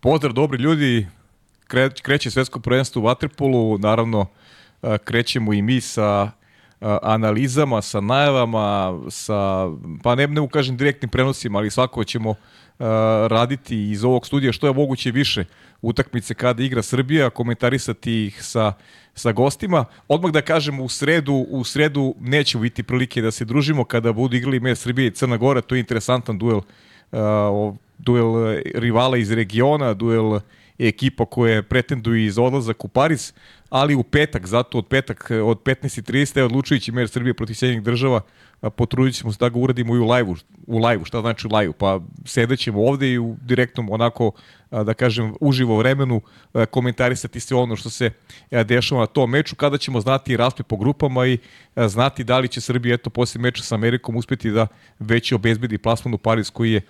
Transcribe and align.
Pozdrav 0.00 0.32
dobri 0.32 0.62
ljudi, 0.62 1.06
kreće 2.02 2.30
svetsko 2.30 2.60
prvenstvo 2.60 3.02
u 3.02 3.04
Waterpolu, 3.04 3.80
naravno 3.80 4.26
krećemo 5.04 5.52
i 5.52 5.62
mi 5.62 5.80
sa 5.80 6.30
analizama, 7.02 7.82
sa 7.82 8.00
najavama, 8.00 9.00
sa, 9.08 9.68
pa 10.02 10.14
ne, 10.14 10.26
ne 10.26 10.40
ukažem 10.40 10.76
direktnim 10.76 11.08
prenosima, 11.08 11.58
ali 11.58 11.70
svako 11.70 12.04
ćemo 12.04 12.34
raditi 13.28 13.90
iz 13.90 14.04
ovog 14.04 14.26
studija 14.26 14.52
što 14.52 14.66
je 14.66 14.72
moguće 14.72 15.10
više 15.10 15.44
utakmice 15.82 16.34
kada 16.34 16.62
igra 16.62 16.82
Srbija, 16.82 17.30
komentarisati 17.30 18.26
ih 18.26 18.44
sa, 18.44 18.72
sa 19.14 19.32
gostima. 19.32 19.84
Odmah 20.08 20.32
da 20.32 20.42
kažem, 20.42 20.80
u 20.80 20.88
sredu, 20.88 21.46
u 21.50 21.64
sredu 21.64 22.14
neće 22.20 22.58
biti 22.58 22.82
prilike 22.82 23.22
da 23.22 23.30
se 23.30 23.44
družimo 23.44 23.84
kada 23.84 24.12
budu 24.12 24.36
igrali 24.36 24.60
me 24.60 24.74
Srbije 24.76 25.06
i 25.06 25.10
Crna 25.10 25.36
Gora, 25.36 25.60
to 25.60 25.74
je 25.74 25.80
interesantan 25.80 26.38
duel 26.38 26.60
uh, 27.12 27.74
duel 27.98 28.60
rivala 28.74 29.16
iz 29.16 29.32
regiona, 29.32 29.94
duel 29.94 30.40
ekipa 30.78 31.24
koje 31.26 31.62
pretenduju 31.62 32.24
iz 32.24 32.38
odlazak 32.38 32.84
u 32.84 32.88
Paris, 32.88 33.34
ali 33.74 33.94
u 33.94 34.02
petak, 34.02 34.46
zato 34.46 34.78
od 34.78 34.86
petak 34.86 35.30
od 35.30 35.62
15.30 35.62 36.38
je 36.38 36.44
odlučujući 36.44 36.92
mer 36.92 37.08
Srbije 37.08 37.34
protiv 37.34 37.54
Sjedinjeg 37.54 37.84
država, 37.84 38.20
potrudit 38.76 39.14
ćemo 39.14 39.32
se 39.32 39.38
da 39.40 39.48
ga 39.48 39.58
uradimo 39.58 39.96
i 39.96 39.98
u 39.98 40.10
live-u. 40.10 40.36
U 40.66 40.78
live 40.78 41.04
šta 41.04 41.20
znači 41.20 41.48
live? 41.48 41.72
Pa 41.72 42.00
sedećemo 42.24 42.84
ovde 42.86 43.12
i 43.12 43.18
u 43.18 43.36
direktnom 43.40 43.90
onako, 43.90 44.30
da 44.70 44.94
kažem, 44.94 45.34
uživo 45.40 45.76
vremenu 45.76 46.20
komentarisati 46.70 47.40
sve 47.40 47.56
ono 47.56 47.76
što 47.76 47.90
se 47.90 48.10
dešava 48.50 49.00
na 49.00 49.06
tom 49.06 49.30
meču, 49.30 49.56
kada 49.56 49.78
ćemo 49.78 50.00
znati 50.00 50.36
raspet 50.36 50.66
po 50.66 50.76
grupama 50.76 51.26
i 51.26 51.38
znati 51.76 52.24
da 52.24 52.38
li 52.38 52.48
će 52.48 52.60
Srbija 52.60 52.94
eto 52.94 53.10
posle 53.10 53.40
meča 53.40 53.62
sa 53.62 53.74
Amerikom 53.74 54.16
uspeti 54.16 54.50
da 54.50 54.66
već 54.98 55.32
obezbedi 55.32 55.78
plasman 55.78 56.14
u 56.14 56.18
Paris 56.18 56.50
koji 56.50 56.72
je 56.72 56.80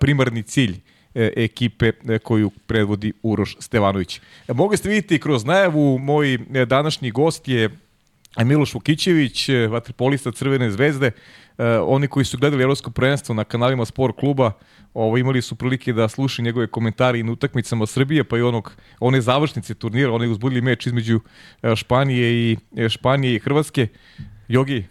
primarni 0.00 0.42
cilj 0.42 0.80
ekipe 1.14 1.92
e, 2.08 2.18
koju 2.18 2.50
predvodi 2.66 3.12
Uroš 3.22 3.56
Stevanović. 3.60 4.20
E, 4.48 4.52
mogli 4.52 4.76
ste 4.76 4.88
vidjeti 4.88 5.18
kroz 5.18 5.44
najavu, 5.44 5.98
moj 5.98 6.38
današnji 6.66 7.10
gost 7.10 7.48
je 7.48 7.70
Miloš 8.44 8.74
Vukićević, 8.74 9.48
vaterpolista 9.70 10.32
Crvene 10.32 10.70
zvezde. 10.70 11.10
Oni 11.86 12.08
koji 12.08 12.24
su 12.24 12.38
gledali 12.38 12.62
Evropsko 12.62 12.90
prvenstvo 12.90 13.34
na 13.34 13.44
kanalima 13.44 13.84
Sport 13.84 14.16
kluba, 14.16 14.52
ovo, 14.94 15.18
imali 15.18 15.42
su 15.42 15.54
prilike 15.54 15.92
da 15.92 16.08
slušaju 16.08 16.44
njegove 16.44 16.66
komentari 16.66 17.20
i 17.20 17.22
na 17.22 17.32
utakmicama 17.32 17.86
Srbije, 17.86 18.24
pa 18.24 18.38
i 18.38 18.42
onog, 18.42 18.72
one 19.00 19.20
završnice 19.20 19.74
turnira, 19.74 20.12
one 20.12 20.28
uzbudili 20.28 20.60
meč 20.60 20.86
između 20.86 21.20
Španije 21.76 22.32
i, 22.32 22.56
Španije 22.88 23.34
i 23.34 23.38
Hrvatske. 23.38 23.88
Jogi, 24.48 24.84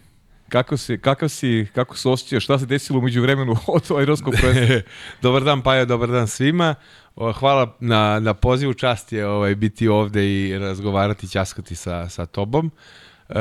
Kako 0.52 0.76
si, 0.76 0.98
kakav 0.98 1.28
si, 1.28 1.66
kako 1.74 1.96
se 1.96 2.08
osjećaš, 2.08 2.44
šta 2.44 2.58
se 2.58 2.66
desilo 2.66 2.98
umeđu 2.98 3.22
vremenu 3.22 3.56
od 3.66 3.90
aeroskog 3.98 4.34
prvenstva? 4.40 4.90
dobar 5.22 5.44
dan 5.44 5.62
Paja, 5.62 5.84
dobar 5.84 6.08
dan 6.08 6.28
svima. 6.28 6.74
Hvala 7.34 7.76
na, 7.80 8.20
na 8.20 8.34
pozivu, 8.34 8.74
čast 8.74 9.12
je 9.12 9.26
ovaj, 9.26 9.54
biti 9.54 9.88
ovde 9.88 10.26
i 10.26 10.58
razgovarati, 10.58 11.28
ćaskati 11.28 11.74
sa, 11.74 12.08
sa 12.08 12.26
tobom. 12.26 12.70
Uh, 13.28 13.36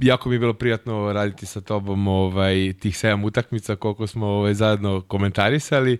jako 0.00 0.28
mi 0.28 0.34
je 0.34 0.38
bilo 0.38 0.54
prijatno 0.54 1.12
raditi 1.12 1.46
sa 1.46 1.60
tobom 1.60 2.08
ovaj, 2.08 2.72
tih 2.80 2.98
sedam 2.98 3.24
utakmica 3.24 3.76
koliko 3.76 4.06
smo 4.06 4.26
ovaj, 4.26 4.54
zajedno 4.54 5.00
komentarisali 5.00 5.98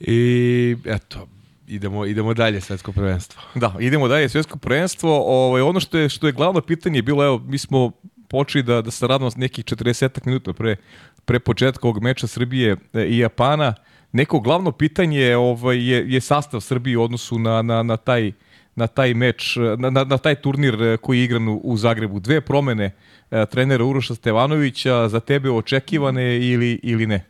i 0.00 0.76
eto, 0.84 1.28
idemo 1.66 2.06
idemo 2.06 2.34
dalje 2.34 2.60
svetsko 2.60 2.92
prvenstvo. 2.92 3.42
Da, 3.54 3.76
idemo 3.80 4.08
dalje 4.08 4.28
svetsko 4.28 4.58
prvenstvo. 4.58 5.22
Ovaj 5.26 5.62
ono 5.62 5.80
što 5.80 5.98
je 5.98 6.08
što 6.08 6.26
je 6.26 6.32
glavno 6.32 6.60
pitanje 6.60 6.98
je 6.98 7.02
bilo 7.02 7.24
evo 7.24 7.38
mi 7.38 7.58
smo 7.58 7.92
počeli 8.32 8.62
da, 8.62 8.82
da 8.82 8.90
se 8.90 9.06
radimo 9.06 9.30
nekih 9.36 9.64
40 9.64 10.26
minuta 10.26 10.52
pre, 10.52 10.76
pre 11.24 11.38
početka 11.38 11.86
ovog 11.86 12.02
meča 12.02 12.26
Srbije 12.26 12.76
e, 12.92 13.04
i 13.04 13.18
Japana. 13.18 13.74
Neko 14.12 14.40
glavno 14.40 14.72
pitanje 14.72 15.36
ovaj, 15.36 15.78
je, 15.78 16.04
je 16.08 16.20
sastav 16.20 16.60
Srbije 16.60 16.98
u 16.98 17.02
odnosu 17.02 17.38
na, 17.38 17.62
na, 17.62 17.82
na 17.82 17.96
taj 17.96 18.32
na 18.74 18.86
taj 18.86 19.14
meč, 19.14 19.56
na, 19.78 19.90
na, 19.90 20.04
na 20.04 20.18
taj 20.18 20.34
turnir 20.34 20.82
e, 20.82 20.96
koji 20.96 21.18
je 21.18 21.24
igran 21.24 21.48
u, 21.48 21.60
u 21.64 21.76
Zagrebu. 21.76 22.20
Dve 22.20 22.40
promene 22.40 22.94
e, 23.30 23.46
trenera 23.46 23.84
Uroša 23.84 24.14
Stevanovića 24.14 25.08
za 25.08 25.20
tebe 25.20 25.50
očekivane 25.50 26.36
ili, 26.40 26.80
ili 26.82 27.06
ne? 27.06 27.24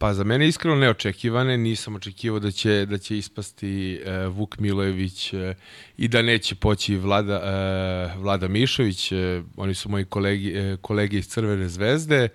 Pa 0.00 0.14
za 0.14 0.24
mene 0.24 0.48
iskreno 0.48 0.76
neočekivane, 0.76 1.56
nisam 1.56 1.94
očekivao 1.94 2.40
da 2.40 2.50
će 2.50 2.86
da 2.86 2.98
će 2.98 3.18
ispasti 3.18 4.00
uh, 4.00 4.36
Vuk 4.36 4.58
Milojević 4.58 5.32
uh, 5.32 5.40
i 5.96 6.08
da 6.08 6.22
neće 6.22 6.54
poći 6.54 6.96
Vlada 6.96 7.36
uh, 7.36 8.22
Vlada 8.22 8.48
Mišović, 8.48 9.12
uh, 9.12 9.18
oni 9.56 9.74
su 9.74 9.88
moji 9.88 10.04
kolegi 10.04 10.54
uh, 10.58 10.80
kolege 10.80 11.18
iz 11.18 11.28
Crvene 11.28 11.68
zvezde. 11.68 12.28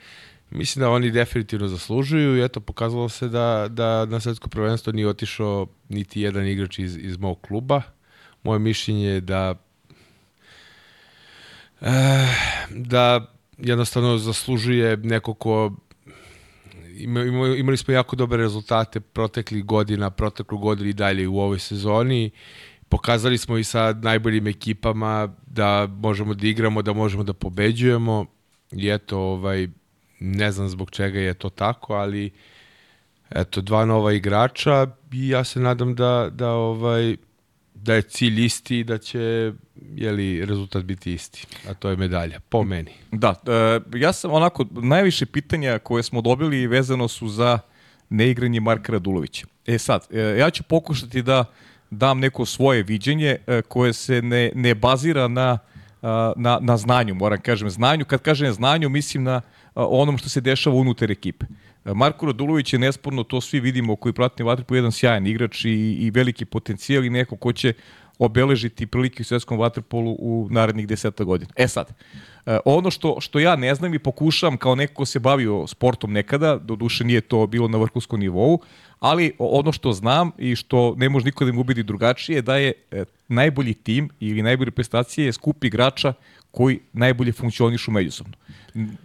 Mislim 0.50 0.82
da 0.82 0.90
oni 0.90 1.12
definitivno 1.12 1.68
zaslužuju 1.68 2.38
i 2.38 2.44
eto 2.44 2.60
pokazalo 2.60 3.10
se 3.10 3.30
da 3.30 3.68
da 3.70 4.06
na 4.06 4.20
svetsko 4.20 4.50
prvenstvo 4.50 4.94
nije 4.94 5.08
otišao 5.08 5.68
niti 5.90 6.22
jedan 6.22 6.48
igrač 6.48 6.80
iz 6.80 6.98
iz 6.98 7.18
mog 7.18 7.42
kluba. 7.42 7.82
Moje 8.44 8.60
mišljenje 8.60 9.08
je 9.08 9.22
da 9.22 9.56
uh, 11.82 11.88
da 12.70 13.34
jednostavno 13.58 14.18
zaslužuje 14.18 14.98
neko 14.98 15.34
ko 15.34 15.72
imali 17.58 17.78
smo 17.78 17.94
jako 17.94 18.16
dobre 18.16 18.38
rezultate 18.38 19.00
proteklih 19.00 19.66
godina, 19.66 20.10
proteklu 20.10 20.58
godinu 20.58 20.90
i 20.90 20.94
dalje 20.94 21.28
u 21.28 21.40
ovoj 21.40 21.60
sezoni. 21.60 22.32
Pokazali 22.90 23.38
smo 23.38 23.58
i 23.58 23.64
sa 23.64 23.94
najboljim 23.94 24.48
ekipama 24.48 25.36
da 25.48 25.88
možemo 25.88 26.34
da 26.34 26.48
igramo, 26.48 26.82
da 26.82 26.94
možemo 26.94 27.24
da 27.24 27.34
pobeđujemo. 27.34 28.26
I 28.72 28.90
eto, 28.90 29.20
ovaj, 29.20 29.68
ne 30.20 30.52
znam 30.52 30.70
zbog 30.70 30.92
čega 30.92 31.20
je 31.20 31.34
to 31.34 31.50
tako, 31.50 31.94
ali 31.94 32.32
eto, 33.30 33.62
dva 33.62 33.86
nova 33.86 34.14
igrača 34.14 34.88
i 35.12 35.30
ja 35.30 35.44
se 35.44 35.60
nadam 35.60 35.96
da, 35.96 36.30
da 36.32 36.52
ovaj, 36.52 37.18
da 37.86 37.94
je 37.94 38.02
cilj 38.02 38.46
isti 38.46 38.80
i 38.80 38.84
da 38.84 38.98
će 38.98 39.54
jeli, 39.96 40.46
rezultat 40.46 40.84
biti 40.84 41.14
isti, 41.14 41.48
a 41.70 41.74
to 41.74 41.90
je 41.90 41.98
medalja, 41.98 42.40
po 42.50 42.64
meni. 42.64 42.92
Da, 43.12 43.36
e, 43.48 44.00
ja 44.00 44.14
sam 44.14 44.32
onako, 44.32 44.66
najviše 44.72 45.26
pitanja 45.26 45.80
koje 45.80 46.04
smo 46.04 46.22
dobili 46.22 46.68
vezano 46.68 47.08
su 47.08 47.28
za 47.28 47.60
neigranje 48.10 48.60
Marka 48.60 48.92
Radulovića. 48.92 49.48
E 49.68 49.78
sad, 49.78 50.08
e, 50.12 50.20
ja 50.20 50.50
ću 50.50 50.64
pokušati 50.64 51.22
da 51.22 51.46
dam 51.92 52.20
neko 52.20 52.46
svoje 52.46 52.84
viđenje 52.84 53.38
e, 53.48 53.62
koje 53.62 53.94
se 53.94 54.22
ne, 54.22 54.52
ne 54.56 54.76
bazira 54.76 55.28
na, 55.28 55.58
na, 56.36 56.60
na 56.62 56.78
znanju, 56.78 57.16
moram 57.16 57.42
kažem 57.42 57.70
znanju. 57.70 58.06
Kad 58.06 58.22
kažem 58.22 58.54
znanju, 58.54 58.90
mislim 58.90 59.24
na 59.24 59.42
onom 59.76 60.18
što 60.18 60.30
se 60.30 60.42
dešava 60.42 60.76
unutar 60.76 61.12
ekipe. 61.12 61.46
Marko 61.94 62.26
Radulović 62.26 62.74
je 62.74 62.80
nesporno, 62.80 63.24
to 63.24 63.42
svi 63.42 63.60
vidimo 63.60 63.96
koji 63.96 64.14
pratimo 64.14 64.50
Vatripu, 64.50 64.76
jedan 64.76 64.92
sjajan 64.92 65.28
igrač 65.28 65.66
i, 65.66 65.70
i 66.00 66.12
veliki 66.12 66.46
potencijal 66.46 67.06
i 67.06 67.10
neko 67.10 67.38
ko 67.38 67.54
će 67.54 67.74
obeležiti 68.20 68.88
prilike 68.88 69.22
u 69.22 69.26
svetskom 69.26 69.60
vaterpolu 69.60 70.16
u 70.20 70.48
narednih 70.52 70.88
deseta 70.88 71.24
godina. 71.24 71.52
E 71.56 71.68
sad, 71.68 71.94
e, 72.46 72.58
ono 72.66 72.92
što, 72.92 73.18
što 73.22 73.40
ja 73.40 73.56
ne 73.56 73.76
znam 73.76 73.94
i 73.94 74.00
pokušam 74.00 74.58
kao 74.58 74.76
neko 74.76 74.94
ko 74.94 75.06
se 75.06 75.20
bavio 75.20 75.68
sportom 75.68 76.14
nekada, 76.14 76.58
do 76.58 76.76
duše 76.76 77.04
nije 77.04 77.22
to 77.22 77.48
bilo 77.48 77.68
na 77.68 77.78
vrhunskom 77.78 78.20
nivou, 78.20 78.60
ali 79.00 79.32
ono 79.40 79.72
što 79.72 79.94
znam 79.94 80.32
i 80.38 80.56
što 80.56 80.96
ne 80.98 81.10
može 81.10 81.26
niko 81.26 81.46
da 81.46 81.50
im 81.50 81.60
ubedi 81.60 81.84
drugačije 81.84 82.36
je 82.36 82.42
da 82.42 82.58
je 82.58 82.74
e, 82.92 83.06
najbolji 83.28 83.74
tim 83.74 84.10
ili 84.20 84.42
najbolje 84.42 84.72
prestacije 84.72 85.26
je 85.26 85.34
skup 85.34 85.64
igrača 85.64 86.14
koji 86.56 86.80
najbolje 86.94 87.34
funkcionišu 87.34 87.92
međusobno. 87.92 88.34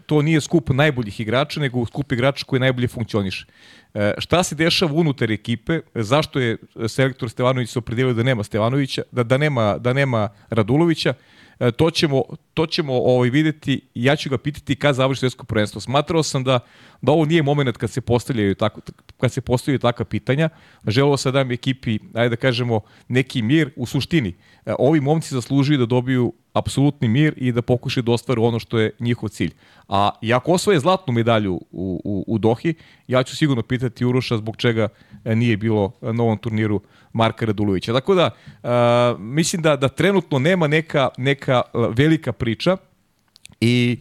To 0.06 0.22
nije 0.22 0.40
skup 0.40 0.70
najboljih 0.70 1.20
igrača, 1.20 1.60
nego 1.60 1.86
skup 1.86 2.12
igrača 2.12 2.44
koji 2.46 2.60
najbolje 2.60 2.88
funkcioniše. 2.88 3.46
E, 3.94 4.14
šta 4.18 4.42
se 4.42 4.54
dešava 4.54 4.92
unutar 4.92 5.32
ekipe? 5.32 5.80
Zašto 5.94 6.40
je 6.40 6.56
selektor 6.88 7.30
Stevanović 7.30 7.70
se 7.70 7.78
opredelio 7.78 8.14
da 8.14 8.22
nema 8.22 8.44
Stevanovića, 8.44 9.02
da, 9.12 9.22
da, 9.22 9.38
nema, 9.38 9.78
da 9.78 9.92
nema 9.92 10.28
Radulovića? 10.50 11.14
E, 11.60 11.72
to 11.72 11.90
ćemo, 11.90 12.22
to 12.54 12.66
ćemo 12.66 12.94
ovaj, 12.94 13.30
videti 13.30 13.80
ja 13.94 14.16
ću 14.16 14.30
ga 14.30 14.38
pitati 14.38 14.76
kad 14.76 14.94
završi 14.94 15.20
svetsko 15.20 15.44
prvenstvo. 15.44 15.80
Smatrao 15.80 16.22
sam 16.22 16.44
da, 16.44 16.60
da 17.02 17.12
ovo 17.12 17.24
nije 17.24 17.42
moment 17.42 17.76
kad 17.76 17.90
se 17.90 18.00
postavljaju 18.00 18.54
tako, 18.54 18.80
kad 19.20 19.32
se 19.32 19.40
postavljaju 19.40 19.78
takva 19.78 20.04
pitanja. 20.04 20.48
Želeo 20.86 21.16
sam 21.16 21.32
da 21.32 21.38
dam 21.38 21.50
ekipi, 21.50 21.98
ajde 22.14 22.28
da 22.28 22.36
kažemo, 22.36 22.80
neki 23.08 23.42
mir 23.42 23.70
u 23.76 23.86
suštini. 23.86 24.34
E, 24.66 24.74
ovi 24.78 25.00
momci 25.00 25.34
zaslužuju 25.34 25.78
da 25.78 25.86
dobiju 25.86 26.32
apsolutni 26.52 27.08
mir 27.08 27.34
i 27.36 27.52
da 27.52 27.62
pokušaju 27.62 28.04
da 28.04 28.12
ostvaru 28.12 28.44
ono 28.44 28.58
što 28.58 28.78
je 28.78 28.90
njihov 29.00 29.28
cilj. 29.28 29.54
A 29.88 30.10
i 30.22 30.32
ako 30.32 30.52
osvoje 30.52 30.80
zlatnu 30.80 31.12
medalju 31.12 31.54
u, 31.54 32.00
u, 32.04 32.24
u 32.26 32.38
Dohi, 32.38 32.74
ja 33.08 33.22
ću 33.22 33.36
sigurno 33.36 33.62
pitati 33.62 34.04
Uroša 34.04 34.36
zbog 34.36 34.56
čega 34.56 34.88
e, 35.24 35.36
nije 35.36 35.56
bilo 35.56 35.92
na 36.00 36.22
ovom 36.22 36.38
turniru 36.38 36.80
Marka 37.12 37.46
Radulovića. 37.46 37.92
Tako 37.92 38.14
da, 38.14 38.30
uh, 38.62 39.20
mislim 39.20 39.62
da, 39.62 39.76
da 39.76 39.88
trenutno 39.88 40.38
nema 40.38 40.66
neka, 40.66 41.08
neka 41.18 41.62
velika 41.74 42.32
priča 42.32 42.76
i 43.60 43.98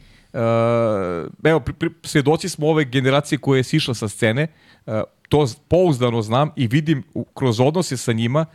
evo, 1.44 1.60
pri, 1.60 1.74
pri, 1.74 1.90
svjedoci 2.04 2.50
smo 2.50 2.68
ove 2.68 2.86
generacije 2.86 3.40
koje 3.40 3.60
je 3.60 3.64
sišla 3.64 3.94
sa 3.94 4.08
scene, 4.08 4.48
uh, 4.86 4.94
to 5.30 5.48
pouzdano 5.68 6.22
znam 6.22 6.50
i 6.56 6.68
vidim 6.68 7.04
kroz 7.34 7.60
odnose 7.60 7.98
sa 7.98 8.14
njima 8.14 8.46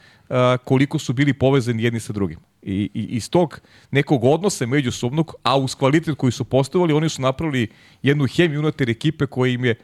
koliko 0.65 0.99
su 0.99 1.13
bili 1.13 1.33
povezani 1.33 1.83
jedni 1.83 2.01
sa 2.01 2.13
drugim. 2.13 2.39
I, 2.63 2.91
i 2.95 3.03
iz 3.03 3.31
tog 3.31 3.61
nekog 3.91 4.25
odnosa 4.25 4.67
međusobnog, 4.67 5.35
a 5.43 5.59
uz 5.59 5.75
kvalitet 5.75 6.17
koji 6.17 6.33
su 6.33 6.45
postavili, 6.45 6.93
oni 6.93 7.09
su 7.09 7.23
napravili 7.23 7.69
jednu 8.03 8.27
hemiju 8.27 8.61
unutar 8.61 8.91
ekipe 8.91 9.27
koja 9.27 9.53
im 9.53 9.65
je, 9.65 9.75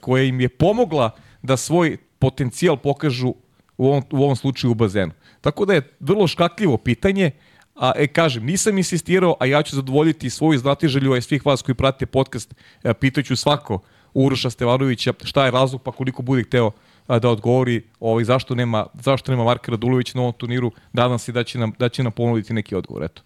koja 0.00 0.24
im 0.24 0.40
je 0.40 0.48
pomogla 0.48 1.10
da 1.42 1.56
svoj 1.56 1.96
potencijal 2.18 2.76
pokažu 2.76 3.34
u 3.78 3.86
ovom, 3.86 4.02
u 4.10 4.22
ovom 4.22 4.36
slučaju 4.36 4.70
u 4.70 4.74
bazenu. 4.74 5.12
Tako 5.40 5.64
da 5.64 5.74
je 5.74 5.96
vrlo 6.00 6.26
škakljivo 6.26 6.76
pitanje, 6.76 7.30
a 7.74 7.92
e, 7.96 8.06
kažem, 8.06 8.44
nisam 8.44 8.78
insistirao, 8.78 9.36
a 9.40 9.46
ja 9.46 9.62
ću 9.62 9.76
zadovoljiti 9.76 10.30
svoju 10.30 10.58
znatiželju, 10.58 11.12
a 11.12 11.18
i 11.18 11.22
svih 11.22 11.46
vas 11.46 11.62
koji 11.62 11.74
pratite 11.74 12.06
podcast, 12.06 12.54
e, 12.82 12.94
pitaću 12.94 13.36
svako 13.36 13.80
Uroša 14.14 14.50
Stevanovića 14.50 15.12
šta 15.24 15.44
je 15.44 15.50
razlog, 15.50 15.82
pa 15.82 15.92
koliko 15.92 16.22
bude 16.22 16.42
hteo 16.42 16.70
da 17.08 17.28
odgovori 17.28 17.82
ovaj, 18.00 18.24
zašto, 18.24 18.54
nema, 18.54 18.86
zašto 18.94 19.32
nema 19.32 19.44
Marka 19.44 19.70
Radulovića 19.70 20.12
na 20.14 20.22
ovom 20.22 20.32
turniru, 20.32 20.72
nadam 20.92 21.18
se 21.18 21.32
da 21.32 21.44
će 21.44 21.58
nam, 21.58 21.72
da 21.78 21.88
će 21.88 22.02
nam 22.02 22.12
ponuditi 22.12 22.54
neki 22.54 22.74
odgovor, 22.74 23.04
eto. 23.04 23.22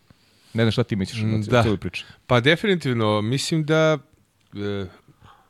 Ne 0.55 0.65
znam 0.65 0.73
šta 0.73 0.85
ti 0.85 0.97
misliš 0.97 1.23
na 1.23 1.39
da. 1.39 1.63
cijelu 1.63 1.77
priču. 1.77 2.05
Pa 2.27 2.41
definitivno, 2.41 3.23
mislim 3.23 3.65
da 3.65 3.99
e, 4.55 4.87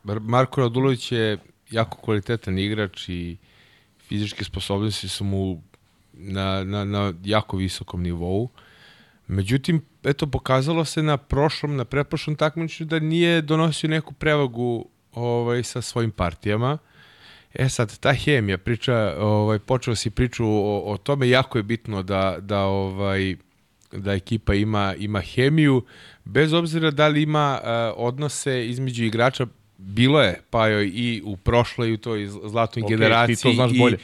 Marko 0.04 0.60
Radulović 0.60 1.12
je 1.12 1.38
jako 1.70 1.98
kvalitetan 2.00 2.58
igrač 2.58 3.08
i 3.08 3.36
fizičke 4.08 4.44
sposobnosti 4.44 5.08
su 5.08 5.25
mu 5.25 5.62
na, 6.12 6.64
na, 6.64 6.84
na 6.84 7.12
jako 7.25 7.56
visokom 7.56 8.02
nivou. 8.02 8.48
Međutim, 9.26 9.84
eto, 10.04 10.26
pokazalo 10.26 10.84
se 10.84 11.02
na 11.02 11.16
prošlom, 11.16 11.76
na 11.76 11.84
preprošlom 11.84 12.36
takmičenju 12.36 12.88
da 12.88 12.98
nije 12.98 13.42
donosio 13.42 13.90
neku 13.90 14.14
prevagu 14.14 14.88
ovaj, 15.12 15.62
sa 15.62 15.82
svojim 15.82 16.10
partijama. 16.10 16.78
E 17.55 17.69
sad, 17.69 17.99
ta 17.99 18.12
hemija, 18.12 18.59
priča, 18.59 19.15
ovaj, 19.19 19.59
počeo 19.59 19.95
si 19.95 20.11
priču 20.11 20.47
o, 20.47 20.83
o 20.93 20.97
tome, 20.97 21.29
jako 21.29 21.59
je 21.59 21.62
bitno 21.62 22.03
da, 22.03 22.37
da, 22.41 22.61
ovaj, 22.61 23.37
da 23.93 24.12
ekipa 24.12 24.55
ima, 24.55 24.95
ima 24.99 25.21
hemiju, 25.21 25.83
bez 26.25 26.53
obzira 26.53 26.91
da 26.91 27.09
li 27.09 27.23
ima 27.23 27.61
uh, 27.62 27.69
odnose 27.97 28.69
između 28.69 29.05
igrača, 29.05 29.47
bilo 29.79 30.23
je, 30.23 30.41
pa 30.50 30.69
joj 30.69 30.91
i 30.95 31.23
u 31.25 31.37
prošloj, 31.37 31.93
u 31.93 31.97
toj 31.97 32.27
zlatnoj 32.27 32.83
okay, 32.83 32.89
generaciji. 32.89 33.37
Ti 33.37 33.43
to 33.43 33.53
znaš 33.53 33.79
bolje. 33.79 33.99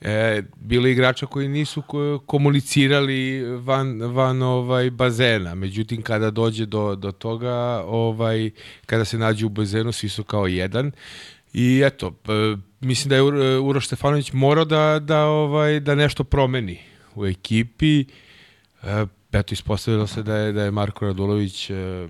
E, 0.00 0.42
bilo 0.56 0.86
je 0.86 0.92
igrača 0.92 1.26
koji 1.26 1.48
nisu 1.48 1.82
komunicirali 2.26 3.42
van, 3.56 4.02
van 4.02 4.42
ovaj 4.42 4.90
bazena. 4.90 5.54
Međutim, 5.54 6.02
kada 6.02 6.30
dođe 6.30 6.66
do, 6.66 6.94
do 6.94 7.12
toga, 7.12 7.84
ovaj, 7.86 8.50
kada 8.86 9.04
se 9.04 9.18
nađe 9.18 9.46
u 9.46 9.48
bazenu, 9.48 9.92
svi 9.92 10.08
su 10.08 10.24
kao 10.24 10.46
jedan. 10.46 10.92
I 11.52 11.82
eto, 11.84 12.14
mislim 12.80 13.08
da 13.08 13.16
je 13.16 13.58
Uroš 13.60 13.86
Stefanović 13.86 14.32
morao 14.32 14.64
da, 14.64 14.98
da, 15.02 15.24
ovaj, 15.24 15.80
da 15.80 15.94
nešto 15.94 16.24
promeni 16.24 16.78
u 17.14 17.26
ekipi. 17.26 18.00
E, 18.82 19.06
eto, 19.32 19.54
ispostavilo 19.54 20.06
se 20.06 20.22
da 20.22 20.36
je, 20.36 20.52
da 20.52 20.62
je 20.62 20.70
Marko 20.70 21.06
Radulović 21.06 21.70
e, 21.70 22.08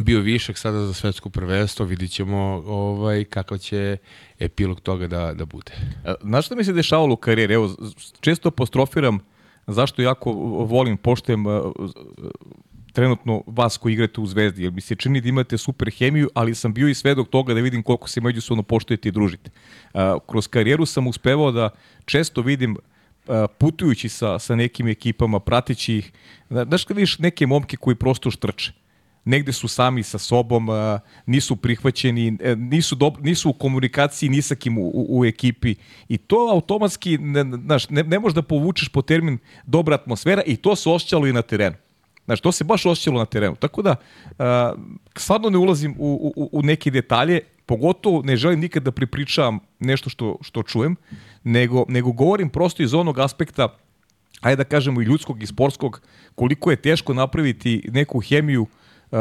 bio 0.00 0.20
višak 0.20 0.58
sada 0.58 0.86
za 0.86 0.94
svetsko 0.94 1.30
prvenstvo, 1.30 1.86
vidit 1.86 2.10
ćemo 2.10 2.62
ovaj, 2.66 3.24
kakav 3.24 3.58
će 3.58 3.96
epilog 4.38 4.80
toga 4.80 5.06
da, 5.06 5.34
da 5.34 5.44
bude. 5.44 5.72
E, 6.04 6.14
znaš 6.22 6.46
što 6.46 6.56
mi 6.56 6.64
se 6.64 6.72
dešavalo 6.72 7.14
u 7.14 7.16
karijeri? 7.16 7.54
Evo, 7.54 7.76
često 8.20 8.48
apostrofiram 8.48 9.18
zašto 9.66 10.02
jako 10.02 10.32
volim, 10.64 10.96
poštojem 10.96 11.46
e, 11.46 11.50
trenutno 12.92 13.42
vas 13.46 13.76
koji 13.76 13.92
igrate 13.92 14.20
u 14.20 14.26
Zvezdi, 14.26 14.62
jer 14.62 14.72
mi 14.72 14.80
se 14.80 14.94
čini 14.94 15.20
da 15.20 15.28
imate 15.28 15.58
super 15.58 15.90
hemiju, 15.90 16.30
ali 16.34 16.54
sam 16.54 16.74
bio 16.74 16.88
i 16.88 16.94
svedok 16.94 17.28
toga 17.28 17.54
da 17.54 17.60
vidim 17.60 17.82
koliko 17.82 18.08
se 18.08 18.20
međusobno 18.20 18.62
poštujete 18.62 19.08
i 19.08 19.12
družite. 19.12 19.50
Kroz 20.26 20.48
karijeru 20.48 20.86
sam 20.86 21.06
uspevao 21.06 21.52
da 21.52 21.70
često 22.04 22.42
vidim 22.42 22.76
putujući 23.58 24.08
sa, 24.08 24.38
sa 24.38 24.56
nekim 24.56 24.88
ekipama, 24.88 25.40
pratići 25.40 25.96
ih, 25.96 26.12
znaš 26.50 26.84
kad 26.84 26.96
vidiš 26.96 27.18
neke 27.18 27.46
momke 27.46 27.76
koji 27.76 27.96
prosto 27.96 28.30
štrče, 28.30 28.72
negde 29.24 29.52
su 29.52 29.68
sami 29.68 30.02
sa 30.02 30.18
sobom, 30.18 30.68
nisu 31.26 31.56
prihvaćeni, 31.56 32.38
e, 32.40 32.56
nisu, 32.56 32.94
do, 32.94 33.12
nisu 33.20 33.50
u 33.50 33.52
komunikaciji 33.52 34.28
ni 34.28 34.42
sa 34.42 34.54
kim 34.54 34.78
u, 34.78 35.06
u, 35.08 35.24
ekipi 35.24 35.74
i 36.08 36.18
to 36.18 36.48
automatski, 36.52 37.18
ne, 37.18 37.44
znaš, 37.64 37.90
ne, 37.90 38.02
ne 38.02 38.18
možeš 38.18 38.34
da 38.34 38.42
povučeš 38.42 38.88
po 38.88 39.02
termin 39.02 39.38
dobra 39.66 39.94
atmosfera 39.94 40.42
i 40.46 40.56
to 40.56 40.76
se 40.76 40.90
osjećalo 40.90 41.26
i 41.26 41.32
na 41.32 41.42
terenu. 41.42 41.76
Znaš, 42.28 42.40
to 42.40 42.52
se 42.52 42.64
baš 42.64 42.86
osjećalo 42.86 43.18
na 43.18 43.24
terenu. 43.24 43.56
Tako 43.56 43.82
da, 43.82 43.94
uh, 44.28 44.36
stvarno 45.16 45.50
ne 45.50 45.58
ulazim 45.58 45.94
u, 45.98 46.32
u, 46.36 46.48
u 46.52 46.62
neke 46.62 46.90
detalje, 46.90 47.40
pogotovo 47.66 48.22
ne 48.22 48.36
želim 48.36 48.60
nikad 48.60 48.82
da 48.82 48.92
pripričavam 48.92 49.58
nešto 49.78 50.10
što, 50.10 50.36
što 50.40 50.62
čujem, 50.62 50.96
nego, 51.44 51.84
nego 51.88 52.12
govorim 52.12 52.50
prosto 52.50 52.82
iz 52.82 52.94
onog 52.94 53.18
aspekta, 53.18 53.68
ajde 54.40 54.56
da 54.56 54.64
kažemo 54.64 55.00
i 55.00 55.04
ljudskog 55.04 55.42
i 55.42 55.46
sportskog, 55.46 56.00
koliko 56.34 56.70
je 56.70 56.76
teško 56.76 57.14
napraviti 57.14 57.88
neku 57.92 58.20
hemiju 58.20 58.66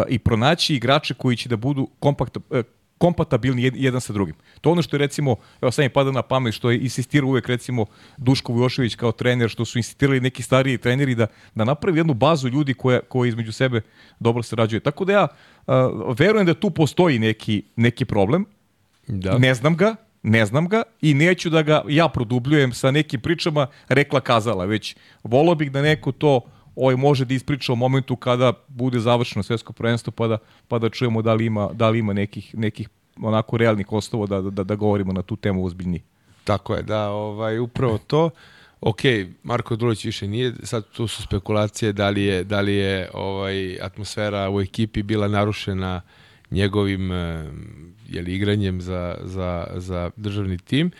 i 0.10 0.19
pronaći 0.19 0.75
igrače 0.75 1.13
koji 1.13 1.38
će 1.38 1.50
da 1.50 1.56
budu 1.56 1.88
kompakt, 2.00 2.38
e, 2.38 2.63
kompatabilni 2.97 3.71
jedan 3.75 4.01
sa 4.01 4.13
drugim. 4.13 4.35
To 4.61 4.71
ono 4.71 4.81
što 4.81 4.95
je 4.95 4.99
recimo, 4.99 5.35
evo 5.61 5.71
sad 5.71 5.83
mi 5.83 5.89
pada 5.89 6.11
na 6.11 6.21
pamet, 6.21 6.53
što 6.53 6.71
je 6.71 6.79
insistirao 6.79 7.29
uvek 7.29 7.47
recimo 7.47 7.85
Duško 8.17 8.53
Vujošević 8.53 8.95
kao 8.95 9.11
trener, 9.11 9.49
što 9.49 9.65
su 9.65 9.79
insistirali 9.79 10.21
neki 10.21 10.44
stariji 10.44 10.77
treneri 10.77 11.15
da, 11.15 11.27
da 11.55 11.63
napravi 11.63 11.99
jednu 11.99 12.13
bazu 12.13 12.49
ljudi 12.49 12.73
koja, 12.73 12.99
koja 12.99 13.29
između 13.29 13.51
sebe 13.51 13.81
dobro 14.19 14.44
sarađuje. 14.44 14.79
Tako 14.79 15.05
da 15.05 15.13
ja 15.13 15.27
uh, 15.27 16.19
verujem 16.19 16.45
da 16.45 16.53
tu 16.53 16.69
postoji 16.69 17.19
neki, 17.19 17.63
neki 17.75 18.05
problem, 18.05 18.45
da. 19.07 19.38
ne 19.38 19.53
znam 19.53 19.75
ga, 19.75 19.95
ne 20.23 20.45
znam 20.45 20.67
ga 20.67 20.83
i 21.01 21.13
neću 21.13 21.50
da 21.50 21.61
ga 21.61 21.83
ja 21.88 22.09
produbljujem 22.09 22.73
sa 22.73 22.91
nekim 22.91 23.21
pričama 23.21 23.67
rekla 23.89 24.21
kazala, 24.21 24.65
već 24.65 24.95
volao 25.23 25.55
bih 25.55 25.71
da 25.71 25.81
neko 25.81 26.11
to 26.11 26.41
ovaj 26.77 26.95
može 26.95 27.25
da 27.25 27.33
ispriča 27.33 27.74
o 27.74 27.75
momentu 27.75 28.15
kada 28.15 28.53
bude 28.68 29.00
završeno 29.00 29.44
svetsko 29.44 29.74
prvenstvo 29.74 30.12
pa 30.12 30.27
da, 30.27 30.38
pa 30.68 30.79
da 30.79 30.89
čujemo 30.89 31.21
da 31.21 31.33
li 31.33 31.45
ima, 31.45 31.69
da 31.74 31.89
li 31.89 32.00
ima 32.00 32.13
nekih, 32.13 32.56
nekih 32.57 32.89
onako 33.21 33.57
realnih 33.57 33.91
osnova 33.91 34.27
da, 34.27 34.41
da, 34.41 34.63
da 34.63 34.75
govorimo 34.75 35.13
na 35.13 35.21
tu 35.21 35.35
temu 35.35 35.65
ozbiljnije. 35.65 36.01
Tako 36.44 36.75
je, 36.75 36.83
da, 36.83 37.09
ovaj, 37.09 37.59
upravo 37.59 37.97
to. 37.97 38.29
Ok, 38.81 39.00
Marko 39.44 39.75
Drulić 39.75 40.06
više 40.06 40.27
nije, 40.27 40.53
sad 40.63 40.85
tu 40.91 41.07
su 41.07 41.24
spekulacije 41.24 41.94
da 41.94 42.09
li 42.09 42.24
je, 42.24 42.44
da 42.44 42.62
li 42.62 42.74
je 42.74 43.09
ovaj, 43.13 43.81
atmosfera 43.81 44.50
u 44.50 44.62
ekipi 44.62 45.03
bila 45.03 45.27
narušena 45.27 46.01
njegovim 46.51 47.12
jeli, 48.09 48.35
igranjem 48.35 48.81
za, 48.81 49.18
za, 49.24 49.68
za 49.75 50.12
državni 50.15 50.57
tim, 50.57 50.91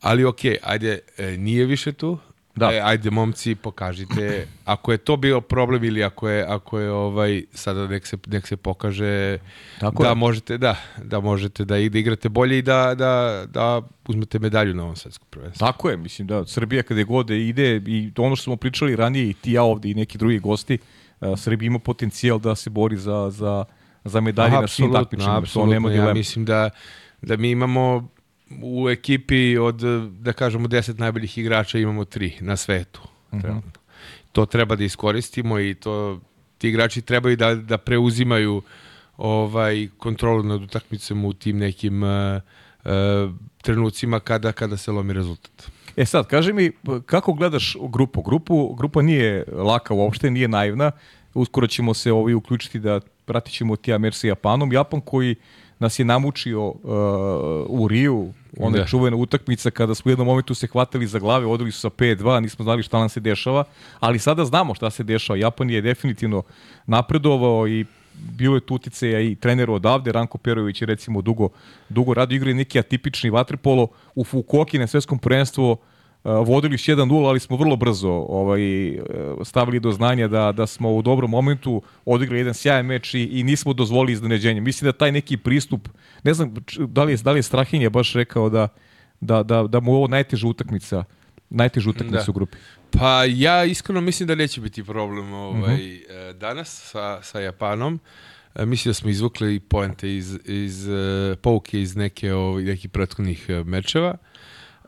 ali 0.00 0.24
ok, 0.24 0.40
ajde, 0.62 0.98
e, 1.18 1.36
nije 1.36 1.64
više 1.64 1.92
tu, 1.92 2.18
Da. 2.58 2.72
E, 2.72 2.80
ajde 2.84 3.10
momci, 3.10 3.54
pokažite 3.54 4.46
ako 4.64 4.92
je 4.92 4.98
to 4.98 5.16
bio 5.16 5.40
problem 5.40 5.84
ili 5.84 6.04
ako 6.04 6.28
je 6.28 6.44
ako 6.48 6.78
je 6.78 6.90
ovaj 6.90 7.42
sada 7.52 7.86
nek 7.86 8.06
se 8.06 8.16
nek 8.26 8.46
se 8.46 8.56
pokaže 8.56 9.38
Tako 9.80 10.02
da 10.02 10.08
je. 10.08 10.14
možete 10.14 10.58
da 10.58 10.76
da 11.02 11.20
možete 11.20 11.64
da, 11.64 11.74
da 11.74 11.98
igrate 11.98 12.28
bolje 12.28 12.58
i 12.58 12.62
da 12.62 12.94
da 12.94 13.44
da 13.46 13.82
uzmete 14.08 14.38
medalju 14.38 14.74
na 14.74 14.82
ovom 14.82 14.96
svetskom 14.96 15.26
prvenstvu. 15.30 15.66
Tako 15.66 15.90
je, 15.90 15.96
mislim 15.96 16.28
da 16.28 16.46
Srbija 16.46 16.82
kada 16.82 17.02
god 17.02 17.30
ide 17.30 17.76
i 17.86 18.12
ono 18.18 18.36
što 18.36 18.44
smo 18.44 18.56
pričali 18.56 18.96
ranije 18.96 19.30
i 19.30 19.34
ti 19.34 19.52
ja 19.52 19.62
ovde 19.62 19.90
i 19.90 19.94
neki 19.94 20.18
drugi 20.18 20.38
gosti, 20.38 20.78
uh, 21.20 21.38
Srbija 21.38 21.66
ima 21.66 21.78
potencijal 21.78 22.38
da 22.38 22.54
se 22.54 22.70
bori 22.70 22.96
za 22.96 23.30
za 23.30 23.64
za 24.04 24.20
medalje 24.20 24.60
na 24.60 24.68
svim 24.68 24.92
takmičenjima, 24.92 25.42
to 25.52 25.66
nema 25.66 25.88
dilema. 25.88 26.08
Ja 26.08 26.14
mislim 26.14 26.44
da 26.44 26.70
da 27.22 27.36
mi 27.36 27.50
imamo 27.50 28.08
u 28.62 28.88
ekipi 28.88 29.58
od, 29.58 29.80
da 30.20 30.32
kažemo, 30.32 30.68
10 30.68 30.98
najboljih 30.98 31.38
igrača 31.38 31.78
imamo 31.78 32.04
tri 32.04 32.36
na 32.40 32.56
svetu. 32.56 33.00
Uh 33.30 33.38
mhm. 33.38 33.48
-huh. 33.48 33.60
To 34.32 34.46
treba 34.46 34.76
da 34.76 34.84
iskoristimo 34.84 35.60
i 35.60 35.74
to 35.74 36.20
ti 36.58 36.68
igrači 36.68 37.02
trebaju 37.02 37.36
da, 37.36 37.54
da 37.54 37.78
preuzimaju 37.78 38.62
ovaj 39.16 39.88
kontrolu 39.98 40.42
nad 40.42 40.62
utakmicom 40.62 41.24
u 41.24 41.32
tim 41.32 41.58
nekim 41.58 42.02
uh, 42.02 42.08
uh, 42.84 42.90
trenucima 43.62 44.20
kada 44.20 44.52
kada 44.52 44.76
se 44.76 44.92
lomi 44.92 45.12
rezultat. 45.12 45.70
E 45.96 46.04
sad, 46.04 46.26
kaži 46.26 46.52
mi, 46.52 46.70
kako 47.06 47.32
gledaš 47.32 47.76
grupu? 47.88 48.22
Grupu, 48.22 48.74
grupa 48.74 49.02
nije 49.02 49.44
laka 49.52 49.94
uopšte, 49.94 50.30
nije 50.30 50.48
naivna. 50.48 50.90
Uskoro 51.34 51.66
ćemo 51.66 51.94
se 51.94 52.12
ovaj 52.12 52.34
uključiti 52.34 52.78
da 52.78 53.00
pratit 53.24 53.54
ćemo 53.54 53.76
Tija 53.76 54.12
sa 54.12 54.26
Japanom. 54.26 54.72
Japan 54.72 55.00
koji 55.00 55.34
nas 55.78 55.98
je 55.98 56.04
namučio 56.04 56.66
uh, 56.68 56.74
u 57.68 57.88
Riju, 57.88 58.32
ona 58.58 58.78
da. 58.78 58.86
čuvena 58.86 59.16
utakmica 59.16 59.70
kada 59.70 59.94
smo 59.94 60.08
u 60.08 60.12
jednom 60.12 60.26
momentu 60.26 60.54
se 60.54 60.66
hvatali 60.66 61.06
za 61.06 61.18
glave, 61.18 61.46
odili 61.46 61.72
su 61.72 61.80
sa 61.80 61.90
5-2, 61.90 62.40
nismo 62.40 62.62
znali 62.62 62.82
šta 62.82 62.98
nam 62.98 63.08
se 63.08 63.20
dešava, 63.20 63.64
ali 64.00 64.18
sada 64.18 64.44
znamo 64.44 64.74
šta 64.74 64.90
se 64.90 65.02
dešava. 65.02 65.38
Japan 65.38 65.70
je 65.70 65.80
definitivno 65.80 66.42
napredovao 66.86 67.68
i 67.68 67.84
bilo 68.14 68.54
je 68.54 68.60
tu 68.60 68.74
uticeja 68.74 69.20
i 69.20 69.34
trener 69.34 69.70
odavde, 69.70 70.12
Ranko 70.12 70.38
Perović 70.38 70.82
je 70.82 70.86
recimo 70.86 71.22
dugo, 71.22 71.48
dugo 71.88 72.14
radio 72.14 72.36
igre 72.36 72.54
neki 72.54 72.78
atipični 72.78 73.30
vaterpolo 73.30 73.88
u 74.14 74.24
Fukuoki 74.24 74.78
na 74.78 74.86
svetskom 74.86 75.18
prvenstvu 75.18 75.76
vodili 76.24 76.78
s 76.78 76.88
1-0, 76.88 77.28
ali 77.28 77.40
smo 77.40 77.56
vrlo 77.56 77.76
brzo 77.76 78.10
ovaj, 78.10 78.88
e, 78.88 79.00
stavili 79.44 79.80
do 79.80 79.92
znanja 79.92 80.28
da, 80.28 80.52
da 80.52 80.66
smo 80.66 80.94
u 80.94 81.02
dobrom 81.02 81.30
momentu 81.30 81.82
odigrali 82.04 82.40
jedan 82.40 82.54
sjajan 82.54 82.86
meč 82.86 83.14
i, 83.14 83.22
i 83.22 83.44
nismo 83.44 83.72
dozvolili 83.72 84.12
iznenađenje. 84.12 84.60
Mislim 84.60 84.86
da 84.86 84.92
taj 84.92 85.12
neki 85.12 85.36
pristup, 85.36 85.88
ne 86.22 86.34
znam 86.34 86.54
da 86.78 87.04
li 87.04 87.12
je, 87.12 87.16
da 87.16 87.32
li 87.32 87.38
je 87.38 87.42
Strahinja 87.42 87.90
baš 87.90 88.12
rekao 88.12 88.48
da, 88.50 88.68
da, 89.20 89.42
da, 89.42 89.62
da 89.62 89.80
mu 89.80 89.94
ovo 89.94 90.08
najteža 90.08 90.46
utakmica, 90.46 91.04
najteža 91.50 91.90
utakmica 91.90 92.24
da. 92.24 92.30
u 92.30 92.32
grupi. 92.32 92.58
Pa 92.90 93.24
ja 93.24 93.64
iskreno 93.64 94.00
mislim 94.00 94.26
da 94.26 94.34
neće 94.34 94.60
biti 94.60 94.84
problem 94.84 95.32
ovaj, 95.32 95.56
uh 95.56 95.64
mhm. 95.64 95.78
-huh. 95.78 96.32
danas 96.32 96.90
sa, 96.90 97.22
sa 97.22 97.40
Japanom. 97.40 98.00
Mislim 98.58 98.90
da 98.90 98.94
smo 98.94 99.10
izvukli 99.10 99.60
poente 99.60 100.16
iz, 100.16 100.38
iz 100.44 100.88
pouke 101.42 101.80
iz 101.80 101.96
neke, 101.96 102.32
ovaj, 102.34 102.62
nekih 102.62 102.90
prethodnih 102.90 103.48
mečeva. 103.64 104.16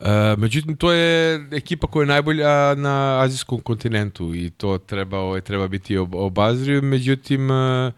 E, 0.00 0.36
međutim, 0.36 0.76
to 0.76 0.92
je 0.92 1.40
ekipa 1.52 1.86
koja 1.86 2.02
je 2.02 2.06
najbolja 2.06 2.74
na 2.74 3.20
azijskom 3.20 3.60
kontinentu 3.60 4.34
i 4.34 4.50
to 4.50 4.78
treba, 4.78 5.18
ovaj, 5.18 5.40
treba 5.40 5.68
biti 5.68 5.96
ob 5.96 6.14
obazriv. 6.14 6.82
Međutim, 6.82 7.50
e, 7.50 7.92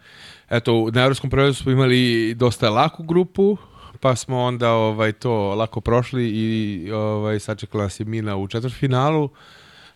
eto, 0.49 0.89
na 0.93 1.01
evropskom 1.01 1.29
prvenstvu 1.29 1.63
smo 1.63 1.71
imali 1.71 2.33
dosta 2.35 2.69
laku 2.69 3.03
grupu, 3.03 3.57
pa 3.99 4.15
smo 4.15 4.39
onda 4.39 4.71
ovaj 4.71 5.11
to 5.11 5.55
lako 5.55 5.81
prošli 5.81 6.29
i 6.29 6.91
ovaj 6.91 7.39
sačekala 7.39 7.83
nas 7.83 7.99
je 7.99 8.05
Mina 8.05 8.35
u 8.37 8.47
četvrtfinalu. 8.47 9.29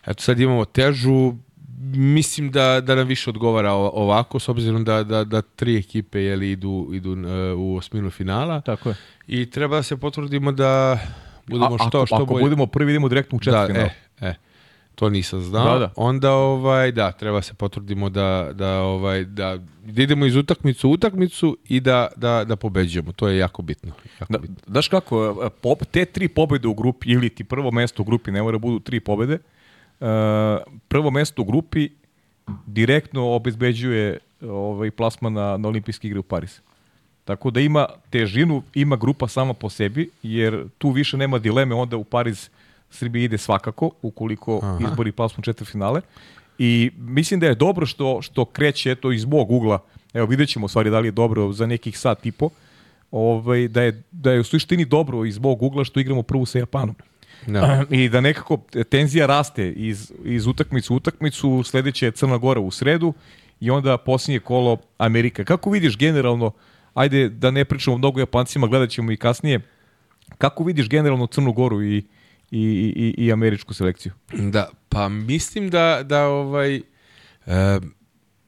Eto 0.06 0.22
sad 0.22 0.40
imamo 0.40 0.64
težu 0.64 1.34
mislim 1.92 2.50
da 2.50 2.80
da 2.80 2.94
nam 2.94 3.06
više 3.06 3.30
odgovara 3.30 3.72
ovako 3.72 4.38
s 4.38 4.48
obzirom 4.48 4.84
da 4.84 5.02
da 5.02 5.24
da 5.24 5.42
tri 5.42 5.76
ekipe 5.76 6.22
je 6.22 6.36
li 6.36 6.50
idu 6.50 6.90
idu 6.92 7.12
e, 7.12 7.52
u 7.52 7.76
osminu 7.76 8.10
finala. 8.10 8.60
Tako 8.60 8.88
je. 8.88 8.94
I 9.26 9.50
treba 9.50 9.76
da 9.76 9.82
se 9.82 9.96
potvrdimo 9.96 10.52
da 10.52 10.98
budemo 11.50 11.74
A, 11.80 11.88
što, 11.88 12.06
što 12.06 12.14
ako 12.16 12.24
bolje. 12.24 12.42
budemo 12.42 12.66
prvi, 12.66 12.92
idemo 12.92 13.08
direktno 13.08 13.36
u 13.36 13.40
četvrtfinal. 13.40 13.88
Da, 14.20 14.26
e, 14.26 14.30
e. 14.30 14.34
To 14.94 15.10
nisam 15.10 15.40
znao. 15.40 15.72
Da, 15.72 15.78
da. 15.78 15.92
Onda 15.96 16.32
ovaj 16.32 16.92
da 16.92 17.12
treba 17.12 17.42
se 17.42 17.54
potvrdimo 17.54 18.08
da 18.08 18.50
da 18.52 18.80
ovaj 18.80 19.24
da, 19.24 19.58
da 19.84 20.02
idemo 20.02 20.26
iz 20.26 20.36
utakmicu 20.36 20.88
u 20.88 20.92
utakmicu 20.92 21.56
i 21.68 21.80
da 21.80 22.08
da 22.16 22.44
da 22.44 22.56
pobeđujemo. 22.56 23.12
To 23.12 23.28
je 23.28 23.38
jako 23.38 23.62
bitno. 23.62 23.92
Jako 24.20 24.32
da, 24.32 24.38
bitno. 24.38 24.56
Daš 24.66 24.88
kako 24.88 25.42
e, 25.46 25.50
pop, 25.50 25.84
te 25.90 26.04
tri 26.04 26.28
pobede 26.28 26.68
u 26.68 26.74
grupi 26.74 27.10
ili 27.10 27.28
ti 27.30 27.44
prvo 27.44 27.70
mesto 27.70 28.02
u 28.02 28.04
grupi 28.04 28.30
ne 28.30 28.42
mora 28.42 28.58
budu 28.58 28.80
tri 28.80 29.00
pobede. 29.00 29.38
Uh, 30.00 30.06
prvo 30.88 31.10
mesto 31.10 31.42
u 31.42 31.44
grupi 31.44 31.88
direktno 32.66 33.30
obezbeđuje 33.30 34.18
ovaj 34.42 34.90
plasman 34.90 35.32
na, 35.32 35.56
na 35.56 35.68
olimpijske 35.68 36.08
igre 36.08 36.18
u 36.18 36.22
Parizu. 36.22 36.60
Tako 37.28 37.50
da 37.50 37.60
ima 37.60 37.86
težinu, 38.10 38.62
ima 38.74 38.96
grupa 38.96 39.28
sama 39.28 39.54
po 39.54 39.68
sebi, 39.70 40.10
jer 40.22 40.64
tu 40.78 40.90
više 40.90 41.16
nema 41.16 41.38
dileme, 41.38 41.74
onda 41.74 41.96
u 41.96 42.04
Pariz 42.04 42.48
Srbija 42.90 43.24
ide 43.24 43.38
svakako, 43.38 43.90
ukoliko 44.02 44.60
Aha. 44.62 44.78
izbori 44.88 45.12
plasmu 45.12 45.44
četvrfinale. 45.44 46.00
I 46.58 46.90
mislim 46.96 47.40
da 47.40 47.46
je 47.46 47.54
dobro 47.54 47.86
što, 47.86 48.22
što 48.22 48.44
kreće 48.44 48.94
to 48.94 49.12
iz 49.12 49.24
mog 49.24 49.50
ugla, 49.50 49.78
evo 50.14 50.26
vidjet 50.26 50.48
ćemo 50.48 50.68
stvari 50.68 50.90
da 50.90 51.00
li 51.00 51.08
je 51.08 51.12
dobro 51.12 51.52
za 51.52 51.66
nekih 51.66 51.98
sat 51.98 52.26
i 52.26 52.32
po, 52.32 52.48
ovaj, 53.10 53.68
da, 53.68 53.82
je, 53.82 54.02
da 54.10 54.32
je 54.32 54.40
u 54.40 54.44
suštini 54.44 54.84
dobro 54.84 55.24
iz 55.24 55.38
mog 55.38 55.62
ugla 55.62 55.84
što 55.84 56.00
igramo 56.00 56.22
prvu 56.22 56.46
sa 56.46 56.58
Japanom. 56.58 56.94
Da. 57.46 57.84
I 58.00 58.08
da 58.08 58.20
nekako 58.20 58.58
tenzija 58.90 59.26
raste 59.26 59.72
iz, 59.72 60.12
iz 60.24 60.46
utakmicu 60.46 60.94
u 60.94 60.96
utakmicu, 60.96 61.62
sledeće 61.62 62.06
je 62.06 62.12
Crna 62.12 62.36
Gora 62.38 62.60
u 62.60 62.70
sredu 62.70 63.12
i 63.60 63.70
onda 63.70 63.98
posljednje 63.98 64.40
kolo 64.40 64.76
Amerika. 64.98 65.44
Kako 65.44 65.70
vidiš 65.70 65.98
generalno 65.98 66.46
uh, 66.46 66.52
ajde 66.98 67.28
da 67.28 67.50
ne 67.50 67.64
pričamo 67.64 67.98
mnogo 67.98 68.20
Japancima, 68.20 68.66
gledat 68.66 68.90
ćemo 68.90 69.12
i 69.12 69.16
kasnije. 69.16 69.60
Kako 70.38 70.64
vidiš 70.64 70.88
generalno 70.88 71.26
Crnu 71.26 71.52
Goru 71.52 71.82
i, 71.82 71.96
i, 72.50 72.60
i, 72.96 73.14
i 73.24 73.32
američku 73.32 73.74
selekciju? 73.74 74.12
Da, 74.32 74.68
pa 74.88 75.08
mislim 75.08 75.70
da, 75.70 76.02
da 76.04 76.26
ovaj... 76.26 76.80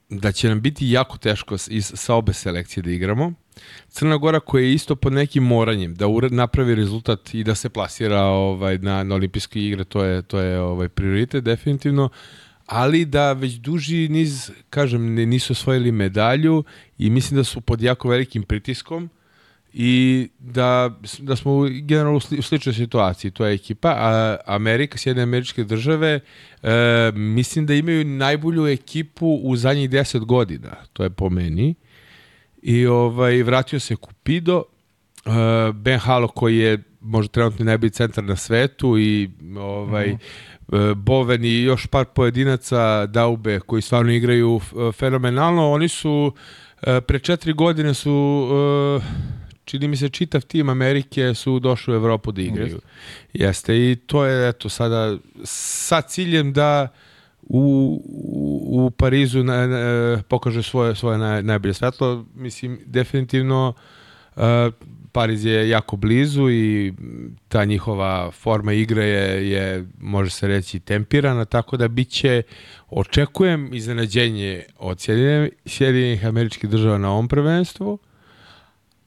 Da 0.08 0.32
će 0.32 0.48
nam 0.48 0.60
biti 0.60 0.90
jako 0.90 1.18
teško 1.18 1.56
iz, 1.68 1.92
sa 1.94 2.14
obe 2.14 2.32
selekcije 2.32 2.82
da 2.82 2.90
igramo. 2.90 3.32
Crna 3.88 4.16
Gora 4.16 4.40
koja 4.40 4.62
je 4.62 4.74
isto 4.74 4.96
pod 4.96 5.12
nekim 5.12 5.42
moranjem 5.42 5.94
da 5.94 6.06
napravi 6.30 6.74
rezultat 6.74 7.34
i 7.34 7.44
da 7.44 7.54
se 7.54 7.68
plasira 7.68 8.22
ovaj 8.22 8.78
na, 8.78 9.04
na 9.04 9.14
olimpijske 9.14 9.60
igre, 9.60 9.84
to 9.84 10.04
je 10.04 10.22
to 10.22 10.40
je 10.40 10.60
ovaj 10.60 10.88
prioritet 10.88 11.44
definitivno 11.44 12.08
ali 12.70 13.04
da 13.04 13.32
već 13.32 13.54
duži 13.54 14.08
niz, 14.08 14.50
kažem, 14.70 15.14
nisu 15.14 15.52
osvojili 15.52 15.92
medalju 15.92 16.64
i 16.98 17.10
mislim 17.10 17.36
da 17.36 17.44
su 17.44 17.60
pod 17.60 17.82
jako 17.82 18.08
velikim 18.08 18.42
pritiskom 18.42 19.10
i 19.72 20.28
da, 20.38 20.90
da 21.18 21.36
smo 21.36 21.68
generalno 21.82 22.16
u, 22.16 22.20
sli, 22.20 22.38
u 22.38 22.42
sličnoj 22.42 22.74
situaciji. 22.74 23.30
To 23.30 23.46
je 23.46 23.54
ekipa, 23.54 23.88
a 23.96 24.36
Amerika, 24.46 24.98
Sjedne 24.98 25.22
američke 25.22 25.64
države, 25.64 26.20
e, 26.62 27.12
mislim 27.14 27.66
da 27.66 27.74
imaju 27.74 28.04
najbolju 28.04 28.66
ekipu 28.66 29.40
u 29.42 29.56
zadnjih 29.56 29.90
10 29.90 30.24
godina. 30.24 30.76
To 30.92 31.02
je 31.02 31.10
po 31.10 31.30
meni. 31.30 31.74
I 32.62 32.86
ovaj, 32.86 33.42
vratio 33.42 33.80
se 33.80 33.96
Kupido, 33.96 34.62
e, 35.26 35.30
Ben 35.72 35.98
Halo 35.98 36.28
koji 36.28 36.58
je 36.58 36.82
možda 37.00 37.32
trenutno 37.32 37.64
najbolji 37.64 37.90
centar 37.90 38.24
na 38.24 38.36
svetu 38.36 38.98
i 38.98 39.30
ovaj, 39.56 40.08
mm 40.08 40.12
-hmm 40.12 40.49
Boven 40.96 41.44
i 41.44 41.62
još 41.62 41.86
par 41.86 42.04
pojedinaca 42.04 43.06
Daube 43.06 43.60
koji 43.60 43.82
stvarno 43.82 44.12
igraju 44.12 44.60
e, 44.60 44.92
fenomenalno. 44.92 45.70
Oni 45.70 45.88
su 45.88 46.34
e, 46.82 47.00
pre 47.00 47.18
četiri 47.18 47.52
godine 47.52 47.94
su 47.94 48.48
čini 49.64 49.88
mi 49.88 49.96
se 49.96 50.08
čitav 50.08 50.40
tim 50.40 50.68
Amerike 50.68 51.34
su 51.34 51.58
došli 51.58 51.94
u 51.94 51.96
Evropu 51.96 52.32
da 52.32 52.42
igraju. 52.42 52.74
Jeste, 52.74 52.86
Jeste 53.32 53.90
i 53.90 53.96
to 54.06 54.24
je 54.24 54.48
eto 54.48 54.68
sada 54.68 55.16
sa 55.44 56.00
ciljem 56.00 56.52
da 56.52 56.88
u, 57.42 58.02
u, 58.04 58.86
u 58.86 58.90
Parizu 58.90 59.44
na, 59.44 59.66
na, 59.66 60.22
pokaže 60.28 60.62
svoje, 60.62 60.94
svoje 60.94 61.18
naj, 61.18 61.42
najbolje 61.42 61.74
svetlo. 61.74 62.24
Mislim, 62.34 62.78
definitivno 62.86 63.74
uh, 64.36 64.42
Pariz 65.12 65.44
je 65.44 65.68
jako 65.68 65.96
blizu 65.96 66.50
i 66.50 66.92
ta 67.48 67.64
njihova 67.64 68.30
forma 68.30 68.72
igre 68.72 69.04
je, 69.04 69.50
je 69.50 69.86
može 70.00 70.30
se 70.30 70.48
reći, 70.48 70.80
tempirana, 70.80 71.44
tako 71.44 71.76
da 71.76 71.88
biće, 71.88 72.42
očekujem 72.88 73.74
iznenađenje 73.74 74.64
od 74.78 75.00
Sjedinjenih 75.66 76.26
američkih 76.26 76.70
država 76.70 76.98
na 76.98 77.10
ovom 77.10 77.28
prvenstvu, 77.28 77.98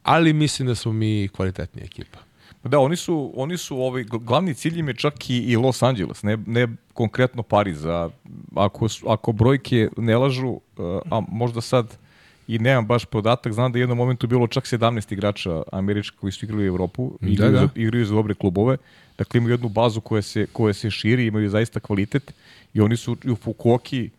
ali 0.04 0.34
mislim 0.34 0.68
da 0.68 0.76
smo 0.76 0.94
mi 0.94 1.28
kvalitetnija 1.28 1.86
ekipa. 1.86 2.20
Da, 2.64 2.80
oni 2.80 2.96
su, 2.96 3.34
oni 3.36 3.58
su 3.58 3.78
ovaj, 3.78 4.04
glavni 4.04 4.54
cilj 4.54 4.80
im 4.80 4.88
je 4.88 4.96
čak 4.96 5.30
i, 5.30 5.38
i 5.38 5.56
Los 5.56 5.84
Angeles, 5.84 6.24
ne, 6.24 6.38
ne 6.46 6.68
konkretno 6.94 7.44
Pariz. 7.44 7.86
A 7.86 8.10
ako, 8.56 8.88
ako 9.08 9.32
brojke 9.32 9.90
ne 9.98 10.18
lažu, 10.18 10.60
a 11.12 11.22
možda 11.28 11.62
sad 11.62 11.98
i 12.48 12.60
nemam 12.60 12.86
baš 12.88 13.06
podatak, 13.06 13.54
znam 13.54 13.72
da 13.72 13.78
je 13.78 13.82
jednom 13.82 13.98
momentu 13.98 14.28
bilo 14.28 14.48
čak 14.48 14.64
17 14.64 15.14
igrača 15.14 15.62
američkih 15.72 16.20
koji 16.20 16.32
su 16.32 16.46
igrali 16.46 16.64
u 16.64 16.68
Evropu, 16.68 17.12
da, 17.22 17.28
igraju, 17.28 17.52
da, 17.52 17.60
da. 17.60 17.66
Za, 17.66 17.72
igraju 17.76 18.06
za 18.06 18.16
dobre 18.16 18.34
klubove, 18.34 18.78
dakle 19.18 19.38
imaju 19.38 19.54
jednu 19.54 19.70
bazu 19.70 20.02
koja 20.02 20.22
se, 20.22 20.46
koja 20.54 20.74
se 20.74 20.92
širi, 20.92 21.26
imaju 21.26 21.50
zaista 21.50 21.80
kvalitet 21.80 22.34
i 22.74 22.82
oni 22.82 22.98
su 22.98 23.18
u 23.26 23.36
Fukuoki 23.36 24.10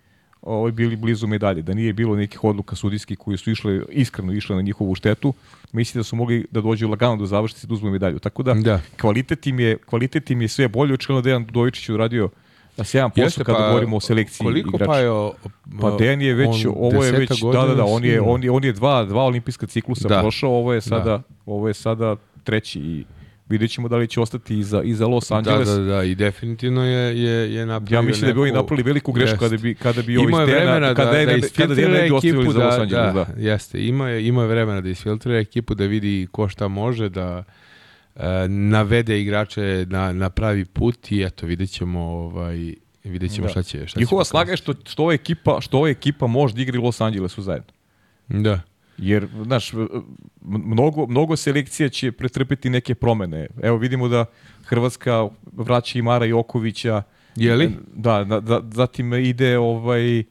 ovaj, 0.42 0.72
bili 0.72 0.96
blizu 0.96 1.26
medalje, 1.26 1.62
da 1.62 1.74
nije 1.74 1.92
bilo 1.92 2.16
nekih 2.16 2.44
odluka 2.44 2.76
sudijskih 2.76 3.18
koji 3.18 3.36
su 3.36 3.50
išle, 3.50 3.80
iskreno 3.90 4.32
išle 4.32 4.56
na 4.56 4.62
njihovu 4.62 4.94
štetu, 4.94 5.34
mislim 5.72 6.00
da 6.00 6.04
su 6.04 6.16
mogli 6.16 6.46
da 6.50 6.60
dođu 6.60 6.88
lagano 6.88 7.16
do 7.16 7.26
završnice 7.26 7.66
da 7.66 7.74
uzmu 7.74 7.90
medalju. 7.90 8.18
Tako 8.18 8.42
da, 8.42 8.54
da. 8.54 8.80
Kvalitet, 9.00 9.46
im 9.46 9.60
je, 9.60 9.76
kvalitet 9.76 10.30
im 10.30 10.42
je 10.42 10.48
sve 10.48 10.68
bolje, 10.68 10.94
očigledno 10.94 11.22
da 11.22 11.28
jedan 11.28 11.44
Dudovičić 11.44 11.88
uradio 11.88 12.28
da 12.28 12.43
se 12.82 12.98
jedan 12.98 13.10
posao 13.10 13.44
kada 13.44 13.58
pa, 13.58 13.68
govorimo 13.68 13.96
o 13.96 14.00
selekciji 14.00 14.44
koliko 14.44 14.68
igrača. 14.68 14.90
pa 14.90 14.98
je 14.98 15.10
o, 15.10 15.32
pa 15.80 15.90
Dejan 15.90 16.22
je 16.22 16.34
već 16.34 16.66
ovo 16.66 17.04
je 17.04 17.12
već 17.12 17.40
da 17.52 17.66
da 17.66 17.74
da 17.74 17.84
on 17.84 18.04
je 18.04 18.20
on 18.20 18.44
je 18.44 18.50
on 18.50 18.64
je 18.64 18.72
dva 18.72 19.04
dva 19.04 19.22
olimpijska 19.22 19.66
ciklusa 19.66 20.08
da. 20.08 20.20
prošao 20.20 20.50
ovo 20.50 20.72
je 20.72 20.80
sada 20.80 21.04
da. 21.04 21.22
ovo 21.46 21.68
je 21.68 21.74
sada 21.74 22.16
treći 22.44 22.80
i 22.80 23.04
vidjet 23.48 23.70
ćemo 23.70 23.88
da 23.88 23.96
li 23.96 24.08
će 24.08 24.20
ostati 24.20 24.58
iza, 24.58 24.82
iza 24.82 25.06
Los 25.06 25.28
da, 25.28 25.36
Angeles. 25.36 25.68
Da, 25.68 25.76
da, 25.76 25.82
da, 25.82 26.02
i 26.02 26.14
definitivno 26.14 26.84
je, 26.84 27.22
je, 27.22 27.54
je 27.54 27.66
napravio 27.66 27.96
Ja 27.96 28.02
mislim 28.02 28.28
da 28.28 28.34
bi 28.34 28.40
oni 28.40 28.52
napravili 28.52 28.82
veliku 28.82 29.12
grešku 29.12 29.38
kada 29.38 29.56
bi, 29.56 29.74
kada 29.74 30.02
bi 30.02 30.16
ovi 30.16 30.32
stena, 30.32 30.94
kada, 30.94 31.10
da, 31.10 31.18
je, 31.18 31.26
da 31.26 31.48
kada 31.56 31.80
je 31.80 31.88
ne 31.88 32.02
bi 32.02 32.12
ostavili 32.12 32.52
za 32.52 32.64
Los 32.64 32.74
Angeles. 32.74 33.14
Da, 33.14 33.26
da. 33.36 33.42
Jeste, 33.50 33.86
ima 33.86 34.08
je, 34.08 34.26
ima 34.26 34.42
je 34.42 34.48
vremena 34.48 34.80
da 34.80 34.88
isfiltrira 34.88 35.38
ekipu, 35.38 35.74
da 35.74 35.84
vidi 35.84 36.28
ko 36.32 36.48
šta 36.48 36.68
može, 36.68 37.08
da 37.08 37.44
navede 38.48 39.20
igrače 39.20 39.86
na, 39.88 40.12
na 40.12 40.30
pravi 40.30 40.64
put 40.64 41.12
i 41.12 41.22
eto, 41.22 41.46
vidjet 41.46 41.70
ćemo 41.70 42.00
ovaj, 42.00 42.74
vidjet 43.04 43.34
ćemo 43.34 43.46
da. 43.46 43.50
šta 43.50 43.62
će. 43.62 43.86
Šta 43.86 44.00
Njihova 44.00 44.24
slaga 44.24 44.50
je 44.50 44.56
što, 44.56 44.74
što, 44.84 45.02
ova 45.02 45.12
ekipa, 45.12 45.60
što 45.60 45.78
ova 45.78 45.88
ekipa 45.88 46.26
može 46.26 46.54
da 46.54 46.62
igri 46.62 46.78
Los 46.78 47.00
Angelesu 47.00 47.42
zajedno. 47.42 47.72
Da. 48.28 48.60
Jer, 48.98 49.28
znaš, 49.44 49.72
mnogo, 50.42 51.06
mnogo 51.06 51.36
selekcija 51.36 51.88
će 51.88 52.12
pretrpeti 52.12 52.70
neke 52.70 52.94
promene. 52.94 53.46
Evo 53.62 53.76
vidimo 53.76 54.08
da 54.08 54.24
Hrvatska 54.64 55.28
vraća 55.52 55.98
i 55.98 56.02
Mara 56.02 56.24
Jokovića. 56.24 57.02
Je 57.36 57.54
li? 57.56 57.76
Da, 57.94 58.24
da, 58.24 58.40
da 58.40 58.60
zatim 58.72 59.14
ide 59.14 59.58
ovaj 59.58 60.22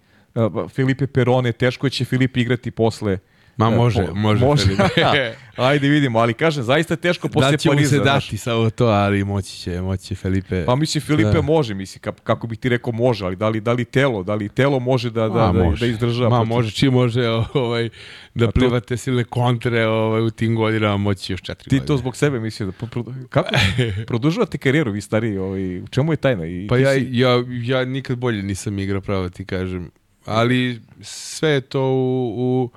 Filipe 0.70 1.08
Perone, 1.08 1.52
teško 1.52 1.90
će 1.90 2.06
Filip 2.06 2.38
igrati 2.38 2.72
posle 2.72 3.18
Ma 3.58 3.70
može, 3.72 4.06
po- 4.06 4.16
može. 4.16 4.46
može. 4.46 4.64
Felipe. 4.66 5.34
Ajde 5.58 5.88
vidimo, 5.90 6.20
ali 6.20 6.34
kažem, 6.34 6.64
zaista 6.64 6.94
je 6.94 6.98
teško 6.98 7.28
posle 7.28 7.52
da 7.52 7.58
će 7.58 7.70
mu 7.70 7.74
Pariza. 7.74 7.90
se 7.90 7.96
znaš. 7.98 8.26
dati 8.26 8.38
samo 8.38 8.70
to, 8.70 8.86
ali 8.86 9.24
moći 9.24 9.58
će, 9.58 9.82
moći 9.82 10.04
će 10.04 10.16
Felipe. 10.16 10.66
Pa 10.66 10.76
mislim 10.76 11.02
Filipe 11.02 11.30
Da. 11.32 11.42
može, 11.42 11.74
mislim 11.74 12.02
kako 12.24 12.48
bih 12.48 12.60
ti 12.60 12.70
rekao 12.70 12.94
može, 12.94 13.26
ali 13.26 13.36
da 13.36 13.50
li 13.50 13.62
da 13.62 13.74
li 13.74 13.86
telo, 13.86 14.24
da 14.24 14.36
li 14.36 14.50
telo 14.50 14.80
može 14.80 15.10
da 15.10 15.22
da 15.24 15.48
Ma, 15.48 15.54
da, 15.54 15.64
može. 15.64 15.86
da 15.86 15.92
izdržava. 15.92 16.30
Ma 16.30 16.36
protiv- 16.38 16.50
može, 16.50 16.72
čim 16.72 16.94
može 16.94 17.28
ovaj, 17.56 17.90
da 18.36 18.52
plivate 18.52 18.98
silne 18.98 19.24
kontre 19.24 19.86
ovaj, 19.86 20.22
u 20.22 20.30
tim 20.30 20.56
godinama, 20.56 20.98
moći 20.98 21.34
još 21.34 21.42
četiri 21.42 21.64
Ti 21.64 21.70
godine. 21.72 21.88
to 21.88 21.98
zbog 21.98 22.16
sebe 22.16 22.40
misliš 22.40 22.68
da 22.68 22.88
pro- 22.88 23.04
kako 23.30 23.50
produžavate 24.08 24.58
karijeru 24.58 24.92
vi 24.92 25.02
stariji, 25.02 25.38
ovaj 25.38 25.80
u 25.80 25.88
čemu 25.88 26.14
je 26.14 26.18
tajna 26.18 26.46
i 26.46 26.68
Pa 26.68 26.76
ti 26.76 26.82
ja, 26.82 26.94
si- 26.94 27.08
ja, 27.12 27.30
ja 27.64 27.86
nikad 27.86 28.18
bolje 28.18 28.44
nisam 28.44 28.80
igrao, 28.80 29.02
pravo 29.02 29.30
ti 29.30 29.46
kažem. 29.46 29.92
Ali 30.26 30.82
sve 31.02 31.50
je 31.50 31.62
to 31.62 31.82
u, 31.84 32.34
u, 32.38 32.70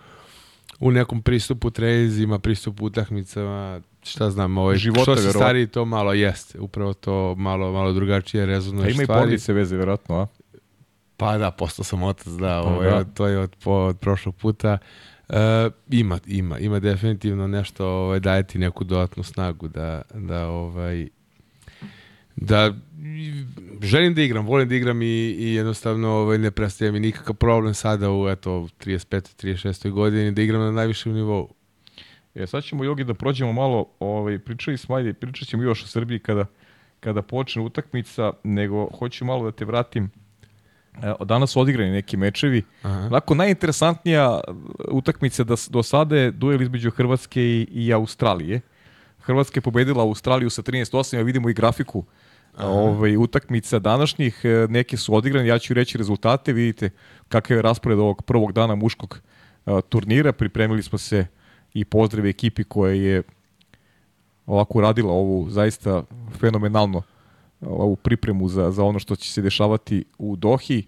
u 0.80 0.90
nekom 0.90 1.22
pristupu 1.22 1.70
trezima, 1.70 2.38
pristupu 2.38 2.86
utakmicama, 2.86 3.80
šta 4.02 4.30
znam, 4.30 4.58
ovaj, 4.58 4.76
Života, 4.76 5.02
što 5.02 5.12
verovatno. 5.12 5.40
stariji 5.40 5.66
to 5.66 5.84
malo 5.84 6.12
jeste, 6.12 6.60
upravo 6.60 6.94
to 6.94 7.34
malo, 7.34 7.72
malo 7.72 7.92
drugačije 7.92 8.42
a 8.42 8.46
rezonuješ 8.46 8.94
ima 8.94 9.02
i 9.02 9.06
stvari. 9.06 9.20
porodice 9.20 9.52
veze 9.52 9.76
verovatno, 9.76 10.20
a? 10.20 10.26
Pa 11.16 11.38
da, 11.38 11.50
postao 11.50 11.84
sam 11.84 12.02
otac, 12.02 12.26
da, 12.26 12.60
Pa 12.64 12.70
ovaj, 12.70 12.90
da. 12.90 13.04
to 13.04 13.26
je 13.26 13.38
od, 13.38 13.56
po, 13.64 13.72
od 13.72 13.98
prošlog 13.98 14.34
puta. 14.36 14.78
E, 15.28 15.70
ima, 15.90 16.18
ima, 16.26 16.58
ima 16.58 16.78
definitivno 16.78 17.46
nešto, 17.46 17.86
ovaj, 17.88 18.20
daje 18.20 18.42
ti 18.42 18.58
neku 18.58 18.84
dodatnu 18.84 19.22
snagu 19.22 19.68
da, 19.68 20.02
da 20.14 20.48
ovaj, 20.48 21.08
da 22.36 22.74
želim 23.82 24.14
da 24.14 24.22
igram, 24.22 24.46
volim 24.46 24.68
da 24.68 24.74
igram 24.74 25.02
i, 25.02 25.06
i 25.38 25.54
jednostavno 25.54 26.08
ovaj, 26.08 26.38
ne 26.38 26.50
predstavlja 26.50 26.92
mi 26.92 27.00
nikakav 27.00 27.34
problem 27.34 27.74
sada 27.74 28.12
u 28.12 28.28
eto, 28.28 28.50
35. 28.50 29.46
36. 29.46 29.90
godini 29.90 30.32
da 30.32 30.42
igram 30.42 30.60
na 30.60 30.70
najvišem 30.70 31.12
nivou. 31.12 31.48
E, 32.34 32.46
sad 32.46 32.64
ćemo, 32.64 32.84
Jogi, 32.84 33.04
da 33.04 33.14
prođemo 33.14 33.52
malo, 33.52 33.86
ovaj, 34.00 34.38
pričali 34.38 34.78
smo, 34.78 34.94
ajde, 34.94 35.12
pričat 35.12 35.48
ćemo 35.48 35.62
još 35.62 35.84
o 35.84 35.86
Srbiji 35.86 36.18
kada, 36.18 36.46
kada 37.00 37.22
počne 37.22 37.62
utakmica, 37.62 38.32
nego 38.44 38.88
hoću 38.98 39.24
malo 39.24 39.44
da 39.44 39.52
te 39.52 39.64
vratim. 39.64 40.10
E, 41.02 41.12
danas 41.24 41.50
su 41.50 41.60
odigrani 41.60 41.90
neki 41.90 42.16
mečevi. 42.16 42.62
Aha. 42.82 43.00
Onako, 43.00 43.34
najinteresantnija 43.34 44.40
utakmica 44.90 45.44
da, 45.44 45.54
do 45.70 45.82
sada 45.82 46.16
je 46.16 46.30
duel 46.30 46.62
između 46.62 46.90
Hrvatske 46.90 47.42
i, 47.42 47.68
i 47.70 47.92
Australije. 47.92 48.60
Hrvatska 49.20 49.58
je 49.58 49.62
pobedila 49.62 50.02
Australiju 50.02 50.50
sa 50.50 50.62
13-8, 50.62 51.18
a 51.18 51.22
vidimo 51.22 51.50
i 51.50 51.54
grafiku 51.54 52.04
ovaj, 52.64 53.16
utakmica 53.16 53.78
današnjih. 53.78 54.40
E, 54.44 54.66
Neke 54.70 54.96
su 54.96 55.14
odigrane, 55.14 55.48
ja 55.48 55.58
ću 55.58 55.74
reći 55.74 55.98
rezultate, 55.98 56.52
vidite 56.52 56.90
kakav 57.28 57.56
je 57.56 57.62
raspored 57.62 57.98
ovog 57.98 58.22
prvog 58.22 58.52
dana 58.52 58.74
muškog 58.74 59.20
a, 59.66 59.80
turnira. 59.80 60.32
Pripremili 60.32 60.82
smo 60.82 60.98
se 60.98 61.26
i 61.74 61.84
pozdrave 61.84 62.28
ekipi 62.28 62.64
koja 62.64 62.92
je 62.92 63.22
ovako 64.46 64.80
radila 64.80 65.12
ovu 65.12 65.50
zaista 65.50 66.02
fenomenalno 66.40 67.02
ovu 67.60 67.96
pripremu 67.96 68.48
za, 68.48 68.70
za 68.70 68.84
ono 68.84 68.98
što 68.98 69.16
će 69.16 69.32
se 69.32 69.42
dešavati 69.42 70.04
u 70.18 70.36
Dohi. 70.36 70.86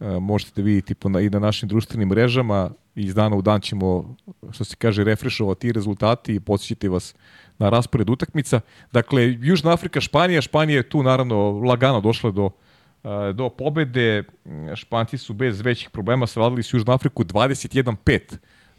E, 0.00 0.04
možete 0.20 0.62
da 0.62 1.08
na, 1.08 1.20
i 1.20 1.30
na 1.30 1.38
našim 1.38 1.68
društvenim 1.68 2.08
mrežama. 2.08 2.70
Iz 2.94 3.14
dana 3.14 3.36
u 3.36 3.42
dan 3.42 3.60
ćemo, 3.60 4.16
što 4.50 4.64
se 4.64 4.76
kaže, 4.76 5.04
refrešovati 5.04 5.60
ti 5.60 5.72
rezultati 5.72 6.34
i 6.34 6.40
podsjećati 6.40 6.88
vas 6.88 7.14
na 7.58 7.68
raspored 7.68 8.10
utakmica. 8.10 8.60
Dakle, 8.92 9.36
Južna 9.40 9.72
Afrika, 9.72 10.00
Španija. 10.00 10.40
Španija 10.40 10.76
je 10.76 10.88
tu 10.88 11.02
naravno 11.02 11.50
lagano 11.50 12.00
došla 12.00 12.30
do 12.30 12.50
e, 13.04 13.32
do 13.32 13.48
pobede. 13.48 14.24
Španci 14.74 15.18
su 15.18 15.34
bez 15.34 15.60
većih 15.60 15.90
problema 15.90 16.26
savladali 16.26 16.62
su 16.62 16.76
Južnu 16.76 16.92
Afriku 16.92 17.24
21-5. 17.24 18.20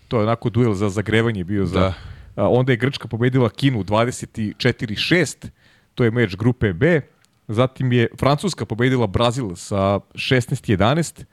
To 0.07 0.17
je 0.17 0.23
onako 0.23 0.49
duel 0.49 0.73
za 0.73 0.89
zagrevanje 0.89 1.43
bio 1.43 1.65
za... 1.65 1.79
Da. 1.79 1.93
Onda 2.35 2.71
je 2.71 2.77
Grčka 2.77 3.07
pobedila 3.07 3.49
Kinu 3.49 3.83
24-6, 3.83 5.47
to 5.95 6.03
je 6.03 6.11
meč 6.11 6.35
grupe 6.35 6.73
B. 6.73 7.01
Zatim 7.47 7.91
je 7.91 8.07
Francuska 8.19 8.65
pobedila 8.65 9.07
Brazil 9.07 9.55
sa 9.55 9.99
16-11, 10.13 11.21
a, 11.21 11.25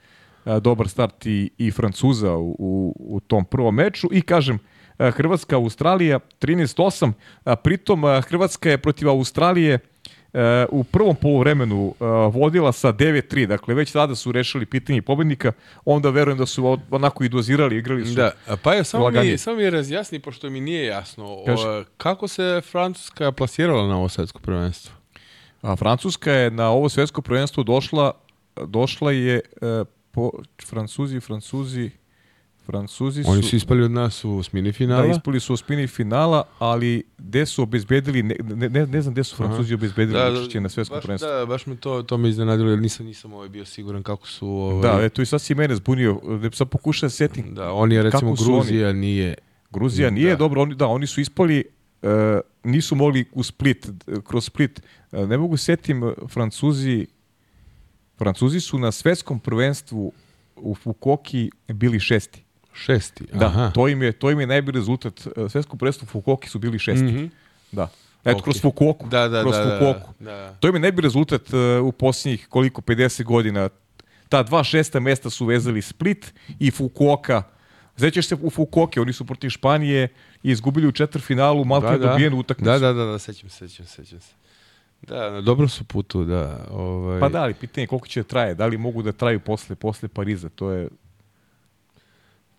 dobar 0.45 0.89
start 0.89 1.25
i, 1.25 1.49
i 1.57 1.71
Francuza 1.71 2.35
u, 2.35 2.55
u, 2.59 2.95
u 2.99 3.19
tom 3.19 3.45
prvom 3.45 3.75
meču. 3.75 4.07
I 4.11 4.21
kažem, 4.21 4.59
Hrvatska, 4.97 5.55
Australija 5.55 6.19
13-8, 6.41 7.11
a, 7.43 7.55
pritom 7.55 8.03
Hrvatska 8.21 8.69
je 8.69 8.77
protiv 8.77 9.09
Australije 9.09 9.79
u 10.69 10.83
prvom 10.83 11.15
poluvremenu 11.15 11.95
vodila 12.33 12.71
sa 12.71 12.93
9-3, 12.93 13.45
dakle 13.45 13.73
već 13.73 13.91
tada 13.91 14.15
su 14.15 14.31
rešili 14.31 14.65
pitanje 14.65 15.01
pobednika, 15.01 15.51
onda 15.85 16.09
verujem 16.09 16.37
da 16.37 16.45
su 16.45 16.77
onako 16.91 17.23
i 17.23 17.29
dozirali, 17.29 17.77
igrali 17.77 18.05
su 18.05 18.13
Da, 18.13 18.31
pa 18.63 18.73
je, 18.73 18.83
samo 18.83 19.09
mi, 19.09 19.37
samo 19.37 19.57
mi 19.57 19.69
razjasni, 19.69 20.19
pošto 20.19 20.49
mi 20.49 20.61
nije 20.61 20.85
jasno, 20.85 21.43
Kaži. 21.45 21.63
o, 21.67 21.83
kako 21.97 22.27
se 22.27 22.61
Francuska 22.71 23.31
plasirala 23.31 23.87
na 23.87 23.97
ovo 23.97 24.09
svetsko 24.09 24.39
prvenstvo? 24.39 24.95
A 25.61 25.75
Francuska 25.75 26.31
je 26.31 26.51
na 26.51 26.69
ovo 26.69 26.89
svetsko 26.89 27.21
prvenstvo 27.21 27.63
došla 27.63 28.11
došla 28.55 29.11
je 29.11 29.35
e, 29.35 29.41
po 30.11 30.31
Francuzi, 30.69 31.19
Francuzi 31.19 31.89
Francuzi 32.65 33.23
su, 33.23 33.31
Oni 33.31 33.43
su 33.43 33.55
ispali 33.55 33.83
od 33.83 33.91
nas 33.91 34.25
u 34.25 34.43
smini 34.43 34.71
finala. 34.71 35.01
da, 35.01 35.07
ispali 35.07 35.39
su 35.39 35.53
u 35.53 35.57
spini 35.57 35.87
finala, 35.87 36.43
ali 36.59 37.03
gde 37.17 37.45
su 37.45 37.63
obezbedili, 37.63 38.23
ne, 38.23 38.35
ne, 38.43 38.69
ne, 38.69 38.87
ne 38.87 39.01
znam 39.01 39.13
gde 39.13 39.23
su 39.23 39.35
Francuzi 39.35 39.73
obezbedili 39.73 40.19
da, 40.19 40.31
učešće 40.31 40.61
na 40.61 40.69
svetskom 40.69 40.97
baš, 40.97 41.03
prvenstvu. 41.03 41.27
Da, 41.29 41.45
baš 41.45 41.65
me 41.65 41.75
to, 41.75 42.03
to 42.03 42.17
me 42.17 42.29
iznenadilo, 42.29 42.69
jer 42.69 42.79
nisam, 42.79 43.05
nisam 43.05 43.33
ovaj 43.33 43.49
bio 43.49 43.65
siguran 43.65 44.03
kako 44.03 44.27
su... 44.27 44.47
Ovaj, 44.47 44.81
Da, 44.81 45.05
eto 45.05 45.21
i 45.21 45.25
sad 45.25 45.41
si 45.41 45.55
mene 45.55 45.75
zbunio, 45.75 46.21
da 46.41 46.51
sad 46.51 46.69
pokušaj 46.69 47.07
da 47.07 47.09
se 47.09 47.17
setim. 47.17 47.53
da, 47.55 47.73
oni 47.73 47.95
je 47.95 48.03
recimo 48.03 48.33
Gruzija 48.33 48.93
nije... 48.93 49.35
Gruzija 49.71 50.09
nije 50.09 50.29
Da. 50.29 50.35
dobro, 50.35 50.61
oni, 50.61 50.75
da, 50.75 50.87
oni 50.87 51.07
su 51.07 51.21
ispali, 51.21 51.63
e, 52.01 52.39
nisu 52.63 52.95
mogli 52.95 53.25
u 53.31 53.43
Split, 53.43 53.89
kroz 54.27 54.45
Split. 54.45 54.81
E, 55.11 55.27
ne 55.27 55.37
mogu 55.37 55.57
setim, 55.57 56.03
e, 56.03 56.13
Francuzi, 56.27 57.07
Francuzi 58.21 58.59
su 58.59 58.79
na 58.79 58.91
svetskom 58.91 59.39
prvenstvu 59.39 60.13
u 60.55 60.75
Fukoki 60.75 61.49
bili 61.67 61.99
šesti. 61.99 62.43
Šesti. 62.73 63.23
Da, 63.33 63.45
Aha. 63.45 63.71
to 63.73 63.87
im 63.87 64.03
je 64.03 64.11
to 64.11 64.31
im 64.31 64.39
je 64.39 64.47
najbolji 64.47 64.75
rezultat. 64.75 65.27
E, 65.27 65.49
Svetsko 65.49 65.77
prvenstvo 65.77 66.05
u 66.05 66.07
Fukuoki 66.11 66.49
su 66.49 66.59
bili 66.59 66.79
šesti. 66.79 67.05
Mhm. 67.05 67.25
Da. 67.71 67.87
Eto, 68.23 68.37
Ok. 68.37 68.43
kroz 68.43 68.61
Fukuoku. 68.61 69.07
Da, 69.09 69.27
da, 69.27 69.41
kroz 69.41 69.55
da, 69.55 69.65
da, 69.65 69.79
Fukuoku. 69.79 70.13
da. 70.19 70.53
To 70.59 70.67
im 70.67 70.75
je 70.75 70.79
najbolji 70.79 71.03
rezultat 71.03 71.53
e, 71.53 71.79
u 71.79 71.91
posljednjih 71.91 72.47
koliko, 72.49 72.81
50 72.81 73.23
godina. 73.23 73.69
Ta 74.29 74.43
dva 74.43 74.63
šesta 74.63 74.99
mesta 74.99 75.29
su 75.29 75.45
vezali 75.45 75.81
Split 75.81 76.33
i 76.59 76.71
Fukuoka. 76.71 77.43
Sećaš 77.97 78.27
se 78.27 78.35
u 78.41 78.49
Fukuoke, 78.49 79.01
oni 79.01 79.13
su 79.13 79.25
protiv 79.25 79.49
Španije 79.49 80.07
i 80.43 80.51
izgubili 80.51 80.87
u 80.87 80.91
četvrfinalu, 80.91 81.65
malo 81.65 81.81
da, 81.81 81.97
dobijenu 81.97 82.37
utakmicu. 82.37 82.71
Da, 82.71 82.79
da, 82.79 82.93
da, 82.93 83.05
da, 83.05 83.19
sećam 83.19 83.49
se, 83.49 83.67
sećam 83.69 83.85
se, 83.85 84.05
sećam 84.05 84.19
se. 84.19 84.40
Da, 85.01 85.29
na 85.29 85.41
dobrom 85.41 85.69
su 85.69 85.83
putu, 85.83 86.23
da. 86.25 86.67
Ovaj, 86.71 87.19
Pa 87.19 87.29
da, 87.29 87.41
ali 87.41 87.53
pitanje 87.53 87.83
je 87.83 87.87
koliko 87.87 88.07
će 88.07 88.19
da 88.19 88.27
traje, 88.27 88.55
da 88.55 88.65
li 88.65 88.77
mogu 88.77 89.01
da 89.01 89.11
traju 89.11 89.39
posle, 89.39 89.75
posle 89.75 90.09
Pariza, 90.09 90.49
to 90.49 90.71
je, 90.71 90.87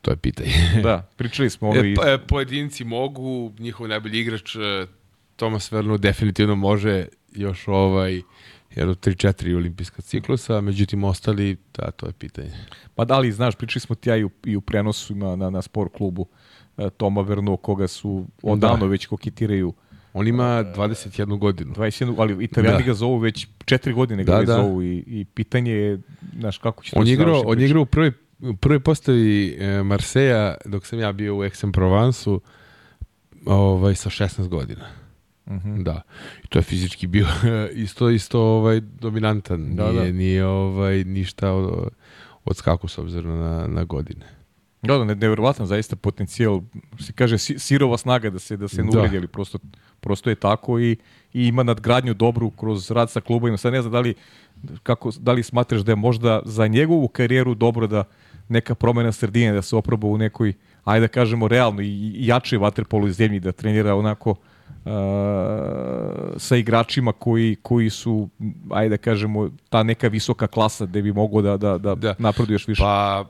To 0.02 0.10
je 0.10 0.16
pitanje. 0.16 0.52
da, 0.82 1.08
pričali 1.16 1.50
smo 1.50 1.68
ono 1.68 1.84
i... 1.84 1.92
E, 1.92 1.94
pa, 1.94 2.10
e, 2.10 2.18
pojedinci 2.18 2.84
mogu, 2.84 3.52
njihov 3.58 3.88
najbolji 3.88 4.20
igrač 4.20 4.56
e, 4.56 4.86
Tomas 5.36 5.72
Verno 5.72 5.98
definitivno 5.98 6.54
može 6.54 7.06
još 7.32 7.68
ovaj 7.68 8.22
jedno 8.76 8.94
3-4 8.94 9.56
olimpijska 9.56 10.02
ciklusa, 10.02 10.60
međutim 10.60 11.04
ostali, 11.04 11.56
da, 11.74 11.90
to 11.90 12.06
je 12.06 12.12
pitanje. 12.12 12.50
Pa 12.94 13.04
da 13.04 13.18
li, 13.18 13.32
znaš, 13.32 13.56
pričali 13.56 13.80
smo 13.80 13.94
ti 13.94 14.08
ja 14.08 14.16
i 14.16 14.24
u, 14.24 14.30
i 14.44 14.56
u 14.56 14.60
prenosu 14.60 15.14
na, 15.14 15.36
na, 15.36 15.50
na 15.50 15.62
sport 15.62 15.92
klubu 15.92 16.26
e, 16.76 16.90
Toma 16.90 17.20
Verno, 17.20 17.56
koga 17.56 17.88
su 17.88 18.26
odavno 18.42 18.86
već 18.86 19.06
koketiraju 19.06 19.74
On 20.12 20.28
ima 20.28 20.44
21 20.66 21.38
godinu. 21.38 21.72
21, 21.72 22.14
ali 22.18 22.44
italijani 22.44 22.78
Da. 22.78 22.84
ga 22.84 22.94
zovu 22.94 23.18
već 23.18 23.46
četiri 23.64 23.92
godine 23.92 24.24
ga 24.24 24.32
Da, 24.32 24.38
već 24.38 24.46
da. 24.46 24.54
zovu 24.54 24.82
i, 24.82 25.04
i 25.06 25.24
pitanje 25.24 25.72
je, 25.72 26.00
znaš, 26.38 26.58
kako 26.58 26.84
će 26.84 26.90
to 26.90 27.00
On 27.00 27.06
je 27.06 27.12
igrao, 27.12 27.26
završiti 27.26 27.46
on 27.46 27.52
je 27.52 27.56
priča. 27.56 27.66
igrao 27.66 27.82
u 27.82 27.86
prvoj, 27.86 28.12
u 28.40 28.56
prvoj 28.56 28.80
postavi 28.80 29.56
e, 29.60 29.82
Marseja 29.82 30.54
dok 30.64 30.86
sam 30.86 30.98
ja 30.98 31.12
bio 31.12 31.36
u 31.36 31.40
Aix-en-Provence-u 31.40 32.40
ovaj, 33.46 33.94
sa 33.94 34.10
16 34.10 34.48
godina. 34.48 34.84
Mhm. 35.50 35.82
Da. 35.82 36.02
I 36.44 36.48
to 36.48 36.58
je 36.58 36.62
fizički 36.62 37.06
bio 37.06 37.26
isto 37.74 38.10
isto 38.10 38.40
ovaj 38.40 38.80
dominantan. 38.80 39.76
Da, 39.76 39.90
nije, 39.92 40.04
da. 40.04 40.12
nije 40.12 40.46
ovaj 40.46 41.04
ništa 41.04 41.50
od, 41.50 41.88
odskaku 42.44 42.88
s 42.88 42.98
obzirom 42.98 43.38
na, 43.40 43.66
na 43.66 43.84
godine. 43.84 44.26
Da, 44.82 44.98
da, 44.98 45.04
ne- 45.04 45.14
nevjerovatan 45.14 45.66
zaista 45.66 45.96
potencijal, 45.96 46.60
se 47.00 47.12
kaže, 47.12 47.38
si- 47.38 47.58
sirova 47.58 47.98
snaga 47.98 48.30
da 48.30 48.38
se 48.38 48.56
da 48.56 48.68
se 48.68 48.82
ne 48.82 48.90
Da. 48.92 48.98
uvredi, 48.98 49.16
ali 49.16 49.26
prosto, 49.26 49.58
prosto 50.00 50.30
je 50.30 50.36
tako 50.36 50.80
i, 50.80 50.96
i 51.32 51.46
ima 51.46 51.62
nadgradnju 51.62 52.14
dobru 52.14 52.50
kroz 52.50 52.90
rad 52.90 53.10
sa 53.10 53.20
klubovima. 53.20 53.56
Sad 53.56 53.72
ne 53.72 53.82
znam 53.82 53.92
da 53.92 54.00
li, 54.00 54.14
kako, 54.82 55.10
da 55.18 55.32
li 55.32 55.42
smatraš 55.42 55.80
da 55.80 55.92
je 55.92 55.96
možda 55.96 56.42
za 56.44 56.66
njegovu 56.66 57.08
karijeru 57.08 57.54
dobro 57.54 57.86
da 57.86 58.04
neka 58.48 58.74
promena 58.74 59.12
sredine, 59.12 59.52
da 59.52 59.62
se 59.62 59.76
oproba 59.76 60.06
u 60.08 60.18
nekoj, 60.18 60.52
ajde 60.84 61.04
da 61.04 61.08
kažemo, 61.10 61.48
realno 61.48 61.82
i, 61.82 61.86
i 61.88 62.26
jačoj 62.26 62.58
vaterpolu 62.58 63.08
iz 63.08 63.16
zemlji, 63.16 63.40
da 63.40 63.52
trenira 63.52 63.94
onako 63.94 64.30
uh, 64.30 64.36
sa 66.36 66.56
igračima 66.56 67.12
koji, 67.12 67.56
koji 67.62 67.90
su, 67.90 68.28
ajde 68.70 68.88
da 68.88 68.96
kažemo, 68.96 69.50
ta 69.68 69.82
neka 69.82 70.08
visoka 70.08 70.46
klasa 70.46 70.86
gde 70.86 71.02
bi 71.02 71.12
mogao 71.12 71.42
da, 71.42 71.56
da, 71.56 71.78
da, 71.78 71.94
Da. 71.94 72.14
napreduje 72.18 72.54
još 72.54 72.68
više. 72.68 72.82
Pa 72.82 73.24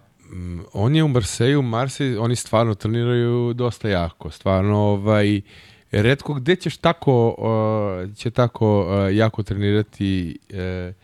on 0.73 0.97
je 0.97 1.05
u 1.05 1.09
Marseju, 1.09 1.63
Marseille, 1.63 2.19
oni 2.19 2.37
stvarno 2.37 2.75
treniraju 2.75 3.53
dosta 3.55 3.89
jako, 3.89 4.31
stvarno 4.31 4.79
ovaj, 4.79 5.41
redko 5.91 6.35
gde 6.35 6.57
ćeš 6.57 6.77
tako, 6.77 7.35
uh, 7.39 8.17
će 8.17 8.31
tako 8.31 8.81
uh, 8.81 9.17
jako 9.17 9.43
trenirati 9.43 10.39
uh, 10.51 10.95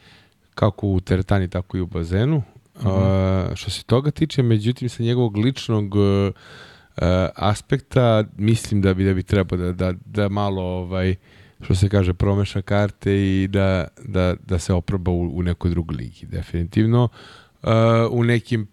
kako 0.55 0.87
u 0.87 1.01
teretani, 1.01 1.49
tako 1.49 1.77
i 1.77 1.81
u 1.81 1.87
bazenu. 1.87 2.37
Mm 2.37 2.87
-hmm. 2.87 3.51
uh, 3.51 3.55
što 3.55 3.71
se 3.71 3.85
toga 3.85 4.11
tiče, 4.11 4.43
međutim, 4.43 4.89
sa 4.89 5.03
njegovog 5.03 5.37
ličnog 5.37 5.95
uh, 5.95 6.33
aspekta, 7.35 8.25
mislim 8.37 8.83
da 8.83 8.95
bi 8.95 9.05
da 9.05 9.15
bi 9.15 9.23
trebao 9.23 9.59
da, 9.59 9.73
da, 9.73 9.93
da 10.05 10.29
malo 10.29 10.63
ovaj, 10.63 11.15
što 11.61 11.75
se 11.75 11.89
kaže, 11.89 12.15
promeša 12.15 12.63
karte 12.63 13.13
i 13.13 13.49
da, 13.49 13.89
da, 14.05 14.35
da 14.47 14.59
se 14.59 14.73
oproba 14.73 15.11
u, 15.11 15.39
u 15.39 15.43
nekoj 15.43 15.71
drugoj 15.71 15.97
ligi. 15.97 16.27
Definitivno 16.27 17.09
uh, 17.63 17.71
u 18.11 18.25
nekim 18.25 18.67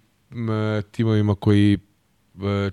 timovima 0.92 1.36
koji 1.36 1.78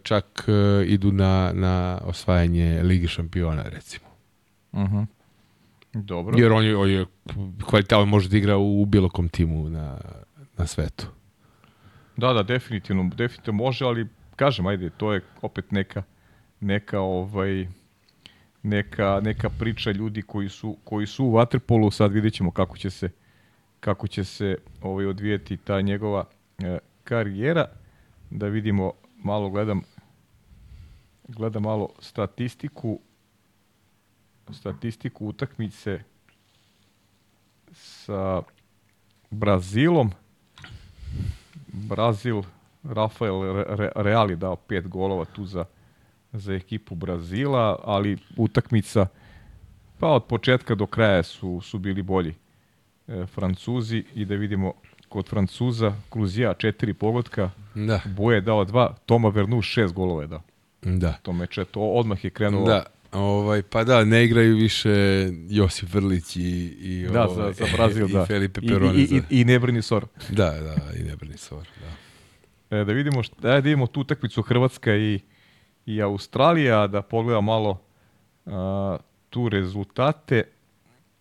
čak 0.03 0.45
uh, 0.49 0.89
idu 0.89 1.13
na, 1.13 1.53
na 1.55 2.01
osvajanje 2.05 2.83
Ligi 2.83 3.09
šampiona, 3.09 3.63
recimo. 3.63 4.07
Uh 4.73 4.81
mhm. 4.81 4.97
-huh. 4.97 5.07
Dobro. 5.93 6.39
Jer 6.39 6.53
on 6.53 6.65
je, 6.65 6.77
on 6.77 6.91
je 6.91 7.07
kvalitavan 7.67 8.09
može 8.09 8.29
da 8.29 8.37
igra 8.37 8.57
u, 8.57 8.83
u 8.83 8.87
bilo 8.87 9.09
kom 9.09 9.29
timu 9.29 9.69
na, 9.69 9.99
na 10.57 10.67
svetu. 10.67 11.07
Da, 12.17 12.33
da, 12.33 12.43
definitivno, 12.43 13.11
definitivno 13.17 13.57
može, 13.65 13.85
ali 13.85 14.09
kažem, 14.37 14.67
ajde, 14.67 14.91
to 14.91 15.13
je 15.13 15.21
opet 15.43 15.71
neka 15.71 16.03
neka 16.63 17.01
ovaj 17.01 17.67
neka, 18.63 19.21
neka 19.23 19.51
priča 19.51 19.91
ljudi 19.91 20.23
koji 20.23 20.49
su, 20.49 20.77
koji 20.85 21.07
su 21.07 21.25
u 21.25 21.33
Waterpolu, 21.33 21.91
sad 21.91 22.13
vidjet 22.13 22.35
ćemo 22.35 22.51
kako 22.51 22.77
će 22.77 22.91
se, 22.91 23.11
kako 23.81 24.07
će 24.07 24.25
se 24.25 24.57
ovaj, 24.83 25.07
odvijeti 25.07 25.57
ta 25.57 25.81
njegova 25.81 26.25
e, 26.59 26.79
karijera, 27.05 27.67
da 28.31 28.47
vidimo, 28.47 28.93
malo 29.19 29.51
gledam, 29.51 29.83
gledam 31.29 31.63
malo 31.63 31.89
statistiku, 31.99 33.01
statistiku 34.51 35.27
utakmice 35.27 36.03
sa 37.73 38.43
Brazilom. 39.31 40.13
Brazil, 41.67 42.43
Rafael 42.83 43.65
Real 43.95 44.31
je 44.31 44.37
dao 44.37 44.57
pet 44.57 44.89
golova 44.89 45.25
tu 45.25 45.45
za 45.45 45.65
za 46.33 46.55
ekipu 46.55 46.95
Brazila, 46.95 47.79
ali 47.85 48.19
utakmica 48.37 49.07
pa 49.99 50.09
od 50.09 50.25
početka 50.25 50.75
do 50.75 50.87
kraja 50.87 51.23
su, 51.23 51.61
su 51.61 51.79
bili 51.79 52.03
bolji 52.03 52.35
e, 53.09 53.27
Francuzi 53.27 54.05
i 54.15 54.25
da 54.25 54.35
vidimo 54.35 54.73
kod 55.13 55.29
Francuza 55.29 55.93
Kruzija 56.11 56.55
četiri 56.55 56.95
pogotka, 56.95 57.51
da. 57.75 58.01
Boje 58.05 58.37
je 58.37 58.41
dao 58.41 58.65
dva, 58.65 58.95
Toma 59.07 59.29
Vernu 59.29 59.63
šest 59.63 59.95
golova 59.95 60.23
je 60.23 60.29
dao. 60.29 60.43
Da. 60.83 61.13
To 61.23 61.33
meče, 61.33 61.65
to 61.65 61.81
odmah 61.81 62.25
je 62.25 62.31
krenulo. 62.31 62.67
Da, 62.67 62.85
ovaj, 63.13 63.63
pa 63.63 63.85
da, 63.85 64.05
ne 64.05 64.25
igraju 64.25 64.57
više 64.57 64.91
Josip 65.49 65.95
Vrlić 65.95 66.37
i, 66.37 66.41
i, 66.81 67.07
da, 67.13 67.29
ovaj, 67.29 67.53
za, 67.53 67.65
za 67.65 67.73
Brazil, 67.77 68.09
i 68.11 68.13
da. 68.13 68.27
Felipe 68.27 68.61
Perone. 68.61 68.99
I, 68.99 69.03
i, 69.03 69.23
i, 69.31 69.41
i 69.41 69.45
Nebrni 69.45 69.83
Sor. 69.83 70.07
Da, 70.31 70.51
da, 70.51 70.77
i 71.01 71.03
Nebrni 71.03 71.37
Sor, 71.37 71.69
da. 71.81 72.77
E, 72.77 72.85
da 72.85 72.93
vidimo, 72.93 73.23
šta, 73.23 73.37
da 73.41 73.55
vidimo 73.55 73.87
tu 73.87 74.01
utakmicu 74.01 74.43
Hrvatska 74.43 74.95
i 74.97 75.21
i 75.87 76.03
Australija, 76.03 76.87
da 76.87 77.03
pogleda 77.03 77.41
malo 77.41 77.81
a, 78.47 78.97
tu 79.31 79.49
rezultate. 79.49 80.45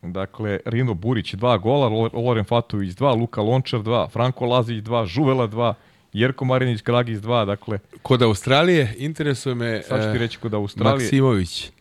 Dakle, 0.01 0.59
Rino 0.65 0.93
Burić 0.93 1.35
2 1.35 1.59
gola, 1.59 2.09
Loren 2.13 2.45
Fatović 2.45 2.95
2, 2.95 3.19
Luka 3.19 3.41
Lončar 3.41 3.79
2, 3.79 4.09
Franko 4.09 4.45
Lazić 4.45 4.83
2, 4.83 5.05
Žuvela 5.05 5.47
2, 5.47 5.73
Jerko 6.13 6.45
Marinić 6.45 6.81
Kragis 6.81 7.19
2, 7.19 7.45
dakle... 7.45 7.79
Kod 8.01 8.21
Australije 8.21 8.95
interesuje 8.97 9.55
me... 9.55 9.81
Sad 9.83 10.03
ću 10.03 10.11
ti 10.11 10.17
reći 10.17 10.37
kod 10.37 10.53
Australije... 10.53 11.05
Maksimović. 11.05 11.71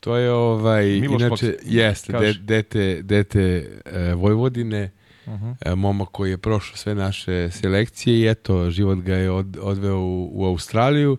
To 0.00 0.16
je 0.16 0.32
ovaj, 0.32 0.84
Miloš 0.86 1.22
inače, 1.22 1.46
Maks... 1.46 1.62
jeste, 1.64 2.12
de, 2.12 2.32
dete, 2.32 3.02
dete 3.02 3.70
e, 3.84 4.14
Vojvodine, 4.14 4.90
Uh 5.26 5.32
-huh. 5.32 5.54
e, 5.60 5.74
momak 5.74 6.08
koji 6.08 6.30
je 6.30 6.38
prošao 6.38 6.76
sve 6.76 6.94
naše 6.94 7.50
selekcije 7.50 8.20
i 8.20 8.30
eto, 8.30 8.70
život 8.70 8.98
ga 8.98 9.14
je 9.14 9.30
od, 9.30 9.58
odveo 9.62 9.98
u, 9.98 10.30
u 10.32 10.46
Australiju 10.46 11.18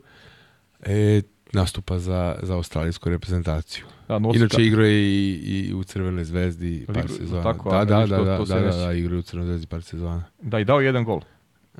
e, 0.83 1.21
nastupa 1.53 1.99
za, 1.99 2.39
za 2.41 2.55
australijsku 2.55 3.09
reprezentaciju. 3.09 3.85
Da, 4.11 4.19
nosi 4.19 4.39
Inače 4.39 4.63
igrao 4.63 4.85
je 4.85 5.03
i, 5.03 5.33
i 5.69 5.73
u 5.73 5.83
Crvenoj 5.83 6.23
zvezdi 6.23 6.85
par 6.87 6.97
Igru, 6.97 7.07
sezona. 7.09 7.43
tako, 7.43 7.69
da, 7.69 7.77
da, 7.77 7.85
da, 7.97 8.17
da, 8.17 8.23
da, 8.37 8.59
da, 8.61 8.77
da, 8.77 8.93
igrao 8.93 9.15
je 9.15 9.19
u 9.19 9.21
Crvenoj 9.21 9.47
zvezdi 9.47 9.67
par 9.67 9.83
sezona. 9.83 10.23
Da, 10.41 10.59
i 10.59 10.65
dao 10.65 10.81
jedan 10.81 11.03
gol. 11.03 11.21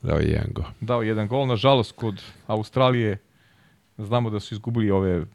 Dao 0.02 0.18
je 0.18 0.28
jedan 0.28 0.48
go. 0.54 0.64
Dao 0.82 1.02
jedan 1.02 1.28
gol. 1.28 1.48
Nažalost, 1.48 1.92
kod 1.92 2.22
Australije 2.48 3.18
znamo 3.98 4.30
da 4.30 4.40
su 4.40 4.54
izgubili 4.54 4.92
ove 4.92 5.26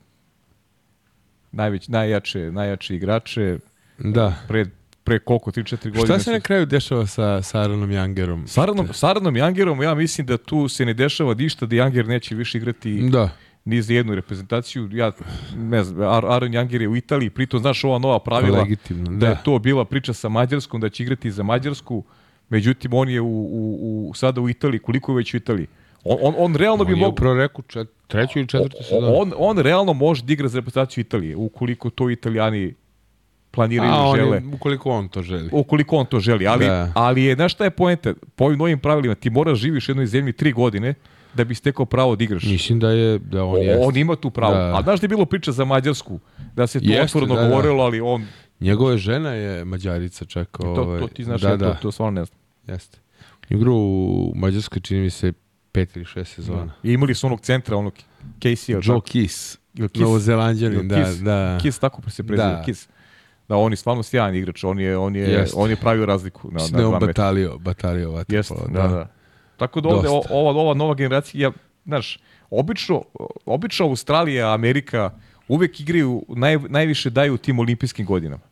najveć, 1.53 1.89
najjače, 1.89 2.51
najjače 2.53 2.95
igrače 2.97 3.59
Da. 3.99 4.35
pre, 4.49 4.67
pre 5.05 5.19
koliko, 5.19 5.51
3-4 5.51 5.85
godine. 5.85 6.05
Šta 6.05 6.19
se 6.19 6.25
su- 6.25 6.31
na 6.31 6.41
kraju 6.41 6.67
dešava 6.67 7.07
sa, 7.07 7.43
sa 7.43 7.61
Aaronom 7.61 7.91
Jangerom? 7.91 8.47
S 8.49 8.59
Aranom, 8.59 8.89
s 8.93 9.03
Aranom 9.03 9.37
Jangerom 9.37 9.83
ja 9.83 9.95
mislim 9.95 10.27
da 10.27 10.37
tu 10.37 10.69
se 10.69 10.85
ne 10.85 10.95
dešava 10.95 11.35
ništa 11.35 11.67
da 11.67 11.77
Janger 11.77 12.07
neće 12.07 12.35
više 12.35 12.59
igrati 12.59 13.09
Da. 13.11 13.31
Ni 13.67 13.83
za 13.83 13.95
jednu 13.95 14.15
reprezentaciju. 14.15 14.89
Ja 14.93 15.13
ne 15.57 15.85
znam, 15.85 16.09
Ar 16.09 16.25
Aron 16.27 16.55
Janger 16.55 16.83
je 16.83 16.89
u 16.89 16.97
Italiji, 16.97 17.31
pritom 17.31 17.61
znaš 17.61 17.85
ova 17.85 17.99
nova 17.99 18.19
pravila 18.19 18.59
Legitimno, 18.59 19.11
da 19.11 19.17
da. 19.17 19.27
je 19.27 19.37
to 19.45 19.59
bila 19.59 19.85
priča 19.85 20.13
sa 20.13 20.29
Mađarskom, 20.29 20.81
da 20.81 20.89
će 20.89 21.03
igrati 21.03 21.31
za 21.31 21.43
Mađarsku, 21.43 22.03
međutim 22.49 22.95
on 22.95 23.09
je 23.09 23.21
u, 23.21 23.27
u, 23.27 23.77
u, 24.11 24.15
sada 24.15 24.41
u 24.41 24.49
Italiji, 24.49 24.79
koliko 24.79 25.13
je 25.13 25.17
već 25.17 25.35
u 25.35 25.37
Italiji? 25.37 25.67
On, 26.05 26.19
on, 26.23 26.35
on 26.39 26.55
realno 26.55 26.85
bi 26.85 26.93
On 26.93 26.99
je 26.99 27.01
mogao... 27.01 27.13
upravo 27.13 27.35
rekao 27.35 27.63
čet, 27.63 27.89
treću 28.07 28.39
ili 28.39 28.49
četvrtu 28.49 28.77
sezonu. 28.83 29.13
On, 29.17 29.33
on 29.37 29.59
realno 29.59 29.93
može 29.93 30.23
da 30.23 30.33
igra 30.33 30.49
za 30.49 30.59
reprezentaciju 30.59 31.03
Italije, 31.03 31.37
ukoliko 31.37 31.91
to 31.91 32.11
Italijani 32.11 32.75
planiraju 33.51 33.93
A, 33.93 33.97
i 33.97 34.01
on 34.01 34.17
žele. 34.17 34.37
je, 34.37 34.43
ukoliko 34.55 34.91
on 34.91 35.09
to 35.09 35.23
želi. 35.23 35.49
Ukoliko 35.53 35.97
on 35.97 36.07
to 36.07 36.21
želi. 36.21 36.47
Ali, 36.47 36.67
Da. 36.67 36.93
ali 36.95 37.25
je, 37.25 37.35
znaš 37.35 37.53
šta 37.53 37.65
je 37.65 37.71
poenta? 37.71 38.15
Po 38.37 38.45
ovim 38.45 38.59
novim 38.59 38.79
pravilima 38.79 39.15
ti 39.15 39.31
moraš 39.31 39.59
živiš 39.59 39.89
u 39.89 39.91
jednoj 39.91 40.07
zemlji 40.07 40.33
tri 40.33 40.53
godine 40.53 40.95
da 41.37 41.45
bi 41.45 41.55
stekao 41.55 41.87
pravo 41.87 42.17
da 42.17 42.25
igraš. 42.25 42.43
Mislim 42.43 42.81
da 42.81 42.91
je 42.91 43.19
da 43.19 43.45
on 43.45 43.63
je. 43.63 43.79
on 43.81 43.97
ima 43.97 44.17
tu 44.17 44.31
pravo. 44.31 44.55
Da. 44.55 44.79
A 44.79 44.83
znaš 44.83 45.01
da 45.01 45.05
je 45.05 45.09
bilo 45.09 45.25
priča 45.27 45.53
za 45.53 45.65
Mađarsku? 45.65 46.21
Da 46.55 46.67
se 46.67 46.81
to 46.81 46.87
Jeste, 46.89 47.03
otvoreno 47.03 47.35
da, 47.35 47.43
da. 47.43 47.49
govorilo, 47.49 47.85
ali 47.85 48.01
on... 48.01 48.27
Njegova 48.61 48.97
žena 48.97 49.31
je 49.31 49.65
Mađarica 49.65 50.25
čak. 50.25 50.59
To, 50.61 50.67
ovaj, 50.67 51.01
to 51.01 51.09
ti 51.09 51.25
znaš, 51.25 51.41
da, 51.41 51.49
ja 51.49 51.57
da, 51.57 51.75
to, 51.75 51.79
to 51.83 51.93
stvarno 51.93 52.21
ne 52.21 52.25
znam. 52.25 52.39
jeste. 52.67 52.99
Igrao 53.49 53.75
u 53.75 54.33
Mađarskoj 54.37 54.81
čini 54.81 55.01
mi 55.01 55.11
se 55.11 55.33
pet 55.73 55.97
ili 55.97 56.05
šest 56.05 56.35
sezona. 56.35 56.73
I 56.83 56.93
imali 56.93 57.15
su 57.15 57.27
onog 57.27 57.41
centra, 57.41 57.77
onog 57.77 57.93
Casey, 58.41 58.73
Joe 58.73 58.83
tako? 58.83 59.01
Kiss, 59.01 59.59
Ili 59.75 59.89
Kiss? 59.89 60.03
Novozelanđanin, 60.03 60.89
da, 60.89 61.05
Kiss? 61.05 61.19
da. 61.19 61.59
Kiss, 61.63 61.79
tako 61.79 62.11
se 62.11 62.23
preziva, 62.23 62.49
Da. 62.49 62.63
Kiss. 62.63 62.89
Da, 63.49 63.57
on 63.57 63.73
je 63.73 63.77
stvarno 63.77 64.03
sjajan 64.03 64.35
igrač, 64.35 64.65
on 64.65 64.81
je, 64.81 64.97
on 64.99 65.17
je, 65.17 65.47
on 65.55 65.71
je 65.71 65.77
pravio 65.77 66.07
razliku 66.07 66.49
na, 66.49 66.55
Mislim 66.55 66.83
na 66.83 66.99
da 66.99 67.07
batalio, 67.07 67.59
batalio 67.59 68.11
vaterpolo. 68.11 68.61
Jeste, 68.61 68.73
da, 68.73 68.89
da. 68.89 69.16
Tako 69.57 69.81
da 69.81 69.89
ovde, 69.89 70.09
Dosta. 70.09 70.35
ova, 70.35 70.51
ova 70.61 70.75
nova 70.75 70.95
generacija, 70.95 71.53
znaš, 71.85 72.19
obično, 72.51 73.03
obično 73.47 73.87
Australija, 73.87 74.55
Amerika 74.55 75.11
uvek 75.49 75.81
igraju, 75.81 76.23
naj, 76.29 76.59
najviše 76.59 77.11
daju 77.11 77.35
u 77.35 77.39
tim 77.39 77.59
olimpijskim 77.59 78.07
godinama. 78.07 78.43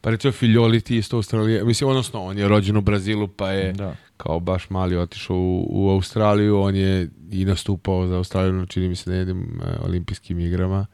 Pa 0.00 0.10
recimo 0.10 0.32
Filjoli 0.32 0.80
ti 0.80 0.96
isto 0.96 1.16
Australija, 1.16 1.64
mislim, 1.64 1.90
odnosno 1.90 2.24
on 2.24 2.38
je 2.38 2.48
rođen 2.48 2.76
u 2.76 2.80
Brazilu, 2.80 3.28
pa 3.28 3.50
je 3.50 3.72
Da. 3.72 3.96
kao 4.16 4.40
baš 4.40 4.70
mali 4.70 4.96
otišao 4.96 5.36
u, 5.36 5.66
u 5.70 5.90
Australiju, 5.90 6.60
on 6.60 6.76
je 6.76 7.08
i 7.30 7.44
nastupao 7.44 8.06
za 8.06 8.16
Australiju, 8.16 8.66
čini 8.66 8.88
mi 8.88 8.96
se 8.96 9.10
na 9.10 9.16
jednim 9.16 9.60
e, 9.62 9.76
olimpijskim 9.84 10.40
igrama. 10.40 10.86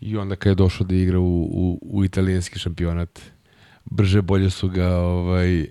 I 0.00 0.16
onda 0.16 0.36
kad 0.36 0.50
je 0.50 0.54
došao 0.54 0.86
da 0.86 0.94
igra 0.94 1.18
u, 1.18 1.42
u, 1.42 1.80
u 1.82 2.04
italijanski 2.04 2.58
šampionat, 2.58 3.20
brže 3.84 4.22
bolje 4.22 4.50
su 4.50 4.68
ga 4.68 4.96
ovaj, 4.96 5.66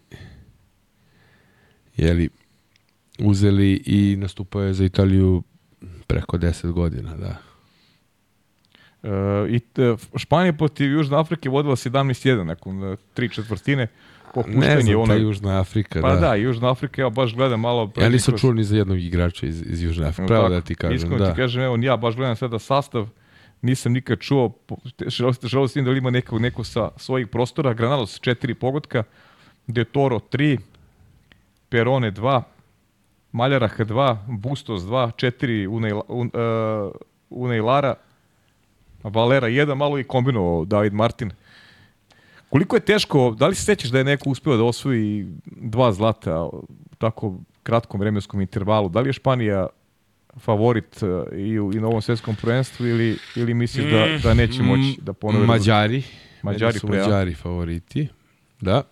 jeli, 1.98 2.30
uzeli 3.20 3.84
i 3.86 4.16
nastupao 4.16 4.62
je 4.62 4.74
za 4.74 4.86
Italiju 4.86 5.44
preko 6.08 6.38
10 6.38 6.72
godina, 6.72 7.16
da. 7.16 7.36
E, 9.04 9.10
I 9.50 9.60
t, 9.60 9.82
Španija 10.16 10.54
protiv 10.54 10.92
Južne 10.92 11.18
Afrike 11.18 11.50
vodila 11.50 11.76
17-1 11.76 12.44
nakon 12.44 12.84
e, 12.84 12.96
tri 13.14 13.30
četvrtine. 13.30 13.88
Ne 14.26 14.44
Popuštanje 14.44 14.82
znam, 14.82 15.02
ono... 15.02 15.08
ta 15.08 15.16
Južna 15.16 15.60
Afrika, 15.60 16.02
Pa 16.02 16.14
da. 16.14 16.20
da, 16.20 16.36
Južna 16.36 16.72
Afrika, 16.72 17.02
ja 17.02 17.10
baš 17.10 17.36
gledam 17.36 17.60
malo... 17.60 17.92
Ja 17.98 18.10
nisam 18.10 18.32
kroz- 18.34 18.42
čuo 18.42 18.54
ni 18.54 18.64
za 18.64 18.78
jednog 18.78 19.00
igrača 19.00 19.48
iz, 19.48 19.62
iz 19.62 19.84
Južne 19.84 20.08
Afrike, 20.08 20.28
pravo 20.28 20.50
da 20.50 20.62
ti 20.62 20.76
kažem. 20.76 20.96
Iskreno 20.96 21.18
da. 21.18 21.32
ti 21.32 21.38
kažem, 21.38 21.62
evo, 21.64 21.78
ja 21.82 21.98
baš 21.98 22.16
gledam 22.16 22.36
sada 22.36 22.60
sastav, 22.60 23.08
nisam 23.62 23.92
nikad 23.94 24.20
čuo, 24.20 24.58
te- 24.96 25.10
želeo 25.42 25.68
sam 25.68 25.84
da 25.84 25.92
li 25.92 25.98
ima 25.98 26.10
neko, 26.10 26.40
neko 26.40 26.64
sa 26.64 26.90
svojih 26.98 27.28
prostora, 27.28 27.74
Granados 27.74 28.20
4 28.22 28.54
pogotka, 28.54 29.04
De 29.68 29.84
Toro 29.84 30.20
3, 30.20 30.58
Perone 31.70 32.12
2, 32.12 32.42
Maljarah 33.36 33.80
2, 33.80 34.18
Bustos 34.28 34.84
2, 34.84 35.12
4 35.18 35.68
Unai, 35.68 35.92
un, 36.08 36.32
uh, 36.34 36.92
Unai 37.30 37.60
Lara, 37.60 37.96
Valera 39.04 39.50
1, 39.50 39.76
malo 39.76 40.00
i 40.00 40.04
kombinovao 40.04 40.66
David 40.66 40.94
Martin. 40.94 41.32
Koliko 42.50 42.76
je 42.76 42.80
teško, 42.80 43.36
da 43.40 43.48
li 43.48 43.56
se 43.56 43.64
sećaš 43.64 43.90
da 43.92 43.98
je 43.98 44.04
neko 44.04 44.30
uspeo 44.30 44.58
da 44.58 44.64
osvoji 44.64 45.28
dva 45.46 45.92
zlata 45.92 46.50
tako 46.98 47.40
kratkom 47.64 48.00
vremenskom 48.00 48.42
intervalu. 48.42 48.90
Da 48.90 49.00
li 49.00 49.10
je 49.10 49.14
Španija 49.14 49.68
favorit 50.40 51.04
uh, 51.04 51.38
i, 51.38 51.60
u, 51.60 51.74
i 51.74 51.80
na 51.80 51.88
ovom 51.88 52.02
svetskom 52.02 52.36
prvenstvu 52.36 52.88
ili, 52.88 53.18
ili 53.36 53.54
misliš 53.54 53.92
da, 53.92 54.08
da 54.24 54.34
neće 54.34 54.64
moći 54.64 55.00
da 55.02 55.14
ponove? 55.14 55.46
Mađari. 55.46 56.04
Mađari 56.42 56.80
su? 56.80 56.88
Mađari 56.88 57.34
favoriti. 57.34 58.08
Da. 58.62 58.84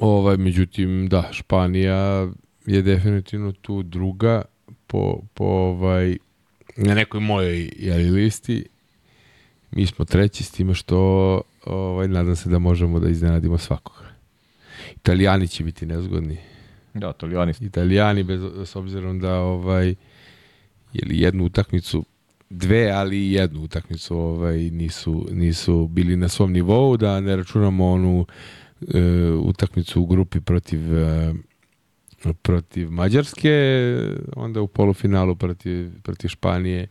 Ovaj, 0.00 0.36
međutim, 0.36 1.08
da, 1.08 1.28
Španija 1.32 2.28
je 2.66 2.82
definitivno 2.82 3.52
tu 3.52 3.82
druga 3.82 4.42
po, 4.86 5.20
po 5.34 5.44
ovaj, 5.44 6.16
na 6.76 6.94
nekoj 6.94 7.20
mojoj 7.20 7.70
jeli, 7.78 8.10
listi. 8.10 8.64
Mi 9.70 9.86
smo 9.86 10.04
treći 10.04 10.44
s 10.44 10.50
time 10.50 10.74
što 10.74 11.40
ovaj, 11.64 12.08
nadam 12.08 12.36
se 12.36 12.48
da 12.48 12.58
možemo 12.58 13.00
da 13.00 13.08
iznenadimo 13.08 13.58
svakoga. 13.58 14.08
Italijani 14.96 15.48
će 15.48 15.64
biti 15.64 15.86
nezgodni. 15.86 16.38
Da, 16.94 17.12
Italijani. 17.16 17.52
Italijani, 17.60 18.22
bez, 18.22 18.40
s 18.64 18.76
obzirom 18.76 19.20
da 19.20 19.34
ovaj, 19.34 19.94
jeli 20.92 21.20
jednu 21.20 21.44
utakmicu 21.44 22.04
dve, 22.50 22.90
ali 22.90 23.32
jednu 23.32 23.62
utakmicu 23.62 24.16
ovaj, 24.16 24.58
nisu, 24.58 25.26
nisu 25.32 25.86
bili 25.86 26.16
na 26.16 26.28
svom 26.28 26.52
nivou, 26.52 26.96
da 26.96 27.20
ne 27.20 27.36
računamo 27.36 27.90
onu 27.90 28.26
e, 28.94 29.00
utakmicu 29.30 30.02
u 30.02 30.06
grupi 30.06 30.40
protiv 30.40 30.98
e, 30.98 31.34
protiv 32.42 32.90
Mađarske, 32.90 33.50
onda 34.36 34.60
u 34.60 34.66
polufinalu 34.66 35.36
protiv, 35.36 36.02
protiv 36.02 36.28
Španije 36.28 36.88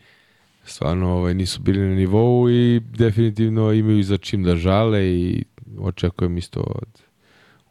stvarno 0.64 1.10
ovaj, 1.10 1.34
nisu 1.34 1.62
bili 1.62 1.80
na 1.80 1.96
nivou 1.96 2.50
i 2.50 2.80
definitivno 2.80 3.74
imaju 3.74 4.04
za 4.04 4.18
čim 4.18 4.44
da 4.44 4.56
žale 4.56 5.08
i 5.08 5.44
očekujem 5.80 6.38
isto 6.38 6.60
od, 6.60 7.02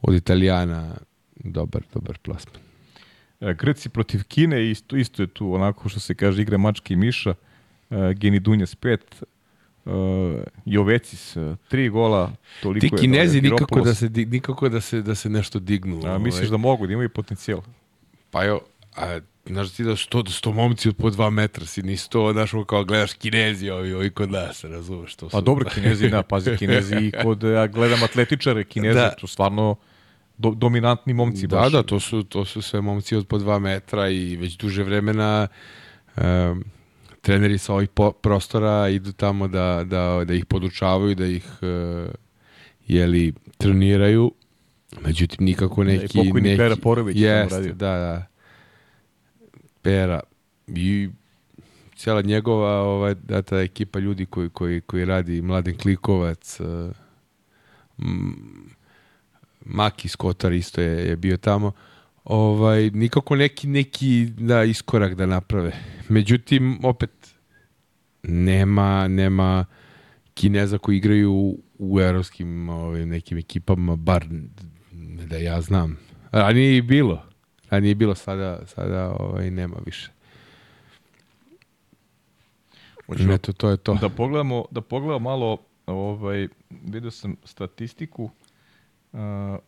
od 0.02 0.14
Italijana 0.14 0.94
dobar, 1.36 1.82
dobar 1.94 2.18
plasman. 2.18 2.62
E, 3.40 3.54
Grci 3.54 3.88
protiv 3.88 4.24
Kine, 4.24 4.70
isto, 4.70 4.96
isto 4.96 5.22
je 5.22 5.26
tu 5.26 5.54
onako 5.54 5.88
što 5.88 6.00
se 6.00 6.14
kaže 6.14 6.42
igra 6.42 6.58
mački 6.58 6.94
i 6.94 6.96
miša. 6.96 7.34
Uh, 7.90 7.96
Geni 8.12 8.40
Dunjas 8.40 8.76
5, 8.76 8.98
uh, 9.88 10.42
Jovecis 10.64 11.36
3 11.36 11.90
gola, 11.90 12.32
toliko 12.62 12.86
Ti 12.86 12.94
je. 12.94 13.00
Kinezi 13.00 13.40
da, 13.40 13.48
nikako 13.48 13.80
da 13.80 13.94
se 13.94 14.08
nikako 14.08 14.68
da 14.68 14.80
se 14.80 15.02
da 15.02 15.14
se 15.14 15.28
nešto 15.28 15.58
dignu. 15.58 16.00
A, 16.06 16.18
misliš 16.18 16.48
da 16.48 16.56
mogu, 16.56 16.86
da 16.86 16.92
imaju 16.92 17.08
potencijal? 17.08 17.60
Pa 18.30 18.44
jo, 18.44 18.60
a, 18.96 19.20
znaš 19.46 19.72
ti 19.72 19.84
da 19.84 19.96
sto, 19.96 20.22
da 20.22 20.30
sto 20.30 20.52
momci 20.52 20.88
od 20.88 20.96
po 20.96 21.10
dva 21.10 21.30
metra 21.30 21.66
si, 21.66 21.82
nisi 21.82 22.10
to, 22.10 22.32
znaš, 22.32 22.50
kao 22.66 22.84
gledaš 22.84 23.12
kinezi 23.12 23.70
ovi, 23.70 23.94
ovi 23.94 24.10
kod 24.10 24.30
nas, 24.30 24.64
razumeš? 24.64 25.14
To 25.14 25.28
Pa 25.28 25.40
dobro, 25.40 25.70
Kinezi, 25.74 26.08
da, 26.08 26.22
pazi, 26.22 26.56
Kinezi 26.56 26.94
i 26.94 27.12
kod, 27.22 27.42
ja 27.42 27.66
gledam 27.66 28.02
atletičare 28.02 28.64
Kineze, 28.64 29.00
Da. 29.00 29.10
to 29.10 29.26
stvarno 29.26 29.76
do, 30.38 30.50
dominantni 30.50 31.12
momci. 31.12 31.46
Da, 31.46 31.56
baš. 31.56 31.72
da, 31.72 31.82
to 31.82 32.00
su, 32.00 32.22
to 32.22 32.44
su 32.44 32.62
sve 32.62 32.80
momci 32.80 33.16
od 33.16 33.26
po 33.26 33.38
dva 33.38 33.58
metra 33.58 34.08
i 34.08 34.36
već 34.36 34.56
duže 34.56 34.82
vremena 34.82 35.48
um, 36.16 36.64
treneri 37.20 37.58
sa 37.58 37.74
ovih 37.74 37.88
po, 37.88 38.12
prostora 38.12 38.88
idu 38.88 39.12
tamo 39.12 39.48
da, 39.48 39.84
da, 39.86 40.24
da 40.24 40.34
ih 40.34 40.46
podučavaju, 40.46 41.14
da 41.14 41.26
ih 41.26 41.46
uh, 41.62 42.10
jeli, 42.86 43.32
treniraju. 43.58 44.32
Međutim, 45.04 45.44
nikako 45.44 45.84
Da, 45.84 45.92
i 45.92 45.98
neki... 45.98 46.18
pokojni 46.18 46.48
neki, 46.48 46.58
Pera 46.58 46.76
Porović 46.76 47.16
Jeste, 47.16 47.56
radio. 47.56 47.74
da, 47.74 47.92
da. 47.92 48.26
Pera. 49.82 50.20
I 50.66 51.08
cijela 51.96 52.22
njegova 52.22 52.82
ovaj, 52.82 53.14
da, 53.14 53.42
ta 53.42 53.60
ekipa 53.60 53.98
ljudi 53.98 54.26
koji, 54.26 54.48
koji, 54.48 54.80
koji 54.80 55.04
radi, 55.04 55.42
Mladen 55.42 55.76
Klikovac, 55.78 56.60
uh, 56.60 56.92
Maki 59.64 60.08
Skotar 60.08 60.52
isto 60.52 60.80
je, 60.80 61.08
je 61.08 61.16
bio 61.16 61.36
tamo. 61.36 61.72
Ovaj, 62.28 62.90
nikako 62.90 63.36
neki, 63.36 63.68
neki 63.68 64.26
da, 64.38 64.64
iskorak 64.64 65.14
da 65.14 65.26
naprave. 65.26 65.72
Međutim, 66.08 66.78
opet, 66.84 67.34
nema, 68.22 69.08
nema 69.08 69.64
Kineza 70.34 70.78
koji 70.78 70.96
igraju 70.96 71.56
u, 71.78 72.00
evropskim 72.00 72.68
ovaj, 72.68 73.06
nekim 73.06 73.38
ekipama, 73.38 73.96
bar 73.96 74.26
da 75.30 75.36
ja 75.36 75.60
znam. 75.60 75.98
Ranije 76.32 76.74
je 76.74 76.82
bilo. 76.82 77.22
Ranije 77.70 77.90
je 77.90 77.94
bilo, 77.94 78.14
sada, 78.14 78.66
sada 78.66 79.16
ovaj, 79.18 79.50
nema 79.50 79.76
više. 79.86 80.10
Hoćemo 83.06 83.32
Eto, 83.32 83.52
to 83.52 83.70
je 83.70 83.76
to. 83.76 83.94
Da 83.94 84.08
pogledamo, 84.08 84.64
da 84.70 84.80
pogledamo 84.80 85.30
malo, 85.30 85.58
ovaj, 85.86 86.48
vidio 86.70 87.10
sam 87.10 87.36
statistiku, 87.44 88.30
a, 89.12 89.58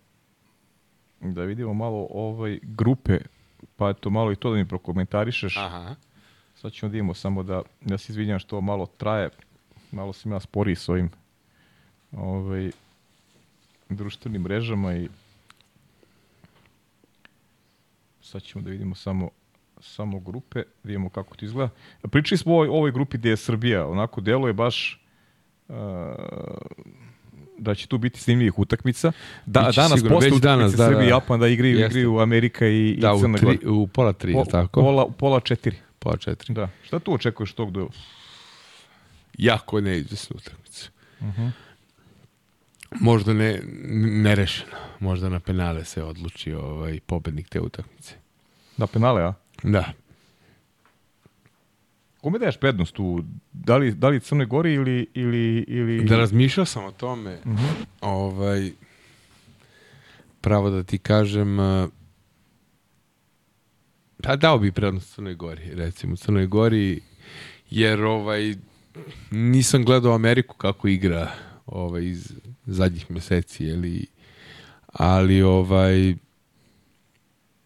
da 1.20 1.44
vidimo 1.44 1.74
malo 1.74 2.08
ovaj 2.10 2.58
grupe, 2.62 3.18
pa 3.76 3.90
eto 3.90 4.10
malo 4.10 4.32
i 4.32 4.36
to 4.36 4.50
da 4.50 4.56
mi 4.56 4.68
prokomentarišeš. 4.68 5.56
Aha. 5.56 5.94
Sad 6.54 6.72
ćemo 6.72 6.88
da 6.88 6.92
vidimo 6.92 7.14
samo 7.14 7.42
da, 7.42 7.62
ja 7.86 7.98
se 7.98 8.12
izvinjam 8.12 8.38
što 8.38 8.60
malo 8.60 8.86
traje, 8.86 9.30
malo 9.92 10.12
sam 10.12 10.32
ja 10.32 10.40
sporiji 10.40 10.76
s 10.76 10.88
ovim 10.88 11.10
ovaj, 12.12 12.70
društvenim 13.88 14.42
mrežama 14.42 14.96
i 14.96 15.08
sad 18.22 18.42
ćemo 18.42 18.64
da 18.64 18.70
vidimo 18.70 18.94
samo 18.94 19.30
samo 19.80 20.20
grupe, 20.20 20.62
da 20.62 20.88
vidimo 20.88 21.08
kako 21.08 21.36
to 21.36 21.44
izgleda. 21.44 21.70
Pričali 22.10 22.38
smo 22.38 22.52
o 22.52 22.56
ovoj, 22.56 22.68
ovoj 22.68 22.92
grupi 22.92 23.18
gde 23.18 23.30
je 23.30 23.36
Srbija, 23.36 23.86
onako 23.86 24.20
deluje 24.20 24.52
baš 24.52 25.04
uh, 25.68 25.76
da 27.60 27.74
će 27.74 27.86
tu 27.86 27.98
biti 27.98 28.20
snimljivih 28.20 28.58
utakmica. 28.58 29.12
Da, 29.46 29.60
Biće 29.60 29.80
danas 29.80 29.92
sigurno, 29.94 30.16
posle 30.16 30.30
već 30.30 30.40
danas, 30.40 30.58
utakmice 30.64 30.76
da, 30.76 30.86
Srbije 30.86 31.06
i 31.06 31.08
da. 31.08 31.14
Japan 31.14 31.40
da 31.40 31.48
igraju, 31.48 31.78
Jeste. 31.78 31.86
igraju 31.90 32.18
Amerika 32.18 32.66
i, 32.66 32.96
Da, 32.96 33.08
i 33.08 33.12
u, 33.12 33.20
Crna 33.20 33.38
Gora. 33.38 33.56
u 33.66 33.86
pola 33.86 34.12
tri, 34.12 34.32
Po- 34.32 34.44
tako? 34.44 34.80
Pola, 34.80 35.08
pola 35.08 35.40
četiri. 35.40 35.76
Pola 35.98 36.16
četiri. 36.16 36.54
Da. 36.54 36.68
Šta 36.82 36.98
tu 36.98 37.14
očekuješ 37.14 37.52
tog 37.52 37.70
duela? 37.70 37.90
Jako 39.38 39.80
neizvesna 39.80 40.36
utakmica. 40.36 40.88
Možda 42.92 43.32
ne, 43.32 43.60
nerešeno. 44.22 44.72
Možda 45.00 45.28
na 45.28 45.40
penale 45.40 45.84
se 45.84 46.02
odluči 46.02 46.52
ovaj 46.52 47.00
pobednik 47.00 47.48
te 47.48 47.60
utakmice. 47.60 48.14
Na 48.76 48.86
penale, 48.86 49.22
a? 49.22 49.32
Da. 49.62 49.92
Kome 52.20 52.38
daješ 52.38 52.56
prednost 52.56 52.94
tu? 52.94 53.24
Da 53.52 53.76
li, 53.76 53.94
da 53.94 54.08
li 54.08 54.20
Crnoj 54.20 54.46
Gori 54.46 54.74
ili... 54.74 55.06
ili, 55.14 55.64
ili... 55.68 56.04
Da 56.04 56.16
razmišljao 56.16 56.66
sam 56.66 56.84
o 56.84 56.92
tome, 56.92 57.38
ovaj, 58.00 58.70
pravo 60.40 60.70
da 60.70 60.82
ti 60.82 60.98
kažem, 60.98 61.60
eh, 61.60 61.88
pa 64.22 64.36
dao 64.36 64.58
bi 64.58 64.72
prednost 64.72 65.14
Crnoj 65.14 65.34
Gori, 65.34 65.74
recimo 65.74 66.16
Crnoj 66.16 66.46
Gori, 66.46 67.00
jer 67.70 68.04
ovaj, 68.04 68.54
nisam 69.30 69.84
gledao 69.84 70.14
Ameriku 70.14 70.56
kako 70.56 70.88
igra 70.88 71.30
ovaj, 71.66 72.04
iz 72.04 72.32
zadnjih 72.66 73.10
meseci, 73.10 73.64
jeli, 73.64 74.06
ali 74.86 75.42
ovaj, 75.42 76.14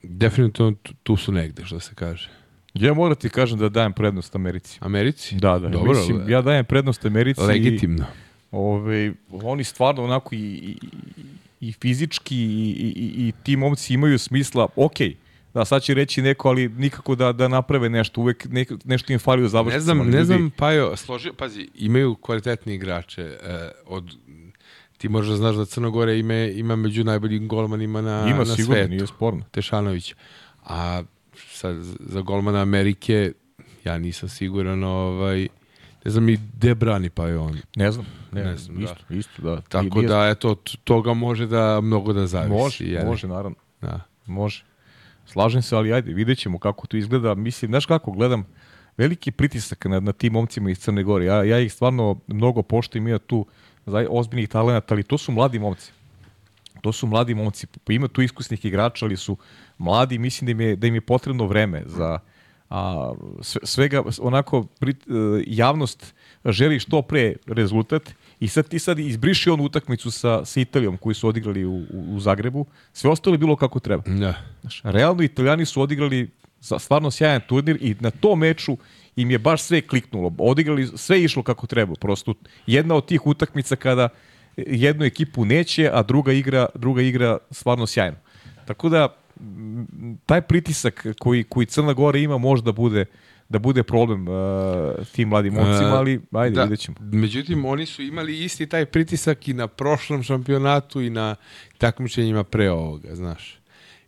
definitivno 0.02 0.74
tu 1.02 1.16
su 1.16 1.32
negde, 1.32 1.64
što 1.64 1.80
se 1.80 1.94
kaže. 1.94 2.43
Ja 2.74 2.94
moram 2.94 3.16
ti 3.16 3.28
kažem 3.28 3.58
da 3.58 3.68
dajem 3.68 3.92
prednost 3.92 4.34
Americi. 4.34 4.78
Americi? 4.80 5.34
Da, 5.34 5.58
da. 5.58 5.68
Dobro, 5.68 5.92
mislim, 5.92 6.28
ja 6.28 6.42
dajem 6.42 6.64
prednost 6.64 7.04
Americi. 7.04 7.40
legitimno. 7.42 8.04
Ove, 8.50 9.12
oni 9.32 9.64
stvarno 9.64 10.04
onako 10.04 10.34
i, 10.34 10.38
i, 10.38 10.76
i 11.60 11.72
fizički 11.72 12.36
i, 12.36 12.70
i, 12.70 12.92
i- 13.18 13.32
ti 13.34 13.56
momci 13.56 13.94
imaju 13.94 14.18
smisla, 14.18 14.66
ok, 14.76 14.94
da 15.54 15.64
sad 15.64 15.82
će 15.82 15.94
reći 15.94 16.22
neko, 16.22 16.48
ali 16.48 16.68
nikako 16.68 17.14
da, 17.14 17.32
da 17.32 17.48
naprave 17.48 17.90
nešto, 17.90 18.20
uvek 18.20 18.46
ne, 18.46 18.64
nešto 18.84 19.12
im 19.12 19.18
fali 19.18 19.40
u 19.40 19.42
Ne 19.42 19.48
završnicama. 19.48 19.84
znam, 19.94 20.06
ne 20.06 20.12
ljudi- 20.12 20.24
znam, 20.26 20.50
Pajo, 20.50 20.96
složio, 20.96 21.32
pazi, 21.32 21.68
imaju 21.74 22.14
kvalitetni 22.14 22.74
igrače. 22.74 23.22
E, 23.22 23.36
od, 23.86 24.10
ti 24.98 25.08
možeš 25.08 25.30
da 25.30 25.36
znaš 25.36 25.56
da 25.56 25.64
Crnogore 25.64 26.18
ima, 26.18 26.34
ima 26.34 26.76
među 26.76 27.04
najboljim 27.04 27.48
golmanima 27.48 28.00
na, 28.02 28.26
Ima 28.26 28.38
na 28.38 28.44
sigurno, 28.46 28.74
svetu. 28.74 28.90
nije 28.90 29.06
sporno. 29.06 29.42
Tešanović. 29.50 30.14
A 30.64 31.02
sad, 31.36 31.76
za 32.00 32.20
golmana 32.20 32.62
Amerike, 32.62 33.32
ja 33.84 33.98
nisam 33.98 34.28
siguran, 34.28 34.84
ovaj, 34.84 35.48
ne 36.04 36.10
znam 36.10 36.24
ni 36.24 36.38
gde 36.56 36.74
brani 36.74 37.10
Pajo 37.10 37.42
on. 37.42 37.58
Ne 37.76 37.92
znam, 37.92 38.06
ne, 38.32 38.44
Ne 38.44 38.56
znam, 38.56 38.76
znam, 38.76 38.82
isto, 38.84 39.14
isto, 39.14 39.42
da. 39.42 39.60
Tako 39.60 39.98
Nije- 39.98 40.08
da, 40.08 40.28
eto, 40.28 40.54
toga 40.84 41.14
može 41.14 41.46
da 41.46 41.80
mnogo 41.80 42.12
da 42.12 42.26
zavisi. 42.26 42.54
Može, 42.54 42.84
jeli? 42.84 43.06
može, 43.06 43.28
naravno. 43.28 43.56
Da. 43.80 44.00
Može. 44.26 44.64
Slažem 45.26 45.62
se, 45.62 45.76
ali 45.76 45.92
ajde, 45.92 46.12
vidjet 46.12 46.38
ćemo 46.38 46.58
kako 46.58 46.86
to 46.86 46.96
izgleda. 46.96 47.34
Mislim, 47.34 47.70
znaš 47.70 47.86
kako, 47.86 48.12
gledam 48.12 48.44
veliki 48.96 49.30
pritisak 49.30 49.84
na, 49.84 50.00
na 50.00 50.12
tim 50.12 50.32
momcima 50.32 50.70
iz 50.70 50.78
Crne 50.78 51.02
Gore. 51.02 51.24
Ja, 51.24 51.44
ja 51.44 51.60
ih 51.60 51.72
stvarno 51.72 52.20
mnogo 52.26 52.62
poštujem, 52.62 53.08
ima 53.08 53.18
tu 53.18 53.46
ozbiljnih 54.08 54.48
talenata, 54.48 54.94
ali 54.94 55.02
to 55.02 55.18
su 55.18 55.32
mladi 55.32 55.58
momci. 55.58 55.92
To 56.84 56.92
su 56.92 57.06
mladi 57.06 57.34
momci. 57.34 57.66
Pa 57.84 57.92
Ima 57.92 58.08
tu 58.08 58.22
iskusnih 58.22 58.64
igrača, 58.64 59.06
ali 59.06 59.16
su 59.16 59.36
mladi. 59.78 60.18
Mislim 60.18 60.46
da 60.46 60.52
im 60.52 60.60
je, 60.60 60.76
da 60.76 60.86
im 60.86 60.94
je 60.94 61.00
potrebno 61.00 61.46
vreme 61.46 61.82
za 61.86 62.18
a, 62.70 63.12
sve- 63.40 63.66
svega 63.66 64.02
onako 64.20 64.66
prit, 64.80 64.96
e, 65.08 65.10
javnost 65.46 66.14
želi 66.44 66.80
što 66.80 67.02
pre 67.02 67.36
rezultat 67.46 68.12
I 68.40 68.48
sad 68.48 68.68
ti 68.68 68.78
sad 68.78 68.98
izbriši 68.98 69.50
onu 69.50 69.64
utakmicu 69.64 70.10
sa, 70.10 70.44
sa 70.44 70.60
Italijom 70.60 70.96
koju 70.96 71.14
su 71.14 71.28
odigrali 71.28 71.64
u, 71.64 71.84
u, 71.90 72.20
Zagrebu, 72.20 72.66
sve 72.92 73.10
ostalo 73.10 73.34
je 73.34 73.38
bilo 73.38 73.56
kako 73.56 73.80
treba. 73.80 74.02
Da. 74.06 74.34
Znaš, 74.60 74.80
realno 74.84 75.22
Italijani 75.22 75.64
su 75.64 75.80
odigrali 75.80 76.30
za 76.60 76.78
stvarno 76.78 77.10
sjajan 77.10 77.40
turnir 77.48 77.78
i 77.80 77.96
na 78.00 78.10
tom 78.10 78.38
meču 78.38 78.76
im 79.16 79.30
je 79.30 79.38
baš 79.38 79.62
sve 79.62 79.80
kliknulo. 79.80 80.32
Odigrali, 80.38 80.86
sve 80.98 81.22
išlo 81.22 81.42
kako 81.42 81.66
treba. 81.66 81.94
Prosto 81.94 82.34
jedna 82.66 82.94
od 82.94 83.06
tih 83.06 83.26
utakmica 83.26 83.76
kada 83.76 84.08
jednu 84.56 85.04
ekipu 85.04 85.44
neće, 85.44 85.90
a 85.92 86.02
druga 86.02 86.32
igra, 86.32 86.66
druga 86.74 87.02
igra 87.02 87.38
stvarno 87.50 87.86
sjajno. 87.86 88.16
Tako 88.66 88.88
da 88.88 89.16
taj 90.26 90.40
pritisak 90.40 91.06
koji, 91.18 91.44
koji 91.44 91.66
Crna 91.66 91.92
Gora 91.92 92.18
ima 92.18 92.38
možda 92.38 92.72
bude 92.72 93.04
da 93.48 93.58
bude 93.58 93.82
problem 93.82 94.28
uh, 94.28 94.34
tim 95.12 95.28
mladim 95.28 95.54
momcima, 95.54 95.88
ali 95.88 96.20
ajde, 96.32 96.56
da. 96.56 96.62
vidjet 96.62 96.80
ćemo. 96.80 96.96
Međutim, 97.00 97.64
oni 97.64 97.86
su 97.86 98.02
imali 98.02 98.44
isti 98.44 98.66
taj 98.66 98.86
pritisak 98.86 99.48
i 99.48 99.54
na 99.54 99.66
prošlom 99.68 100.22
šampionatu 100.22 101.00
i 101.00 101.10
na 101.10 101.36
takmičenjima 101.78 102.44
pre 102.44 102.70
ovoga, 102.70 103.14
znaš. 103.14 103.58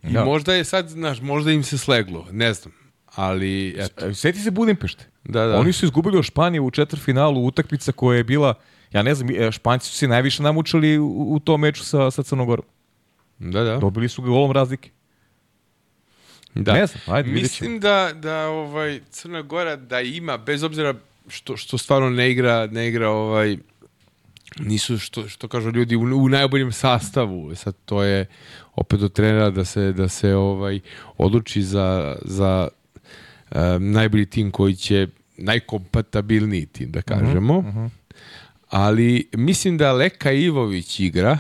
I 0.02 0.12
Da. 0.12 0.24
možda 0.24 0.54
je 0.54 0.64
sad, 0.64 0.88
znaš, 0.88 1.20
možda 1.20 1.52
im 1.52 1.62
se 1.62 1.78
sleglo, 1.78 2.26
ne 2.32 2.52
znam. 2.52 2.74
Ali, 3.14 3.74
eto, 3.78 4.06
E, 4.06 4.14
Sjeti 4.14 4.38
se 4.38 4.50
Budimpešte. 4.50 5.04
da, 5.24 5.46
da. 5.46 5.58
Oni 5.58 5.72
su 5.72 5.84
izgubili 5.84 6.18
od 6.18 6.24
Španije 6.24 6.60
u 6.60 6.70
četvrtfinalu 6.70 7.46
utakmica 7.46 7.92
koja 7.92 8.16
je 8.16 8.24
bila, 8.24 8.54
ja 8.92 9.02
ne 9.02 9.14
znam, 9.14 9.30
e, 9.30 9.52
Španci 9.52 9.88
su 9.88 9.96
se 9.96 10.08
najviše 10.08 10.42
namučili 10.42 10.98
u, 10.98 11.34
u 11.34 11.40
tom 11.40 11.60
meču 11.60 11.84
sa, 11.84 12.10
sa 12.10 12.22
Crnogorom. 12.22 12.64
Da, 13.38 13.62
da. 13.62 13.78
Dobili 13.78 14.08
su 14.08 14.22
ga 14.22 14.28
golom 14.28 14.52
razlike. 14.52 14.90
da. 16.54 16.72
Ne 16.72 16.86
znam, 16.86 17.02
ajde. 17.06 17.30
Mislim 17.30 17.80
da, 17.80 18.12
da 18.14 18.48
ovaj, 18.48 19.00
Crna 19.10 19.42
Gora 19.42 19.76
da 19.76 20.00
ima, 20.00 20.36
bez 20.36 20.62
obzira 20.62 20.94
što, 21.28 21.56
što 21.56 21.78
stvarno 21.78 22.10
ne 22.10 22.30
igra, 22.30 22.66
ne 22.66 22.88
igra 22.88 23.10
ovaj, 23.10 23.56
nisu, 24.58 24.98
što, 24.98 25.28
što 25.28 25.48
kažu 25.48 25.70
ljudi, 25.70 25.96
u, 25.96 26.00
u 26.00 26.28
najboljem 26.28 26.72
sastavu. 26.72 27.54
Sad 27.54 27.74
to 27.84 28.02
je 28.02 28.26
opet 28.74 29.02
od 29.02 29.12
trenera 29.12 29.50
da 29.50 29.64
se, 29.64 29.92
da 29.92 30.08
se 30.08 30.34
ovaj, 30.34 30.80
odluči 31.18 31.62
za, 31.62 32.16
za 32.24 32.68
um, 33.50 33.90
najbolji 33.92 34.26
tim 34.26 34.50
koji 34.50 34.76
će 34.76 35.08
najkompatibilniji 35.36 36.66
tim, 36.66 36.90
da 36.92 37.02
kažemo. 37.02 37.90
Ali 38.68 39.28
mislim 39.32 39.78
da 39.78 39.92
Leka 39.92 40.32
Ivović 40.32 41.00
igra, 41.00 41.38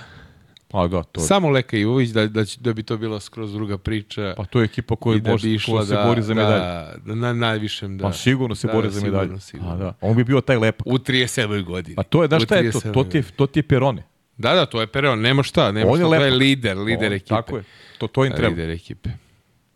Pa 0.68 0.88
da, 0.88 1.02
to, 1.02 1.20
samo 1.20 1.50
Leka 1.50 1.76
Ivović, 1.76 2.10
da, 2.10 2.26
da, 2.26 2.44
će, 2.44 2.60
da 2.60 2.72
bi 2.72 2.82
to 2.82 2.96
bila 2.96 3.20
skroz 3.20 3.52
druga 3.52 3.78
priča 3.78 4.34
pa 4.36 4.44
to 4.44 4.60
je 4.60 4.64
ekipa 4.64 4.96
koja, 4.96 5.18
da 5.18 5.30
može, 5.30 5.48
bi 5.48 5.54
išla 5.54 5.74
koja 5.74 5.86
se 5.86 5.94
da, 5.94 6.04
bori 6.04 6.22
za 6.22 6.34
medalje. 6.34 6.58
Da, 6.58 6.94
da, 7.04 7.14
na 7.14 7.32
najvišem, 7.32 7.98
da. 7.98 8.04
Pa 8.04 8.12
sigurno 8.12 8.54
se 8.54 8.66
Da, 8.66 8.72
bori 8.72 8.90
za 8.90 9.00
sigurno, 9.00 9.20
medalje. 9.20 9.40
sigurno. 9.40 9.72
A, 9.72 9.76
da. 9.76 9.94
On 10.00 10.16
bi 10.16 10.24
bio 10.24 10.40
taj 10.40 10.56
lepak. 10.56 10.86
U 10.86 10.98
37. 10.98 11.64
godini. 11.64 11.96
Pa 11.96 12.02
to 12.02 12.22
je, 12.22 12.28
U 12.36 12.40
šta 12.40 12.56
je 12.56 12.72
to? 12.72 12.78
37. 12.78 12.92
To 12.92 13.04
ti 13.04 13.16
je, 13.18 13.22
to 13.36 13.46
ti 13.46 13.58
je 13.58 13.62
Perone. 13.62 14.02
Da, 14.38 14.54
da, 14.54 14.66
to 14.66 14.80
je 14.80 14.86
Pereon, 14.86 15.20
nema 15.20 15.42
šta, 15.42 15.72
nema 15.72 15.90
On 15.90 16.00
je 16.00 16.06
šta, 16.06 16.18
to 16.18 16.24
je 16.24 16.30
lider, 16.30 16.78
lider 16.78 17.06
On- 17.06 17.12
ekipe. 17.12 17.28
Tako 17.28 17.56
je. 17.56 17.64
To, 17.98 18.06
to 18.06 18.24
im 18.24 18.32
treba. 18.32 18.48
Lider 18.48 18.70
ekipe. 18.70 19.10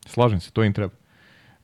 Slažem 0.07 0.41
se, 0.41 0.51
to 0.51 0.65
im 0.65 0.73
treba. 0.73 0.93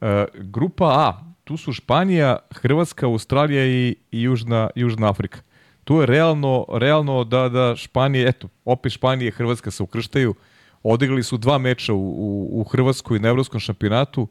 E, 0.00 0.24
grupa 0.34 0.84
A, 0.86 1.34
tu 1.44 1.56
su 1.56 1.72
Španija, 1.72 2.38
Hrvatska, 2.54 3.06
Australija 3.06 3.66
i, 3.66 3.96
i 4.10 4.22
Južna, 4.22 4.70
Južna 4.74 5.10
Afrika. 5.10 5.40
Tu 5.86 6.00
je 6.00 6.06
realno, 6.06 6.66
realno 6.72 7.24
da, 7.24 7.48
da 7.48 7.76
Španije, 7.76 8.28
eto, 8.28 8.48
opet 8.64 8.92
Španije 8.92 9.28
i 9.28 9.30
Hrvatska 9.30 9.70
se 9.70 9.82
ukrštaju. 9.82 10.34
Odigrali 10.82 11.22
su 11.22 11.36
dva 11.36 11.58
meča 11.58 11.92
u, 11.94 11.98
u, 11.98 12.60
u 12.60 12.64
Hrvatskoj 12.64 13.18
na 13.18 13.28
Evropskom 13.28 13.60
šampionatu. 13.60 14.26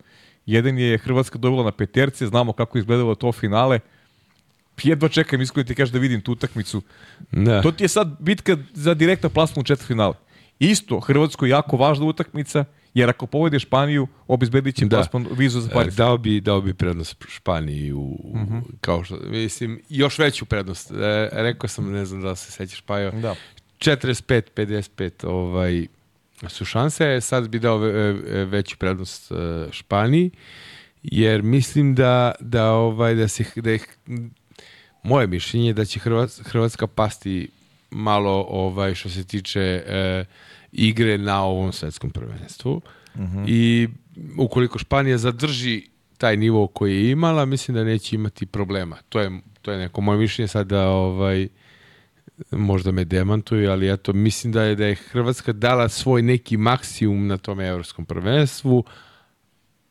Jedan 0.45 0.77
je 0.77 0.97
Hrvatska 0.97 1.37
dobila 1.37 1.63
na 1.63 1.71
peterce, 1.71 2.27
znamo 2.27 2.53
kako 2.53 2.77
je 2.77 2.79
izgledalo 2.79 3.15
to 3.15 3.31
finale. 3.31 3.79
Jedva 4.83 5.09
čekam, 5.09 5.41
iskreno 5.41 5.67
ti 5.67 5.75
kažeš 5.75 5.93
da 5.93 5.99
vidim 5.99 6.21
tu 6.21 6.31
utakmicu. 6.31 6.81
Da. 7.31 7.61
To 7.61 7.71
ti 7.71 7.83
je 7.83 7.87
sad 7.87 8.15
bitka 8.19 8.57
za 8.73 8.93
direktno 8.93 9.29
plasmu 9.29 9.61
u 9.61 9.63
četvrtfinale. 9.63 10.13
Isto, 10.59 10.99
Hrvatskoj 10.99 11.49
jako 11.49 11.77
važna 11.77 12.05
utakmica, 12.05 12.65
jer 12.95 13.09
ako 13.09 13.25
povede 13.27 13.59
Španiju, 13.59 14.07
obezbedit 14.27 14.75
će 14.75 14.85
Da. 14.85 14.95
plasman 14.97 15.27
vizu 15.31 15.59
za 15.61 15.69
E, 15.69 15.73
Pariz. 15.73 15.95
Dao 15.95 16.17
bi, 16.17 16.41
dao 16.41 16.61
bi 16.61 16.73
prednost 16.73 17.25
Španiji 17.27 17.91
u, 17.91 17.99
u 17.99 18.37
Mhm. 18.37 18.57
kao 18.81 19.03
što, 19.03 19.17
mislim, 19.19 19.81
još 19.89 20.19
veću 20.19 20.45
prednost. 20.45 20.91
E, 20.91 20.95
rekao 21.33 21.67
sam, 21.67 21.91
ne 21.91 22.05
znam 22.05 22.21
da 22.21 22.35
se 22.35 22.51
sećaš, 22.51 22.81
Pajo, 22.81 23.11
Da. 23.11 23.35
45-55 23.79 25.23
ovaj, 25.23 25.87
su 26.47 26.65
šanse, 26.65 27.21
sad 27.21 27.47
bi 27.47 27.59
dao 27.59 27.77
ve- 27.77 27.91
ve- 27.91 28.45
veću 28.45 28.77
prednost 28.77 29.31
e, 29.31 29.35
Španiji, 29.71 30.31
jer 31.03 31.41
mislim 31.43 31.95
da, 31.95 32.31
da, 32.39 32.65
ovaj, 32.65 33.15
da, 33.15 33.27
se, 33.27 33.43
da 33.55 33.71
ih, 33.71 33.87
moje 35.03 35.27
mišljenje 35.27 35.67
je 35.67 35.73
da 35.73 35.85
će 35.85 35.99
Hrvatska, 35.99 36.43
Hrvatska 36.43 36.87
pasti 36.87 37.47
malo 37.91 38.45
ovaj 38.49 38.95
što 38.95 39.09
se 39.09 39.23
tiče 39.23 39.59
e, 39.87 40.25
igre 40.75 41.17
na 41.17 41.43
ovom 41.43 41.71
svetskom 41.71 42.09
prvenstvu. 42.09 42.81
I 43.47 43.87
ukoliko 44.37 44.79
Španija 44.79 45.17
zadrži 45.17 45.87
taj 46.17 46.37
nivo 46.37 46.67
koji 46.67 46.95
je 46.95 47.11
imala, 47.11 47.45
mislim 47.45 47.75
da 47.75 47.83
neće 47.83 48.15
imati 48.15 48.45
problema. 48.45 48.97
To 49.09 49.19
je, 49.19 49.31
to 49.61 49.71
je 49.71 49.77
neko 49.77 50.01
moje 50.01 50.19
mišljenje 50.19 50.47
sad 50.47 50.67
da 50.67 50.87
ovaj, 50.87 51.47
možda 52.51 52.91
me 52.91 53.03
demantuju, 53.05 53.71
ali 53.71 53.93
eto, 53.93 54.13
mislim 54.13 54.53
da 54.53 54.63
je 54.63 54.75
da 54.75 54.85
je 54.85 54.95
Hrvatska 54.95 55.53
dala 55.53 55.89
svoj 55.89 56.21
neki 56.21 56.57
maksimum 56.57 57.27
na 57.27 57.37
tom 57.37 57.59
evropskom 57.59 58.05
prvenstvu, 58.05 58.83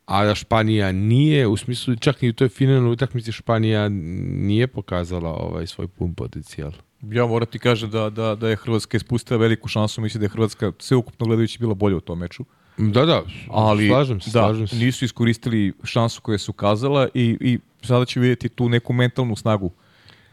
a 0.07 0.25
da 0.25 0.35
Španija 0.35 0.93
nije, 0.93 1.47
u 1.47 1.57
smislu 1.57 1.97
čak 1.97 2.23
i 2.23 2.29
u 2.29 2.33
toj 2.33 2.49
finalnoj 2.49 2.93
utakmici 2.93 3.33
Španija 3.33 3.89
nije 3.89 4.67
pokazala 4.67 5.31
ovaj 5.31 5.67
svoj 5.67 5.89
pun 5.89 6.15
potencijal. 6.15 6.73
Ja 7.11 7.27
moram 7.27 7.47
ti 7.47 7.59
kažem 7.59 7.91
da, 7.91 8.11
da, 8.11 8.35
da 8.35 8.49
je 8.49 8.57
Hrvatska 8.57 8.97
ispustila 8.97 9.39
veliku 9.39 9.69
šansu, 9.69 10.01
mislim 10.01 10.21
da 10.21 10.25
je 10.25 10.31
Hrvatska 10.31 10.73
sveukupno 10.79 11.27
gledajući 11.27 11.59
bila 11.59 11.75
bolja 11.75 11.97
u 11.97 12.01
tom 12.01 12.19
meču. 12.19 12.45
Da, 12.77 13.05
da, 13.05 13.23
Ali 13.51 13.89
slažem 13.89 14.21
se, 14.21 14.31
da, 14.31 14.41
slažem 14.41 14.67
se. 14.67 14.77
nisu 14.77 15.05
iskoristili 15.05 15.73
šansu 15.85 16.21
koju 16.21 16.39
su 16.39 16.53
kazala 16.53 17.09
i, 17.15 17.37
i 17.41 17.59
sada 17.83 18.05
će 18.05 18.21
vidjeti 18.21 18.49
tu 18.49 18.69
neku 18.69 18.93
mentalnu 18.93 19.37
snagu 19.37 19.71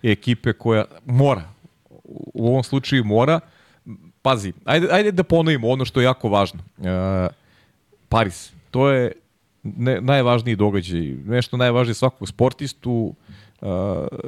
ekipe 0.04 0.54
koja 0.54 0.86
mora, 1.06 1.44
u 2.34 2.48
ovom 2.48 2.64
slučaju 2.64 3.04
mora, 3.04 3.40
pazi, 4.22 4.54
ajde, 4.66 4.88
ajde 4.92 5.12
da 5.12 5.24
ponovimo 5.24 5.70
ono 5.70 5.86
što 5.86 6.00
je 6.00 6.04
jako 6.04 6.30
važno. 6.30 6.60
E, 6.84 7.28
Paris, 8.10 8.52
to 8.72 8.90
je 8.90 9.12
ne, 9.64 10.02
najvažniji 10.02 10.56
događaj, 10.56 11.02
nešto 11.26 11.58
najvažnije 11.58 11.94
svakog 11.94 12.28
sportistu, 12.28 13.16
uh, 13.62 13.70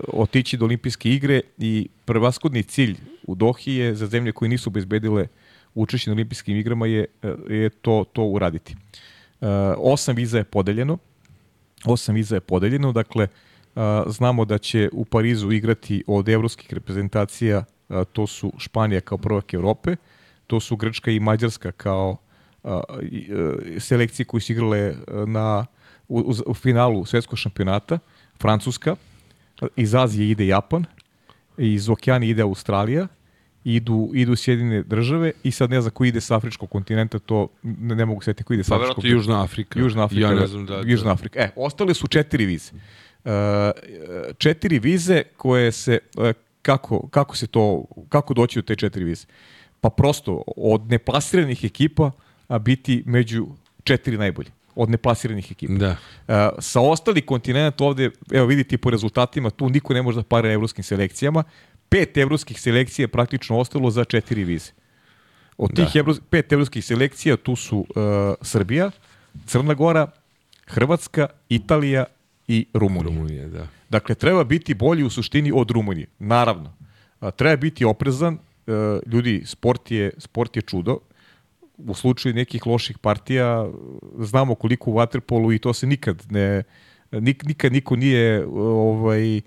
otići 0.07 0.57
do 0.57 0.65
olimpijske 0.65 1.09
igre 1.09 1.41
i 1.57 1.87
prvaskodni 2.05 2.63
cilj 2.63 2.97
u 3.27 3.35
Dohi 3.35 3.73
je 3.73 3.95
za 3.95 4.07
zemlje 4.07 4.31
koje 4.31 4.49
nisu 4.49 4.69
bezbedile 4.69 5.27
učešće 5.75 6.09
na 6.09 6.13
olimpijskim 6.13 6.57
igrama 6.57 6.87
je, 6.87 7.05
je 7.49 7.69
to, 7.69 8.05
to 8.13 8.23
uraditi. 8.23 8.75
Uh, 9.41 9.47
osam 9.77 10.15
viza 10.15 10.37
je 10.37 10.43
podeljeno, 10.43 10.97
osam 11.85 12.15
viza 12.15 12.35
je 12.35 12.41
podeljeno, 12.41 12.91
dakle 12.91 13.27
uh, 13.75 13.81
znamo 14.07 14.45
da 14.45 14.57
će 14.57 14.89
u 14.93 15.05
Parizu 15.05 15.51
igrati 15.51 16.03
od 16.07 16.29
evropskih 16.29 16.73
reprezentacija, 16.73 17.63
uh, 17.89 18.03
to 18.13 18.27
su 18.27 18.53
Španija 18.57 19.01
kao 19.01 19.17
prvak 19.17 19.53
Evrope, 19.53 19.95
to 20.47 20.59
su 20.59 20.75
Grčka 20.75 21.11
i 21.11 21.19
Mađarska 21.19 21.71
kao 21.71 22.17
uh, 22.63 22.71
uh, 22.71 22.79
selekcije 23.79 24.25
koje 24.25 24.41
su 24.41 24.51
igrale 24.51 24.89
uh, 24.89 25.29
na, 25.29 25.65
u, 26.07 26.19
u, 26.19 26.33
u 26.45 26.53
finalu 26.53 27.05
svetskog 27.05 27.39
šampionata, 27.39 27.99
Francuska, 28.41 28.95
iz 29.75 29.95
Azije 29.95 30.29
ide 30.29 30.47
Japan, 30.47 30.85
iz 31.57 31.89
Okeana 31.89 32.25
ide 32.25 32.41
Australija, 32.41 33.07
idu, 33.63 34.11
idu 34.13 34.35
Sjedine 34.35 34.83
države 34.83 35.31
i 35.43 35.51
sad 35.51 35.69
ne 35.69 35.81
znam 35.81 35.91
ko 35.91 36.05
ide 36.05 36.21
sa 36.21 36.35
afričkog 36.35 36.69
kontinenta, 36.69 37.19
to 37.19 37.47
ne, 37.63 37.95
ne 37.95 38.05
mogu 38.05 38.21
setiti 38.21 38.43
ko 38.43 38.53
ide 38.53 38.63
sa 38.63 38.69
Pa 38.69 38.75
afričkog 38.75 39.03
verovatno 39.03 39.19
Južna 39.19 39.43
Afrika. 39.43 39.79
Južna 39.79 40.03
Afrika. 40.03 40.27
Ja 40.27 40.33
da. 40.33 40.41
ne 40.41 40.47
znam 40.47 40.65
da... 40.65 40.81
Južna 40.85 41.11
Afrika. 41.11 41.39
E, 41.39 41.49
ostale 41.55 41.93
su 41.93 42.07
četiri 42.07 42.45
vize. 42.45 42.71
Uh, 43.23 43.31
četiri 44.37 44.79
vize 44.79 45.21
koje 45.37 45.71
se, 45.71 45.99
uh, 46.17 46.29
kako, 46.61 47.07
kako 47.07 47.35
se 47.35 47.47
to, 47.47 47.85
kako 48.09 48.33
doći 48.33 48.59
do 48.59 48.63
te 48.63 48.75
četiri 48.75 49.03
vize? 49.03 49.25
Pa 49.81 49.89
prosto, 49.89 50.43
od 50.57 50.81
neplasiranih 50.89 51.63
ekipa 51.63 52.11
a 52.47 52.59
biti 52.59 53.03
među 53.05 53.47
četiri 53.83 54.17
najbolji. 54.17 54.49
Od 54.75 54.89
neplasiranih 54.89 55.51
ekipa. 55.51 55.73
Da. 55.73 55.89
Uh, 55.91 56.35
sa 56.59 56.81
ostali 56.81 57.21
kontinenta 57.21 57.83
ovde, 57.83 58.09
evo 58.31 58.45
vidite 58.47 58.77
po 58.77 58.89
rezultatima, 58.89 59.49
tu 59.49 59.69
niko 59.69 59.93
ne 59.93 60.01
može 60.01 60.17
da 60.17 60.23
para 60.23 60.51
evropskim 60.51 60.83
selekcijama. 60.83 61.43
Pet 61.89 62.17
evropskih 62.17 62.61
selekcija 62.61 63.03
je 63.03 63.07
praktično 63.07 63.57
ostalo 63.57 63.91
za 63.91 64.03
četiri 64.03 64.43
vize. 64.43 64.71
Od 65.57 65.75
tih 65.75 65.93
Da. 65.93 65.99
evro, 65.99 66.15
pet 66.29 66.51
evropskih 66.51 66.85
selekcija 66.85 67.37
tu 67.37 67.55
su 67.55 67.77
uh, 67.77 67.85
Srbija, 68.41 68.91
Crna 69.45 69.73
Gora, 69.73 70.07
Hrvatska, 70.67 71.27
Italija 71.49 72.05
i 72.47 72.65
Rumunija. 72.73 73.15
Rumunija, 73.15 73.47
da. 73.47 73.67
Dakle, 73.89 74.15
treba 74.15 74.43
biti 74.43 74.73
bolji 74.73 75.03
u 75.03 75.09
suštini 75.09 75.51
od 75.55 75.71
Rumunije. 75.71 76.07
Naravno. 76.19 76.73
A, 77.19 77.31
treba 77.31 77.55
biti 77.55 77.85
oprezan. 77.85 78.33
E, 78.67 78.71
ljudi, 79.05 79.43
sport 79.45 79.91
je, 79.91 80.11
sport 80.17 80.55
je 80.55 80.61
čudo. 80.61 80.97
U 81.77 81.93
slučaju 81.93 82.35
nekih 82.35 82.67
loših 82.67 82.97
partija 82.97 83.67
znamo 84.19 84.55
koliko 84.55 84.91
u 84.91 84.93
waterpolu 84.93 85.55
i 85.55 85.59
to 85.59 85.73
se 85.73 85.87
nikad 85.87 86.25
ne 86.29 86.63
nik, 87.11 87.43
nikad 87.43 87.73
niko 87.73 87.95
nije 87.95 88.45
ovaj 88.47 89.41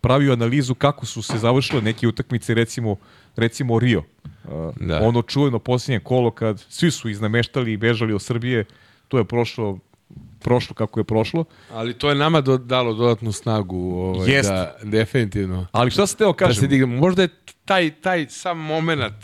pravio 0.00 0.32
analizu 0.32 0.74
kako 0.74 1.06
su 1.06 1.22
se 1.22 1.38
završile 1.38 1.82
neke 1.82 2.08
utakmice, 2.08 2.54
recimo, 2.54 2.96
recimo 3.36 3.78
Rio. 3.78 4.02
Da. 4.80 5.00
Ono 5.02 5.22
čujeno 5.22 5.58
posljednje 5.58 6.00
kolo 6.00 6.30
kad 6.30 6.60
svi 6.68 6.90
su 6.90 7.08
iznameštali 7.08 7.72
i 7.72 7.76
bežali 7.76 8.12
od 8.12 8.22
Srbije, 8.22 8.64
to 9.08 9.18
je 9.18 9.24
prošlo 9.24 9.78
prošlo 10.38 10.74
kako 10.74 11.00
je 11.00 11.04
prošlo. 11.04 11.44
Ali 11.72 11.94
to 11.94 12.08
je 12.08 12.14
nama 12.14 12.40
do, 12.40 12.58
dalo 12.58 12.94
dodatnu 12.94 13.32
snagu. 13.32 13.76
Ovaj, 13.76 14.30
Jest. 14.30 14.48
da, 14.50 14.76
definitivno. 14.82 15.66
Ali 15.72 15.90
šta 15.90 16.06
se 16.06 16.16
teo 16.16 16.32
Da 16.32 16.32
se 16.32 16.38
kažem? 16.38 16.68
dignemo. 16.68 16.96
Možda 16.96 17.22
je 17.22 17.28
taj, 17.64 17.90
taj 17.90 18.26
sam 18.28 18.58
moment 18.58 19.14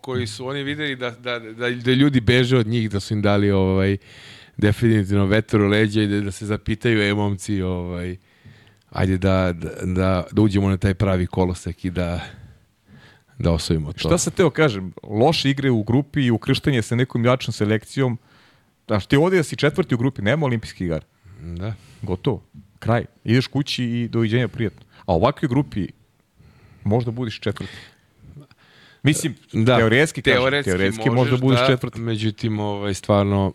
koji 0.00 0.26
su 0.26 0.46
oni 0.46 0.62
videli 0.62 0.96
da, 0.96 1.10
da, 1.10 1.38
da, 1.38 1.70
da 1.70 1.92
ljudi 1.92 2.20
beže 2.20 2.58
od 2.58 2.66
njih, 2.66 2.90
da 2.90 3.00
su 3.00 3.14
im 3.14 3.22
dali 3.22 3.50
ovaj, 3.50 3.96
definitivno 4.56 5.26
vetar 5.26 5.60
u 5.60 5.68
leđa 5.68 6.02
i 6.02 6.06
da, 6.06 6.20
da 6.20 6.30
se 6.30 6.46
zapitaju, 6.46 7.02
e, 7.02 7.14
momci, 7.14 7.62
ovaj, 7.62 8.16
ajde 8.90 9.18
da, 9.18 9.52
da, 9.52 9.70
da, 9.82 10.26
da 10.32 10.42
uđemo 10.42 10.68
na 10.68 10.76
taj 10.76 10.94
pravi 10.94 11.26
kolosek 11.26 11.84
i 11.84 11.90
da, 11.90 12.20
da 13.38 13.52
osvojimo 13.52 13.92
to. 13.92 13.98
Šta 13.98 14.18
se 14.18 14.30
teo 14.30 14.50
kažem? 14.50 14.92
Loše 15.02 15.50
igre 15.50 15.70
u 15.70 15.82
grupi 15.82 16.20
i 16.20 16.30
ukrštanje 16.30 16.82
sa 16.82 16.96
nekom 16.96 17.24
jačom 17.24 17.52
selekcijom. 17.52 18.18
Znaš, 18.86 19.06
ti 19.06 19.16
ovdje 19.16 19.38
da 19.38 19.42
si 19.42 19.56
četvrti 19.56 19.94
u 19.94 19.98
grupi, 19.98 20.22
nema 20.22 20.46
olimpijskih 20.46 20.86
igara. 20.86 21.04
Da. 21.40 21.74
Gotovo. 22.02 22.42
Kraj. 22.78 23.04
Ideš 23.24 23.46
kući 23.46 23.84
i 23.84 24.08
doviđenja 24.08 24.48
prijatno. 24.48 24.80
A 25.06 25.14
u 25.14 25.16
ovakvoj 25.16 25.48
grupi 25.48 25.88
možda 26.84 27.10
budiš 27.10 27.40
četvrti. 27.40 27.76
Mislim, 29.02 29.34
Da, 29.52 29.76
teoretski, 29.76 30.22
teoretski, 30.22 30.70
teoretski 30.70 31.10
možda 31.10 31.36
budiš 31.36 31.60
da, 31.60 31.66
četvrti. 31.66 32.00
Međutim, 32.00 32.58
ovaj, 32.58 32.94
stvarno, 32.94 33.52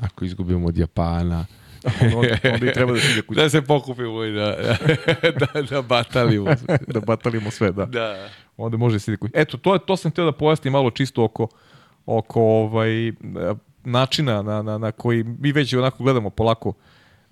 ako 0.00 0.24
izgubimo 0.24 0.68
od 0.68 0.78
Japana, 0.78 1.46
onda, 2.16 2.38
onda 2.52 2.70
i 2.70 2.72
treba 2.72 2.92
da 2.92 3.00
se 3.00 3.12
ide 3.12 3.22
kući. 3.22 3.40
da 3.40 3.50
se 3.50 3.62
pokupimo 3.62 4.24
i 4.24 4.32
da, 4.32 4.56
da, 5.40 5.62
da 5.62 5.82
batalimo. 5.82 6.50
da 6.86 7.00
batalimo 7.00 7.50
sve, 7.50 7.72
da. 7.72 7.84
da. 7.86 8.28
Onda 8.56 8.76
može 8.76 8.98
se 8.98 9.10
ide 9.10 9.16
kući. 9.16 9.32
Eto, 9.36 9.56
to, 9.56 9.72
je, 9.74 9.80
to 9.86 9.96
sam 9.96 10.10
htio 10.10 10.24
da 10.24 10.32
pojasnim 10.32 10.72
malo 10.72 10.90
čisto 10.90 11.24
oko, 11.24 11.48
oko 12.06 12.40
ovaj, 12.42 13.12
načina 13.84 14.42
na, 14.42 14.62
na, 14.62 14.78
na 14.78 14.92
koji 14.92 15.24
mi 15.24 15.52
već 15.52 15.74
onako 15.74 16.02
gledamo 16.02 16.30
polako 16.30 16.72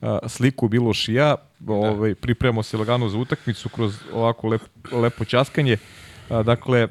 a, 0.00 0.18
sliku 0.28 0.68
Miloš 0.68 1.08
i 1.08 1.14
ja, 1.14 1.36
ovaj, 1.66 2.14
pripremamo 2.14 2.62
se 2.62 2.76
lagano 2.76 3.08
za 3.08 3.18
utakmicu 3.18 3.68
kroz 3.68 3.98
ovako 4.12 4.48
lep, 4.48 4.62
lepo 4.92 5.24
ćaskanje. 5.24 5.76
A, 6.28 6.42
dakle, 6.42 6.80
e, 6.80 6.88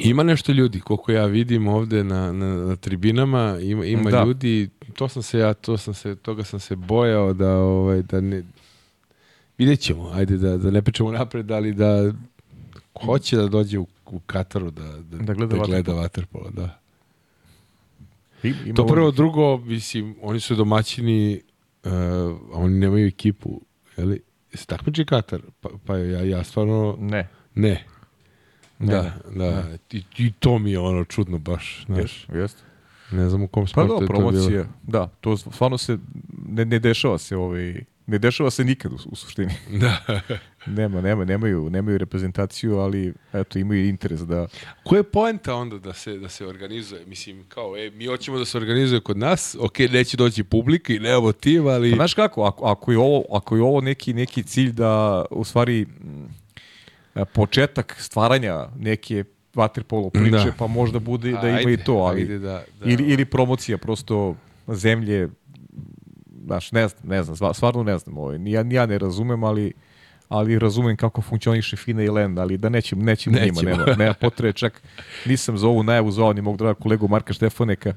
Ima 0.00 0.22
nešto 0.22 0.52
ljudi, 0.52 0.80
koliko 0.80 1.12
ja 1.12 1.26
vidim 1.26 1.68
ovde 1.68 2.04
na, 2.04 2.32
na, 2.32 2.46
na 2.56 2.76
tribinama, 2.76 3.58
ima, 3.60 3.84
ima 3.84 4.10
Da. 4.10 4.24
ljudi, 4.24 4.68
to 4.94 5.08
sam 5.08 5.22
se 5.22 5.38
ja, 5.38 5.54
to 5.54 5.76
sam 5.76 5.94
se, 5.94 6.16
toga 6.16 6.44
sam 6.44 6.60
se 6.60 6.76
bojao 6.76 7.32
da, 7.32 7.50
ovaj, 7.50 8.02
da 8.02 8.20
ne, 8.20 8.42
vidjet 9.58 9.80
ćemo, 9.80 10.08
ajde 10.08 10.36
da, 10.36 10.56
da 10.56 10.70
ne 10.70 10.82
pričamo 10.82 11.12
napred, 11.12 11.50
ali 11.50 11.72
da 11.74 12.12
hoće 12.96 13.36
da 13.36 13.48
dođe 13.48 13.78
u, 13.78 13.86
u 14.06 14.20
Kataru 14.20 14.70
da, 14.70 14.82
da, 14.82 15.18
Da 15.18 15.34
gleda 15.34 15.56
da 15.56 15.62
gleda 15.62 15.92
vaterpolo. 15.92 16.50
da. 16.50 16.78
im- 18.42 18.56
ima 18.64 18.74
To 18.74 18.86
prvo, 18.86 19.10
drugo, 19.10 19.56
mislim, 19.58 20.14
oni 20.22 20.40
su 20.40 20.54
domaćini, 20.54 21.40
uh, 21.84 21.90
oni 22.52 22.74
nemaju 22.74 23.06
ekipu, 23.06 23.60
je 23.96 24.04
li? 24.04 24.20
Se 24.54 24.66
takmiči 24.66 25.04
Katar? 25.04 25.40
Pa, 25.60 25.68
pa 25.86 25.96
ja, 25.96 26.20
ja 26.22 26.44
stvarno, 26.44 26.96
Ne. 27.00 27.28
ne. 27.54 27.84
Da, 28.86 29.02
ne, 29.30 29.50
da. 29.50 29.64
I, 29.90 30.02
I 30.18 30.32
to 30.32 30.58
mi 30.58 30.70
je 30.70 30.78
ono 30.78 31.04
čudno 31.04 31.38
baš, 31.38 31.84
znaš. 31.86 32.00
Jest, 32.00 32.34
jest. 32.34 32.64
Ne 33.12 33.28
znam 33.28 33.42
u 33.42 33.48
kom 33.48 33.64
Pa 33.64 33.68
sportu 33.68 33.88
da, 33.88 33.94
je 33.94 34.06
to 34.06 34.12
bilo. 34.12 34.30
promocija. 34.30 34.64
Da, 34.82 35.08
to 35.20 35.36
stvarno 35.36 35.78
se 35.78 35.98
ne, 36.48 36.64
ne 36.64 36.78
dešava 36.78 37.18
se 37.18 37.36
ovaj 37.36 37.84
ne 38.06 38.18
dešava 38.18 38.50
se 38.50 38.64
nikad 38.64 38.92
u, 38.92 38.98
u 39.06 39.16
suštini. 39.16 39.52
Da. 39.80 40.20
Nema, 40.66 41.00
nema, 41.00 41.24
nemaju, 41.24 41.70
nemaju 41.70 41.98
reprezentaciju, 41.98 42.78
ali 42.78 43.14
eto 43.32 43.58
imaju 43.58 43.88
interes 43.88 44.20
da 44.20 44.46
Koja 44.84 44.98
je 44.98 45.02
poenta 45.02 45.54
onda 45.54 45.78
da 45.78 45.92
se, 45.92 46.18
da 46.18 46.28
se 46.28 46.46
organizuje? 46.46 47.06
Mislim, 47.06 47.44
kao, 47.48 47.76
e, 47.76 47.90
mi 47.90 48.06
hoćemo 48.06 48.38
da 48.38 48.44
se 48.44 48.58
organizuje 48.58 49.00
kod 49.00 49.16
nas, 49.18 49.56
ok, 49.60 49.78
neće 49.78 50.16
doći 50.16 50.44
publika 50.44 50.92
i 50.92 50.98
nemamo 50.98 51.32
tim, 51.32 51.66
ali... 51.66 51.90
Pa 51.90 51.96
znaš 51.96 52.14
kako, 52.14 52.44
ako, 52.44 52.64
ako, 52.64 52.92
je 52.92 52.98
ovo, 52.98 53.24
ako 53.32 53.56
je 53.56 53.62
ovo 53.62 53.80
neki, 53.80 54.14
neki 54.14 54.42
cilj 54.42 54.72
da 54.72 55.24
u 55.30 55.44
stvari 55.44 55.86
početak 57.24 57.96
stvaranja 57.98 58.68
neke 58.76 59.24
vaterpolo 59.54 60.10
priče, 60.10 60.30
Da. 60.30 60.52
pa 60.58 60.66
možda 60.66 60.98
bude 60.98 61.32
da 61.32 61.48
ima 61.48 61.58
Ajde, 61.58 61.72
i 61.72 61.76
to, 61.76 61.92
ali 61.94 62.20
ajde 62.20 62.38
da- 62.38 62.46
da- 62.80 62.84
ili, 62.84 63.04
ili 63.04 63.24
promocija 63.24 63.78
prosto 63.78 64.34
zemlje, 64.68 65.28
znaš, 66.38 66.72
ne 66.72 66.88
znam, 66.88 67.02
ne 67.06 67.22
znam, 67.22 67.36
stva- 67.36 67.54
stvarno 67.54 67.82
ne 67.82 67.98
znam, 67.98 68.18
ovaj, 68.18 68.38
ni 68.38 68.52
ja, 68.52 68.62
ni 68.62 68.74
ja 68.74 68.86
ne 68.86 68.98
razumem, 68.98 69.44
ali 69.44 69.72
ali 70.28 70.58
razumem 70.58 70.96
kako 70.96 71.22
funkcioniše 71.22 71.76
FINA 71.76 72.02
i 72.02 72.08
LEND, 72.08 72.38
ali 72.38 72.56
da 72.56 72.68
nećemo, 72.68 73.02
nećemo, 73.02 73.36
njima, 73.36 73.46
Nećemo. 73.46 73.70
nema, 73.76 73.96
nema 73.96 74.14
potrebe, 74.14 74.52
čak 74.52 74.82
nisam 75.26 75.58
za 75.58 75.68
ovu 75.68 75.82
najavu 75.82 76.10
zvao 76.10 76.32
ni 76.32 76.40
mog 76.42 76.56
draga 76.56 76.74
kolegu 76.74 77.08
Marka 77.08 77.32
Štefaneka, 77.32 77.94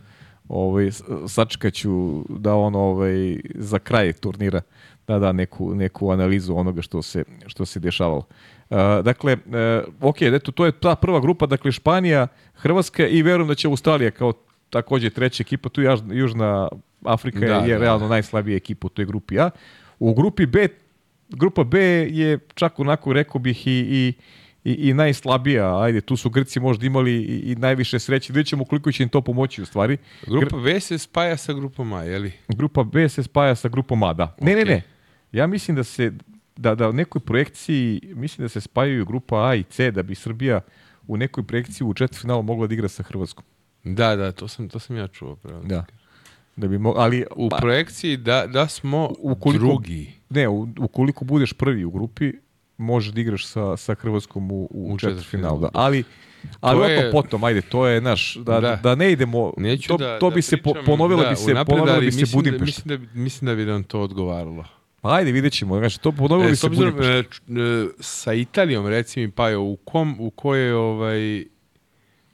ovaj, 0.50 0.86
s- 0.86 1.02
sačekaću 1.28 1.90
da 2.30 2.56
on 2.56 2.76
ovaj, 2.76 3.14
za 3.56 3.80
kraj 3.80 4.14
turnira 4.14 4.62
da 5.08 5.20
da 5.20 5.32
neku, 5.32 5.76
neku 5.76 6.12
analizu 6.12 6.56
onoga 6.56 6.82
što 6.82 7.02
se, 7.02 7.24
što 7.48 7.66
se 7.66 7.80
dešavalo. 7.80 8.24
Dakle, 9.04 9.34
uh, 9.34 10.10
ok, 10.10 10.22
eto, 10.22 10.52
to 10.52 10.66
je 10.66 10.72
ta 10.72 10.96
prva 10.96 11.20
grupa, 11.20 11.46
dakle 11.46 11.72
Španija, 11.72 12.28
Hrvatska 12.54 13.08
i 13.08 13.22
verujem 13.22 13.48
da 13.48 13.56
će 13.56 13.68
Australija 13.68 14.12
kao 14.12 14.34
takođe 14.70 15.10
treća 15.10 15.42
ekipa, 15.42 15.70
tu 15.70 15.82
Južna 16.12 16.70
Afrika 17.04 17.40
Da, 17.40 17.46
je 17.46 17.74
da, 17.74 17.80
realno 17.80 18.08
najslabija 18.08 18.56
ekipa 18.56 18.88
u 18.88 18.90
toj 18.90 19.06
grupi 19.06 19.40
A. 19.40 19.50
U 20.00 20.14
grupi 20.14 20.46
B, 20.46 20.68
grupa 21.30 21.64
B 21.64 21.80
je 22.12 22.40
čak 22.56 22.80
onako 22.80 23.14
rekao 23.14 23.40
bih 23.40 23.68
i, 23.68 23.72
i, 23.72 24.14
i, 24.72 24.90
i 24.90 24.94
najslabija, 24.94 25.82
ajde, 25.82 26.02
tu 26.02 26.18
su 26.18 26.30
Grci 26.30 26.60
možda 26.60 26.86
imali 26.86 27.14
i, 27.14 27.52
i 27.52 27.56
najviše 27.56 28.00
sreće, 28.00 28.34
vidjet 28.34 28.48
ćemo 28.48 28.66
koliko 28.66 28.92
će 28.92 29.04
im 29.04 29.10
to 29.10 29.22
pomoći 29.22 29.62
u 29.62 29.66
stvari. 29.66 29.98
Grupa 30.28 30.58
V 30.58 30.80
se 30.80 30.98
spaja 30.98 31.38
sa 31.38 31.54
grupom 31.54 31.94
A, 31.94 32.04
je 32.04 32.20
li? 32.20 32.32
Grupa 32.48 32.84
B 32.84 33.10
se 33.10 33.24
spaja 33.24 33.56
sa 33.56 33.70
grupom 33.70 34.04
A, 34.04 34.14
da. 34.14 34.36
Ne, 34.42 34.56
ne, 34.56 34.62
Ok. 34.62 34.68
ne. 34.68 34.82
Ja 35.32 35.48
mislim 35.48 35.76
da 35.78 35.84
se 35.84 36.12
da, 36.58 36.76
da 36.76 36.90
u 36.90 36.94
nekoj 36.94 37.22
projekciji 37.22 38.02
mislim 38.06 38.46
da 38.46 38.50
se 38.50 38.62
spajaju 38.62 39.06
grupa 39.06 39.48
A 39.48 39.56
i 39.56 39.64
C 39.64 39.92
da 39.92 40.04
bi 40.04 40.16
Srbija 40.16 40.62
u 41.08 41.18
nekoj 41.18 41.44
projekciji 41.44 41.88
u 41.88 41.94
četvrtfinalu 41.94 42.44
mogla 42.44 42.68
da 42.68 42.74
igra 42.74 42.88
sa 42.88 43.04
Hrvatskom. 43.04 43.44
Da, 43.84 44.16
da, 44.16 44.32
to 44.32 44.48
sam, 44.48 44.70
to 44.70 44.80
sam 44.80 44.98
ja 44.98 45.08
čuo. 45.08 45.36
Pravo. 45.36 45.64
Da. 45.64 45.86
Da 46.56 46.68
bi 46.68 46.78
mo 46.78 46.94
ali 46.98 47.26
U 47.36 47.50
pa, 47.50 47.58
projekciji 47.58 48.18
da, 48.18 48.48
da 48.48 48.68
smo 48.68 49.12
Ukoliko- 49.20 49.60
drugi. 49.60 50.12
ne, 50.30 50.48
u, 50.50 50.68
ukoliko 50.80 51.26
budeš 51.26 51.54
prvi 51.54 51.86
u 51.86 51.92
grupi, 51.92 52.34
možeš 52.78 53.14
da 53.14 53.22
igraš 53.22 53.46
sa, 53.48 53.78
sa 53.78 53.96
Hrvatskom 53.96 54.52
u, 54.52 54.68
u, 54.72 54.94
U 54.94 54.98
četvrtfinalu. 54.98 55.60
Da. 55.60 55.70
Ali, 55.74 56.04
ali 56.62 56.80
To 56.80 56.86
je- 56.86 57.12
potom, 57.12 57.44
ajde, 57.44 57.62
to 57.62 57.88
je 57.88 58.02
naš, 58.02 58.36
da, 58.36 58.60
da. 58.60 58.76
Da. 58.76 58.96
ne 58.96 59.12
idemo, 59.12 59.54
Neću 59.58 59.88
to, 59.88 59.98
da, 59.98 60.20
to 60.20 60.30
da 60.30 60.36
bi 60.36 60.42
se 60.42 60.58
po, 60.58 60.72
pričam, 60.72 60.86
ponovila 60.86 61.24
da, 61.24 61.30
bi 61.30 61.36
se, 61.36 61.52
ali 61.68 62.00
bi 62.00 62.12
se 62.12 62.22
mislim 62.22 62.44
da- 62.44 62.52
Budimpešta. 62.52 62.82
Mislim 62.86 63.08
da, 63.08 63.20
mislim 63.20 63.46
da 63.46 63.56
bi 63.56 63.66
nam 63.66 63.84
to 63.84 64.02
odgovaralo. 64.02 64.66
Pa 65.06 65.14
ajde, 65.14 65.32
vidjet 65.32 65.54
ćemo. 65.54 65.78
Znači, 65.78 66.02
to 66.02 66.12
ponovilo 66.12 66.50
E, 66.50 66.56
se 66.56 66.68
obzirom, 66.68 67.02
e, 67.02 67.06
e, 67.06 67.24
sa 68.00 68.34
Italijom, 68.34 68.88
reci 68.88 69.20
mi, 69.20 69.32
Pajo, 69.32 69.62
u 69.62 69.76
kom, 69.76 70.16
u 70.20 70.30
kojoj, 70.30 70.74
ovaj, 70.74 71.46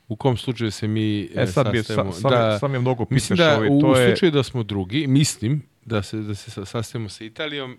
u 0.08 0.16
kom 0.16 0.38
slučaju 0.38 0.72
se 0.72 0.88
mi 0.88 1.30
E 1.36 1.48
sad 1.48 1.72
bi, 1.72 1.84
sa, 1.84 1.94
sam, 2.12 2.34
je, 2.34 2.60
sam 2.60 2.74
je 2.74 2.80
mnogo 2.80 3.06
pitaš. 3.06 3.16
Mislim 3.16 3.38
da 3.38 3.56
ovaj, 3.56 3.68
u, 3.72 3.80
to 3.82 3.88
u 3.88 3.96
je, 3.96 4.08
slučaju 4.08 4.32
da 4.32 4.44
smo 4.44 4.64
drugi, 4.64 5.08
mislim 5.08 5.62
da 5.86 6.04
se 6.04 6.18
da 6.18 6.36
se 6.36 6.52
sa- 6.52 6.66
sastajemo 6.66 7.10
sa 7.10 7.24
Italijom, 7.24 7.78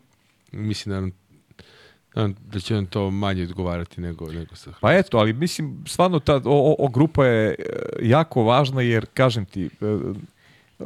mislim 0.53 0.95
da 0.95 1.01
nam, 1.01 1.11
da, 2.15 2.23
nam- 2.23 2.35
da 2.53 2.61
će 2.61 2.75
nam 2.75 2.87
to 2.87 3.11
manje 3.11 3.43
odgovarati 3.43 4.01
nego 4.01 4.33
nego 4.33 4.57
sa 4.57 4.71
Pa 4.81 4.93
eto, 4.93 5.19
ali 5.19 5.33
mislim, 5.33 5.85
stvarno 5.87 6.19
ta 6.19 6.35
o, 6.35 6.41
o, 6.45 6.77
o 6.79 6.89
grupa 6.89 7.27
je 7.27 7.49
e, 7.49 7.55
jako 8.03 8.43
važna 8.43 8.83
jer, 8.83 9.07
kažem 9.15 9.45
ti, 9.45 9.65
e, 9.65 9.87
e, 10.81 10.85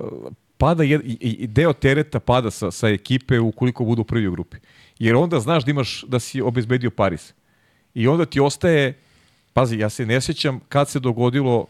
pada 0.59 0.83
jed, 0.85 1.01
i, 1.05 1.13
i 1.21 1.47
deo 1.47 1.73
tereta 1.73 2.21
pada 2.21 2.51
sa, 2.51 2.71
sa 2.71 2.89
ekipe 2.89 3.39
ukoliko 3.41 3.85
budu 3.85 4.05
prvi 4.05 4.27
u 4.27 4.33
grupi. 4.33 4.57
Jer 4.99 5.17
onda 5.17 5.41
znaš 5.41 5.65
da 5.65 5.71
imaš 5.71 6.03
da 6.03 6.21
si 6.21 6.41
obezbedio 6.41 6.91
Paris. 6.91 7.35
I 7.95 8.09
onda 8.09 8.27
ti 8.27 8.41
ostaje, 8.41 8.99
pazi, 9.53 9.79
ja 9.79 9.91
se 9.91 10.07
ne 10.07 10.21
sjećam 10.21 10.61
kad 10.69 10.89
se 10.89 11.01
dogodilo 11.01 11.67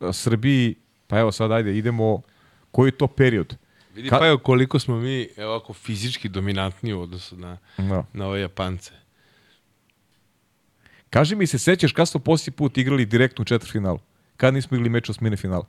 e, 0.00 0.12
Srbiji, 0.12 0.74
pa 1.06 1.18
evo 1.18 1.32
sad 1.32 1.52
ajde, 1.52 1.76
idemo, 1.78 2.22
koji 2.70 2.88
je 2.88 2.96
to 2.98 3.06
period? 3.06 3.56
Vidi 3.94 4.08
Ka- 4.10 4.18
pa 4.18 4.26
evo 4.26 4.38
koliko 4.38 4.78
smo 4.78 4.96
mi 4.98 5.28
evo, 5.36 5.50
ovako 5.50 5.72
fizički 5.72 6.28
dominantni 6.28 6.92
u 6.92 7.00
odnosu 7.00 7.36
na, 7.36 7.58
Da. 7.78 8.04
na 8.12 8.26
ove 8.26 8.40
Japance. 8.40 8.90
Kaži 11.10 11.36
mi 11.36 11.46
se, 11.46 11.58
sećaš 11.58 11.92
kad 11.92 12.08
smo 12.08 12.20
posljednji 12.20 12.56
put 12.56 12.78
igrali 12.78 13.06
direktno 13.06 13.42
u 13.42 13.46
četvrtfinalu? 13.46 13.98
Kad 14.36 14.54
nismo 14.54 14.74
igrali 14.76 14.90
meč 14.90 15.10
osmine 15.10 15.36
finala? 15.36 15.66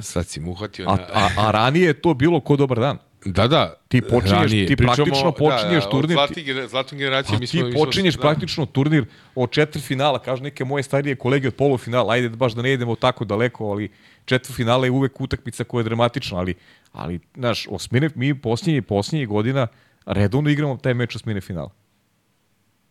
Sad 0.00 0.26
si 0.26 0.40
mu 0.40 0.50
uhvatio 0.50 0.84
A, 0.84 0.96
na... 0.96 1.06
a, 1.12 1.28
a 1.38 1.50
ranije 1.50 1.86
je 1.86 1.94
to 1.94 2.14
bilo 2.14 2.40
ko 2.40 2.56
dobar 2.56 2.78
dan. 2.78 2.98
Da, 3.26 3.46
da. 3.46 3.74
Ti 3.88 4.00
počinješ- 4.02 4.30
ranije. 4.32 4.66
ti 4.66 4.76
Pričamo- 4.76 4.94
praktično 4.96 5.32
počinješ 5.32 5.84
da, 5.84 5.90
turnir, 5.90 6.08
ti- 6.08 6.14
zlatnih 6.14 6.46
genera- 6.46 6.68
zlatne 6.68 6.98
generacije 6.98 7.30
Pa 7.30 7.40
mi 7.40 7.46
ti 7.46 7.58
smo... 7.58 7.60
smo- 7.62 7.74
počinješ 7.76 8.14
da. 8.14 8.20
praktično 8.20 8.66
turnir 8.66 9.04
od 9.34 9.50
četvrtfinala, 9.50 10.18
kažu 10.18 10.42
neke 10.42 10.64
moje 10.64 10.82
starije 10.82 11.16
kolege 11.16 11.48
od 11.48 11.54
polufinala, 11.54 12.12
ajde 12.12 12.28
baš 12.30 12.52
da 12.52 12.62
ne 12.62 12.72
idemo 12.72 12.94
tako 12.96 13.24
daleko, 13.24 13.64
ali 13.66 13.90
četvrtfinala 14.24 14.84
je 14.84 14.90
uvek 14.90 15.20
utakmica 15.20 15.64
koja 15.64 15.80
je 15.80 15.84
dramatična, 15.84 16.38
ali, 16.38 16.54
ali 16.92 17.20
znaš, 17.34 17.66
osmine, 17.68 18.10
mi 18.14 18.34
posljednjih, 18.36 18.82
posljednjih 18.82 19.28
godina 19.28 19.66
redovno 20.06 20.50
igramo 20.50 20.76
taj 20.76 20.94
meč 20.94 21.16
osmine 21.16 21.40
finala. 21.40 21.70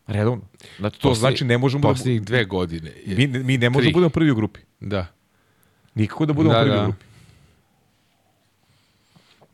Redovno. 0.07 0.41
Znači, 0.77 0.99
to 0.99 1.09
Poslednji- 1.09 1.19
znači 1.19 1.45
ne 1.45 1.57
možemo 1.57 1.81
da, 1.81 1.87
Poslednjih 1.87 2.21
dve 2.21 2.45
godine. 2.45 2.91
je- 3.05 3.15
mi, 3.17 3.27
mi 3.27 3.57
ne 3.57 3.69
možemo 3.69 3.91
da 3.91 3.93
budemo 3.93 4.09
prvi 4.09 4.31
u 4.31 4.35
grupi. 4.35 4.59
Da. 4.79 5.05
Nikako 5.99 6.25
da 6.25 6.33
budemo 6.33 6.53
Da, 6.53 6.59
prvi 6.59 6.71
da. 6.71 6.79
u 6.79 6.83
grupi. 6.83 7.05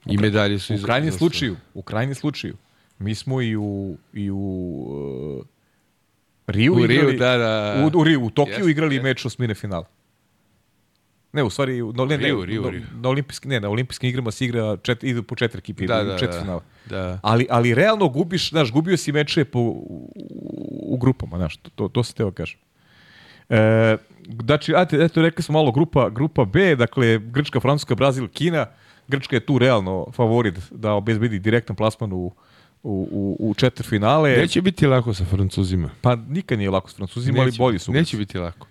I 0.06 0.18
medalje 0.18 0.60
su 0.60 0.74
U 0.74 0.76
iz- 0.76 0.84
krajnjem 0.84 1.10
iz- 1.10 1.16
slučaju, 1.16 1.56
u 1.74 1.82
krajnjem 1.82 2.16
slučaju, 2.16 2.56
mi 3.00 3.16
smo 3.16 3.42
i 3.42 3.56
u, 3.56 3.98
i 4.14 4.32
u 4.32 4.38
uh, 5.40 5.46
Riju 6.48 6.74
U 6.74 6.80
igrali, 6.80 6.88
Riju, 7.08 7.20
da, 7.20 7.38
da. 7.38 7.84
u, 7.88 8.00
u 8.00 8.04
Riju, 8.04 8.22
u 8.22 8.30
Tokiju 8.30 8.54
Jeste, 8.54 8.72
igrali 8.72 8.96
jeste. 8.96 9.04
meč 9.04 9.26
osmine 9.26 9.54
finala. 9.56 9.86
Ne, 11.34 11.44
u 11.44 11.50
stvari, 11.50 11.82
na, 11.84 12.06
ne, 12.06 12.18
Riju, 12.18 12.40
ne, 12.40 12.46
Riju, 12.46 12.62
na, 12.62 12.70
Riju. 12.70 12.84
na, 12.94 13.10
olimpijskim, 13.10 13.52
ne, 13.52 13.60
na 13.60 13.70
olimpijskim 13.70 14.10
igrama 14.10 14.32
se 14.32 14.46
igra, 14.46 14.78
čet, 14.78 15.04
idu 15.04 15.24
po 15.24 15.36
četiri 15.36 15.60
ekipe, 15.60 15.86
Da, 15.86 16.02
idu 16.02 16.10
da, 16.10 16.18
četiri 16.18 16.34
da. 16.34 16.42
finala. 16.42 16.62
Da. 16.86 17.20
Ali, 17.24 17.48
ali 17.50 17.74
realno 17.74 18.08
gubiš, 18.10 18.50
znaš, 18.50 18.72
gubio 18.72 18.98
si 18.98 19.12
meče 19.12 19.46
po, 19.46 19.60
u, 19.60 20.12
u 20.84 20.98
grupama, 20.98 21.38
znaš, 21.38 21.58
to, 21.58 21.70
to, 21.72 21.88
to 21.88 22.04
se 22.04 22.14
teo 22.14 22.32
kažem. 22.32 22.60
E, 23.50 23.98
znači, 24.46 24.76
ajte, 24.76 24.98
eto, 25.04 25.22
rekli 25.22 25.44
smo 25.44 25.54
malo 25.54 25.72
grupa, 25.72 26.10
grupa 26.10 26.46
B, 26.46 26.76
dakle, 26.76 27.20
Grčka, 27.20 27.60
Francuska, 27.60 27.96
Brazil, 27.96 28.28
Kina. 28.28 28.66
Grčka 29.08 29.36
je 29.36 29.46
tu 29.46 29.60
realno 29.60 30.06
favorit 30.14 30.56
da 30.72 30.94
obezbedi 30.94 31.40
direktan 31.40 31.76
plasman 31.76 32.14
u, 32.14 32.16
u, 32.16 32.32
u, 33.12 33.50
u 33.50 33.54
četiri 33.54 33.88
finale. 33.88 34.30
Neće 34.38 34.62
biti 34.62 34.88
lako 34.88 35.14
sa 35.14 35.26
Francuzima. 35.26 35.90
Pa 36.02 36.16
nikad 36.16 36.58
nije 36.58 36.70
lako 36.70 36.90
s 36.90 36.96
Francuzima, 36.96 37.40
ali 37.40 37.46
Neće 37.52 37.58
bolji 37.58 37.74
biti- 37.76 37.84
su. 37.86 37.92
Neće 37.92 38.18
biti 38.18 38.38
lako. 38.38 38.68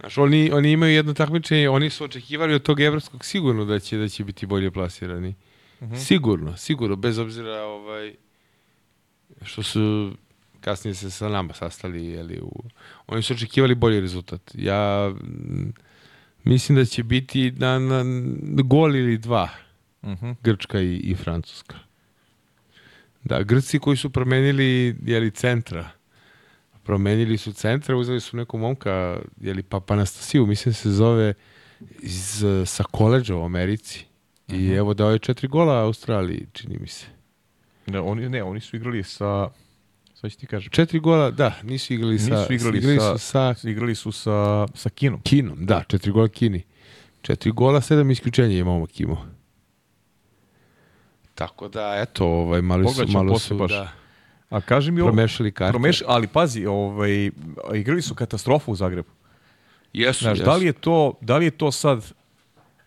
Znaš, 0.00 0.18
oni, 0.18 0.52
oni 0.52 0.72
imaju 0.72 0.92
jedno 0.94 1.14
takmičenje, 1.14 1.68
oni 1.68 1.90
su 1.90 2.04
očekivali 2.04 2.54
od 2.54 2.62
tog 2.62 2.80
evropskog 2.80 3.24
sigurno 3.24 3.64
da 3.64 3.78
će, 3.78 3.96
da 3.96 4.08
će 4.08 4.24
biti 4.24 4.46
bolje 4.46 4.70
plasirani. 4.70 5.34
Mhm. 5.82 5.94
Sigurno, 5.96 6.56
sigurno, 6.56 6.96
bez 6.96 7.18
obzira 7.18 7.62
ovaj, 7.62 8.14
što 9.42 9.62
su 9.62 10.12
kasnije 10.66 10.94
se 10.94 11.10
sa 11.10 11.28
nama 11.28 11.54
sastali, 11.54 12.06
jeli, 12.06 12.40
u, 12.40 12.50
oni 13.06 13.22
su 13.22 13.32
očekivali 13.32 13.74
bolji 13.74 14.00
rezultat. 14.00 14.40
Ja 14.54 15.08
mm, 15.08 15.72
mislim 16.44 16.76
da 16.76 16.84
će 16.84 17.02
biti 17.02 17.50
na, 17.50 17.78
na 17.78 18.02
gol 18.62 18.96
ili 18.96 19.18
dva 19.18 19.48
Mhm. 20.06 20.30
Grčka 20.42 20.80
i, 20.80 20.96
i 20.96 21.14
Francuska. 21.14 21.76
Da, 23.24 23.42
Grci 23.42 23.78
koji 23.78 23.96
su 23.96 24.10
promenili 24.10 24.96
jeli, 25.04 25.30
centra, 25.30 25.90
promenili 26.82 27.38
su 27.38 27.52
centra, 27.52 27.96
uzeli 27.96 28.20
su 28.20 28.36
nekog 28.36 28.60
momka, 28.60 29.20
jeli, 29.40 29.62
Papa 29.62 29.94
Anastasiju, 29.94 30.46
mislim 30.46 30.74
se 30.74 30.90
zove 30.90 31.34
iz, 32.02 32.44
sa 32.66 32.84
koleđa 32.84 33.36
u 33.36 33.44
Americi. 33.44 34.04
I 34.48 34.70
evo 34.70 34.94
dao 34.94 35.10
je 35.10 35.18
četiri 35.18 35.48
gola 35.48 35.82
Australiji, 35.82 36.46
čini 36.52 36.78
mi 36.78 36.88
se. 36.88 37.06
Ne, 37.86 38.00
oni, 38.00 38.28
ne, 38.28 38.42
oni 38.42 38.60
su 38.60 38.76
igrali 38.76 39.02
sa, 39.02 39.48
sad 40.16 40.30
ću 40.30 40.38
ti 40.38 40.46
kažem, 40.46 40.70
Četiri 40.70 40.98
gola, 41.00 41.30
da, 41.30 41.52
nisu 41.62 41.94
igrali 41.94 42.18
sa, 42.18 42.30
Nisu 42.30 42.52
igrali 42.52 42.78
igrali 42.78 42.98
sa- 42.98 43.18
su 43.18 43.26
sa 43.26 43.54
igrali 43.64 43.94
su 43.94 44.12
sa, 44.12 44.66
sa 44.74 44.90
Kinom. 44.90 45.20
Kinom, 45.20 45.66
da, 45.66 45.82
četiri 45.88 46.12
gola 46.12 46.28
Kini. 46.28 46.62
Četiri 47.22 47.50
gola, 47.52 47.80
sedam 47.80 48.10
isključenja 48.10 48.56
je 48.56 48.64
momak 48.64 49.00
imao. 49.00 49.26
Tako 51.34 51.68
da, 51.68 51.98
eto, 51.98 52.26
ovaj, 52.26 52.62
malo 52.62 52.82
su, 52.82 52.88
Pogledat 52.90 53.12
malo 53.14 53.38
su 53.38 53.56
baš. 53.56 53.70
da, 53.70 53.88
A 54.50 54.60
kaži 54.60 54.90
mi 54.90 55.00
ovo, 55.00 55.08
promešali 55.08 55.52
karte. 55.52 55.72
promeš, 55.72 56.02
ali 56.06 56.26
pazi, 56.26 56.66
ovaj, 56.66 57.30
igrali 57.74 58.02
su 58.02 58.14
katastrofu 58.14 58.72
u 58.72 58.76
Zagrebu. 58.76 59.08
Jesu, 59.92 60.24
Znaš, 60.24 60.38
jesu. 60.38 60.44
da 60.44 60.56
li 60.56 60.66
je 60.66 60.72
to, 60.72 61.14
da 61.20 61.36
li 61.36 61.44
je 61.44 61.50
to 61.50 61.72
sad 61.72 62.12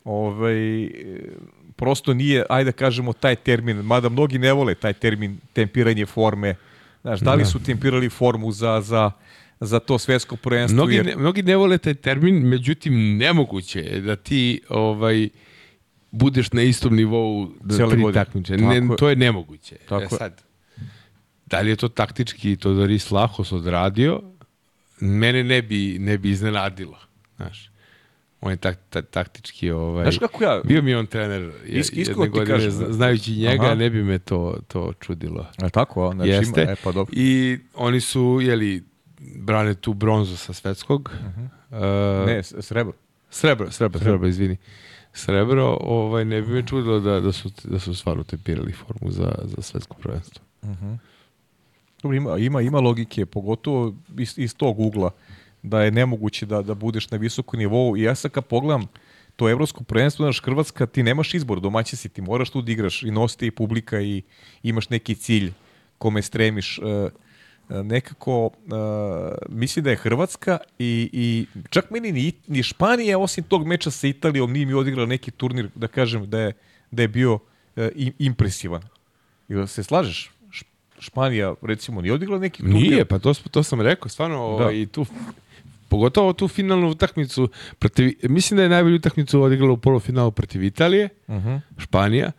ovaj, 0.04 0.90
prosto 1.76 2.14
nije, 2.14 2.46
ajde 2.50 2.66
da 2.66 2.78
kažemo, 2.78 3.14
taj 3.14 3.36
termin, 3.36 3.78
mada 3.78 4.10
mnogi 4.10 4.40
ne 4.40 4.54
vole 4.54 4.76
taj 4.76 4.94
termin 4.94 5.38
tempiranje 5.54 6.06
forme. 6.06 6.56
Znaš, 7.02 7.20
da 7.20 7.34
li 7.34 7.44
Da. 7.44 7.50
su 7.50 7.60
tempirali 7.64 8.10
formu 8.10 8.52
za, 8.52 8.82
za, 8.82 9.12
za 9.60 9.80
to 9.80 10.00
svetsko 10.00 10.36
prvenstvo? 10.36 10.76
Mnogi, 10.76 10.96
jer, 10.96 11.06
ne, 11.06 11.16
mnogi 11.16 11.44
ne 11.44 11.56
vole 11.56 11.78
taj 11.78 11.94
termin, 11.94 12.48
međutim 12.48 13.18
nemoguće 13.18 13.80
je 13.80 14.02
da 14.02 14.16
ti 14.16 14.62
ovaj 14.70 15.30
budeš 16.12 16.52
na 16.52 16.62
istom 16.62 16.96
nivou 16.96 17.52
da 17.64 17.90
tri 17.90 18.04
takmiče. 18.14 18.58
Ne, 18.58 18.96
to 18.98 19.10
je 19.10 19.16
nemoguće. 19.16 19.76
Tako 19.90 20.04
e 20.16 20.18
sad, 20.18 20.44
da 21.46 21.60
li 21.62 21.70
je 21.70 21.76
to 21.76 21.88
taktički 21.88 22.56
Todoris 22.56 23.12
Lahos 23.12 23.52
odradio, 23.52 24.22
mene 25.00 25.44
ne 25.44 25.62
bi, 25.62 25.98
ne 26.00 26.18
bi 26.18 26.30
iznenadilo. 26.30 26.98
Znaš, 27.36 27.69
on 28.42 28.52
je 28.52 28.58
tak, 28.58 28.80
ta, 28.90 29.02
taktički 29.02 29.72
ovaj, 29.72 30.04
Znaš 30.04 30.18
kako 30.18 30.44
ja, 30.44 30.62
bio 30.64 30.82
mi 30.82 30.96
on 30.96 31.06
trener 31.08 31.52
iskreno 31.66 32.02
jedne 32.02 32.26
ti 32.26 32.30
godine, 32.30 32.46
kažem, 32.48 32.72
zna- 32.72 32.92
znajući 32.92 33.32
njega, 33.34 33.64
Aha. 33.64 33.76
ne 33.76 33.90
bi 33.90 34.04
me 34.04 34.20
to, 34.20 34.58
to 34.68 34.94
čudilo. 34.96 35.46
je 35.58 35.70
tako, 35.70 36.04
a? 36.04 36.14
znači 36.14 36.30
Jeste. 36.30 36.62
ima, 36.62 36.72
e 36.72 36.76
pa 36.76 36.92
dobro. 36.92 37.14
I 37.16 37.60
oni 37.76 38.02
su, 38.02 38.40
jeli, 38.42 38.84
brane 39.36 39.74
tu 39.74 39.94
bronzu 39.94 40.38
sa 40.38 40.54
svetskog. 40.54 41.12
Uh 41.70 41.78
Ne, 42.28 42.44
s- 42.44 42.56
srebro. 42.60 42.94
Srebro, 43.30 43.72
srebro, 43.72 44.00
srebro, 44.00 44.28
izvini. 44.28 44.58
Srebro, 45.14 45.78
ovaj, 45.82 46.26
ne 46.26 46.42
bi 46.42 46.48
me 46.50 46.64
čudilo 46.64 47.00
da, 47.00 47.20
da, 47.20 47.32
su, 47.32 47.52
da 47.64 47.80
su 47.80 47.96
stvarno 47.96 48.24
tempirali 48.24 48.72
formu 48.74 49.12
za, 49.12 49.36
za 49.46 49.62
svetsko 49.62 49.96
prvenstvo. 49.96 50.44
Dobro, 52.04 52.18
ima, 52.18 52.38
ima, 52.38 52.62
ima 52.62 52.80
logike, 52.80 53.26
pogotovo 53.26 53.94
iz, 54.18 54.34
iz 54.38 54.56
tog 54.56 54.80
ugla, 54.80 55.12
da 55.64 55.82
je 55.84 55.92
nemoguće 55.92 56.46
da, 56.46 56.62
da 56.62 56.74
budeš 56.74 57.12
na 57.12 57.18
visokom 57.18 57.60
nivou. 57.60 57.98
I 57.98 58.02
ja 58.02 58.16
sad 58.16 58.32
kad 58.32 58.46
pogledam 58.46 58.88
to 59.36 59.50
evropsko 59.50 59.84
prvenstvo, 59.84 60.26
znaš, 60.26 60.42
Hrvatska, 60.42 60.86
ti 60.86 61.04
nemaš 61.04 61.34
izbor, 61.34 61.60
domaći 61.60 61.96
si, 61.96 62.10
ti 62.10 62.22
moraš 62.22 62.50
tu 62.50 62.62
da 62.62 62.72
igraš 62.72 63.04
i 63.04 63.12
nosite 63.12 63.48
i 63.48 63.52
publika 63.52 64.02
i 64.02 64.22
imaš 64.64 64.90
neki 64.90 65.16
cilj 65.16 65.54
kome 65.98 66.22
stremiš. 66.22 66.78
E, 66.78 66.82
e, 67.70 67.84
nekako, 67.84 68.50
e, 68.56 68.70
mislim 69.50 69.84
da 69.84 69.90
je 69.90 69.96
Hrvatska 69.96 70.58
i, 70.80 71.10
i 71.14 71.46
čak 71.70 71.90
meni 71.92 72.12
ni, 72.12 72.32
ni 72.48 72.64
Španija, 72.64 73.20
osim 73.20 73.44
tog 73.44 73.68
meča 73.68 73.92
sa 73.92 74.08
Italijom, 74.08 74.52
nije 74.54 74.66
mi 74.66 74.74
odigrala 74.74 75.08
neki 75.08 75.32
turnir, 75.32 75.70
da 75.76 75.88
kažem, 75.88 76.30
da 76.30 76.40
je, 76.40 76.54
da 76.92 77.02
je 77.02 77.08
bio 77.08 77.40
e, 77.76 77.90
im- 77.96 78.14
impresivan. 78.20 78.82
Jel 79.48 79.68
se 79.68 79.84
slažeš? 79.84 80.32
Španija, 81.00 81.56
recimo, 81.62 82.02
nije 82.02 82.14
odigrala 82.14 82.42
neki 82.42 82.62
turnir? 82.62 82.82
Nije, 82.82 83.06
pa 83.06 83.20
to, 83.20 83.34
to 83.34 83.64
sam 83.64 83.82
rekao, 83.82 84.10
stvarno, 84.10 84.38
ovaj, 84.38 84.86
tu, 84.92 85.06
pogotovo 85.90 86.34
tu 86.34 86.48
finalnu 86.48 86.90
utakmicu, 86.90 87.50
protiv, 87.80 88.14
mislim 88.24 88.58
da 88.58 88.64
je 88.64 88.70
najbolju 88.70 88.96
utakmicu 88.96 89.42
odigrala 89.42 89.74
u 89.74 89.78
polufinalu 89.78 90.32
protiv 90.32 90.64
Italije, 90.64 91.10
Mhm. 91.30 91.56
Španija, 91.78 92.32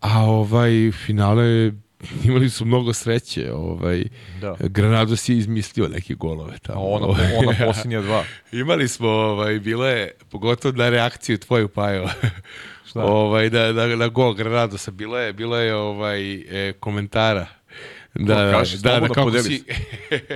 a 0.00 0.24
ovaj 0.24 0.90
finale 1.06 1.72
imali 2.24 2.50
su 2.50 2.64
mnogo 2.64 2.92
sreće, 2.92 3.52
ovaj, 3.52 4.04
Da. 4.40 4.56
Granado 4.60 5.16
si 5.16 5.36
izmislio 5.36 5.88
neke 5.88 6.14
golove 6.14 6.58
tamo. 6.58 6.80
A 6.80 6.82
ona, 6.82 7.06
ovaj. 7.06 7.26
ona 7.36 7.66
posljednja 7.66 8.00
dva. 8.00 8.24
Imali 8.52 8.88
smo, 8.88 9.08
ovaj, 9.08 9.58
bilo 9.58 9.86
je, 9.86 10.10
pogotovo 10.30 10.76
na 10.76 10.88
reakciju 10.88 11.38
tvoju, 11.38 11.68
Pajo, 11.68 12.08
ovaj, 12.94 13.50
da, 13.50 13.72
da, 13.72 13.96
na 13.96 14.08
gol 14.08 14.34
Granadosa, 14.34 14.90
bilo 14.90 15.18
je, 15.18 15.32
bilo 15.32 15.56
je 15.56 15.74
ovaj, 15.74 16.32
e, 16.34 16.72
komentara. 16.72 17.46
Da, 18.14 18.34
da, 18.36 18.52
kaži, 18.52 18.78
da, 18.78 18.90
da, 18.92 19.00
kako 19.00 19.22
podeli 19.22 19.44
si, 19.44 19.64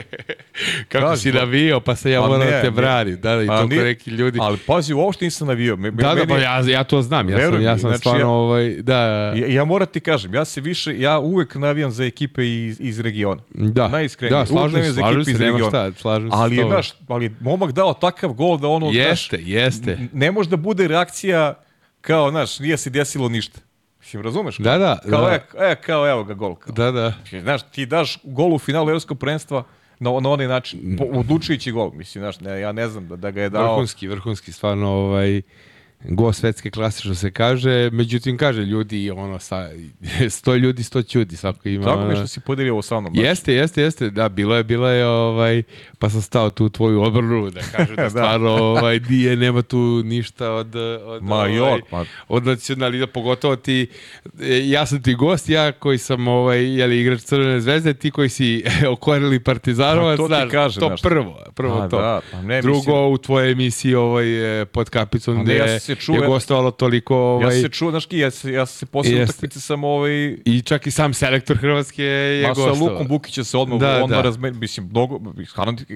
kako 0.89 1.07
Kaži, 1.07 1.23
si 1.23 1.33
pa- 1.33 1.39
navio, 1.39 1.81
pa 1.81 1.97
se 1.97 2.11
ja 2.11 2.21
Pa 2.21 2.27
moram 2.27 2.41
da 2.41 2.61
te 2.61 2.63
ne. 2.63 2.71
branim. 2.71 3.17
Da, 3.17 3.37
da, 3.37 3.43
i 3.43 3.47
A 3.47 3.59
toliko 3.59 3.85
neki 3.85 4.11
ljudi. 4.11 4.39
Ali 4.43 4.59
pazi, 4.59 4.95
uopšte 4.95 5.25
nisam 5.25 5.47
navio. 5.49 5.77
Me, 5.77 5.91
da, 5.91 6.03
da, 6.05 6.15
meni- 6.15 6.29
pa 6.29 6.39
ja, 6.39 6.61
ja 6.63 6.85
to 6.85 7.03
znam, 7.03 7.29
ja 7.31 7.39
sam, 7.41 7.63
ja 7.63 7.71
sam 7.71 7.81
znači, 7.81 7.99
stvarno, 7.99 8.21
ja- 8.21 8.29
ovaj, 8.29 8.71
da, 8.73 8.99
Ja, 9.37 9.47
ja 9.47 9.65
moram 9.65 9.87
ti 9.87 10.01
kažem, 10.01 10.35
ja 10.35 10.45
se 10.45 10.61
više, 10.61 11.01
ja 11.01 11.19
uvek 11.19 11.55
navijam 11.55 11.91
za 11.91 12.05
ekipe 12.05 12.47
iz, 12.47 12.81
iz 12.81 13.01
regiona. 13.01 13.43
da, 13.51 13.89
najiskrenije. 13.89 14.39
da, 14.39 14.47
slažem 14.47 14.85
se, 14.85 14.93
slažem 14.93 15.25
se, 15.25 15.33
nema 15.35 15.59
šta, 15.59 15.93
slažem 15.93 16.31
se. 16.31 16.37
Ali, 16.37 16.57
znaš, 16.59 16.95
ali 17.09 17.35
momak 17.41 17.73
dao 17.73 17.95
takav 17.95 18.33
gol 18.33 18.59
da 18.59 18.69
ono, 18.69 18.87
znaš, 18.87 19.07
Jeste, 19.07 19.39
jeste. 19.41 19.99
ne 20.13 20.31
može 20.31 20.51
da 20.51 20.57
bude 20.57 20.89
reakcija 20.89 21.55
kao, 22.01 22.31
znaš, 22.31 22.59
nije 22.59 22.77
se 22.77 22.91
desilo 22.91 23.29
ništa. 23.29 23.61
Mislim, 24.07 24.23
razumeš? 24.23 24.59
Da, 24.59 24.79
da, 24.79 24.99
Kao, 25.11 25.21
da. 25.21 25.33
E, 25.35 25.41
e, 25.59 25.77
kao, 25.77 26.11
evo 26.11 26.25
ga 26.25 26.35
gol. 26.35 26.55
Kao. 26.55 26.73
Da, 26.73 26.91
da. 26.91 27.13
Znaš, 27.43 27.63
ti 27.63 27.87
daš 27.87 28.19
gol 28.23 28.55
u 28.55 28.59
finalu 28.59 28.89
evropskog 28.89 29.19
prvenstva 29.19 29.65
na, 29.99 30.11
na 30.21 30.31
onaj 30.31 30.47
način, 30.47 30.97
po, 30.99 31.05
odlučujući 31.05 31.73
gol. 31.73 31.91
Mislim, 31.95 32.23
znaš, 32.23 32.41
ne, 32.41 32.61
ja 32.61 32.73
ne 32.73 32.89
znam 32.89 33.09
da, 33.09 33.17
da 33.17 33.31
ga 33.31 33.43
je 33.43 33.51
dao. 33.51 33.73
Vrhunski, 33.73 34.09
vrhunski, 34.09 34.53
stvarno, 34.53 34.89
ovaj, 34.89 35.43
go 36.09 36.33
svetske 36.33 36.71
klase, 36.71 37.01
što 37.01 37.15
se 37.15 37.31
kaže, 37.31 37.91
međutim, 37.93 38.37
kaže, 38.37 38.63
ljudi, 38.63 39.11
ono, 39.11 39.39
sa, 39.39 39.69
sto 40.31 40.55
ljudi, 40.55 40.83
sto 40.83 41.03
ćudi, 41.03 41.37
svako 41.37 41.69
ima... 41.69 41.85
Tako 41.85 42.05
mi 42.05 42.11
je 42.11 42.17
što 42.17 42.27
si 42.27 42.41
podelio 42.41 42.73
ovo 42.73 42.83
sa 42.83 43.01
mnom. 43.01 43.13
Jeste, 43.15 43.55
jeste, 43.55 43.83
jeste, 43.83 44.11
da, 44.11 44.29
bilo 44.29 44.57
je, 44.57 44.65
bilo 44.65 44.89
je, 44.89 45.07
ovaj, 45.07 45.63
pa 45.99 46.11
sam 46.11 46.23
stao 46.23 46.51
tu 46.51 46.69
tvoju 46.69 47.03
odbranu, 47.03 47.51
da 47.51 47.61
kažem 47.63 47.97
da 47.97 48.03
Da. 48.03 48.11
stvarno, 48.11 48.51
ovaj, 48.51 49.01
nije, 49.01 49.37
nema 49.37 49.63
tu 49.63 49.77
ništa 50.05 50.51
od, 50.53 50.75
od, 50.77 51.23
Ma 51.23 51.35
ovaj, 51.35 51.55
jok, 51.55 51.93
ma. 51.93 52.05
od 52.29 52.47
nacionalida, 52.47 53.07
pogotovo 53.07 53.57
ti, 53.57 53.87
e, 54.41 54.69
ja 54.69 54.87
sam 54.87 55.03
ti 55.03 55.15
gost, 55.15 55.49
ja 55.49 55.73
koji 55.73 55.99
sam, 55.99 56.29
ovaj, 56.29 56.77
jeli, 56.77 57.01
igrač 57.01 57.21
Crvene 57.21 57.61
zvezde, 57.61 57.95
ti 57.95 58.11
koji 58.11 58.29
si 58.29 58.65
okorili 58.89 59.41
Partizarovac, 59.41 60.17
Pa 60.17 60.23
to 60.23 60.27
znaš, 60.27 60.51
kažem, 60.51 60.81
to 60.81 60.95
prvo, 61.03 61.43
prvo 61.55 61.75
A, 61.75 61.89
to. 61.89 61.99
da, 61.99 62.21
pa 62.33 62.43
ne, 62.43 62.63
Drugo, 62.63 62.77
mislim- 62.79 63.07
u 63.07 63.19
tvojoj 63.19 63.53
emisiji 63.53 63.95
ovaj, 63.95 64.61
e, 64.61 64.65
pod 64.65 64.91
kapicom 64.91 65.37
Pa 65.37 65.43
gde 65.43 65.57
ja 65.57 65.69
se 65.69 65.95
čuo, 65.97 66.15
je 66.15 66.27
gostovalo 66.27 66.71
toliko... 66.71 67.17
Ovaj, 67.17 67.57
ja 67.57 67.63
se 67.63 67.69
čuo, 67.69 67.91
znaš 67.91 68.07
ki, 68.07 68.19
ja 68.19 68.31
se, 68.31 68.53
ja 68.53 68.67
se 68.67 68.87
Jeste. 68.95 69.23
utakmice 69.25 69.61
sam 69.61 69.85
ovaj, 69.85 70.37
I 70.45 70.63
čak 70.63 70.87
i 70.87 70.91
sam 70.91 71.15
selektor 71.15 71.57
Hrvatske 71.57 72.05
je 72.05 72.49
Ma 72.49 72.55
sa 72.55 72.61
gostovao. 72.61 72.93
Lukom 72.93 73.09
Bukića 73.09 73.45
se 73.45 73.59
odmah, 73.59 73.81
Da, 73.81 73.87
da, 73.89 74.05
odmah 74.05 74.19
da. 74.19 74.23
razmen, 74.23 74.59
mislim, 74.59 74.87
mnogo, 74.87 75.21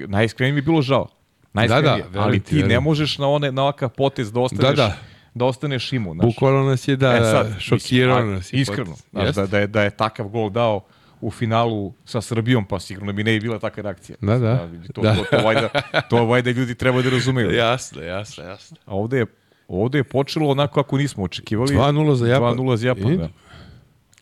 najiskrenije 0.07 0.53
mi 0.53 0.59
je 0.59 0.63
bilo 0.63 0.83
žao. 0.83 1.09
Najiskrenije, 1.53 2.03
Da, 2.03 2.09
da, 2.11 2.21
ali 2.21 2.41
ti, 2.41 2.51
ti 2.51 2.63
ne 2.63 2.81
možeš 2.81 3.19
na, 3.19 3.29
one, 3.29 3.53
na 3.53 3.63
ovakav 3.63 3.89
potez 3.89 4.33
da 4.33 4.41
ostaneš, 4.41 4.65
Da, 4.67 4.73
da. 4.75 4.97
da 5.35 5.45
ostaneš 5.45 5.93
imun. 5.93 6.15
Znaš. 6.15 6.27
Bukvalno 6.27 6.63
nas 6.63 6.89
je 6.89 6.97
da, 6.97 7.13
E 7.13 7.21
sad, 7.21 7.33
da 7.33 7.43
mislim, 7.45 7.61
šokirao 7.61 8.17
a, 8.19 8.25
nas. 8.25 8.53
je 8.53 8.61
Iskreno, 8.61 8.97
znaš, 9.13 9.35
da, 9.35 9.47
da, 9.47 9.59
je, 9.59 9.67
da 9.67 9.83
je 9.83 9.91
takav 9.91 10.29
gol 10.29 10.51
dao 10.51 10.81
u 11.21 11.31
finalu 11.31 11.93
sa 12.05 12.21
Srbijom, 12.21 12.65
pa 12.65 12.81
sigurno 12.81 13.13
bi 13.13 13.25
ne 13.25 13.33
bi 13.33 13.41
bila 13.41 13.59
takva 13.59 13.83
reakcija. 13.83 14.17
Da, 14.21 14.39
da. 14.39 14.69
To, 14.95 15.01
Da. 15.03 15.15
to, 15.15 15.25
to, 15.31 15.37
valjda, 15.39 15.69
to 16.11 16.25
valjda 16.25 16.51
ljudi 16.51 16.75
treba 16.75 17.03
da 17.03 17.11
razumeju. 17.11 17.51
Jasno, 17.51 18.03
jasno, 18.03 18.45
jasno. 18.45 18.77
A 18.87 18.95
ovde 18.95 19.19
je, 19.19 19.27
ovde 19.71 19.99
je 19.99 20.05
počelo 20.05 20.49
onako 20.49 20.75
kako 20.75 20.99
nismo 20.99 21.25
očekivali. 21.25 21.75
2:0 21.75 22.15
za 22.15 22.27
Japan. 22.27 22.57
2-0 22.57 22.77
za 22.77 22.87
Japan, 22.89 23.17
da. 23.17 23.29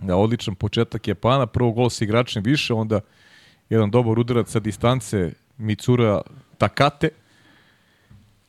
Da, 0.00 0.16
odličan 0.16 0.54
početak 0.54 1.08
Japana, 1.08 1.46
prvo 1.46 1.72
gol 1.72 1.90
sa 1.90 2.04
igračem 2.04 2.42
više, 2.42 2.74
onda 2.74 3.00
jedan 3.70 3.90
dobar 3.90 4.18
udarac 4.18 4.50
sa 4.50 4.60
distance 4.60 5.32
Mitsura 5.58 6.20
Takate. 6.58 7.08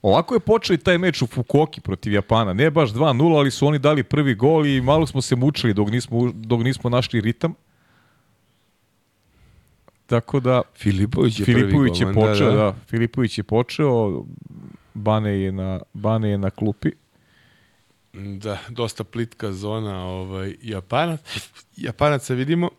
Ovako 0.02 0.34
je 0.34 0.40
počeo 0.40 0.74
i 0.74 0.78
taj 0.78 0.98
meč 0.98 1.22
u 1.22 1.28
Fukuoki 1.28 1.82
protiv 1.82 2.14
Japana. 2.14 2.54
Ne 2.54 2.72
baš 2.72 2.90
2-0, 2.90 3.38
ali 3.38 3.52
su 3.52 3.68
oni 3.68 3.80
dali 3.80 4.04
prvi 4.04 4.36
gol 4.36 4.66
i 4.66 4.82
malo 4.82 5.08
smo 5.08 5.22
se 5.22 5.36
mučili 5.36 5.74
dok 5.74 5.90
nismo, 5.90 6.32
dok 6.34 6.64
nismo 6.64 6.90
našli 6.90 7.22
ritam. 7.22 7.54
Tako 10.06 10.40
da, 10.40 10.62
Filipović 10.76 11.40
je 11.40 11.46
Filipović 11.46 12.00
prvi 12.00 12.10
je 12.10 12.14
golman, 12.14 12.32
počeo, 12.32 12.52
da, 12.52 12.76
Filipović 12.88 13.38
je 13.38 13.44
počeo, 13.44 14.26
Bane 14.94 15.32
je 15.32 15.52
na, 15.52 15.80
Bane 15.94 16.30
je 16.30 16.38
na 16.38 16.50
klupi. 16.50 16.90
Da, 18.14 18.58
dosta 18.70 19.04
plitka 19.04 19.52
zona 19.52 20.06
ovaj, 20.06 20.56
Japanac. 20.64 21.20
Japanaca 21.78 22.34
vidimo. 22.34 22.70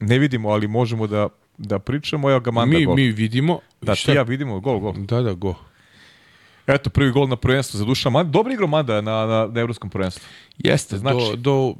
Ne 0.00 0.18
vidimo, 0.18 0.48
ali 0.48 0.68
možemo 0.68 1.06
da, 1.06 1.28
da 1.58 1.78
pričamo. 1.78 2.30
Evo 2.30 2.40
ga 2.40 2.50
Manda 2.50 2.78
mi, 2.78 2.84
gol. 2.84 2.94
mi 2.94 3.02
vidimo. 3.04 3.58
da, 3.82 3.94
šta- 3.94 4.12
ti 4.12 4.16
ja 4.16 4.22
vidimo, 4.22 4.60
gol, 4.60 4.78
gol. 4.78 4.92
Da, 4.94 5.22
da, 5.22 5.32
go. 5.34 5.54
Eto, 6.66 6.90
prvi 6.90 7.10
gol 7.12 7.28
na 7.28 7.36
prvenstvu 7.36 7.78
za 7.78 7.84
Dušan 7.84 8.12
Manda. 8.12 8.30
Dobro 8.30 8.52
igrao 8.52 8.68
Manda 8.68 8.94
na, 8.94 9.26
na, 9.26 9.46
na 9.46 9.60
evropskom 9.60 9.90
prvenstvu. 9.90 10.24
Jeste, 10.58 10.98
Znači- 10.98 11.16
do, 11.16 11.36
do, 11.36 11.74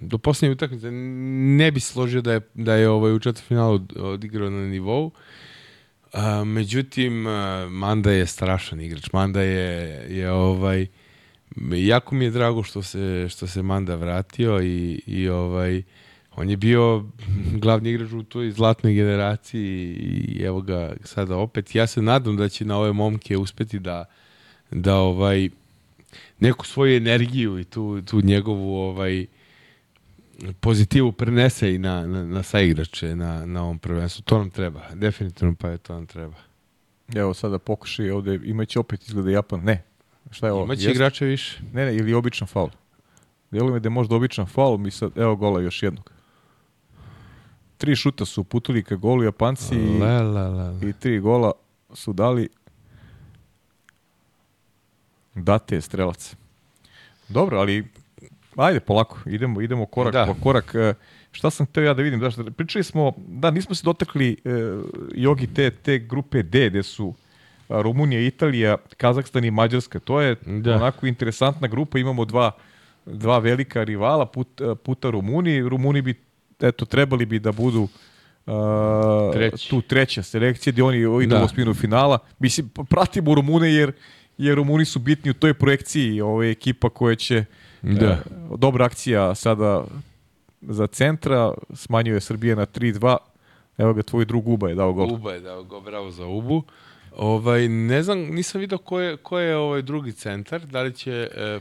do 0.00 0.18
posljednje 0.18 0.52
utakmice 0.52 0.90
ne 0.90 1.70
bi 1.70 1.80
složio 1.80 2.20
da 2.20 2.32
je, 2.32 2.40
da 2.54 2.74
je 2.74 2.88
ovaj, 2.88 3.12
u 3.12 3.18
četvrtfinalu 3.18 3.74
od- 3.74 3.92
odigrao 3.96 4.50
na 4.50 4.60
nivou. 4.60 5.10
A, 6.14 6.44
međutim, 6.44 7.26
Manda 7.70 8.12
je 8.12 8.26
strašan 8.26 8.80
igrač. 8.80 9.12
Manda 9.12 9.42
je, 9.42 10.06
je 10.16 10.32
ovaj, 10.32 10.86
jako 11.72 12.14
mi 12.14 12.24
je 12.24 12.30
drago 12.30 12.62
što 12.62 12.82
se, 12.82 13.26
što 13.30 13.46
se 13.46 13.62
Manda 13.62 13.94
vratio 13.94 14.62
i, 14.62 15.02
i 15.06 15.28
ovaj, 15.28 15.82
on 16.36 16.50
je 16.50 16.56
bio 16.56 17.04
glavni 17.62 17.90
igrač 17.90 18.12
u 18.12 18.22
toj 18.22 18.50
zlatnoj 18.50 18.94
generaciji 18.94 19.94
i 19.98 20.42
evo 20.42 20.60
ga 20.60 20.92
sada 21.04 21.36
opet. 21.36 21.74
Ja 21.74 21.86
se 21.86 22.02
nadam 22.02 22.36
da 22.36 22.48
će 22.48 22.64
na 22.64 22.78
ove 22.78 22.92
momke 22.92 23.36
uspeti 23.36 23.78
da, 23.78 24.04
da 24.70 24.96
ovaj, 24.96 25.48
neku 26.40 26.66
svoju 26.66 26.96
energiju 26.96 27.58
i 27.58 27.64
tu, 27.64 28.02
tu 28.02 28.20
njegovu 28.20 28.76
ovaj 28.76 29.26
pozitivu 30.60 31.12
prenese 31.12 31.74
i 31.74 31.78
na, 31.78 32.06
na, 32.06 32.24
na 32.24 32.42
saigrače 32.42 33.16
na, 33.16 33.46
na 33.46 33.62
ovom 33.62 33.78
prvenstvu. 33.78 34.22
To 34.22 34.38
nam 34.38 34.50
treba. 34.50 34.82
Definitivno 34.94 35.54
pa 35.54 35.68
je 35.68 35.78
to 35.78 35.94
nam 35.94 36.06
treba. 36.06 36.36
Evo 37.14 37.34
sada 37.34 37.58
pokušaj 37.58 38.10
ovde, 38.10 38.40
imaće 38.44 38.78
opet 38.78 39.08
izgleda 39.08 39.30
Japan. 39.30 39.60
Ne. 39.60 39.84
Šta 40.30 40.46
je 40.46 40.52
ovo? 40.52 40.64
Imaće 40.64 40.90
igrače 40.90 41.24
više. 41.24 41.60
Ne, 41.72 41.84
ne, 41.84 41.96
ili 41.96 42.14
običan 42.14 42.48
faul. 42.48 42.68
Djeluje 43.50 43.74
mi 43.74 43.80
da 43.80 43.86
je 43.86 43.90
možda 43.90 44.16
običan 44.16 44.46
faul, 44.46 44.78
mi 44.78 44.90
sad, 44.90 45.18
evo 45.18 45.36
gola 45.36 45.60
još 45.60 45.82
jednog. 45.82 46.10
Tri 47.76 47.96
šuta 47.96 48.24
su 48.24 48.40
uputili 48.40 48.82
ka 48.82 48.96
golu 48.96 49.22
Japanci 49.22 49.74
i, 49.74 49.98
La, 49.98 50.22
la, 50.22 50.48
la. 50.48 50.78
i 50.82 50.92
tri 50.92 51.18
gola 51.18 51.52
su 51.94 52.12
dali 52.12 52.48
Date 55.34 55.74
je 55.74 55.80
strelac. 55.80 56.36
Dobro, 57.28 57.58
ali 57.58 57.84
ajde 58.56 58.80
polako, 58.80 59.18
idemo, 59.26 59.60
idemo 59.60 59.86
korak 59.86 60.12
Da. 60.12 60.26
po 60.26 60.34
korak. 60.34 60.74
E, 60.74 60.94
Šta 61.32 61.50
sam 61.50 61.66
hteo 61.66 61.84
ja 61.84 61.94
da 61.94 62.02
vidim? 62.02 62.20
Znaš, 62.20 62.34
pričali 62.56 62.84
smo, 62.84 63.12
da, 63.18 63.50
nismo 63.50 63.74
se 63.74 63.84
dotakli 63.84 64.36
e, 64.44 64.50
jogi 65.14 65.46
te, 65.46 65.70
te 65.70 65.98
grupe 65.98 66.42
D, 66.42 66.70
gde 66.70 66.82
su 66.82 67.14
Rumunija, 67.68 68.20
Italija, 68.20 68.76
Kazakstan 68.96 69.44
i 69.44 69.50
Mađarska. 69.50 69.98
To 69.98 70.20
je 70.20 70.36
Da. 70.46 70.74
onako 70.74 71.06
interesantna 71.06 71.68
grupa, 71.68 71.98
imamo 71.98 72.24
dva, 72.24 72.50
dva 73.06 73.38
velika 73.38 73.84
rivala 73.84 74.26
put, 74.26 74.48
puta 74.84 75.10
Rumuni. 75.10 75.62
Rumuni 75.62 76.02
bi, 76.02 76.14
eto, 76.60 76.84
trebali 76.84 77.26
bi 77.26 77.38
da 77.38 77.52
budu 77.52 77.88
a, 78.46 79.30
Treći. 79.32 79.70
tu 79.70 79.80
treća 79.80 80.22
selekcija 80.22 80.72
gdje 80.72 80.82
oni 80.84 80.98
idu 80.98 81.26
Da. 81.26 81.40
u 81.40 81.44
osminu 81.44 81.74
finala. 81.74 82.18
Mislim, 82.38 82.68
pratimo 82.90 83.34
Rumune 83.34 83.72
jer, 83.72 83.92
jer 84.38 84.56
Rumuni 84.56 84.84
su 84.84 84.98
bitni 84.98 85.30
u 85.30 85.34
toj 85.34 85.54
projekciji. 85.54 86.20
Ovo 86.20 86.42
je 86.42 86.50
ekipa 86.50 86.88
koja 86.88 87.14
će 87.16 87.44
Da. 87.84 88.06
e, 88.06 88.18
dobra 88.56 88.84
akcija 88.84 89.34
sada 89.34 89.84
za 90.60 90.86
centra, 90.86 91.52
smanjuje 91.74 92.20
Srbije 92.20 92.56
na 92.56 92.66
3-2. 92.66 93.16
Evo 93.78 93.92
ga, 93.92 94.02
tvoj 94.02 94.24
drug 94.24 94.48
Uba 94.48 94.68
je 94.68 94.74
dao 94.74 94.92
gol. 94.92 95.12
Uba 95.12 95.32
je 95.32 95.40
dao 95.40 95.62
go, 95.62 95.80
bravo 95.80 96.10
za 96.10 96.26
Ubu. 96.26 96.62
Ovaj, 97.16 97.68
ne 97.68 98.02
znam, 98.02 98.18
nisam 98.18 98.60
vidio 98.60 98.78
ko 98.78 99.00
je, 99.00 99.16
ko 99.16 99.38
je 99.38 99.56
ovaj 99.56 99.82
drugi 99.82 100.12
centar, 100.12 100.66
da 100.66 100.82
li 100.82 100.92
će 100.94 101.30
e, 101.36 101.60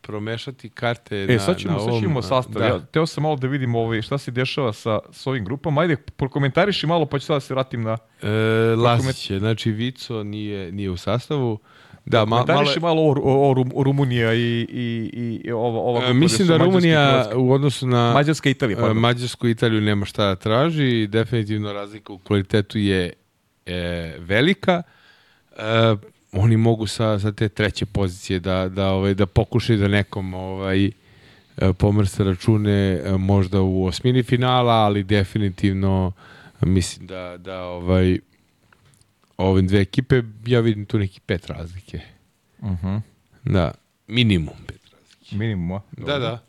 promešati 0.00 0.68
karte 0.68 1.16
E, 1.16 1.32
na, 1.32 1.38
sad 1.38 1.58
ćemo, 1.58 1.72
na 1.72 1.78
sad 1.78 1.88
ovom... 1.88 2.02
ćemo 2.02 2.22
sastav. 2.22 2.62
Da. 2.62 2.66
Ja, 2.66 2.80
teo 2.80 3.06
sam 3.06 3.22
malo 3.22 3.36
da 3.36 3.46
vidim 3.46 3.74
ovaj, 3.74 4.02
šta 4.02 4.18
se 4.18 4.30
dešava 4.30 4.72
sa, 4.72 4.98
sa 5.12 5.30
ovim 5.30 5.44
grupama. 5.44 5.80
Ajde, 5.80 5.96
prokomentariši 5.96 6.86
malo, 6.86 7.06
pa 7.06 7.18
ću 7.18 7.26
sada 7.26 7.36
da 7.36 7.40
se 7.40 7.54
vratim 7.54 7.82
na... 7.82 7.98
E, 8.22 8.28
Lasić 8.76 9.30
je, 9.30 9.38
znači 9.38 9.70
Vico 9.70 10.22
nije, 10.22 10.72
nije 10.72 10.90
u 10.90 10.96
sastavu. 10.96 11.58
Da, 12.06 12.24
ma, 12.24 12.44
malo, 12.48 12.70
malo 12.80 13.02
o, 13.02 13.08
o, 13.08 13.50
o, 13.50 13.54
Rum- 13.54 13.72
o 13.74 13.82
Rumunija 13.82 14.34
i, 14.34 14.66
i, 14.70 15.10
i 15.44 15.52
ova, 15.52 15.80
ova 15.80 16.06
e, 16.06 16.14
mislim 16.14 16.48
da 16.48 16.56
Rumunija 16.56 17.30
u 17.36 17.52
odnosu 17.52 17.86
na 17.86 18.12
Mađarska 18.12 18.48
i 18.48 18.52
Italija, 18.52 18.78
e, 18.78 18.80
pardon. 18.80 18.96
Mađarsku 18.96 19.48
i 19.48 19.50
Italiju 19.50 19.80
nema 19.80 20.06
šta 20.06 20.26
da 20.26 20.36
traži. 20.36 21.06
Definitivno 21.06 21.72
razlika 21.72 22.12
u 22.12 22.18
kvalitetu 22.18 22.78
je 22.78 23.12
e, 23.66 24.16
velika. 24.18 24.82
E, 25.56 25.62
oni 26.32 26.56
mogu 26.56 26.86
sa, 26.86 27.18
sa 27.18 27.32
te 27.32 27.48
treće 27.48 27.86
pozicije 27.86 28.40
da, 28.40 28.68
da, 28.68 28.90
ovaj, 28.90 29.14
da 29.14 29.26
pokušaju 29.26 29.78
da 29.78 29.88
nekom 29.88 30.34
ovaj, 30.34 30.86
e, 30.86 30.90
pomrste 31.78 32.24
račune 32.24 33.02
možda 33.18 33.60
u 33.60 33.84
osmini 33.84 34.22
finala, 34.22 34.72
ali 34.72 35.02
definitivno 35.02 36.12
mislim 36.60 37.06
da, 37.06 37.36
da 37.38 37.62
ovaj, 37.62 38.18
ove 39.36 39.62
dve 39.62 39.80
ekipe, 39.80 40.22
ja 40.46 40.60
vidim 40.60 40.86
tu 40.86 40.98
neki 40.98 41.20
pet 41.20 41.46
razlike. 41.46 42.00
Mhm. 42.62 42.96
Da, 43.44 43.72
minimum 44.06 44.54
pet 44.66 44.80
razlike. 44.92 45.36
Minimum, 45.36 45.72
a? 45.72 45.80
Da, 45.96 46.18
da. 46.18 46.42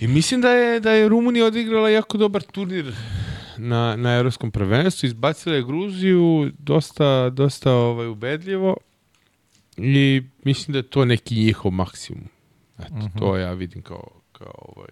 I 0.00 0.06
mislim 0.06 0.40
da 0.40 0.50
je, 0.50 0.80
da 0.80 0.92
je 0.92 1.08
Rumunija 1.08 1.46
odigrala 1.46 1.90
jako 1.90 2.18
dobar 2.18 2.42
turnir 2.42 2.94
na, 3.58 3.96
na 3.96 4.14
evropskom 4.14 4.50
prvenstvu, 4.50 5.06
izbacila 5.06 5.54
je 5.54 5.64
Gruziju 5.64 6.52
dosta, 6.58 7.30
dosta 7.30 7.72
ovaj, 7.72 8.06
ubedljivo 8.06 8.76
i 9.76 10.22
mislim 10.44 10.72
da 10.72 10.78
je 10.78 10.82
to 10.82 11.04
neki 11.04 11.34
njihov 11.34 11.72
maksimum. 11.72 12.28
Eto, 12.78 13.10
to 13.18 13.36
ja 13.36 13.52
vidim 13.52 13.82
kao, 13.82 14.10
kao 14.32 14.52
ovaj, 14.76 14.88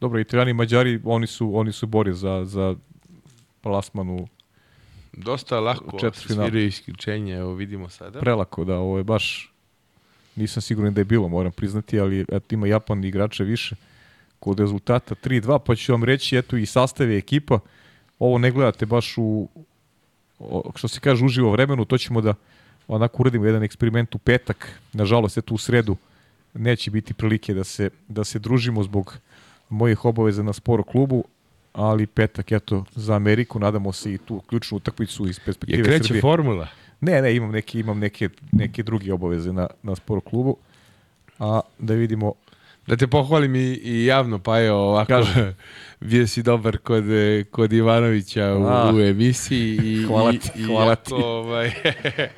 Dobro, 0.00 0.20
Italijani 0.20 0.50
i 0.50 0.54
Mađari, 0.54 1.00
oni 1.04 1.26
su, 1.26 1.56
oni 1.56 1.72
su 1.72 1.86
bori 1.86 2.14
za, 2.14 2.44
za 2.44 2.76
plasman 3.64 4.10
u 4.10 4.28
dosta 5.12 5.60
lako 5.60 5.98
sviraju 6.14 6.66
isključenje, 6.66 7.34
evo 7.34 7.54
vidimo 7.54 7.88
sada. 7.88 8.20
prelako, 8.20 8.64
da, 8.64 8.78
ovo 8.78 8.98
je 8.98 9.04
baš, 9.04 9.52
nisam 10.36 10.62
siguran 10.62 10.94
da 10.94 11.00
je 11.00 11.04
bilo, 11.04 11.28
moram 11.28 11.52
priznati, 11.52 12.00
ali 12.00 12.20
eto, 12.20 12.54
ima 12.54 12.66
Japan 12.66 13.04
igrače 13.04 13.44
više. 13.44 13.76
Kod 14.38 14.60
rezultata 14.60 15.14
3-2, 15.14 15.58
pa 15.58 15.76
ću 15.76 15.92
vam 15.92 16.04
reći, 16.04 16.36
eto, 16.36 16.56
i 16.56 16.66
sastav 16.66 17.10
je 17.10 17.18
ekipa, 17.18 17.58
ovo 18.18 18.38
ne 18.38 18.50
gledate 18.50 18.86
baš 18.86 19.14
u, 19.16 19.48
što 20.74 20.88
se 20.88 21.00
kaže, 21.00 21.24
uživo 21.24 21.50
vremenu, 21.50 21.84
to 21.84 21.98
ćemo 21.98 22.20
da 22.20 22.34
onako 22.88 23.22
uradimo 23.22 23.46
jedan 23.46 23.62
eksperiment 23.62 24.14
u 24.14 24.18
petak, 24.18 24.80
nažalost, 24.92 25.38
eto 25.38 25.54
u 25.54 25.58
sredu 25.58 25.96
neće 26.54 26.90
biti 26.90 27.14
prilike 27.14 27.54
da 27.54 27.64
se, 27.64 27.90
da 28.08 28.24
se 28.24 28.38
družimo 28.38 28.82
zbog 28.82 29.18
mojih 29.68 30.04
obaveza 30.04 30.42
na 30.42 30.52
sporo 30.52 30.82
klubu, 30.82 31.24
ali 31.74 32.06
petak, 32.06 32.52
eto, 32.52 32.84
za 32.94 33.14
Ameriku, 33.14 33.58
nadamo 33.58 33.92
se 33.92 34.14
i 34.14 34.18
tu 34.18 34.40
ključnu 34.40 34.76
utakmicu 34.76 35.28
iz 35.28 35.40
perspektive 35.40 35.78
Je 35.78 35.84
kreće 35.84 36.04
Srbije. 36.04 36.20
formula. 36.20 36.68
Ne, 37.00 37.22
ne, 37.22 37.36
imam 37.36 37.50
neke, 37.50 37.78
imam 37.78 37.98
neke, 37.98 38.28
neke 38.52 38.82
druge 38.82 39.12
obaveze 39.12 39.52
na, 39.52 39.66
na 39.82 39.94
sport 39.96 40.24
klubu. 40.24 40.56
A 41.38 41.60
da 41.78 41.94
vidimo 41.94 42.32
Da 42.86 42.96
te 42.96 43.06
pohvalim 43.06 43.54
i, 43.54 43.60
i 43.74 44.04
javno, 44.04 44.38
pa 44.38 44.58
je 44.58 44.72
ovako, 44.72 45.08
Kaže. 45.08 45.54
bio 46.00 46.26
si 46.26 46.42
dobar 46.42 46.78
kod, 46.78 47.04
kod 47.50 47.72
Ivanovića 47.72 48.54
u, 48.54 48.64
A. 48.64 48.92
u 48.94 49.00
emisiji. 49.00 49.76
I, 49.76 50.02
Hvala 50.08 50.32
ti, 50.32 50.50
i 50.56 50.62
hvala 50.62 50.92
ako, 50.92 51.02
ti. 51.04 51.14
Ovaj, 51.14 51.70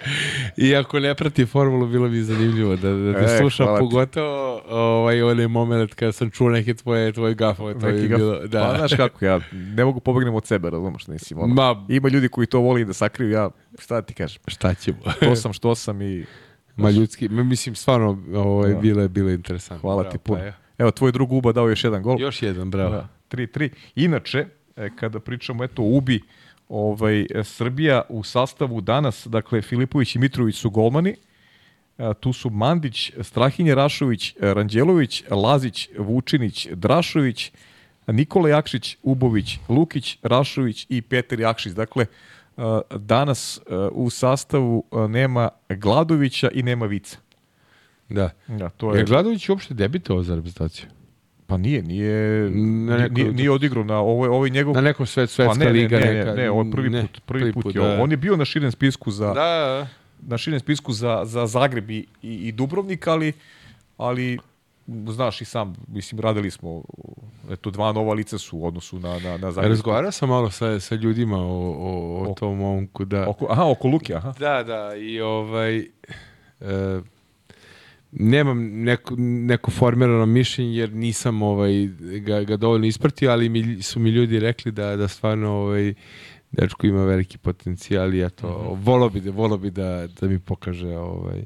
iako 0.58 1.00
ne 1.00 1.14
prati 1.14 1.46
formulu, 1.46 1.86
bilo 1.86 2.08
mi 2.08 2.22
zanimljivo 2.22 2.76
da, 2.76 2.90
da 2.90 3.12
te 3.14 3.24
E, 3.26 3.38
slušam, 3.38 3.66
pogotovo 3.78 4.62
ovaj, 4.68 5.22
onaj 5.22 5.46
moment 5.48 5.94
kada 5.94 6.12
sam 6.12 6.30
čuo 6.30 6.50
neke 6.50 6.74
tvoje, 6.74 7.12
tvoje 7.12 7.34
gafove. 7.34 7.78
To 7.80 7.88
je 7.88 7.94
gaf- 8.00 8.16
bilo, 8.16 8.38
da. 8.38 8.60
Pa 8.62 8.78
znaš 8.78 8.94
kako, 8.94 9.24
ja 9.24 9.40
ne 9.52 9.84
mogu 9.84 10.00
pobegnem 10.00 10.34
od 10.34 10.46
sebe, 10.46 10.70
razumeš, 10.70 11.06
mislim. 11.06 11.38
Ono. 11.40 11.54
Ma, 11.54 11.86
Ima 11.88 12.08
ljudi 12.08 12.28
koji 12.28 12.46
to 12.46 12.60
voli 12.60 12.84
da 12.84 12.92
sakriju, 12.92 13.30
ja 13.30 13.50
šta 13.78 14.02
ti 14.02 14.14
kažem. 14.14 14.42
šta 14.46 14.74
ćemo? 14.74 14.98
To 15.20 15.36
sam 15.36 15.52
što 15.52 15.74
sam 15.74 16.02
i 16.02 16.24
Ma 16.76 16.90
ljudski, 16.90 17.28
mislim, 17.28 17.74
stvarno, 17.74 18.18
ovaj, 18.34 18.72
Da. 18.72 18.78
bilo 18.78 19.02
je, 19.02 19.08
bilo 19.08 19.28
je 19.28 19.34
interesantno. 19.34 19.80
hvala 19.80 20.02
Bravo, 20.02 20.12
ti 20.12 20.18
puno. 20.18 20.40
pa. 20.40 20.82
Evo, 20.82 20.90
tvoj 20.90 21.12
drug 21.12 21.32
Uba 21.32 21.52
dao 21.52 21.68
još 21.68 21.84
jedan 21.84 22.02
gol. 22.02 22.20
Još 22.20 22.42
jedan, 22.42 22.70
bravo. 22.70 22.90
Da, 22.90 23.08
3-3. 23.30 23.70
Inače, 23.94 24.46
e, 24.76 24.90
kada 24.96 25.20
pričamo 25.20 25.64
eto 25.64 25.82
Ubi, 25.82 26.20
ovaj, 26.68 27.20
e, 27.20 27.44
Srbija 27.44 28.02
u 28.08 28.22
sastavu 28.22 28.80
danas, 28.80 29.26
dakle 29.26 29.62
Filipović 29.62 30.14
i 30.14 30.18
Mitrović 30.18 30.56
su 30.56 30.70
golmani, 30.70 31.16
E, 31.98 32.14
tu 32.20 32.32
su 32.32 32.50
Mandić, 32.50 33.12
Strahinje 33.22 33.74
Rašović, 33.74 34.34
Ranđelović, 34.40 35.24
Lazić, 35.30 35.88
Vučinić, 35.98 36.68
Drašović, 36.72 37.52
Nikola 38.06 38.48
Jakšić, 38.48 38.96
Ubović, 39.02 39.58
Lukić, 39.68 40.18
Rašović 40.22 40.86
i 40.88 41.02
Petar 41.02 41.40
Jakšić. 41.40 41.72
Dakle, 41.72 42.06
danas 42.92 43.58
e, 43.60 43.60
u 43.92 44.10
sastavu 44.10 44.84
e, 44.94 45.08
nema 45.08 45.48
Gladovića 45.70 46.48
i 46.50 46.62
nema 46.62 46.86
Vica. 46.86 47.18
Da. 48.08 48.30
Ja, 48.50 48.68
to 48.68 48.94
Je 48.94 48.98
je, 48.98 49.04
Gladović 49.04 49.48
uopšte 49.48 49.74
debitovao 49.74 50.22
za 50.22 50.34
reprezentaciju? 50.34 50.86
pa 51.48 51.56
nije, 51.56 51.82
nije, 51.82 52.50
Na 52.50 52.96
nekoj- 52.98 53.10
nije, 53.14 53.32
nije 53.32 53.50
odigrao 53.50 53.84
na 53.84 53.96
ovo, 53.96 54.26
ovo 54.26 54.46
je 54.46 54.50
njegov 54.50 54.74
Na 54.74 54.80
nekom 54.80 55.06
svet, 55.06 55.30
svetska 55.30 55.54
Pa 55.54 55.64
ne, 55.64 55.70
liga 55.72 55.98
ne, 55.98 56.04
ne, 56.04 56.14
neka. 56.14 56.30
ne, 56.30 56.36
ne, 56.36 56.50
ovo 56.50 56.62
je 56.62 56.70
prvi 56.70 56.90
put, 57.02 57.20
prvi, 57.26 57.52
put, 57.52 57.74
je 57.74 57.80
ovo. 57.80 58.02
On 58.02 58.10
je 58.10 58.16
bio 58.16 58.36
na 58.36 58.44
širem 58.44 58.70
spisku 58.70 59.10
za 59.10 59.26
Da, 59.26 59.32
da, 59.34 59.86
na 60.22 60.38
širem 60.38 60.60
spisku 60.60 60.92
za, 60.92 61.22
za 61.24 61.46
Zagreb 61.46 61.90
i, 61.90 62.06
i, 62.22 62.34
i 62.38 62.52
Dubrovnik, 62.52 63.06
ali 63.06 63.32
ali 63.98 64.38
znaš 65.08 65.40
i 65.40 65.44
sam, 65.44 65.74
mislim, 65.88 66.20
radili 66.20 66.50
smo 66.50 66.82
eto, 67.50 67.70
dva 67.70 67.92
nova 67.92 68.14
lica 68.14 68.38
su 68.38 68.58
u 68.58 68.66
odnosu 68.66 68.98
na, 68.98 69.18
na, 69.18 69.36
na. 69.36 69.52
Zagreb. 69.52 69.70
Razgovarao 69.70 70.10
sam 70.12 70.28
malo 70.28 70.50
sa, 70.50 70.80
sa 70.80 70.94
ljudima 70.94 71.38
o, 71.38 71.74
o, 71.78 72.30
o 72.30 72.34
tom 72.34 72.58
momku, 72.58 73.04
da. 73.04 73.28
Oko, 73.28 73.46
aha, 73.50 73.70
oko 73.70 73.88
Luke, 73.88 74.14
aha. 74.14 74.32
Da, 74.38 74.62
da, 74.62 74.96
i 74.96 75.20
ovaj... 75.20 75.78
E, 76.60 77.00
nemam 78.12 78.82
neko, 78.82 79.14
neko 79.18 79.70
formirano 79.70 80.26
mišljenje 80.26 80.76
jer 80.76 80.92
nisam 80.92 81.42
ovaj, 81.42 81.86
ga, 82.20 82.42
ga 82.42 82.56
dovoljno 82.56 82.86
ispratio, 82.86 83.30
ali 83.30 83.48
mi, 83.48 83.82
su 83.82 84.00
mi 84.00 84.10
ljudi 84.10 84.38
rekli 84.40 84.72
da, 84.72 84.96
da 84.96 85.08
stvarno 85.08 85.50
ovaj, 85.52 85.94
dečko 86.52 86.86
ima 86.86 87.04
veliki 87.04 87.38
potencijal 87.38 88.14
i 88.14 88.24
eto, 88.24 88.70
Mhm. 88.72 88.82
volo 88.84 89.08
bi, 89.08 89.20
da, 89.20 89.30
volo 89.30 89.56
bi 89.58 89.70
da, 89.70 90.06
da 90.20 90.28
mi 90.28 90.38
pokaže 90.38 90.96
ovaj, 90.96 91.44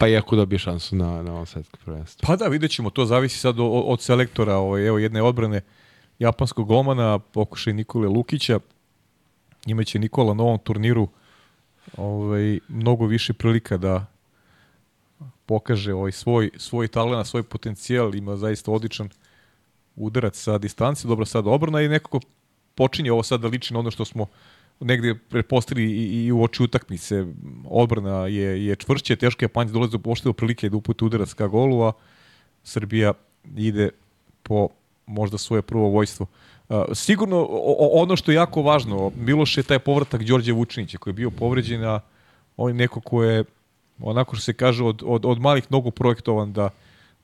pa 0.00 0.08
i 0.08 0.16
ako 0.16 0.36
dobije 0.36 0.58
šansu 0.58 0.96
na, 0.96 1.22
na 1.22 1.32
ovom 1.32 1.46
svetskom 1.46 1.80
prvenstvu. 1.84 2.26
Pa 2.26 2.36
da, 2.36 2.48
vidjet 2.48 2.70
ćemo, 2.70 2.90
to 2.90 3.04
zavisi 3.06 3.38
sad 3.38 3.60
od, 3.60 3.82
od 3.86 4.02
selektora, 4.02 4.56
ovaj, 4.56 4.86
evo 4.86 4.98
jedne 4.98 5.22
odbrane 5.22 5.60
japanskog 6.18 6.66
golmana, 6.66 7.18
pokušaj 7.18 7.72
Nikole 7.72 8.08
Lukića, 8.08 8.60
imaće 9.66 9.98
Nikola 9.98 10.34
na 10.34 10.42
ovom 10.42 10.58
turniru 10.58 11.08
ovaj, 11.96 12.58
mnogo 12.68 13.06
više 13.06 13.32
prilika 13.32 13.76
da 13.76 14.06
pokaže 15.46 15.94
ovaj 15.94 16.12
svoj, 16.12 16.50
svoj 16.56 16.88
talent, 16.88 17.26
svoj 17.26 17.42
potencijal, 17.42 18.14
ima 18.14 18.36
zaista 18.36 18.70
odličan 18.70 19.08
udarac 19.96 20.36
sa 20.36 20.58
distance, 20.58 21.08
dobro 21.08 21.26
sad 21.26 21.46
obrana 21.46 21.80
i 21.82 21.88
nekako 21.88 22.20
počinje 22.74 23.12
ovo 23.12 23.22
sad 23.22 23.40
da 23.40 23.48
liči 23.48 23.74
na 23.74 23.80
ono 23.80 23.90
što 23.90 24.04
smo 24.04 24.26
negde 24.80 25.14
prepostili 25.14 25.84
i, 25.84 26.24
i 26.24 26.32
u 26.32 26.42
oči 26.42 26.62
utakmice. 26.62 27.24
Odbrana 27.64 28.26
je, 28.26 28.66
je 28.66 28.76
čvršće, 28.76 29.16
teško 29.16 29.44
je 29.44 29.48
Panć 29.48 29.70
dolazi 29.70 29.92
do 29.92 29.98
pošte 29.98 30.28
do 30.28 30.32
prilike 30.32 30.68
da 30.68 30.76
uputi 30.76 31.04
udarac 31.04 31.32
ka 31.32 31.46
golu, 31.46 31.82
a 31.82 31.92
Srbija 32.64 33.12
ide 33.56 33.90
po 34.42 34.68
možda 35.06 35.38
svoje 35.38 35.62
prvo 35.62 35.88
vojstvo. 35.88 36.26
Sigurno 36.94 37.46
o, 37.50 38.02
ono 38.02 38.16
što 38.16 38.30
je 38.30 38.34
jako 38.34 38.62
važno, 38.62 39.12
Miloš 39.16 39.56
je 39.56 39.62
taj 39.62 39.78
povratak 39.78 40.24
Đorđe 40.24 40.52
Vučinića 40.52 40.98
koji 40.98 41.12
je 41.12 41.16
bio 41.16 41.30
povređen, 41.30 41.84
a 41.84 42.00
on 42.56 42.70
je 42.70 42.74
neko 42.74 43.00
ko 43.00 43.22
je 43.24 43.44
onako 44.00 44.36
što 44.36 44.44
se 44.44 44.52
kaže 44.52 44.84
od, 44.84 45.02
od, 45.06 45.24
od 45.24 45.40
malih 45.40 45.64
nogu 45.70 45.90
projektovan 45.90 46.52
da, 46.52 46.70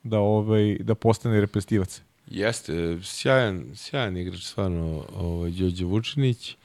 da, 0.03 0.19
ovaj, 0.19 0.77
da 0.81 0.95
postane 0.95 1.41
reprezentativac. 1.41 2.03
Jeste, 2.27 2.99
sjajan, 3.03 3.65
sjajan 3.75 4.17
igrač 4.17 4.43
stvarno, 4.43 5.05
ovaj, 5.17 5.51
Đorđe 5.51 5.85
Vučinić. 5.85 6.57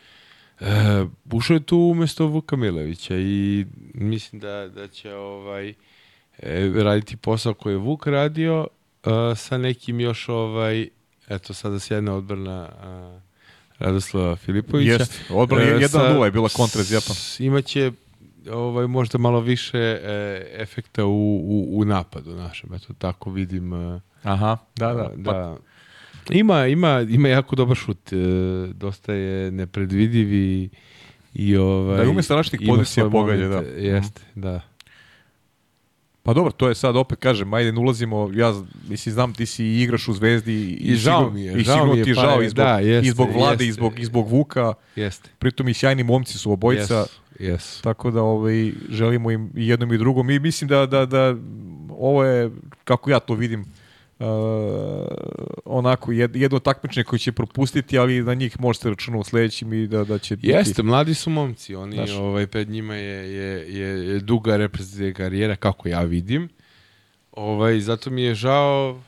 E, 0.62 1.05
ušao 1.32 1.53
je 1.53 1.64
tu 1.64 1.78
umesto 1.78 2.26
Vuka 2.26 2.55
Milovića 2.55 3.16
i 3.18 3.66
mislim 3.93 4.41
da, 4.41 4.68
da 4.68 4.88
će 4.88 5.14
ovaj, 5.14 5.70
e, 5.70 6.72
raditi 6.76 7.18
posao 7.18 7.53
koji 7.53 7.74
je 7.74 7.78
Vuk 7.78 8.07
radio 8.07 8.68
e, 9.03 9.36
sa 9.36 9.57
nekim 9.57 9.99
još 9.99 10.30
ovaj, 10.30 10.88
eto 11.30 11.53
sada 11.53 11.80
sjajna 11.80 12.16
odbrana 12.16 12.70
a, 12.82 13.20
Radoslava 13.80 14.36
Filipovića. 14.36 14.91
Jeste, 14.91 15.34
odbrana 15.34 15.64
je 15.64 15.76
E, 15.76 15.88
1-0 15.88 16.24
je 16.24 16.32
bila 16.32 16.49
kontra 16.49 16.82
iz 16.82 17.39
Imaće 17.39 17.91
ovaj, 18.51 18.88
možda 18.88 19.18
malo 19.18 19.39
više 19.39 19.78
e, 19.78 20.45
efekta 20.57 21.05
u, 21.05 21.36
u, 21.36 21.80
u 21.80 21.86
napadu 21.86 22.36
našem, 22.36 22.74
eto 22.74 22.93
tako 22.97 23.32
vidim 23.32 23.74
e, 23.74 23.99
Aha, 24.24 24.57
da, 24.76 24.93
da. 24.93 25.12
Pa, 25.26 25.34
da. 25.34 25.57
Ima, 26.32 26.67
ima, 26.67 27.05
ima 27.09 27.27
jako 27.27 27.55
dobar 27.55 27.77
šut. 27.77 28.13
E, 28.13 28.15
dosta 28.73 29.13
je 29.13 29.51
nepredvidiv 29.51 30.34
i, 30.34 30.69
i 31.34 31.57
ovaj, 31.57 32.05
Da, 32.05 32.11
ume 32.11 32.23
sa 32.23 32.36
različitih 32.36 32.67
pozicija 32.67 33.09
pogađa, 33.09 33.47
da. 33.47 33.59
Jeste, 33.59 34.21
da. 34.36 34.61
pa 36.23 36.34
dobro, 36.34 36.51
to 36.51 36.69
je 36.69 36.75
sad 36.75 36.95
opet 36.95 37.19
kažem, 37.19 37.53
ajde 37.53 37.79
ulazimo, 37.79 38.29
ja 38.34 38.53
mislim 38.89 39.13
znam 39.13 39.34
ti 39.34 39.45
si 39.45 39.65
igraš 39.65 40.07
u 40.07 40.13
Zvezdi 40.13 40.53
i, 40.53 40.91
I 40.91 40.95
žao 40.95 41.29
mi 41.29 41.41
je, 41.41 41.59
i 41.59 41.63
žao 41.63 41.86
mi 41.86 41.97
je, 41.97 42.03
ti 42.03 42.13
pa 42.15 42.21
žao 42.21 42.41
je, 42.41 42.45
i 42.45 42.49
zbog, 42.49 42.65
da, 42.65 42.79
jeste, 42.79 43.07
i 43.07 43.11
zbog 43.11 43.29
Vlade 43.34 43.51
jeste. 43.51 43.65
i 43.65 43.71
zbog, 43.71 43.99
i 43.99 44.05
zbog 44.05 44.29
Vuka, 44.29 44.73
Jeste. 44.95 45.29
pritom 45.39 45.67
i 45.69 45.73
sjajni 45.73 46.03
momci 46.03 46.38
su 46.38 46.51
obojica. 46.51 46.97
Jesu, 46.97 47.21
jesu. 47.39 47.84
Tako 47.84 48.11
da 48.11 48.21
ovaj, 48.21 48.71
želimo 48.89 49.32
im 49.32 49.51
i 49.55 49.67
jednom 49.67 49.93
i 49.93 49.97
drugom. 49.97 50.29
I 50.29 50.39
mislim 50.39 50.67
da, 50.67 50.86
da, 50.86 51.05
da 51.05 51.36
ovo 51.89 52.23
je, 52.23 52.51
kako 52.84 53.09
ja 53.09 53.19
to 53.19 53.34
vidim, 53.34 53.65
uh, 54.22 55.07
onako 55.65 56.11
jed, 56.11 56.36
jedno 56.36 56.59
takmičenje 56.59 57.03
koje 57.03 57.19
će 57.19 57.32
propustiti, 57.32 57.97
ali 57.97 58.22
na 58.22 58.34
njih 58.34 58.59
možete 58.59 58.89
računati 58.89 59.22
u 59.22 59.26
sledećim 59.26 59.74
i 59.74 59.88
da, 59.88 60.03
da 60.03 60.17
će 60.17 60.38
Jeste, 60.41 60.84
mladi 60.84 61.13
su 61.13 61.30
momci. 61.30 61.76
Oni, 61.76 61.95
Znaš. 61.95 62.11
ovaj, 62.11 62.47
pred 62.47 62.69
njima 62.69 62.95
je, 62.95 63.34
je, 63.34 63.47
je, 63.74 64.07
je 64.07 64.19
duga 64.19 64.57
reprezentativna 64.57 64.91
karijera, 65.15 65.55
kako 65.55 65.89
ja 65.89 66.01
vidim. 66.01 66.49
Ovaj, 67.34 67.80
zato 67.80 68.09
mi 68.09 68.22
je 68.22 68.36
žao, 68.36 68.99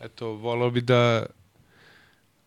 eto, 0.00 0.26
volao 0.28 0.70
bi 0.70 0.80
da, 0.80 1.26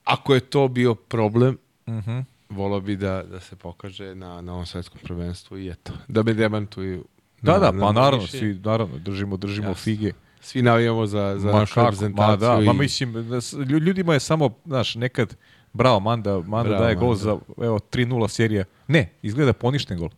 ako 0.04 0.34
je 0.34 0.40
to 0.42 0.68
bio 0.68 0.96
problem, 0.96 1.58
Mhm. 1.88 2.20
volao 2.50 2.82
bi 2.82 2.96
da, 2.96 3.24
da 3.24 3.40
se 3.40 3.56
pokaže 3.56 4.16
na, 4.16 4.42
na 4.42 4.54
ovom 4.54 4.66
svetskom 4.66 5.00
prvenstvu 5.04 5.58
i 5.58 5.70
eto, 5.70 5.94
da 6.08 6.24
me 6.24 6.34
demantuju. 6.34 7.06
Da, 7.42 7.52
na- 7.52 7.60
da, 7.60 7.66
na 7.66 7.72
pa 7.72 7.78
moje 7.78 7.94
naravno, 7.96 8.28
svi, 8.28 8.54
naravno, 8.56 8.98
držimo, 8.98 9.38
držimo 9.38 9.68
Jasno. 9.68 9.84
fige. 9.84 10.12
Svi 10.42 10.62
navijamo 10.62 11.06
za, 11.06 11.36
za 11.38 11.52
ma 11.52 11.60
našu 11.60 11.74
kako, 11.74 11.86
reprezentaciju. 11.86 12.28
ma 12.30 12.56
da, 12.56 12.62
i- 12.62 12.66
ma 12.66 12.74
mislim, 12.74 13.14
da 13.14 13.40
ljudima 13.78 14.14
je 14.14 14.20
samo, 14.20 14.50
znaš, 14.66 14.96
nekad, 14.96 15.36
bravo, 15.74 16.00
Manda, 16.00 16.34
Manda 16.38 16.64
Bravo, 16.64 16.84
daje 16.84 16.96
gol 16.96 17.08
Manda. 17.08 17.24
za, 17.24 17.38
evo, 17.60 17.80
3-0 17.82 18.28
serija. 18.28 18.64
Ne, 18.88 19.10
izgleda 19.22 19.54
poništen 19.54 19.98
gol. 19.98 20.10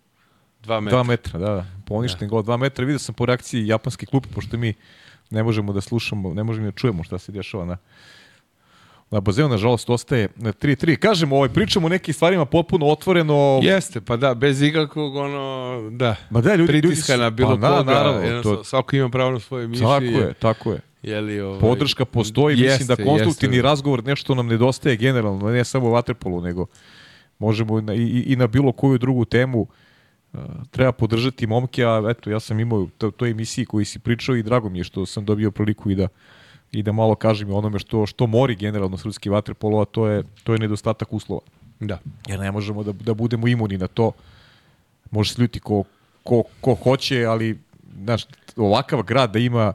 dva 0.62 0.80
metra. 0.80 0.96
Dva 0.96 1.04
metra, 1.04 1.40
da, 1.40 1.46
da. 1.48 1.66
Poništen 1.86 2.30
gol, 2.30 2.44
dva 2.44 2.58
metra. 2.58 2.86
Vidio 2.86 3.00
sam 3.00 3.16
po 3.16 3.26
reakciji 3.26 3.68
japanske 3.68 4.06
klupe, 4.06 4.28
pošto 4.30 4.58
mi 4.58 4.74
ne 5.30 5.44
možemo 5.44 5.74
da 5.74 5.82
slušamo, 5.82 6.34
ne 6.34 6.44
možemo 6.44 6.66
da 6.66 6.72
čujemo 6.72 7.04
šta 7.04 7.18
se 7.18 7.32
dešava 7.32 7.66
na 7.66 7.78
na 9.12 9.20
bazenu, 9.20 9.49
nažalost, 9.49 9.89
ostaje 9.89 10.28
3-3. 10.30 10.95
Kažemo, 10.97 11.36
ovaj, 11.36 11.49
pričamo 11.49 11.86
o 11.86 11.89
nekim 11.89 12.14
stvarima 12.14 12.45
potpuno 12.45 12.86
otvoreno. 12.88 13.60
Jeste, 13.64 14.01
pa 14.01 14.18
da, 14.18 14.34
bez 14.34 14.62
ikakvog 14.62 15.16
ono, 15.16 15.41
da, 15.91 16.16
Ma 16.30 16.41
da, 16.41 16.49
ljudi, 16.51 16.60
ljudi 16.64 16.82
pritiska 16.82 17.14
su- 17.14 17.20
na 17.20 17.30
bilo 17.30 17.49
pa, 17.51 17.78
koga. 17.78 17.93
naravno, 17.93 18.22
jednostavno, 18.22 18.57
to- 18.57 18.64
Svako 18.64 18.95
ima 18.95 19.10
pravo 19.10 19.32
na 19.32 19.39
svoje 19.39 19.68
mišljenje. 19.68 19.89
Tako 20.12 20.20
je, 20.20 20.34
tako 20.34 20.72
je. 20.72 20.80
Jeli, 21.03 21.41
ovaj, 21.41 21.60
Podrška 21.60 22.05
postoji, 22.05 22.55
mislim 22.55 22.72
jeste, 22.72 22.95
da 22.95 23.05
konstruktivni 23.05 23.55
jeste. 23.55 23.64
razgovor 23.64 24.03
nešto 24.03 24.36
nam 24.36 24.47
nedostaje 24.47 24.95
generalno, 24.97 25.49
ne 25.49 25.66
samo 25.66 25.88
u 25.88 25.91
Waterpolu, 25.91 26.43
nego 26.43 26.66
možemo 27.39 27.82
na, 27.82 27.93
i, 27.93 28.24
i 28.28 28.36
na 28.36 28.47
bilo 28.47 28.72
koju 28.72 28.97
drugu 28.97 29.26
temu 29.26 29.68
uh, 30.34 30.39
treba 30.72 30.91
podržati 30.91 31.47
momke, 31.47 31.84
a 31.84 32.03
eto, 32.10 32.30
ja 32.30 32.39
sam 32.39 32.60
imao 32.60 32.88
to, 32.97 33.12
toj 33.12 33.32
emisiji 33.32 33.66
koji 33.66 33.86
si 33.86 33.99
pričao 33.99 34.36
i 34.36 34.43
drago 34.43 34.70
mi 34.70 34.78
je 34.78 34.84
što 34.84 35.05
sam 35.05 35.26
dobio 35.26 35.51
priliku 35.51 35.91
i 35.91 35.95
da 35.95 36.07
i 36.72 36.84
da 36.84 36.92
malo 36.92 37.16
kažem 37.16 37.54
onome 37.54 37.80
što 37.80 38.06
što 38.06 38.28
mori 38.28 38.56
generalno 38.56 38.98
srpski 38.98 39.30
vaterpolo, 39.30 39.82
a 39.82 39.86
to 39.86 40.08
je 40.08 40.24
to 40.44 40.54
je 40.54 40.60
nedostatak 40.60 41.14
uslova. 41.14 41.42
Da. 41.80 42.00
Jer 42.28 42.40
ne 42.40 42.52
možemo 42.52 42.84
da, 42.84 42.92
da 42.92 43.14
budemo 43.14 43.48
imuni 43.48 43.78
na 43.78 43.88
to. 43.88 44.12
Može 45.12 45.34
se 45.34 45.42
ljuti 45.42 45.60
ko, 45.60 45.84
ko, 46.24 46.44
ko 46.62 46.76
hoće, 46.76 47.26
ali 47.26 47.60
znaš, 48.04 48.26
ovakav 48.56 49.04
grad 49.04 49.32
da 49.34 49.40
ima 49.40 49.74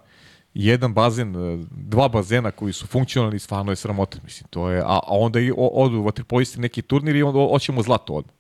jedan 0.55 0.95
bazen, 0.95 1.35
dva 1.71 2.09
bazena 2.09 2.51
koji 2.51 2.73
su 2.73 2.87
funkcionalni, 2.87 3.39
stvarno 3.39 3.73
je 3.73 3.77
sramota. 3.77 4.19
Mislim, 4.25 4.49
to 4.51 4.71
je, 4.71 4.81
a, 4.81 5.01
a 5.07 5.19
onda 5.19 5.41
i 5.41 5.53
odu 5.57 6.03
vaterpolisti 6.03 6.61
neki 6.61 6.83
turnir 6.83 7.17
i 7.17 7.23
onda 7.23 7.39
hoćemo 7.51 7.83
zlato 7.83 8.13
odmah. 8.13 8.35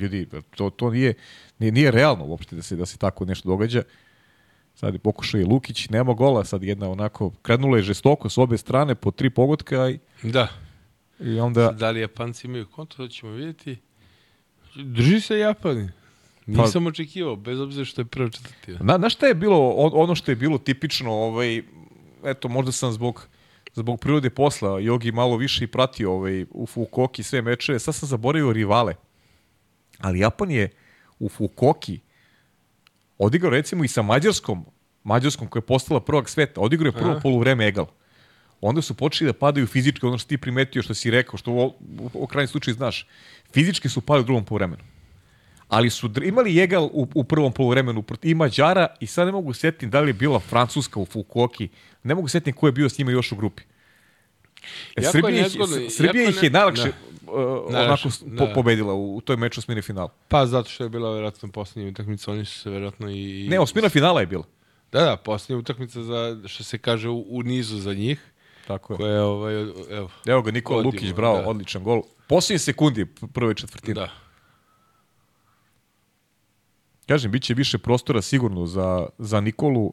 Ljudi, 0.00 0.28
to, 0.56 0.70
to 0.70 0.90
nije, 0.90 1.14
nije, 1.58 1.72
nije 1.72 1.90
realno 1.90 2.24
uopšte 2.24 2.56
da 2.56 2.62
se, 2.62 2.76
da 2.76 2.86
se 2.86 2.98
tako 2.98 3.24
nešto 3.24 3.48
događa. 3.48 3.82
Sad 4.78 4.94
je 4.94 4.98
pokušao 4.98 5.40
i 5.40 5.44
Lukić, 5.44 5.88
nema 5.88 6.12
gola, 6.12 6.44
sad 6.44 6.62
jedna 6.62 6.90
onako, 6.90 7.30
krenula 7.42 7.76
je 7.76 7.82
žestoko 7.82 8.28
s 8.28 8.38
obe 8.38 8.58
strane 8.58 8.94
po 8.94 9.10
tri 9.10 9.30
pogotka 9.30 9.88
i, 9.88 9.98
Da. 10.22 10.48
i 11.20 11.40
onda... 11.40 11.70
Da 11.70 11.90
li 11.90 12.00
Japanci 12.00 12.46
imaju 12.46 12.66
konto, 12.66 12.96
to 12.96 13.08
ćemo 13.08 13.32
vidjeti. 13.32 13.76
Drži 14.76 15.20
se 15.20 15.38
Japani. 15.38 15.88
Nisam 16.46 16.86
očekivao, 16.86 17.36
bez 17.36 17.60
obzira 17.60 17.84
što 17.84 18.00
je 18.00 18.04
prva 18.04 18.30
četvrtina. 18.30 18.78
Na, 18.82 18.96
na 18.98 19.08
šta 19.08 19.26
je 19.26 19.34
bilo, 19.34 19.68
on- 19.68 19.90
ono 19.94 20.14
što 20.14 20.30
je 20.30 20.36
bilo 20.36 20.58
tipično, 20.58 21.12
ovaj, 21.12 21.62
eto, 22.24 22.48
možda 22.48 22.72
sam 22.72 22.92
zbog, 22.92 23.28
zbog 23.74 24.00
prirode 24.00 24.30
posla 24.30 24.80
Jogi 24.80 25.12
malo 25.12 25.36
više 25.36 25.64
i 25.64 25.68
pratio 25.68 26.12
ovaj, 26.12 26.46
u 26.50 26.66
Fukoki 26.66 27.22
sve 27.22 27.42
mečeve, 27.42 27.78
sad 27.78 27.94
sam 27.94 28.08
zaboravio 28.08 28.52
rivale. 28.52 28.94
Ali 29.98 30.18
Japan 30.18 30.50
je 30.50 30.70
u 31.18 31.28
Fukoki 31.28 32.00
odigrao 33.18 33.50
recimo 33.50 33.84
i 33.84 33.88
sa 33.88 34.02
Mađarskom, 34.02 34.64
Mađarskom 35.04 35.48
koja 35.48 35.60
je 35.60 35.66
postala 35.66 36.00
prvak 36.00 36.28
sveta, 36.28 36.60
odigrao 36.60 36.88
je 36.88 36.92
prvo 36.92 37.10
Aha. 37.10 37.20
poluvreme 37.20 37.66
egal. 37.66 37.86
Onda 38.60 38.82
su 38.82 38.94
počeli 38.94 39.32
da 39.32 39.38
padaju 39.38 39.66
fizički, 39.66 40.06
ono 40.06 40.18
što 40.18 40.28
ti 40.28 40.38
primetio, 40.38 40.82
što 40.82 40.94
si 40.94 41.10
rekao, 41.10 41.38
što 41.38 41.52
u, 41.52 41.66
u, 41.66 42.10
u 42.14 42.26
krajnjem 42.26 42.48
slučaju 42.48 42.74
znaš. 42.74 43.06
Fizički 43.52 43.88
su 43.88 44.00
pali 44.00 44.20
u 44.20 44.24
drugom 44.24 44.44
poluvremenu 44.44 44.82
ali 45.68 45.90
su 45.90 46.10
imali 46.22 46.58
egal 46.58 46.84
u, 46.84 47.06
u 47.14 47.24
prvom 47.24 47.52
poluvremenu 47.52 48.04
i 48.22 48.34
Mađara 48.34 48.86
i 49.00 49.06
sad 49.06 49.26
ne 49.26 49.32
mogu 49.32 49.52
setiti 49.52 49.86
da 49.86 50.00
li 50.00 50.08
je 50.08 50.14
bila 50.14 50.38
Francuska 50.38 51.00
u 51.00 51.06
Fukuoki, 51.06 51.68
ne 52.02 52.14
mogu 52.14 52.28
setiti 52.28 52.52
ko 52.52 52.66
je 52.66 52.72
bio 52.72 52.88
s 52.88 52.98
njima 52.98 53.10
još 53.10 53.32
u 53.32 53.36
grupi. 53.36 53.62
E, 54.96 55.02
Jako 55.02 55.06
je 55.06 55.12
Srbija, 55.12 55.36
ih, 55.36 55.42
nezgodno, 55.42 55.90
Srbija 55.90 56.22
jako 56.22 56.30
ih 56.30 56.42
je 56.42 56.50
ne- 56.50 56.58
najlakše 56.58 56.82
da. 56.82 57.32
uh, 57.32 57.38
onako 57.68 58.08
da. 58.26 58.36
po, 58.38 58.52
pobedila 58.54 58.94
u, 58.94 59.16
u 59.16 59.20
toj 59.20 59.36
meču 59.36 59.60
osmine 59.60 59.82
finala. 59.82 60.08
Pa 60.28 60.46
zato 60.46 60.70
što 60.70 60.84
je 60.84 60.90
bila 60.90 61.12
vjerojatno 61.12 61.48
posljednja 61.48 61.90
utakmica, 61.90 62.32
oni 62.32 62.44
su 62.44 62.58
se 62.58 62.70
vjerojatno 62.70 63.10
i... 63.10 63.46
Ne, 63.50 63.60
osmina 63.60 63.88
finala 63.88 64.20
je 64.20 64.26
bila. 64.26 64.44
Da, 64.92 65.00
da, 65.00 65.16
posljednja 65.16 65.58
utakmica 65.58 66.02
za, 66.02 66.38
što 66.46 66.64
se 66.64 66.78
kaže, 66.78 67.08
u, 67.08 67.24
u 67.28 67.42
nizu 67.42 67.76
za 67.78 67.94
njih, 67.94 68.20
Tako 68.66 68.92
je. 68.92 68.96
koja 68.96 69.12
je, 69.12 69.22
ovaj, 69.22 69.54
evo, 69.90 70.10
Evo 70.26 70.42
ga, 70.42 70.50
Nikola 70.50 70.82
Godimo, 70.82 71.00
Lukić, 71.00 71.14
bravo, 71.14 71.38
da. 71.38 71.48
odličan 71.48 71.84
gol. 71.84 72.02
Posljednji 72.26 72.58
sekundi 72.58 73.06
prve 73.32 73.54
četvrtine. 73.54 73.94
da. 73.94 74.08
Kažem, 77.06 77.30
bit 77.30 77.42
će 77.42 77.54
više 77.54 77.78
prostora 77.78 78.22
sigurno 78.22 78.66
za, 78.66 79.06
za 79.18 79.40
Nikolu. 79.40 79.92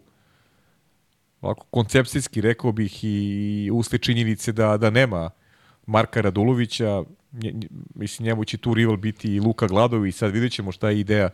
Ovako, 1.45 1.65
koncepcijski 1.69 2.41
rekao 2.41 2.71
bih 2.71 3.03
i 3.03 3.69
usle 3.73 3.97
činjenice 3.97 4.51
da, 4.51 4.77
da 4.77 4.89
nema 4.89 5.29
Marka 5.85 6.21
Radulovića. 6.21 7.03
Nje, 7.31 7.53
mislim, 7.95 8.25
njemu 8.25 8.45
će 8.45 8.57
tu 8.57 8.73
rival 8.73 8.97
biti 8.97 9.35
i 9.35 9.39
Luka 9.39 9.67
Gladović. 9.67 10.15
Sad 10.15 10.31
vidjet 10.31 10.51
ćemo 10.51 10.71
šta 10.71 10.89
je 10.89 10.99
ideja 10.99 11.29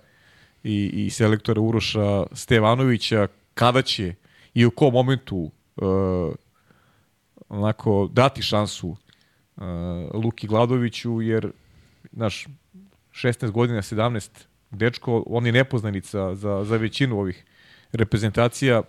i, 0.63 1.05
i 1.05 1.09
selektora 1.09 1.61
Uroša 1.61 2.23
Stevanovića. 2.31 3.27
Kada 3.53 3.81
će 3.81 4.13
i 4.53 4.65
u 4.65 4.71
kom 4.71 4.93
momentu 4.93 5.37
uh, 5.37 6.33
onako 7.49 8.09
dati 8.13 8.41
šansu 8.41 8.89
uh, 8.89 9.63
Luki 10.13 10.47
Gladoviću, 10.47 11.21
jer, 11.21 11.51
znaš, 12.13 12.47
16 13.11 13.51
godina, 13.51 13.81
17 13.81 14.29
dečko, 14.71 15.23
on 15.27 15.45
je 15.45 15.51
nepoznanica 15.51 16.35
za, 16.35 16.63
za 16.63 16.77
većinu 16.77 17.19
ovih 17.19 17.45
reprezentacija. 17.91 18.81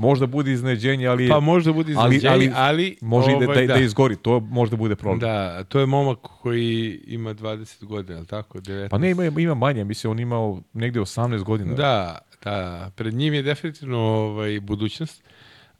Možda 0.00 0.26
bude 0.26 0.52
iznenađenje, 0.52 1.06
ali, 1.06 1.28
Pa 1.28 1.40
možda 1.40 1.72
bude 1.72 1.94
ali, 1.96 2.16
iznenađenje, 2.16 2.52
ali, 2.54 2.68
ali, 2.68 2.96
može 3.00 3.30
i 3.30 3.38
da, 3.40 3.44
ovaj, 3.44 3.66
da, 3.66 3.74
da, 3.74 3.80
izgori. 3.80 4.16
To 4.16 4.40
možda 4.40 4.76
bude 4.76 4.96
problem. 4.96 5.18
Da, 5.18 5.64
to 5.64 5.80
je 5.80 5.86
momak 5.86 6.18
koji 6.18 7.00
ima 7.06 7.34
20 7.34 7.84
godina, 7.84 8.20
li 8.20 8.26
tako? 8.26 8.58
19. 8.58 8.88
Pa 8.88 8.98
ne, 8.98 9.10
ima, 9.10 9.24
ima 9.24 9.54
manje. 9.54 9.84
Mislim, 9.84 10.10
on 10.10 10.18
imao 10.18 10.60
negde 10.72 11.00
18 11.00 11.42
godina. 11.42 11.74
Da, 11.74 12.18
da, 12.44 12.90
pred 12.96 13.14
njim 13.14 13.34
je 13.34 13.42
definitivno 13.42 13.98
ovaj, 13.98 14.60
budućnost. 14.60 15.22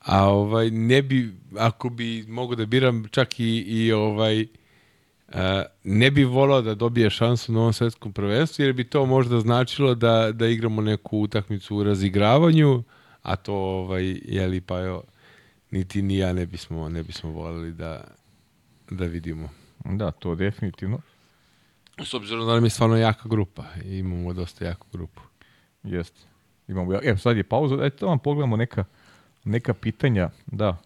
A 0.01 0.29
ovaj 0.29 0.71
ne 0.71 1.03
bi 1.03 1.35
ako 1.59 1.89
bi 1.89 2.25
mogao 2.29 2.57
da 2.57 2.67
biram 2.67 3.09
čak 3.11 3.41
i, 3.41 3.59
i 3.59 3.93
ovaj 3.93 4.47
a, 5.33 5.63
ne 5.85 6.11
bi 6.11 6.25
volao 6.25 6.63
da 6.63 6.75
dobije 6.75 7.11
šansu 7.11 7.53
na 7.53 7.61
ovom 7.61 7.73
svetskom 7.73 8.13
prvenstvu 8.13 8.65
jer 8.65 8.73
bi 8.73 8.85
to 8.85 9.07
možda 9.07 9.41
značilo 9.41 9.95
da, 9.95 10.33
da 10.33 10.47
igramo 10.47 10.83
neku 10.83 11.19
utakmicu 11.19 11.77
u 11.77 11.85
razigravanju, 11.85 12.83
a 13.23 13.37
to 13.37 13.55
ovaj 13.55 14.21
je 14.25 14.47
li 14.47 14.61
pa 14.61 14.79
jo, 14.79 15.03
niti 15.71 16.03
ni 16.03 16.17
ja 16.17 16.33
ne 16.33 16.47
bismo 16.47 16.89
ne 16.89 17.03
bismo 17.03 17.31
voleli 17.31 17.73
da 17.73 18.05
da 18.91 19.05
vidimo. 19.05 19.49
da, 19.85 20.11
to 20.11 20.35
definitivno. 20.35 21.01
S 22.05 22.15
obzirom 22.15 22.47
da 22.47 22.55
nam 22.55 22.65
je 22.65 22.71
stvarno 22.71 22.97
jaka 22.97 23.29
grupa 23.29 23.65
i 23.85 23.99
imamo 23.99 24.33
dosta 24.33 24.65
jaku 24.65 24.87
grupu. 24.93 25.21
Jeste. 25.83 26.21
Imamo, 26.69 27.01
evo, 27.03 27.19
sad 27.19 27.37
je 27.37 27.45
pauza. 27.45 27.75
Ajde 27.75 27.97
da 28.01 28.07
vam 28.07 28.19
pogledamo 28.19 28.57
neka, 28.57 28.85
neka 29.45 29.75
pitanja. 29.75 30.31
Da. 30.47 30.77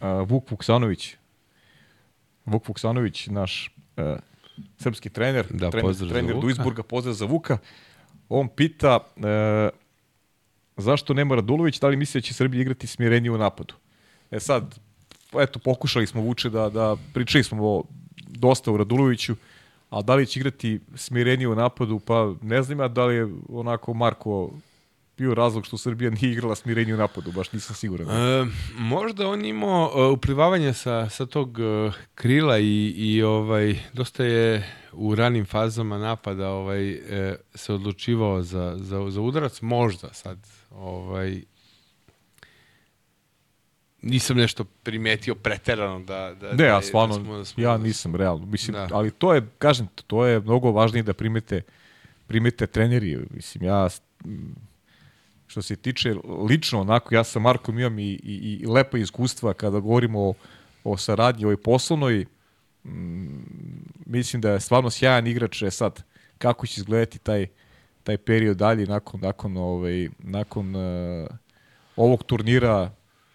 A, 0.00 0.08
Vuk 0.28 0.50
Vuksanović. 0.50 1.16
Vuk 2.44 2.68
Vuksanović, 2.68 3.26
naš 3.26 3.70
e, 3.96 4.16
srpski 4.78 5.10
trener, 5.10 5.46
Da, 5.50 5.70
trener, 5.70 5.94
trener. 6.08 6.40
Duisburga, 6.40 6.82
pozdrav 6.82 7.14
za 7.14 7.26
Vuka. 7.26 7.58
On 8.28 8.48
pita 8.48 8.98
e, 9.16 9.70
zašto 10.76 11.14
nema 11.14 11.34
Radulović, 11.34 11.80
da 11.80 11.88
li 11.88 11.96
misli 11.96 12.20
da 12.20 12.22
će 12.24 12.34
Srbija 12.34 12.60
igrati 12.60 12.86
smirenije 12.86 13.30
u 13.30 13.38
napadu? 13.38 13.74
E 14.30 14.40
sad, 14.40 14.78
eto, 15.40 15.58
pokušali 15.58 16.06
smo 16.06 16.20
Vuče 16.20 16.50
da, 16.50 16.68
da 16.68 16.96
pričali 17.14 17.44
smo 17.44 17.66
o, 17.66 17.84
dosta 18.28 18.72
o 18.72 18.76
Raduloviću, 18.76 19.36
a 19.90 20.02
da 20.02 20.14
li 20.14 20.26
će 20.26 20.40
igrati 20.40 20.80
smirenije 20.94 21.48
u 21.48 21.54
napadu, 21.54 21.98
pa 21.98 22.34
ne 22.42 22.62
znam 22.62 22.80
ja 22.80 22.88
da 22.88 23.04
li 23.04 23.14
je 23.14 23.28
onako 23.48 23.94
Marko 23.94 24.50
bio 25.18 25.34
razlog 25.34 25.66
što 25.66 25.78
Srbija 25.78 26.10
nije 26.10 26.32
igrala 26.32 26.54
smirenije 26.54 26.94
u 26.94 26.98
napadu, 26.98 27.32
baš 27.32 27.52
nisam 27.52 27.76
siguran. 27.76 28.08
E, 28.10 28.46
možda 28.78 29.28
on 29.28 29.44
imao 29.44 29.92
e, 29.96 30.06
uplivavanje 30.06 30.72
sa, 30.72 31.08
sa 31.08 31.26
tog 31.26 31.58
e, 31.58 31.92
krila 32.14 32.58
i, 32.58 32.94
i 32.96 33.22
ovaj 33.22 33.78
dosta 33.92 34.24
je 34.24 34.74
u 34.92 35.14
ranim 35.14 35.46
fazama 35.46 35.98
napada 35.98 36.48
ovaj 36.48 36.90
e, 36.90 37.36
se 37.54 37.72
odlučivao 37.72 38.42
za, 38.42 38.76
za, 38.78 39.10
za 39.10 39.20
udarac 39.20 39.60
možda 39.60 40.12
sad 40.12 40.38
ovaj 40.74 41.42
nisam 44.02 44.36
nešto 44.36 44.64
primetio 44.64 45.34
preterano 45.34 45.98
da 46.00 46.34
da 46.34 46.48
Ne, 46.48 46.54
da, 46.54 46.64
ja 46.64 46.76
je- 46.76 46.82
stvarno, 46.82 47.18
da 47.18 47.24
smo- 47.24 47.36
da 47.36 47.44
smo- 47.44 47.62
ja 47.62 47.76
nisam 47.78 48.16
realno. 48.16 48.46
Mislim, 48.46 48.74
Da. 48.74 48.88
ali 48.92 49.10
to 49.10 49.34
je, 49.34 49.46
kažem, 49.58 49.88
to 50.06 50.26
je 50.26 50.40
mnogo 50.40 50.70
važnije 50.70 51.02
da 51.02 51.12
primete, 51.14 51.62
primete 52.26 52.66
treneri. 52.66 53.18
Mislim, 53.30 53.64
ja, 53.64 53.88
m, 54.24 54.54
što 55.46 55.62
se 55.62 55.76
tiče 55.76 56.14
lično, 56.40 56.80
onako, 56.80 57.14
ja 57.14 57.24
sa 57.24 57.38
Markom 57.38 57.78
imam 57.78 57.98
i, 57.98 58.04
i, 58.14 58.58
i 58.60 58.66
lepa 58.66 58.98
iskustva 58.98 59.54
kada 59.54 59.80
govorimo 59.80 60.20
o, 60.20 60.34
o 60.84 60.96
saradnji, 60.96 61.44
ovoj 61.44 61.56
poslovnoj. 61.56 62.26
Mm, 62.84 63.42
mislim 64.06 64.42
da 64.42 64.50
je 64.50 64.60
stvarno 64.60 64.90
sjajan 64.90 65.26
igrač, 65.26 65.62
je 65.62 65.70
sad, 65.70 66.02
kako 66.38 66.66
će 66.66 66.80
izgledati 66.80 67.18
taj, 67.18 67.46
taj 68.04 68.16
period 68.16 68.56
dalje 68.56 68.86
nakon, 68.86 69.20
nakon, 69.20 69.56
ovaj, 69.56 70.08
nakon 70.18 70.76
uh, 70.76 71.26
ovog 71.96 72.22
turnira, 72.22 72.90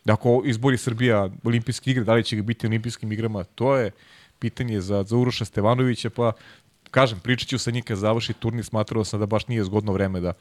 ako 0.06 0.42
izbori 0.46 0.78
Srbija 0.78 1.30
olimpijske 1.44 1.92
igre, 1.92 2.04
da 2.04 2.14
li 2.14 2.24
će 2.24 2.36
ga 2.36 2.42
biti 2.42 2.68
olimpijskim 2.68 3.12
igrama, 3.12 3.44
to 3.44 3.76
je 3.76 3.92
pitanje 4.40 4.82
za, 4.82 5.04
za 5.04 5.18
Uroša 5.18 5.46
Stevanovića, 5.46 6.10
pa 6.10 6.32
kažem, 6.92 7.20
pričat 7.20 7.50
ću 7.50 7.58
sa 7.58 7.72
njim 7.72 7.84
kad 7.84 7.98
završi 7.98 8.34
turnir, 8.34 8.66
smatrao 8.66 9.04
sam 9.04 9.20
da 9.20 9.26
baš 9.26 9.48
nije 9.48 9.64
zgodno 9.64 9.94
vreme 9.94 10.20
da, 10.20 10.34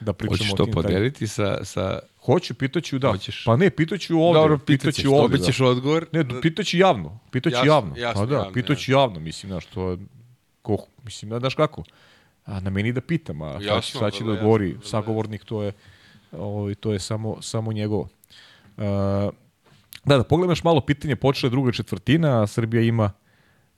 da 0.00 0.12
pričamo 0.12 0.38
Hoćeš 0.38 0.52
o 0.52 0.56
to 0.56 0.64
tim 0.64 0.74
taj- 0.74 0.82
podeliti 0.82 1.26
sa, 1.26 1.64
sa 1.64 1.98
Hoću, 2.24 2.54
pitaću 2.54 2.98
da. 2.98 3.08
Hoćeš? 3.08 3.44
Pa 3.44 3.56
ne, 3.56 3.70
pitaću 3.70 4.18
ovde. 4.20 4.38
Dobro, 4.40 4.58
pitaću 4.58 5.14
ovde. 5.14 5.22
dobit 5.22 5.46
ćeš 5.46 5.60
odgovor. 5.60 6.06
Ne, 6.12 6.40
pitaću 6.42 6.76
javno. 6.78 7.18
Pitaću 7.30 7.56
Jasno, 7.56 7.72
javno. 7.72 7.94
jasno, 7.96 8.22
pa 8.22 8.26
da, 8.26 8.34
javno, 8.34 8.52
pitaću 8.52 8.92
javno, 8.92 9.20
mislim, 9.20 9.50
znaš, 9.50 9.66
to 9.66 9.90
je, 9.90 9.98
ko, 10.62 10.76
mislim, 11.04 11.30
da, 11.30 11.38
znaš 11.38 11.54
kako, 11.54 11.82
a 12.44 12.60
na 12.60 12.70
meni 12.70 12.92
da 12.92 13.00
pitam, 13.00 13.42
a 13.42 13.60
šta, 13.60 13.80
šta 13.80 14.10
će 14.10 14.18
da 14.18 14.24
vrlo 14.24 14.34
odgovori 14.34 14.66
jasno, 14.66 14.78
vrlo 14.78 14.90
sagovornik, 14.90 15.44
to 15.44 15.62
je, 15.62 15.72
ovaj, 16.32 16.74
to 16.74 16.92
je 16.92 16.98
samo, 16.98 17.42
samo 17.42 17.72
njegovo. 17.72 18.08
Uh, 18.76 18.84
da, 20.04 20.16
da 20.16 20.24
pogledam 20.24 20.50
još 20.50 20.64
malo 20.64 20.80
pitanje, 20.80 21.16
počela 21.16 21.48
je 21.48 21.50
druga 21.50 21.72
četvrtina, 21.72 22.42
a 22.42 22.46
Srbija 22.46 22.82
ima 22.82 23.10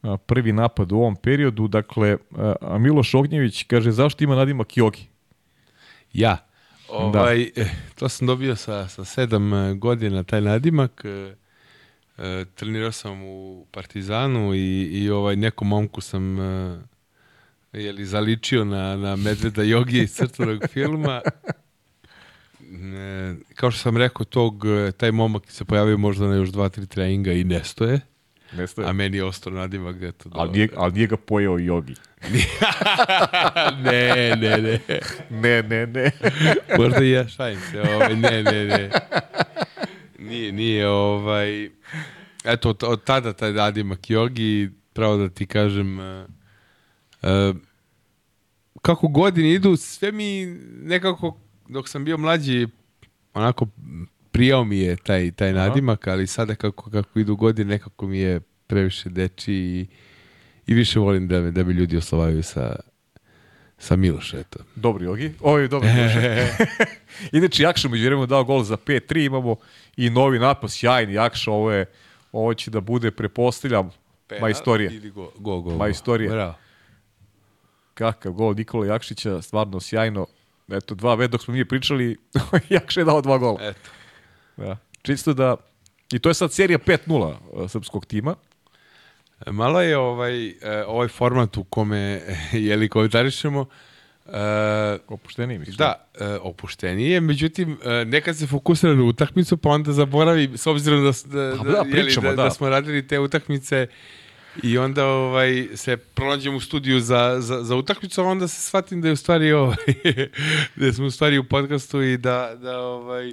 a, 0.02 0.16
prvi 0.16 0.52
napad 0.52 0.92
u 0.92 0.96
ovom 0.96 1.16
periodu, 1.16 1.68
dakle, 1.68 2.16
a, 2.60 2.78
Miloš 2.78 3.14
Ognjević 3.14 3.62
kaže, 3.62 3.92
zašto 3.92 4.24
ima 4.24 4.36
nadimak 4.36 4.76
Jogi? 4.76 5.06
Ja. 6.12 6.36
Ovaj, 6.88 7.42
eh, 7.42 7.70
to 7.94 8.08
sam 8.08 8.26
dobio 8.26 8.56
sa, 8.56 8.88
sa 8.88 9.04
sedam 9.04 9.54
eh, 9.54 9.74
godina, 9.74 10.22
taj 10.22 10.40
nadimak. 10.40 11.02
eh, 11.04 11.34
trenirao 12.54 12.92
sam 12.92 13.22
u 13.22 13.66
Partizanu 13.70 14.54
i, 14.54 14.82
i 14.82 15.10
ovaj 15.10 15.36
nekom 15.36 15.68
momku 15.68 16.00
sam 16.00 16.40
eh, 16.40 16.78
je 17.74 17.92
li 17.92 18.04
zaličio 18.04 18.64
na, 18.64 18.96
na 18.96 19.16
Medveda 19.16 19.62
Jogi 19.62 19.98
iz 19.98 20.14
crtanog 20.14 20.62
filma. 20.70 21.20
Ne, 22.60 23.36
kao 23.54 23.70
što 23.70 23.80
sam 23.80 23.96
rekao, 23.96 24.24
tog, 24.24 24.64
e, 24.66 24.92
taj 24.92 25.12
momak 25.12 25.50
se 25.50 25.64
pojavio 25.64 25.98
možda 25.98 26.26
na 26.26 26.34
još 26.34 26.48
dva, 26.48 26.68
tri 26.68 26.86
treninga 26.86 27.32
i 27.32 27.44
nestoje, 27.44 28.00
Nestoje. 28.52 28.88
a 28.88 28.92
meni 28.92 29.16
je 29.16 29.24
ostao 29.24 29.52
nadimak 29.52 29.96
gde 29.96 30.12
to 30.12 30.30
Ali 30.32 30.52
nije, 30.52 30.68
ali 30.76 30.92
nije 30.92 31.06
ga 31.06 31.16
pojeo 31.16 31.58
jogi. 31.58 31.94
ne, 33.84 34.36
ne, 34.36 34.58
ne. 34.58 34.80
Ne, 35.30 35.62
ne, 35.62 35.86
ne. 35.86 36.10
Možda 36.78 37.04
i 37.04 37.10
ja 37.10 37.28
šajim 37.28 37.60
se, 37.70 37.80
ovaj, 37.80 38.16
ne, 38.16 38.42
ne, 38.42 38.64
ne. 38.64 38.90
Nije, 40.18 40.52
nije, 40.52 40.88
ovaj... 40.88 41.70
Eto, 42.44 42.74
od, 42.82 43.04
tada 43.04 43.32
taj 43.32 43.52
nadimak 43.52 44.10
jogi, 44.10 44.70
pravo 44.92 45.16
da 45.16 45.28
ti 45.28 45.46
kažem, 45.46 45.98
uh, 45.98 46.26
kako 48.82 49.08
godine 49.08 49.52
idu, 49.52 49.76
sve 49.76 50.12
mi 50.12 50.46
nekako, 50.82 51.36
dok 51.68 51.88
sam 51.88 52.04
bio 52.04 52.18
mlađi, 52.18 52.66
onako 53.34 53.66
prijao 54.32 54.64
mi 54.64 54.78
je 54.78 54.96
taj, 54.96 55.30
taj 55.30 55.52
nadimak, 55.52 56.06
ali 56.06 56.26
sada 56.26 56.54
kako, 56.54 56.90
kako 56.90 57.18
idu 57.18 57.36
godine, 57.36 57.70
nekako 57.70 58.06
mi 58.06 58.18
je 58.18 58.40
previše 58.66 59.08
deči 59.08 59.54
i, 59.54 59.86
i 60.66 60.74
više 60.74 60.98
volim 60.98 61.28
da 61.28 61.40
me, 61.40 61.50
da 61.50 61.64
me 61.64 61.72
ljudi 61.72 61.96
oslovaju 61.96 62.42
sa, 62.42 62.76
sa 63.78 63.96
Miloša, 63.96 64.38
eto. 64.38 64.58
Dobri 64.74 65.04
jogi. 65.04 65.32
Ovo 65.40 65.58
je 65.58 65.68
dobri 65.68 65.88
Miloše. 65.94 66.48
Inače, 67.38 67.62
Jakša 67.62 67.88
među 67.88 68.04
vremenu 68.04 68.26
dao 68.26 68.44
gol 68.44 68.62
za 68.62 68.76
5-3, 68.76 69.26
imamo 69.26 69.56
i 69.96 70.10
novi 70.10 70.38
napad, 70.38 70.70
sjajni 70.72 71.12
Jakša, 71.12 71.50
ovo 71.50 71.72
je, 71.72 71.86
ovo 72.32 72.54
će 72.54 72.70
da 72.70 72.80
bude, 72.80 73.10
prepostavljam, 73.10 73.90
majstorija. 74.40 74.90
Ili 74.90 75.10
go, 75.10 75.32
go, 75.38 75.60
go, 75.60 75.76
Majstorija. 75.76 76.30
Bravo. 76.30 76.54
Kakav 77.94 78.32
gol 78.32 78.54
Nikola 78.54 78.86
Jakšića, 78.86 79.42
stvarno 79.42 79.80
sjajno. 79.80 80.26
Eto, 80.68 80.94
dva 80.94 81.14
već 81.14 81.30
dok 81.30 81.42
smo 81.42 81.54
mi 81.54 81.64
pričali, 81.64 82.16
Jakša 82.70 83.00
je 83.00 83.04
dao 83.04 83.20
dva 83.20 83.38
gola. 83.38 83.58
Eto. 83.60 83.90
Da. 84.56 84.76
Čisto 85.02 85.34
da, 85.34 85.56
i 86.12 86.18
to 86.18 86.28
je 86.28 86.34
sad 86.34 86.52
serija 86.52 86.78
5-0 86.78 87.34
uh, 87.52 87.70
srpskog 87.70 88.06
tima. 88.06 88.34
Malo 89.46 89.82
je 89.82 89.98
ovaj, 89.98 90.46
e, 90.48 90.84
ovaj 90.86 91.08
format 91.08 91.56
u 91.56 91.64
kome 91.64 92.20
je 92.52 92.76
li 92.76 92.88
komentarišemo 92.88 93.66
e, 94.26 94.98
Opušteniji 95.08 95.58
misliš? 95.58 95.76
da, 95.76 96.08
e, 96.20 96.26
opuštenije, 96.40 97.20
međutim 97.20 97.78
e, 97.84 98.04
nekad 98.04 98.36
se 98.36 98.46
fokusira 98.46 98.94
na 98.94 99.04
utakmicu 99.04 99.56
pa 99.56 99.68
onda 99.68 99.92
zaboravi 99.92 100.50
s 100.56 100.66
obzirom 100.66 101.04
da, 101.04 101.10
da, 101.10 101.56
Pa 101.58 101.64
da, 101.64 101.70
da, 101.70 101.80
li, 101.80 101.90
pričamo, 101.90 102.28
da, 102.28 102.36
da. 102.36 102.42
da 102.42 102.50
smo 102.50 102.68
radili 102.68 103.06
te 103.06 103.18
utakmice 103.18 103.86
i 104.62 104.78
onda 104.78 105.06
ovaj 105.06 105.68
se 105.74 105.96
pronađem 105.96 106.54
u 106.54 106.60
studiju 106.60 107.00
za, 107.00 107.36
za, 107.40 107.62
za 107.62 107.76
utakmicu, 107.76 108.20
a 108.20 108.24
onda 108.24 108.48
se 108.48 108.62
shvatim 108.62 109.00
da 109.00 109.08
je 109.08 109.12
u 109.12 109.16
stvari 109.16 109.52
ovaj, 109.52 109.76
da 110.76 110.92
smo 110.92 111.06
u 111.06 111.10
stvari 111.10 111.38
u 111.38 111.44
podcastu 111.44 112.02
i 112.02 112.16
da, 112.16 112.54
da 112.62 112.78
ovaj, 112.78 113.32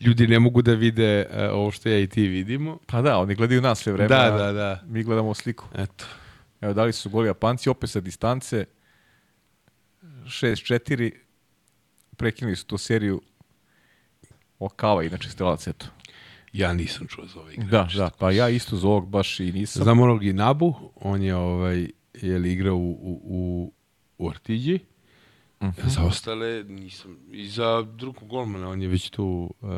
ljudi 0.00 0.26
ne 0.26 0.38
mogu 0.38 0.62
da 0.62 0.72
vide 0.72 1.26
e, 1.30 1.48
ovo 1.50 1.70
što 1.70 1.88
ja 1.88 1.98
i 1.98 2.06
ti 2.06 2.28
vidimo. 2.28 2.78
Pa 2.86 3.02
da, 3.02 3.18
oni 3.18 3.34
gledaju 3.34 3.60
nas 3.60 3.78
sve 3.78 3.92
vreme. 3.92 4.08
Da, 4.08 4.30
da, 4.30 4.52
da. 4.52 4.82
Mi 4.86 5.02
gledamo 5.02 5.34
sliku. 5.34 5.64
Eto. 5.74 6.04
Evo, 6.60 6.72
dali 6.72 6.92
su 6.92 7.10
goli 7.10 7.26
Japanci, 7.26 7.68
opet 7.68 7.90
sa 7.90 8.00
distance. 8.00 8.64
6-4. 10.24 11.12
Prekinuli 12.16 12.56
su 12.56 12.66
tu 12.66 12.78
seriju 12.78 13.22
Okava, 14.58 15.04
inače 15.04 15.30
strelac, 15.30 15.66
eto. 15.66 15.86
Ja 16.58 16.72
nisam 16.72 17.06
čuo 17.06 17.26
za 17.26 17.40
ovaj 17.40 17.54
igrač. 17.54 17.94
Da, 17.94 17.98
da, 17.98 18.10
pa 18.10 18.30
ja 18.30 18.48
isto 18.48 18.76
za 18.76 18.88
ovog 18.88 19.08
baš 19.08 19.40
i 19.40 19.52
nisam. 19.52 19.82
Znam 19.82 20.00
onog 20.00 20.24
i 20.24 20.32
Nabu, 20.32 20.74
on 20.94 21.22
je 21.22 21.36
ovaj, 21.36 21.86
je 22.14 22.38
li 22.38 22.52
igrao 22.52 22.76
u, 22.76 22.90
u, 22.92 23.20
u, 23.24 23.72
u 24.18 24.30
Artiđi. 24.30 24.78
Mhm. 25.62 25.88
Za 25.88 26.02
ostale 26.02 26.64
nisam. 26.64 27.16
I 27.30 27.48
za 27.48 27.82
drugog 27.88 28.28
golmana, 28.28 28.68
on 28.68 28.82
je 28.82 28.88
već 28.88 29.10
tu 29.10 29.54
uh, 29.60 29.68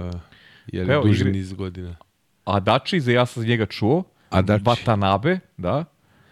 je 0.67 0.87
Pa 0.87 0.93
evo, 0.93 1.03
li 1.03 1.09
duži 1.11 1.25
igri- 1.25 1.33
niz 1.33 1.53
godina. 1.53 1.97
Adači, 2.45 3.01
za 3.01 3.13
ja 3.13 3.27
sam 3.27 3.45
njega 3.45 3.67
čuo. 3.67 4.03
Adači. 4.31 4.65
Watanabe, 4.65 5.39
da. 5.57 5.85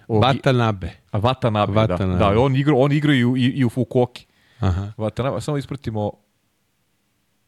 Ovog- 0.09 0.22
Batanabe. 0.22 0.90
A, 1.11 1.20
Watanabe, 1.20 1.86
da. 1.86 1.96
Da, 1.96 2.40
on 2.40 2.57
igra, 2.57 2.74
on 2.76 2.92
igra 2.92 3.14
i 3.14 3.24
u, 3.24 3.36
i, 3.36 3.44
i 3.44 3.64
u 3.64 3.70
Fukuoki. 3.70 4.26
Aha. 4.59 4.92
Watanabe, 4.96 5.40
samo 5.40 5.57
ispratimo 5.59 6.12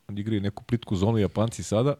on 0.09 0.19
igraju 0.19 0.41
neku 0.41 0.65
plitku 0.65 0.97
zonu 0.97 1.19
Japanci 1.19 1.63
sada. 1.63 1.95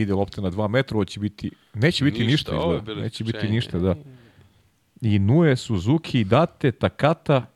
Ide 0.00 0.14
lopta 0.14 0.40
na 0.40 0.50
2 0.50 0.68
metra, 0.68 0.96
ovo 0.96 1.04
će 1.04 1.20
biti, 1.20 1.50
neće 1.74 2.04
biti 2.04 2.24
ništa, 2.26 2.52
Ništa, 2.52 2.76
izgleda. 2.76 3.00
neće 3.00 3.24
biti 3.24 3.48
ništa, 3.48 3.78
da. 3.78 3.94
I 5.00 5.18
Nue, 5.18 5.56
Suzuki, 5.56 6.24
Date, 6.24 6.72
Takata, 6.72 7.46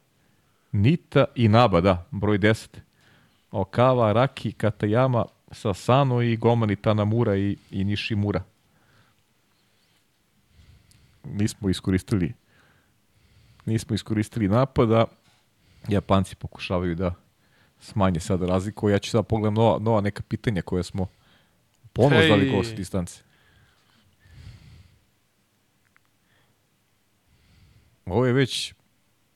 Nita 0.73 1.25
i 1.35 1.49
Naba, 1.49 1.81
da, 1.81 2.07
broj 2.11 2.39
10. 2.39 2.69
Okawa, 3.53 4.13
Raki, 4.13 4.53
Katayama, 4.53 5.25
Sasano 5.51 6.23
i 6.23 6.37
golmani 6.37 6.77
Tanamura 6.77 7.37
i, 7.37 7.57
i 7.71 7.85
Nishimura. 7.85 8.43
Nismo 11.25 11.69
iskoristili 11.69 12.33
nismo 13.67 13.95
iskoristili 13.95 14.49
napada. 14.49 15.05
Japanci 15.89 16.37
pokušavaju 16.37 16.95
da 16.95 17.15
smanje 17.81 18.21
sada 18.21 18.47
razliku. 18.47 18.91
Ja 18.91 18.99
ću 18.99 19.11
sada 19.11 19.23
pogledam 19.23 19.55
nova, 19.55 19.79
nova 19.79 20.01
neka 20.01 20.23
pitanja 20.23 20.63
koje 20.63 20.83
smo 20.83 21.07
ponovo 21.93 22.21
Hej. 22.21 22.27
znali 22.27 22.51
gol 22.51 22.65
sa 22.65 22.75
distance. 22.75 23.23
Ovo 28.07 28.27
je 28.27 28.33
već, 28.33 28.75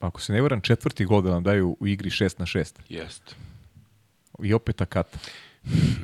ako 0.01 0.21
se 0.21 0.33
ne 0.33 0.41
varam, 0.43 0.61
četvrti 0.61 1.05
gol 1.05 1.23
da 1.23 1.31
nam 1.31 1.43
daju 1.43 1.77
u 1.81 1.87
igri 1.87 2.11
6 2.11 2.41
na 2.41 2.47
6. 2.47 2.75
Jest. 2.89 3.37
I 4.43 4.55
opet 4.55 4.81
Akata. 4.81 5.19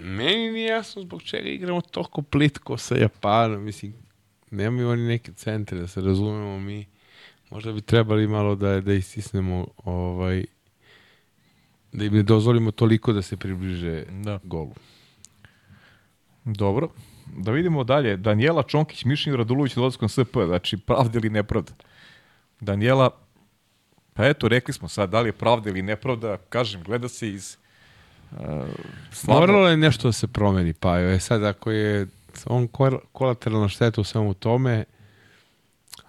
Meni 0.03 0.53
nije 0.53 0.67
jasno 0.69 1.03
zbog 1.03 1.23
čega 1.23 1.49
igramo 1.49 1.81
toliko 1.81 2.23
plitko 2.23 2.77
sa 2.79 2.97
Japanom. 2.97 3.63
Mislim, 3.65 3.95
nemaju 4.51 4.89
oni 4.89 5.03
neke 5.03 5.33
centre, 5.33 5.79
da 5.79 5.87
se 5.89 6.01
razumemo 6.01 6.59
mi. 6.59 6.87
Možda 7.51 7.73
bi 7.73 7.81
trebali 7.81 8.27
malo 8.27 8.55
da, 8.55 8.81
da 8.81 8.93
istisnemo 8.93 9.67
ovaj, 9.77 10.45
da 11.93 12.05
im 12.05 12.13
ne 12.15 12.23
dozvolimo 12.23 12.71
toliko 12.71 13.13
da 13.13 13.23
se 13.23 13.37
približe 13.37 14.05
Da. 14.11 14.41
golu. 14.45 14.75
Dobro. 16.45 16.89
Da 17.37 17.53
vidimo 17.53 17.85
dalje. 17.85 18.17
Danijela 18.17 18.63
Čonkić, 18.63 19.05
Mišin 19.05 19.35
Radulović, 19.35 19.75
dolazkom 19.75 20.09
SP. 20.15 20.35
Znači, 20.47 20.77
pravda 20.77 21.19
ili 21.19 21.31
nepravda? 21.31 21.73
Danijela, 22.61 23.11
pa 24.15 24.27
eto, 24.27 24.49
rekli 24.49 24.75
smo 24.75 24.89
sad, 24.89 25.11
da 25.11 25.21
li 25.21 25.29
je 25.29 25.33
pravda 25.33 25.71
ili 25.71 25.83
nepravda, 25.83 26.37
kažem, 26.37 26.83
gleda 26.83 27.09
se 27.09 27.29
iz 27.29 27.57
uh, 28.31 28.39
stvarno, 29.11 29.41
Moralo 29.41 29.69
je 29.69 29.77
nešto 29.77 30.09
da 30.09 30.13
se 30.13 30.27
promeni, 30.27 30.73
pa 30.73 30.99
je 30.99 31.21
sad 31.21 31.45
ako 31.45 31.71
je 31.71 32.07
on 32.45 32.69
kol- 32.69 33.01
kolateralna 33.13 33.69
šteta 33.69 34.01
u 34.01 34.05
svemu 34.05 34.35
tome, 34.35 34.85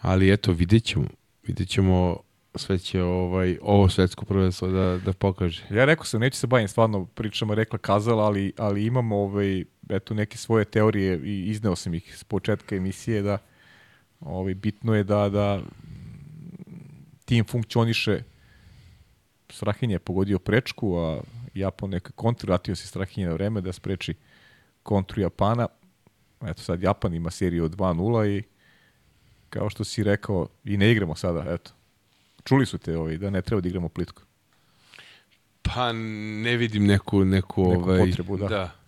ali 0.02 0.34
eto, 0.34 0.52
vidjet 0.52 0.84
ćemo. 0.84 1.06
Vidjet 1.48 1.70
ćemo 1.70 2.18
sve 2.56 2.80
će 2.80 3.04
ovaj, 3.04 3.58
ovo 3.62 3.90
svetsko 3.90 4.26
prvenstvo 4.26 4.68
da, 4.68 5.00
da 5.06 5.14
pokaže. 5.14 5.64
Ja 5.70 5.86
rekao 5.86 6.06
sam, 6.06 6.20
neću 6.20 6.38
se 6.38 6.48
bavim 6.48 6.68
stvarno 6.68 7.06
pričama 7.06 7.54
rekla 7.54 7.78
kazala, 7.78 8.24
ali, 8.24 8.54
ali 8.58 8.86
imam 8.86 9.12
ovaj, 9.12 9.64
eto, 9.90 10.14
neke 10.14 10.38
svoje 10.38 10.66
teorije 10.66 11.20
i 11.24 11.50
izneo 11.50 11.76
sam 11.76 11.94
ih 11.94 12.18
s 12.18 12.24
početka 12.24 12.76
emisije 12.76 13.22
da 13.22 13.38
ovaj, 14.20 14.54
bitno 14.54 14.96
je 14.96 15.04
da, 15.04 15.30
da 15.30 15.62
tim 17.26 17.46
funkcioniše 17.46 18.24
Strahinja 19.54 19.96
je 19.96 20.00
pogodio 20.00 20.40
prečku, 20.40 20.98
a 20.98 21.22
Japan 21.54 21.90
neka 21.90 22.12
kontru, 22.12 22.48
vratio 22.48 22.76
se 22.76 22.88
Strahinja 22.88 23.28
na 23.28 23.34
vreme 23.34 23.62
da 23.62 23.74
spreči 23.74 24.16
kontru 24.84 25.22
Japana. 25.22 25.68
Eto 26.46 26.62
sad 26.62 26.84
Japan 26.84 27.14
ima 27.14 27.32
seriju 27.32 27.66
od 27.66 27.76
2-0 27.76 28.38
i 28.38 28.44
kao 29.50 29.70
što 29.70 29.84
si 29.84 30.04
rekao, 30.04 30.48
i 30.64 30.78
ne 30.78 30.92
igramo 30.92 31.16
sada, 31.16 31.46
eto. 31.48 31.72
Čuli 32.44 32.66
su 32.66 32.78
te 32.78 32.98
ovaj, 32.98 33.18
da 33.18 33.30
ne 33.30 33.42
treba 33.42 33.62
da 33.62 33.68
igramo 33.68 33.90
plitko. 33.90 34.22
Pa 35.62 35.94
ne 35.94 36.58
vidim 36.58 36.86
neku, 36.86 37.26
neku, 37.26 37.70
Neku 37.70 37.82
ovaj, 37.82 38.00
potrebu, 38.00 38.38
da. 38.38 38.48
da. 38.48 38.83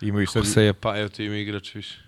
Imaju 0.00 0.26
sad, 0.26 0.46
Sa 0.46 0.60
je, 0.60 0.72
pa 0.72 0.98
evo 0.98 1.08
tu 1.08 1.22
ima 1.22 1.36
igrač 1.36 1.74
više. 1.74 1.98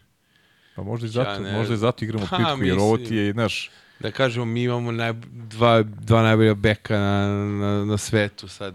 Pa 0.76 0.82
možda 0.82 1.06
i 1.06 1.10
zato, 1.10 1.30
Ja 1.30 1.38
ne- 1.38 1.52
možda 1.52 1.74
i 1.74 1.76
zato 1.76 2.04
igramo 2.04 2.26
Pa, 2.30 2.36
pitku, 2.36 2.64
jer 2.64 2.78
ovo 2.78 2.96
ti 2.96 3.16
je, 3.16 3.32
znaš, 3.32 3.70
Da 4.00 4.10
kažemo, 4.10 4.44
mi 4.44 4.62
imamo 4.62 4.92
naj, 4.92 5.12
dva, 5.32 5.82
dva 5.82 6.22
najbolja 6.22 6.54
beka 6.54 6.98
na, 6.98 7.28
na, 7.44 7.84
na 7.84 7.96
svetu 7.98 8.48
sad. 8.48 8.74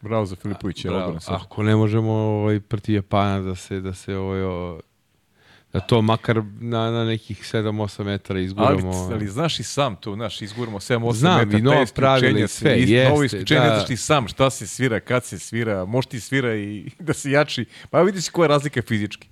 bravo 0.00 0.26
za 0.26 0.36
Filipovića, 0.36 0.88
sad. 1.20 1.34
Ako 1.40 1.62
ne 1.62 1.76
možemo 1.76 2.12
ovaj, 2.12 2.60
proti 2.60 2.92
Japana 2.92 3.40
da 3.40 3.54
se, 3.54 3.80
da 3.80 3.94
se 3.94 4.16
ovaj, 4.16 4.42
o, 4.42 4.80
da 5.72 5.80
to 5.80 6.02
makar 6.02 6.36
na, 6.60 6.90
na 6.90 7.04
nekih 7.04 7.40
7-8 7.44 8.04
metara 8.04 8.36
Ali, 8.36 8.44
izguramo. 8.44 8.90
ali 9.04 9.26
znaš 9.28 9.60
i 9.60 9.64
sam 9.64 9.96
to, 9.96 10.14
znaš, 10.14 10.42
izguramo 10.42 10.80
7-8 10.80 11.12
Znam, 11.12 11.48
metara, 11.48 11.82
i 11.82 11.86
pravila 11.94 12.38
i 12.38 12.42
se- 12.42 12.48
sve, 12.48 12.76
is- 12.78 12.88
jeste, 12.88 13.08
Novo 13.08 13.24
isključenje, 13.24 13.60
da. 13.60 13.66
znaš 13.66 13.86
ti 13.86 13.96
sam 13.96 14.28
šta 14.28 14.50
se 14.50 14.66
svira, 14.66 15.00
kad 15.00 15.24
se 15.24 15.38
svira, 15.38 15.84
može 15.84 16.08
ti 16.08 16.20
svira 16.20 16.56
i 16.56 16.90
da 16.98 17.12
se 17.12 17.30
jači. 17.30 17.64
Pa 17.90 17.98
evo 17.98 18.06
vidiš 18.06 18.28
koja 18.28 18.44
je 18.44 18.48
razlika 18.48 18.82
fizički. 18.82 19.28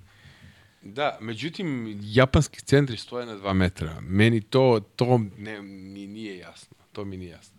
Da, 0.83 1.17
međutim, 1.21 1.99
japanski 2.01 2.61
centri 2.61 2.97
stoje 2.97 3.25
na 3.25 3.33
2 3.33 3.53
metra. 3.53 3.95
Meni 4.01 4.41
to, 4.41 4.81
to 4.95 5.19
ne, 5.37 5.61
ni, 5.61 6.07
nije 6.07 6.37
jasno. 6.37 6.77
To 6.91 7.05
mi 7.05 7.17
nije 7.17 7.29
jasno. 7.29 7.57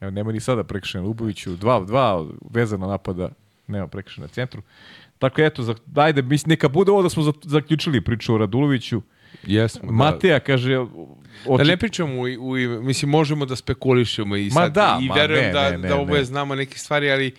Evo, 0.00 0.10
nema 0.10 0.32
ni 0.32 0.40
sada 0.40 0.64
prekršenja 0.64 1.04
Luboviću. 1.04 1.56
Dva, 1.56 1.80
dva 1.80 2.26
vezana 2.50 2.86
napada, 2.86 3.28
nema 3.66 3.86
prekršenja 3.88 4.24
na 4.24 4.32
centru. 4.32 4.62
Dakle, 5.24 5.46
eto, 5.46 5.62
za, 5.62 5.74
dajde, 5.86 6.22
mislim, 6.22 6.50
neka 6.50 6.68
bude 6.68 6.90
ovo 6.90 7.02
da 7.02 7.08
smo 7.08 7.22
za, 7.22 7.32
zaključili 7.44 8.00
priču 8.00 8.34
o 8.34 8.38
Raduloviću. 8.38 9.02
Jesmo, 9.46 9.86
da. 9.86 9.92
Mateja 9.92 10.40
kaže... 10.40 10.74
Da 10.74 10.86
oči- 11.46 11.66
ne 11.66 11.76
pričamo 11.76 12.14
u, 12.14 12.22
u, 12.22 12.52
mislim, 12.82 13.10
možemo 13.10 13.46
da 13.46 13.56
spekulišemo 13.56 14.36
i 14.36 14.44
Ma 14.44 14.50
sad, 14.52 14.72
da, 14.72 14.98
i 15.02 15.08
ma 15.08 15.14
verujem 15.14 15.44
ne, 15.44 15.52
da, 15.52 15.70
ne, 15.70 15.78
ne, 15.78 15.88
da 15.88 15.96
oboje 15.96 16.18
ne. 16.18 16.24
znamo 16.24 16.54
neke 16.54 16.78
stvari, 16.78 17.10
ali 17.10 17.32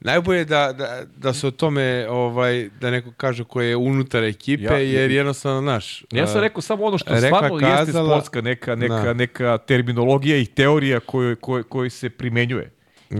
najbolje 0.00 0.38
je 0.38 0.44
da, 0.44 0.72
da, 0.72 0.88
da 1.18 1.32
se 1.32 1.46
o 1.46 1.52
tome, 1.52 1.84
ovaj, 2.08 2.68
da 2.80 2.90
neko 2.90 3.12
kaže 3.12 3.44
ko 3.44 3.62
je 3.62 3.76
unutar 3.76 4.24
ekipe, 4.24 4.62
Ja- 4.64 4.78
jer 4.78 5.10
jednostavno, 5.10 5.60
naš... 5.62 6.04
Ja 6.12 6.26
sam 6.26 6.40
rekao 6.40 6.62
samo 6.62 6.84
ono 6.84 6.98
što 6.98 7.10
rekla, 7.12 7.28
stvarno 7.28 7.58
jeste 7.58 7.92
kazala- 7.92 8.08
sportska 8.08 8.40
neka, 8.42 8.74
neka, 8.74 8.94
Da. 8.96 9.14
neka 9.14 9.58
terminologija 9.58 10.36
i 10.36 10.46
teorija 10.46 11.00
koju, 11.00 11.36
koju, 11.36 11.64
koju 11.64 11.90
se 11.90 12.10
primenjuje. 12.10 12.70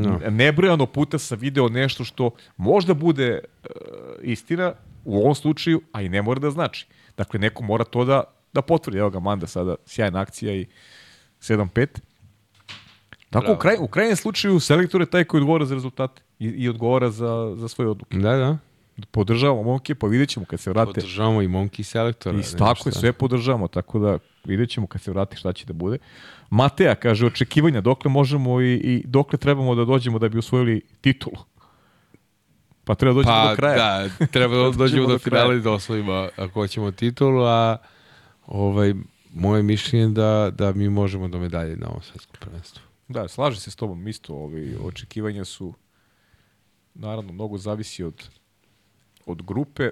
No. 0.00 0.20
Nebrojano 0.30 0.86
puta 0.86 1.18
sam 1.18 1.38
video 1.38 1.68
nešto 1.68 2.04
što 2.04 2.30
možda 2.56 2.94
bude 2.94 3.28
e, 3.28 3.68
istina 4.22 4.72
u 5.04 5.18
ovom 5.18 5.34
slučaju, 5.34 5.80
a 5.92 6.02
i 6.02 6.08
ne 6.08 6.22
mora 6.22 6.40
da 6.40 6.50
znači. 6.50 6.86
Dakle, 7.16 7.40
neko 7.40 7.62
mora 7.62 7.84
to 7.84 8.04
da, 8.04 8.24
da 8.52 8.62
potvrdi. 8.62 8.98
Evo 8.98 9.10
ga, 9.10 9.20
Manda 9.20 9.46
sada, 9.46 9.74
sjajna 9.86 10.20
akcija 10.20 10.54
i 10.54 10.66
7-5. 11.40 11.86
Tako, 13.30 13.44
u, 13.44 13.46
Bravo. 13.46 13.58
kraj, 13.58 13.76
u 13.80 13.88
krajnjem 13.88 14.16
slučaju, 14.16 14.60
selektor 14.60 15.00
je 15.00 15.06
taj 15.06 15.24
koji 15.24 15.40
odgovara 15.40 15.64
za 15.64 15.74
rezultate 15.74 16.22
i, 16.38 16.46
i 16.46 16.68
odgovara 16.68 17.10
za, 17.10 17.54
za 17.56 17.68
svoje 17.68 17.90
odluke. 17.90 18.18
Da, 18.18 18.36
da. 18.36 18.58
Podržavamo 19.10 19.62
momke, 19.62 19.94
pa 19.94 20.06
vidjet 20.06 20.28
ćemo 20.28 20.46
kad 20.46 20.60
se 20.60 20.70
vrate. 20.70 20.92
Podržavamo 20.92 21.42
i 21.42 21.48
momki 21.48 21.84
selektora. 21.84 22.38
I 22.38 22.42
tako 22.58 22.88
je, 22.88 22.92
sve 22.92 23.12
podržavamo, 23.12 23.68
tako 23.68 23.98
da 23.98 24.18
vidjet 24.44 24.70
ćemo 24.70 24.86
kad 24.86 25.02
se 25.02 25.10
vrati 25.10 25.36
šta 25.36 25.52
će 25.52 25.66
da 25.66 25.72
bude. 25.72 25.98
Mateja 26.50 26.94
kaže, 26.94 27.26
očekivanja, 27.26 27.80
dokle 27.80 28.10
možemo 28.10 28.60
i, 28.60 28.74
i 28.74 29.02
dokle 29.06 29.38
trebamo 29.38 29.74
da 29.74 29.84
dođemo 29.84 30.18
da 30.18 30.28
bi 30.28 30.38
osvojili 30.38 30.80
titulu. 31.00 31.36
Pa 32.84 32.94
treba 32.94 33.12
da 33.12 33.16
dođemo 33.16 33.34
Pa, 33.34 33.50
do 33.50 33.56
kraja. 33.56 33.76
da, 33.76 34.26
treba 34.26 34.56
da 34.56 34.70
Dođemo 34.78 35.06
do 35.06 35.12
do 35.12 35.18
finala 35.18 35.54
i 35.54 35.60
da 35.60 35.70
osvojimo 35.70 36.28
ako 36.36 36.60
hoćemo 36.60 36.90
titulu, 36.90 37.44
a 37.44 37.76
ovaj, 38.46 38.94
moje 39.34 39.62
mišljenje 39.62 40.04
je 40.04 40.08
da, 40.08 40.50
da 40.58 40.72
mi 40.72 40.88
možemo 40.88 41.28
do 41.28 41.38
medalje 41.38 41.76
na 41.76 41.88
ovom 41.88 42.02
svetskom 42.02 42.36
prvenstvu. 42.40 42.82
Da, 43.08 43.28
slažem 43.28 43.60
se 43.60 43.70
s 43.70 43.76
tobom 43.76 44.08
isto. 44.08 44.34
Ovi, 44.34 44.76
očekivanja 44.84 45.44
su, 45.44 45.74
naravno, 46.94 47.32
mnogo 47.32 47.58
zavisi 47.58 48.04
od, 48.04 48.28
od 49.26 49.42
grupe, 49.42 49.90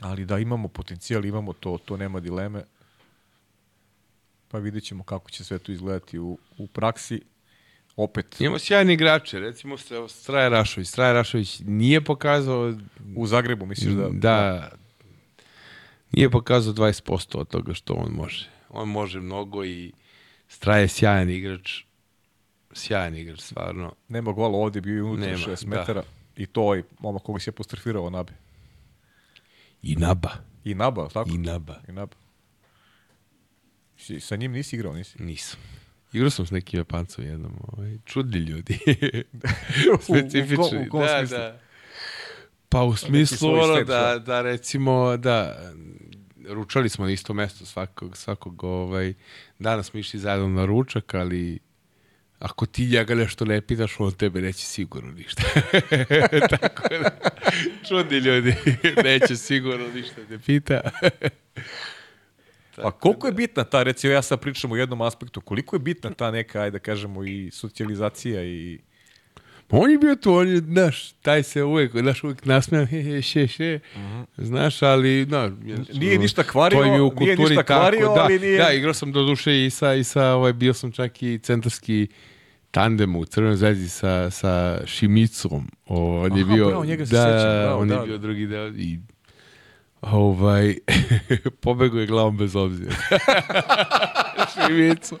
ali 0.00 0.24
da 0.24 0.38
imamo 0.38 0.68
potencijal, 0.68 1.24
imamo 1.24 1.52
to, 1.52 1.78
to 1.84 1.96
nema 1.96 2.20
dileme. 2.20 2.64
Pa 4.52 4.58
vidjet 4.58 4.84
ćemo 4.84 5.04
kako 5.04 5.30
će 5.30 5.44
sve 5.44 5.58
to 5.58 5.72
izgledati 5.72 6.18
u, 6.18 6.38
u 6.58 6.66
praksi. 6.66 7.20
Opet, 7.96 8.40
Imamo 8.40 8.58
sjajni 8.58 8.92
igrače, 8.92 9.40
recimo 9.40 9.76
Straja 10.08 10.48
Rašović. 10.48 10.88
Straja 10.88 11.12
Rašović 11.12 11.60
nije 11.66 12.04
pokazao 12.04 12.74
u 13.16 13.26
Zagrebu 13.26 13.66
misliš 13.66 13.92
da... 13.94 14.08
da 14.12 14.68
nije 16.12 16.30
pokazao 16.30 16.74
20% 16.74 17.36
od 17.36 17.48
toga 17.48 17.74
što 17.74 17.94
on 17.94 18.12
može. 18.12 18.48
On 18.70 18.88
može 18.88 19.20
mnogo 19.20 19.64
i 19.64 19.92
Straja 20.48 20.80
je 20.80 20.88
sjajan 20.88 21.30
igrač. 21.30 21.84
Sjajan 22.72 23.16
igrač, 23.16 23.40
stvarno. 23.40 23.94
Nema 24.08 24.32
gola 24.32 24.58
ovde, 24.58 24.80
bio 24.80 24.96
je 24.96 25.02
unutra 25.02 25.26
Nema, 25.26 25.38
6 25.38 25.64
da. 25.64 25.76
metara. 25.78 26.02
I 26.36 26.46
to 26.46 26.62
ovaj 26.62 26.82
momak 27.00 27.22
koga 27.22 27.40
si 27.40 27.48
je 27.48 27.52
apostrofirao, 27.52 28.10
Nabe. 28.10 28.32
I 29.82 29.96
Naba. 29.96 30.30
I 30.64 30.74
Naba, 30.74 31.08
tako? 31.08 31.30
I 31.30 31.38
Naba. 31.38 31.80
I 31.88 31.92
Naba. 31.92 32.21
Si, 34.02 34.20
sa 34.20 34.36
njim 34.36 34.52
nisi 34.52 34.76
igrao, 34.76 34.92
nisi? 34.94 35.22
Nisam. 35.22 35.60
Igrao 36.12 36.30
sam 36.30 36.46
s 36.46 36.50
nekim 36.50 36.80
Japancom 36.80 37.24
jednom. 37.24 37.52
Ovaj, 37.60 37.96
čudni 38.04 38.38
ljudi. 38.38 38.78
U- 39.98 40.02
Specifični. 40.02 40.54
U, 40.56 40.68
kom- 40.68 40.86
u 40.86 40.90
kom 40.90 41.00
da, 41.00 41.18
smislu? 41.18 41.38
da. 41.38 41.60
Pa 42.68 42.82
u 42.82 42.96
smislu 42.96 43.50
ono 43.54 43.74
da, 43.74 43.82
da. 43.84 44.18
da 44.18 44.42
recimo 44.42 45.16
da 45.16 45.70
ručali 46.48 46.88
smo 46.88 47.04
na 47.04 47.10
isto 47.12 47.34
mesto 47.34 47.66
svakog, 47.66 48.16
svakog 48.16 48.64
ovaj, 48.64 49.14
dana 49.58 49.82
smo 49.82 50.00
išli 50.00 50.20
zajedno 50.20 50.48
na 50.48 50.64
ručak, 50.64 51.14
ali 51.14 51.58
ako 52.38 52.66
ti 52.66 52.86
njega 52.86 53.14
nešto 53.14 53.44
ne 53.44 53.60
pitaš, 53.60 54.00
on 54.00 54.12
tebe 54.12 54.40
neće 54.40 54.66
sigurno 54.66 55.12
ništa. 55.12 55.42
Tako 56.60 56.88
da, 56.88 57.10
čudni 57.88 58.18
ljudi, 58.18 58.54
neće 59.04 59.36
sigurno 59.36 59.88
ništa 59.94 60.20
da 60.20 60.26
te 60.26 60.38
pita. 60.38 60.80
A 62.78 62.90
koliko 62.90 63.26
je 63.26 63.32
bitna 63.32 63.64
ta, 63.64 63.82
recimo 63.82 64.12
ja 64.12 64.22
sad 64.22 64.40
pričam 64.40 64.72
o 64.72 64.76
jednom 64.76 65.00
aspektu, 65.00 65.40
koliko 65.40 65.76
je 65.76 65.80
bitna 65.80 66.10
ta 66.10 66.30
neka, 66.30 66.60
ajde 66.60 66.70
da 66.70 66.78
kažemo, 66.78 67.24
i 67.24 67.50
socijalizacija 67.52 68.44
i... 68.44 68.78
Pa 69.68 69.76
on 69.76 69.90
je 69.90 69.98
bio 69.98 70.16
tu, 70.16 70.34
on 70.34 70.48
je, 70.48 70.56
znaš, 70.56 71.12
taj 71.12 71.42
se 71.42 71.62
uvek, 71.62 71.92
znaš, 71.92 72.24
uvek 72.24 72.44
nasmeja, 72.44 72.86
he, 72.86 73.02
he, 73.02 73.22
še, 73.22 73.46
še, 73.46 73.80
znaš, 74.36 74.82
ali, 74.82 75.24
da, 75.24 75.50
Nije 75.92 76.18
ništa 76.18 76.42
kvario, 76.42 76.78
to 76.78 76.84
im 76.84 76.94
je 76.94 77.02
u 77.02 77.12
nije 77.20 77.36
ništa 77.36 77.54
tako, 77.54 77.80
kvario, 77.80 78.14
da, 78.14 78.22
ali 78.22 78.38
nije- 78.38 78.58
Da, 78.58 78.72
igrao 78.72 78.94
sam 78.94 79.12
do 79.12 79.22
duše 79.22 79.66
i 79.66 79.70
sa, 79.70 79.94
i 79.94 80.04
sa, 80.04 80.34
ovaj, 80.34 80.52
bio 80.52 80.74
sam 80.74 80.92
čak 80.92 81.22
i 81.22 81.38
centarski 81.38 82.06
tandem 82.70 83.16
u 83.16 83.24
Crvenoj 83.24 83.56
zvezdi 83.56 83.88
sa, 83.88 84.30
sa 84.30 84.80
Šimicom, 84.86 85.70
o, 85.86 86.20
on 86.20 86.36
je 86.36 86.44
Aha, 86.44 86.54
bio, 86.54 86.66
bravo, 86.66 86.84
njega 86.84 87.06
se 87.06 87.12
da, 87.14 87.22
sećam, 87.22 87.50
bravo, 87.62 87.80
on 87.82 87.88
da. 87.88 87.94
je 87.94 88.06
bio 88.06 88.18
drugi 88.18 88.46
deo 88.46 88.68
i 88.68 88.98
ovaj, 90.02 90.76
pobegao 91.60 92.00
je 92.00 92.06
glavom 92.06 92.36
bez 92.36 92.56
obzira. 92.56 92.94
Šimicu. 94.54 95.18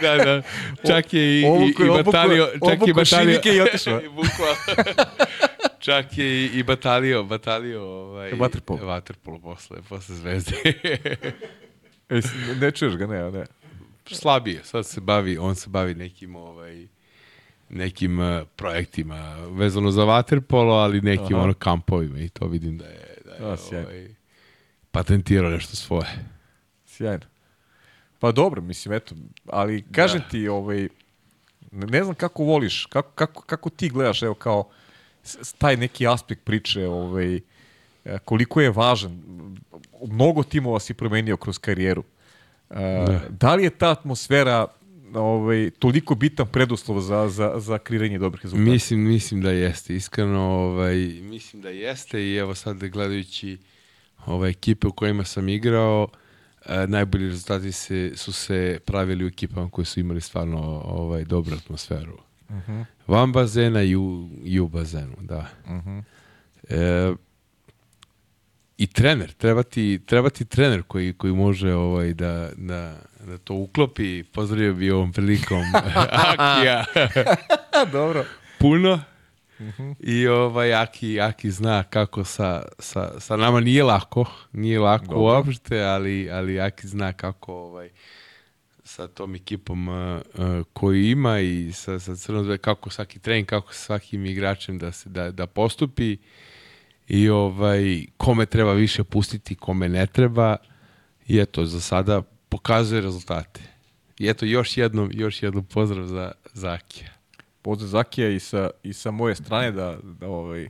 Da, 0.00 0.16
da. 0.16 0.42
Čak 0.86 1.12
je 1.14 1.22
i, 1.22 1.40
i, 1.40 1.42
je- 1.42 1.68
i 1.68 1.72
obuko- 1.72 2.04
batalio, 2.04 2.46
čak 2.46 2.78
i 2.78 2.82
obuko 2.82 2.92
batalio. 2.94 3.40
i 3.46 3.60
otišao. 3.60 4.00
I 4.04 4.08
čak 5.78 6.18
je 6.18 6.26
i, 6.36 6.50
i 6.54 6.62
batalio, 6.62 7.24
batalio 7.24 7.82
ovaj, 7.82 8.32
Vaterpolo. 8.32 8.86
Vaterpolo 8.86 9.38
posle, 9.38 9.82
posle 9.88 10.16
zvezde. 10.16 10.52
E, 12.08 12.20
ne 12.60 12.70
čuješ 12.70 12.94
ga, 12.96 13.06
ne, 13.06 13.30
ne. 13.30 13.46
Slabije, 14.06 14.60
sad 14.64 14.86
se 14.86 15.00
bavi, 15.00 15.38
on 15.38 15.54
se 15.54 15.70
bavi 15.70 15.94
nekim 15.94 16.36
ovaj 16.36 16.86
nekim 17.68 18.18
uh, 18.18 18.26
projektima 18.56 19.16
vezano 19.48 19.90
za 19.90 20.04
vaterpolo, 20.04 20.74
ali 20.74 21.00
nekim 21.00 21.36
Aha. 21.36 21.44
ono 21.44 21.54
kampovima 21.54 22.18
i 22.18 22.28
to 22.28 22.46
vidim 22.46 22.72
je, 22.72 22.78
da 22.78 22.84
je 22.84 23.16
A, 23.40 23.56
sjajno. 23.58 23.88
ovaj, 23.88 24.08
patentirao 24.90 25.50
nešto 25.50 25.76
svoje. 25.76 26.08
Sjajno. 26.86 27.26
Pa 28.18 28.32
dobro, 28.32 28.62
mislim, 28.62 28.92
eto, 28.94 29.14
ali 29.46 29.84
kažem 29.92 30.22
ti, 30.30 30.48
ovaj, 30.48 30.88
ne 31.70 32.04
znam 32.04 32.14
kako 32.14 32.44
voliš, 32.44 32.86
kako, 32.86 33.10
kako, 33.10 33.42
kako 33.42 33.70
ti 33.70 33.88
gledaš, 33.88 34.22
evo, 34.22 34.34
kao 34.34 34.68
taj 35.58 35.76
neki 35.76 36.06
aspekt 36.06 36.44
priče, 36.44 36.86
ovaj, 36.86 37.36
e, 37.36 37.40
koliko 38.24 38.60
je 38.60 38.70
važan. 38.70 39.22
Mnogo 40.08 40.42
timova 40.42 40.80
si 40.80 40.94
promenio 40.94 41.36
kroz 41.36 41.58
karijeru. 41.58 42.04
E, 42.70 42.74
Da. 43.06 43.20
da 43.28 43.54
li 43.54 43.64
je 43.64 43.70
ta 43.70 43.90
atmosfera 43.90 44.66
ovaj, 45.14 45.70
toliko 45.78 46.14
bitan 46.14 46.46
preduslov 46.46 47.00
za, 47.00 47.28
za, 47.28 47.54
za 47.56 47.78
kreiranje 47.78 48.18
dobrih 48.18 48.42
rezultata? 48.42 48.70
Mislim, 48.70 49.00
mislim 49.00 49.42
da 49.42 49.50
jeste, 49.50 49.94
iskreno, 49.94 50.40
ovaj, 50.40 50.96
mislim 51.22 51.62
da 51.62 51.68
jeste 51.68 52.22
i 52.22 52.36
evo 52.36 52.54
sad 52.54 52.78
gledajući 52.78 53.58
ove 54.26 54.50
ekipe 54.50 54.86
u 54.86 54.92
kojima 54.92 55.24
sam 55.24 55.48
igrao, 55.48 56.08
e, 56.66 56.86
najbolji 56.86 57.28
rezultati 57.28 57.72
se, 57.72 58.12
su 58.16 58.32
se 58.32 58.78
pravili 58.84 59.24
u 59.24 59.28
ekipama 59.28 59.70
koje 59.70 59.84
su 59.84 60.00
imali 60.00 60.20
stvarno 60.20 60.58
ovaj, 60.84 61.24
dobru 61.24 61.56
atmosferu. 61.56 62.18
Mhm. 62.50 62.80
Van 63.06 63.32
bazena 63.32 63.82
i 63.82 63.96
u, 63.96 64.28
i 64.44 64.60
u 64.60 64.68
bazenu, 64.68 65.16
da. 65.20 65.46
Mhm. 65.66 65.98
E, 66.68 67.14
I 68.78 68.86
trener, 68.86 69.32
treba 69.32 69.62
ti, 69.62 70.00
treba 70.06 70.30
ti 70.30 70.44
trener 70.44 70.82
koji, 70.82 71.12
koji 71.12 71.32
može 71.32 71.74
ovaj, 71.74 72.14
da, 72.14 72.50
da, 72.56 72.96
da 73.26 73.38
to 73.38 73.54
uklopi. 73.54 74.22
Pozdravio 74.22 74.74
bi 74.74 74.90
ovom 74.90 75.12
prilikom 75.12 75.62
Akija 76.28 76.84
dobro. 77.92 78.24
puno. 78.58 79.00
I 80.00 80.26
ovaj 80.26 80.74
Aki, 80.74 81.20
Aki 81.20 81.50
zna 81.50 81.82
kako 81.82 82.24
sa, 82.24 82.62
sa, 82.78 83.20
sa 83.20 83.36
nama 83.36 83.60
nije 83.60 83.84
lako, 83.84 84.24
nije 84.52 84.78
lako 84.78 85.04
Dobro. 85.04 85.20
uopšte, 85.20 85.82
ali, 85.82 86.30
ali 86.30 86.60
Aki 86.60 86.88
zna 86.88 87.12
kako 87.12 87.54
ovaj, 87.54 87.90
sa 88.84 89.08
tom 89.08 89.34
ekipom 89.34 89.88
uh, 89.88 90.20
uh, 90.34 90.66
koju 90.72 91.02
ima 91.02 91.40
i 91.40 91.72
sa, 91.72 91.98
sa 91.98 92.14
Zvezdom, 92.14 92.58
kako 92.58 92.90
svaki 92.90 93.18
trening, 93.18 93.46
kako 93.46 93.72
sa 93.72 93.78
svakim 93.78 94.26
igračem 94.26 94.78
da, 94.78 94.92
se, 94.92 95.08
da, 95.08 95.30
da 95.30 95.46
postupi 95.46 96.16
i 97.08 97.28
ovaj, 97.28 98.04
kome 98.16 98.46
treba 98.46 98.72
više 98.72 99.04
pustiti, 99.04 99.54
kome 99.54 99.88
ne 99.88 100.06
treba 100.06 100.56
i 101.26 101.38
eto, 101.38 101.66
za 101.66 101.80
sada 101.80 102.22
pokazuje 102.50 103.00
rezultate. 103.00 103.60
I 104.18 104.28
eto, 104.28 104.44
još 104.46 104.76
jednom, 104.76 105.10
još 105.12 105.42
jednom 105.42 105.64
pozdrav 105.64 106.06
za, 106.06 106.32
za 106.52 106.70
Akija. 106.72 107.10
Pozdrav 107.62 107.88
Zakija 107.88 108.28
i 108.28 108.40
sa, 108.40 108.70
i 108.82 108.92
sa 108.92 109.10
moje 109.10 109.34
strane 109.34 109.72
da, 109.72 109.98
da 110.02 110.28
ovaj, 110.28 110.68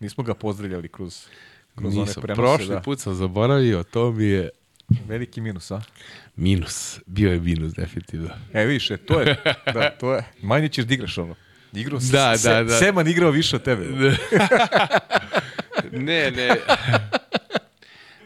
nismo 0.00 0.24
ga 0.24 0.34
pozdravljali 0.34 0.88
kroz, 0.88 1.26
kroz 1.74 1.96
one 1.96 2.06
Nisam. 2.06 2.22
prenose. 2.22 2.42
Prošli 2.42 2.74
da. 2.74 2.80
put 2.80 3.00
sam 3.00 3.14
zaboravio, 3.14 3.82
to 3.82 4.12
mi 4.12 4.24
je 4.24 4.50
Veliki 5.08 5.40
minus, 5.40 5.70
a? 5.70 5.80
Minus. 6.36 7.00
Bio 7.06 7.32
je 7.32 7.40
minus, 7.40 7.74
definitivno. 7.74 8.30
E, 8.52 8.64
vidiš, 8.64 8.90
e, 8.90 8.96
to 8.96 9.20
je, 9.20 9.36
da, 9.74 9.90
to 9.90 10.14
je. 10.14 10.24
Manje 10.42 10.68
ćeš 10.68 10.84
da 10.84 10.94
igraš 10.94 11.18
ono. 11.18 11.34
Igrao 11.72 12.00
Da, 12.12 12.38
se, 12.38 12.48
da, 12.48 12.64
da. 12.64 12.78
Seman 12.78 13.08
igrao 13.08 13.30
više 13.30 13.56
od 13.56 13.62
tebe. 13.62 13.84
ne, 15.92 16.30
ne. 16.30 16.56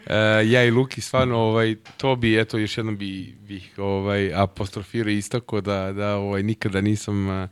E, 0.07 0.15
ja 0.45 0.63
i 0.63 0.71
Luki 0.71 1.01
stvarno 1.01 1.37
ovaj 1.37 1.75
to 1.97 2.15
bi 2.15 2.39
eto 2.39 2.57
još 2.57 2.77
jednom 2.77 2.97
bi 2.97 3.35
bih 3.39 3.73
ovaj 3.77 4.33
apostrofirao 4.33 5.11
istako 5.11 5.61
da 5.61 5.91
da 5.93 6.15
ovaj 6.15 6.43
nikada 6.43 6.81
nisam 6.81 7.29
a, 7.29 7.47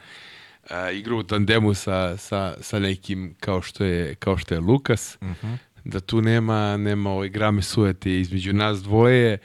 a, 0.69 0.91
igrao 0.91 1.17
u 1.17 1.23
tandemu 1.23 1.73
sa, 1.73 2.17
sa, 2.17 2.55
sa 2.61 2.79
nekim 2.79 3.35
kao 3.39 3.61
što 3.61 3.83
je 3.83 4.15
kao 4.15 4.37
što 4.37 4.53
je 4.53 4.59
Lukas. 4.59 5.17
Da 5.83 5.99
tu 5.99 6.21
nema 6.21 6.77
nema 6.77 7.11
ovaj 7.11 7.29
grame 7.29 7.61
sujete 7.61 8.19
između 8.19 8.53
nas 8.53 8.83
dvoje. 8.83 9.37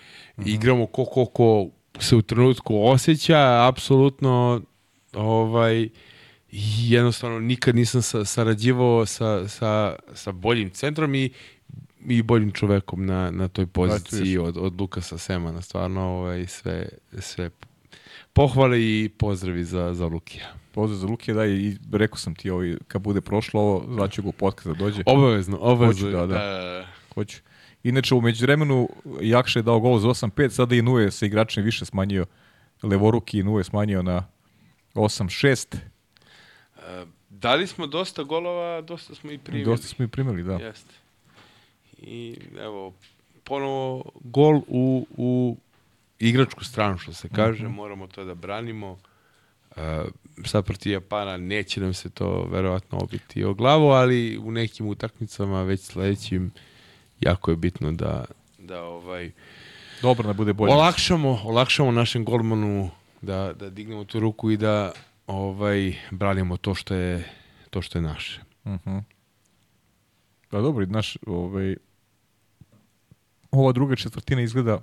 Igramo 0.44 0.86
ko 0.86 1.04
ko 1.04 1.26
ko 1.26 1.68
se 2.00 2.16
u 2.16 2.22
trenutku 2.22 2.84
osjeća, 2.84 3.68
apsolutno 3.68 4.62
ovaj 5.14 5.88
i 6.50 6.92
jednostavno 6.92 7.40
nikad 7.40 7.76
nisam 7.76 8.02
sa, 8.02 8.24
sarađivao 8.24 9.06
sa, 9.06 9.48
sa, 9.48 9.96
sa 10.14 10.32
boljim 10.32 10.70
centrom 10.70 11.14
i 11.14 11.30
i 12.06 12.22
boljim 12.22 12.52
čovekom 12.52 13.06
na, 13.06 13.30
na 13.30 13.48
toj 13.48 13.66
poziciji 13.66 14.38
od, 14.38 14.56
od 14.56 14.80
Lukasa 14.80 15.18
Semana. 15.18 15.62
Stvarno 15.62 16.00
ovaj, 16.02 16.46
sve, 16.46 16.88
sve 17.18 17.50
pohvale 18.32 18.80
i 18.80 19.10
pozdravi 19.18 19.64
za, 19.64 19.94
za 19.94 20.06
Lukija. 20.06 20.46
Pozdrav 20.72 20.98
za 20.98 21.06
Luke, 21.06 21.34
da, 21.34 21.46
i 21.46 21.76
rekao 21.92 22.16
sam 22.16 22.34
ti, 22.34 22.50
ovaj, 22.50 22.76
kad 22.88 23.02
bude 23.02 23.20
prošlo 23.20 23.60
ovo, 23.60 23.84
zvaću 23.94 24.22
ga 24.22 24.28
u 24.28 24.32
podcast 24.32 24.66
da 24.66 24.74
dođe. 24.74 25.02
Obavezno, 25.06 25.58
obavezno. 25.60 26.10
Hoću, 26.10 26.16
da, 26.16 26.26
da. 26.26 26.86
Hoću. 27.14 27.40
Inače, 27.82 28.14
u 28.14 28.20
međuvremenu 28.20 28.88
Jakša 29.20 29.58
je 29.58 29.62
dao 29.62 29.80
gol 29.80 29.98
za 29.98 30.08
8-5, 30.08 30.50
sada 30.50 30.74
i 30.74 30.82
Nuje 30.82 31.10
sa 31.10 31.26
igračem 31.26 31.64
više 31.64 31.84
smanjio, 31.84 32.26
levoruki 32.82 33.38
i 33.38 33.42
Nuje 33.42 33.64
smanjio 33.64 34.02
na 34.02 34.26
8-6. 34.94 35.76
Dali 37.28 37.66
smo 37.66 37.86
dosta 37.86 38.22
golova, 38.22 38.80
dosta 38.80 39.14
smo 39.14 39.30
i 39.30 39.38
primili. 39.38 39.64
Dosta 39.64 39.86
smo 39.86 40.04
i 40.04 40.08
primili, 40.08 40.42
da. 40.42 40.52
Jeste. 40.52 40.94
I 41.98 42.36
evo, 42.58 42.92
ponovo 43.44 44.04
gol 44.16 44.60
u, 44.68 45.06
u 45.10 45.56
igračku 46.18 46.64
stranu, 46.64 46.98
što 46.98 47.12
se 47.12 47.28
kaže, 47.28 47.64
Mhm. 47.64 47.72
moramo 47.72 48.06
to 48.06 48.24
da 48.24 48.34
branimo. 48.34 48.98
Uh, 49.70 49.82
sad 50.44 50.64
protiv 50.64 50.92
Japana 50.92 51.36
neće 51.36 51.80
nam 51.80 51.94
se 51.94 52.10
to 52.10 52.44
verovatno 52.44 52.98
obiti 52.98 53.44
o 53.44 53.54
glavu, 53.54 53.86
ali 53.86 54.38
u 54.38 54.50
nekim 54.50 54.86
utakmicama 54.86 55.62
već 55.62 55.80
sledećim 55.80 56.50
jako 57.20 57.50
je 57.50 57.56
bitno 57.56 57.92
da, 57.92 58.24
da 58.58 58.82
ovaj 58.82 59.30
Dobro 60.02 60.26
da 60.26 60.32
bude 60.32 60.52
bolje. 60.52 60.72
olakšamo, 60.72 61.40
olakšamo 61.44 61.90
našem 61.90 62.24
golmanu 62.24 62.90
da, 63.22 63.52
da 63.52 63.70
dignemo 63.70 64.04
tu 64.04 64.20
ruku 64.20 64.50
i 64.50 64.56
da 64.56 64.92
ovaj 65.26 65.94
branimo 66.10 66.56
to 66.56 66.74
što 66.74 66.94
je 66.94 67.24
to 67.70 67.82
što 67.82 67.98
je 67.98 68.02
naše. 68.02 68.40
Mhm. 68.66 68.98
Pa 70.48 70.60
dobro, 70.60 70.86
naš, 70.86 71.16
ovaj, 71.26 71.76
ova 73.50 73.72
druga 73.72 73.96
četvrtina 73.96 74.42
izgleda 74.42 74.80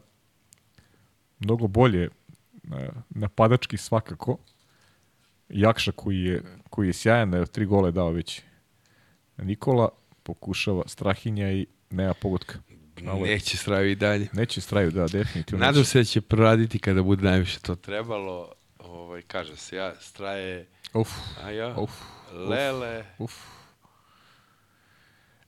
mnogo 1.39 1.67
bolje 1.67 2.03
e, 2.03 2.09
napadački 3.09 3.77
svakako. 3.77 4.37
Jakša 5.49 5.91
koji 5.91 6.19
je, 6.19 6.41
koji 6.69 6.87
je 6.87 6.93
sjajan, 6.93 7.45
tri 7.45 7.65
gole 7.65 7.91
dao 7.91 8.11
već 8.11 8.41
Nikola, 9.37 9.89
pokušava 10.23 10.83
Strahinja 10.85 11.51
i 11.51 11.65
nema 11.89 12.13
pogotka. 12.13 12.59
Malo 13.01 13.25
je- 13.25 13.31
Neće 13.33 13.57
stravi 13.57 13.91
i 13.91 13.95
dalje. 13.95 14.27
Neće 14.33 14.61
straju, 14.61 14.91
da, 14.91 15.07
definitivno. 15.07 15.65
Nadam 15.65 15.83
se 15.83 15.97
da 15.97 16.03
će 16.03 16.21
proraditi 16.21 16.79
kada 16.79 17.03
bude 17.03 17.23
najviše 17.23 17.59
to 17.59 17.75
trebalo. 17.75 18.51
Ovaj, 18.79 19.21
kaže 19.21 19.55
se, 19.55 19.75
ja 19.75 19.95
straje, 19.95 20.67
Uf, 20.93 21.09
a 21.43 21.49
ja, 21.51 21.75
uf, 21.77 21.91
lele. 22.33 23.05
uf. 23.17 23.33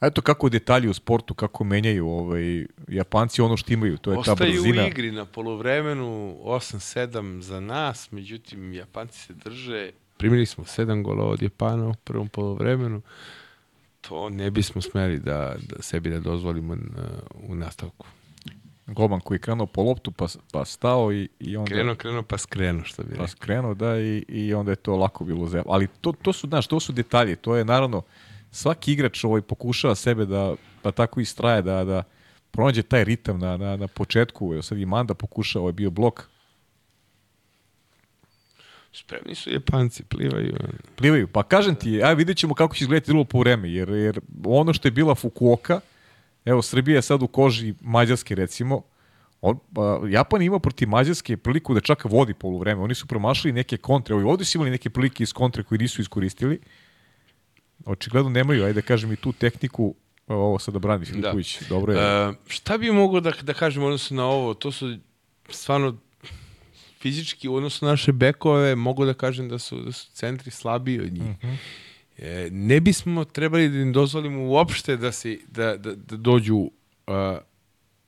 Eto 0.01 0.21
kako 0.21 0.49
detalji 0.49 0.87
u 0.89 0.93
sportu, 0.93 1.33
kako 1.33 1.63
menjaju 1.63 2.07
ovaj, 2.09 2.65
Japanci 2.87 3.41
ono 3.41 3.57
što 3.57 3.73
imaju, 3.73 3.97
to 3.97 4.11
je 4.11 4.15
ta 4.15 4.31
Ostaju 4.31 4.51
brzina. 4.61 4.83
u 4.83 4.87
igri 4.87 5.11
na 5.11 5.25
polovremenu 5.25 6.37
8-7 6.43 7.39
za 7.41 7.59
nas, 7.59 8.11
međutim 8.11 8.73
Japanci 8.73 9.19
se 9.19 9.33
drže. 9.33 9.91
Primili 10.17 10.45
smo 10.45 10.63
7 10.63 11.03
gola 11.03 11.25
od 11.25 11.41
Japana 11.41 11.87
u 11.87 11.93
prvom 11.93 12.27
polovremenu. 12.29 13.01
To 14.01 14.29
ne 14.29 14.51
bismo 14.51 14.81
smeli 14.81 15.19
da, 15.19 15.55
da 15.69 15.81
sebi 15.81 16.09
da 16.09 16.19
dozvolimo 16.19 16.75
na, 16.75 17.07
u 17.49 17.55
nastavku. 17.55 18.05
Golman 18.87 19.19
koji 19.19 19.35
je 19.35 19.39
krenuo 19.39 19.67
po 19.67 19.81
loptu 19.83 20.11
pa, 20.11 20.25
pa 20.51 20.65
stao 20.65 21.13
i, 21.13 21.29
i 21.39 21.57
onda 21.57 21.69
Krenuo, 21.69 21.95
krenuo 21.95 22.23
pa 22.23 22.37
skrenu, 22.37 22.83
što 22.83 23.03
bi 23.03 23.09
pa 23.09 23.13
rekao. 23.13 23.27
skrenuo 23.27 23.73
da 23.73 23.99
i, 23.99 24.25
i 24.27 24.53
onda 24.53 24.71
je 24.71 24.75
to 24.75 24.95
lako 24.95 25.23
bilo 25.23 25.47
za 25.47 25.63
ali 25.67 25.87
to, 26.01 26.11
to 26.21 26.33
su 26.33 26.47
znaš 26.47 26.67
to 26.67 26.79
su 26.79 26.93
detalji 26.93 27.35
to 27.35 27.55
je 27.55 27.65
naravno 27.65 28.01
svaki 28.51 28.93
igrač 28.93 29.23
ovaj 29.23 29.41
pokušava 29.41 29.95
sebe 29.95 30.25
da 30.25 30.55
pa 30.81 30.91
tako 30.91 31.19
istraje 31.19 31.61
da 31.61 31.83
da 31.83 32.03
pronađe 32.51 32.83
taj 32.83 33.03
ritam 33.03 33.39
na, 33.39 33.57
na, 33.57 33.75
na 33.75 33.87
početku 33.87 34.53
evo 34.53 34.61
sad 34.61 34.77
i 34.77 34.85
Manda 34.85 35.13
pokušao 35.13 35.61
ovaj 35.61 35.73
bio 35.73 35.89
blok 35.89 36.23
Spremni 38.93 39.35
su 39.35 39.49
Japanci, 39.49 40.03
plivaju. 40.03 40.57
plivaju 40.95 41.27
pa 41.27 41.43
kažem 41.43 41.75
ti 41.75 42.03
aj 42.03 42.15
vidjet 42.15 42.37
ćemo 42.37 42.53
kako 42.53 42.75
će 42.75 42.83
izgledati 42.83 43.11
drugo 43.11 43.23
po 43.23 43.39
vreme 43.39 43.71
jer, 43.71 43.89
jer 43.89 44.19
ono 44.45 44.73
što 44.73 44.87
je 44.87 44.91
bila 44.91 45.15
Fukuoka 45.15 45.79
evo 46.45 46.61
Srbija 46.61 46.95
je 46.95 47.01
sad 47.01 47.23
u 47.23 47.27
koži 47.27 47.73
Mađarske 47.81 48.35
recimo 48.35 48.83
On, 49.41 49.59
pa, 49.73 50.01
Japan 50.09 50.41
ima 50.41 50.59
protiv 50.59 50.89
Mađarske 50.89 51.37
priliku 51.37 51.73
da 51.73 51.81
čak 51.81 52.05
vodi 52.05 52.33
poluvreme. 52.33 52.81
Oni 52.81 52.95
su 52.95 53.07
promašili 53.07 53.53
neke 53.53 53.77
kontre. 53.77 54.15
Ovi 54.15 54.23
ovdje 54.23 54.45
su 54.45 54.57
imali 54.57 54.71
neke 54.71 54.89
prilike 54.89 55.23
iz 55.23 55.33
kontre 55.33 55.63
koje 55.63 55.79
nisu 55.79 56.01
iskoristili. 56.01 56.59
Očigledno 57.85 58.29
nemaju, 58.29 58.63
ajde 58.63 58.73
da 58.73 58.87
kažem 58.87 59.11
i 59.11 59.15
tu 59.15 59.33
tehniku. 59.33 59.95
Evo, 60.27 60.45
Ovo 60.45 60.59
sada 60.59 60.79
brani 60.79 61.05
Filipović. 61.05 61.61
Dobro 61.61 61.93
je. 61.93 61.99
E, 61.99 62.33
šta 62.47 62.77
bi 62.77 62.91
mogo 62.91 63.19
da, 63.19 63.31
da 63.41 63.53
kažem 63.53 63.83
u 63.83 63.85
odnosu 63.85 64.15
na 64.15 64.25
ovo? 64.25 64.53
To 64.53 64.71
su 64.71 64.97
stvarno 65.49 65.97
fizički 66.99 67.47
u 67.47 67.55
odnosu 67.55 67.85
na 67.85 67.91
naše 67.91 68.11
bekove 68.11 68.75
mogu 68.75 69.05
da 69.05 69.13
kažem 69.13 69.49
da 69.49 69.59
su, 69.59 69.79
da 69.79 69.91
su 69.91 70.11
centri 70.11 70.51
slabiji 70.51 70.99
od 70.99 71.13
njih. 71.13 71.35
e, 72.17 72.49
ne 72.51 72.79
bismo 72.79 73.25
trebali 73.25 73.69
da 73.69 73.77
im 73.77 73.93
dozvolimo 73.93 74.43
uopšte 74.43 74.97
da, 74.97 75.11
se, 75.11 75.37
da, 75.47 75.77
da, 75.77 75.95
da 75.95 76.17
dođu 76.17 76.55
uh, 76.57 76.71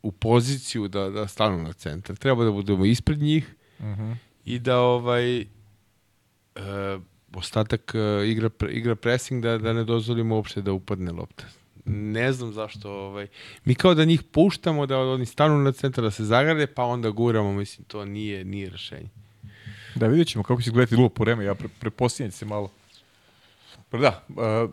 u 0.04 0.12
poziciju 0.12 0.88
da, 0.88 1.10
da 1.10 1.28
stanu 1.28 1.58
na 1.58 1.74
centar. 1.74 2.16
Treba 2.16 2.44
da 2.44 2.52
budemo 2.52 2.86
ispred 2.86 3.20
njih 3.20 3.56
Mhm. 3.82 4.12
i 4.46 4.60
da 4.60 4.80
ovaj 4.80 5.42
uh, 5.42 7.02
ostatak 7.34 7.96
uh, 7.96 8.28
igra, 8.28 8.50
igra 8.70 8.96
pressing 8.96 9.44
da, 9.44 9.58
da 9.58 9.74
ne 9.74 9.84
dozvolimo 9.84 10.36
uopšte 10.36 10.62
da 10.62 10.74
upadne 10.74 11.12
lopta. 11.12 11.44
Ne 11.86 12.34
znam 12.34 12.54
zašto 12.54 12.92
ovaj 12.92 13.28
mi 13.66 13.76
kao 13.76 13.94
da 13.94 14.06
njih 14.06 14.24
puštamo 14.24 14.86
da 14.86 15.00
oni 15.00 15.26
stanu 15.26 15.58
na 15.58 15.72
centar 15.72 16.04
da 16.04 16.12
se 16.12 16.24
zagrade 16.26 16.68
pa 16.68 16.84
onda 16.84 17.10
guramo, 17.10 17.54
mislim 17.54 17.86
to 17.86 18.06
nije 18.06 18.46
nije 18.46 18.70
rešenje. 18.70 19.10
Da 19.96 20.08
vidjet 20.08 20.28
ćemo 20.28 20.44
kako 20.44 20.62
će 20.62 20.70
izgledati 20.70 20.96
drugo 20.96 21.10
po 21.10 21.24
vreme. 21.24 21.46
Ja 21.46 21.56
pre, 21.56 22.32
se 22.32 22.46
malo. 22.46 22.72
Pa 23.90 23.98
da, 23.98 24.24
uh, 24.30 24.70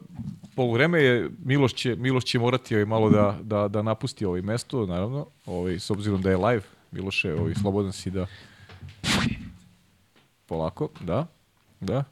poluvreme 0.56 1.02
je, 1.02 1.30
Miloš 1.44 1.74
će, 1.74 1.96
Miloš 1.96 2.24
će 2.24 2.38
morati 2.38 2.74
ovaj, 2.74 2.84
malo 2.84 3.10
da, 3.10 3.38
da, 3.42 3.68
da 3.68 3.82
napusti 3.82 4.24
ovaj 4.24 4.42
mesto, 4.42 4.86
naravno, 4.86 5.26
ovaj, 5.46 5.78
s 5.78 5.90
obzirom 5.90 6.22
da 6.22 6.30
je 6.30 6.36
live. 6.36 6.62
Miloše, 6.90 7.34
ovaj, 7.34 7.54
slobodan 7.54 7.92
si 7.92 8.10
da... 8.10 8.26
Polako, 10.46 10.88
da, 11.00 11.26
da. 11.80 12.04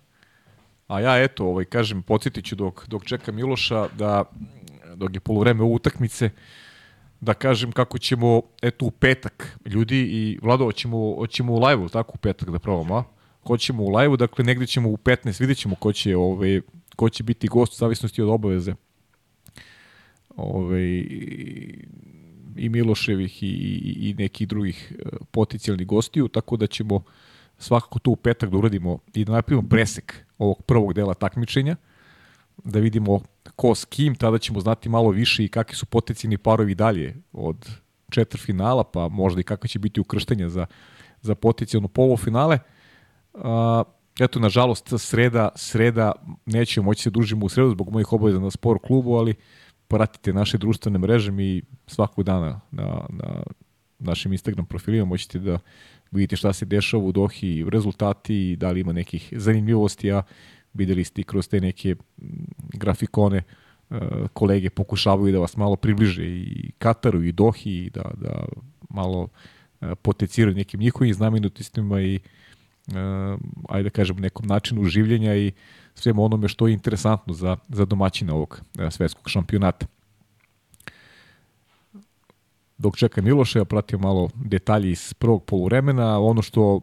A 0.86 1.00
ja 1.00 1.22
eto, 1.22 1.46
ovaj, 1.46 1.64
kažem, 1.64 2.02
podsjetit 2.02 2.44
ću 2.44 2.56
dok, 2.56 2.86
dok 2.88 3.04
čeka 3.04 3.32
Miloša 3.32 3.88
da, 3.98 4.24
dok 4.94 5.14
je 5.14 5.20
poluvreme 5.20 5.62
u 5.62 5.74
utakmice, 5.74 6.30
da 7.20 7.34
kažem 7.34 7.72
kako 7.72 7.98
ćemo, 7.98 8.42
eto 8.62 8.86
u 8.86 8.90
petak, 8.90 9.58
ljudi 9.66 9.96
i 9.96 10.38
Vlado, 10.42 10.64
hoćemo, 10.64 11.14
hoćemo 11.18 11.52
u 11.52 11.58
live-u, 11.58 11.88
tako 11.88 12.12
u 12.14 12.18
petak 12.18 12.50
da 12.50 12.58
probamo, 12.58 12.96
a? 12.96 13.04
Hoćemo 13.46 13.82
u 13.82 13.96
live-u, 13.96 14.16
dakle 14.16 14.44
negde 14.44 14.66
ćemo 14.66 14.88
u 14.88 14.96
15, 14.96 15.40
vidjet 15.40 15.58
ćemo 15.58 15.74
ko 15.74 15.92
će, 15.92 16.16
ovaj, 16.16 16.60
ko 16.96 17.08
će 17.08 17.22
biti 17.22 17.48
gost 17.48 17.72
u 17.72 17.76
zavisnosti 17.76 18.22
od 18.22 18.28
obaveze. 18.28 18.74
Ovaj, 20.36 21.04
i 22.56 22.68
Miloševih 22.68 23.42
i, 23.42 23.46
i, 23.46 24.10
i 24.10 24.14
nekih 24.14 24.48
drugih 24.48 24.92
e, 24.98 25.16
potencijalnih 25.30 25.86
gostiju, 25.86 26.28
tako 26.28 26.56
da 26.56 26.66
ćemo 26.66 27.02
svakako 27.58 27.98
to 27.98 28.10
u 28.10 28.16
petak 28.16 28.50
da 28.50 28.56
uradimo 28.56 28.98
i 29.14 29.24
da 29.24 29.32
napravimo 29.32 29.68
presek 29.68 30.23
ovog 30.38 30.62
prvog 30.62 30.92
dela 30.94 31.14
takmičenja, 31.14 31.76
da 32.64 32.78
vidimo 32.78 33.20
ko 33.56 33.74
s 33.74 33.84
kim, 33.84 34.14
tada 34.14 34.38
ćemo 34.38 34.60
znati 34.60 34.88
malo 34.88 35.10
više 35.10 35.44
i 35.44 35.48
kakvi 35.48 35.76
su 35.76 35.86
potencijalni 35.86 36.38
parovi 36.38 36.74
dalje 36.74 37.16
od 37.32 37.70
četvrfinala, 38.10 38.84
pa 38.84 39.08
možda 39.08 39.40
i 39.40 39.44
kakva 39.44 39.68
će 39.68 39.78
biti 39.78 40.00
ukrštanja 40.00 40.48
za, 40.48 40.66
za 41.20 41.34
potencijalno 41.34 41.88
polufinale. 41.88 42.58
Eto, 44.20 44.40
nažalost, 44.40 44.92
sreda, 44.98 45.48
sreda, 45.54 46.12
nećemo 46.46 46.84
moći 46.84 47.02
se 47.02 47.10
družimo 47.10 47.46
u 47.46 47.48
sredu 47.48 47.70
zbog 47.70 47.90
mojih 47.90 48.12
obaveza 48.12 48.40
na 48.40 48.50
sport 48.50 48.82
klubu, 48.86 49.16
ali 49.16 49.34
pratite 49.88 50.32
naše 50.32 50.58
društvene 50.58 50.98
mreže, 50.98 51.30
mi 51.30 51.62
svakog 51.86 52.24
dana 52.24 52.60
na, 52.70 53.06
na 53.08 53.42
našim 53.98 54.32
Instagram 54.32 54.66
profilima, 54.66 55.04
moćete 55.04 55.38
da 55.38 55.58
vidite 56.14 56.36
šta 56.36 56.52
se 56.52 56.64
dešava 56.64 57.02
u 57.04 57.12
Dohi, 57.12 57.64
rezultati 57.68 58.50
i 58.50 58.56
da 58.56 58.70
li 58.70 58.80
ima 58.80 58.92
nekih 58.92 59.32
zanimljivosti, 59.36 60.12
a 60.12 60.22
videli 60.74 61.04
ste 61.04 61.22
kroz 61.22 61.48
te 61.48 61.60
neke 61.60 61.96
grafikone 62.74 63.42
uh, 63.90 63.98
kolege 64.32 64.70
pokušavaju 64.70 65.32
da 65.32 65.38
vas 65.38 65.56
malo 65.56 65.76
približe 65.76 66.26
i 66.26 66.70
Kataru 66.78 67.22
i 67.22 67.32
Dohi 67.32 67.70
i 67.70 67.90
da, 67.90 68.10
da 68.14 68.44
malo 68.88 69.22
uh, 69.22 69.88
potenciraju 70.02 70.56
nekim 70.56 70.80
njihovim 70.80 71.14
znamenitostima 71.14 72.00
i 72.00 72.18
uh, 72.86 72.94
ajde 73.68 73.82
da 73.82 73.90
kažem 73.90 74.16
nekom 74.16 74.46
načinu 74.46 74.84
življenja 74.84 75.36
i 75.36 75.52
svemu 75.94 76.24
onome 76.24 76.48
što 76.48 76.66
je 76.66 76.72
interesantno 76.74 77.34
za, 77.34 77.56
za 77.68 77.84
domaćina 77.84 78.34
ovog 78.34 78.60
svetskog 78.90 79.30
šampionata 79.30 79.86
dok 82.84 82.96
čeka 82.96 83.22
Miloša, 83.22 83.58
ja 83.58 83.64
pratio 83.64 83.98
malo 83.98 84.28
detalji 84.34 84.90
iz 84.90 85.14
prvog 85.14 85.44
poluvremena, 85.44 86.20
ono 86.20 86.42
što 86.42 86.80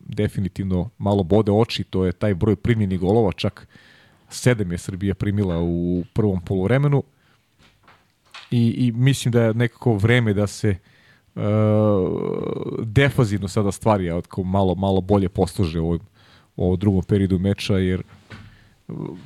definitivno 0.00 0.90
malo 0.98 1.22
bode 1.22 1.52
oči, 1.52 1.84
to 1.84 2.04
je 2.04 2.12
taj 2.12 2.34
broj 2.34 2.56
primljenih 2.56 3.00
golova, 3.00 3.32
čak 3.32 3.68
sedam 4.28 4.72
je 4.72 4.78
Srbija 4.78 5.14
primila 5.14 5.62
u 5.62 6.02
prvom 6.14 6.40
poluvremenu. 6.40 7.02
I, 8.50 8.74
i 8.86 8.92
mislim 8.92 9.32
da 9.32 9.42
je 9.42 9.54
nekako 9.54 9.94
vreme 9.94 10.34
da 10.34 10.46
se 10.46 10.76
uh, 11.34 11.42
defazivno 12.82 13.48
sada 13.48 13.72
stvari 13.72 14.04
ja, 14.04 14.20
malo, 14.44 14.74
malo 14.74 15.00
bolje 15.00 15.28
posluže 15.28 15.80
u 15.80 15.98
ovom 16.56 16.78
drugom 16.78 17.02
periodu 17.02 17.38
meča, 17.38 17.78
jer 17.78 18.02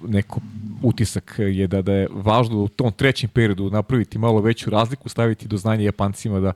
neko 0.08 0.40
utisak 0.82 1.34
je 1.38 1.66
da, 1.66 1.82
da 1.82 1.92
je 1.92 2.08
važno 2.10 2.58
u 2.58 2.68
tom 2.68 2.92
trećem 2.92 3.30
periodu 3.30 3.70
napraviti 3.70 4.18
malo 4.18 4.40
veću 4.40 4.70
razliku, 4.70 5.08
staviti 5.08 5.48
do 5.48 5.56
znanja 5.56 5.84
Japancima 5.84 6.40
da, 6.40 6.52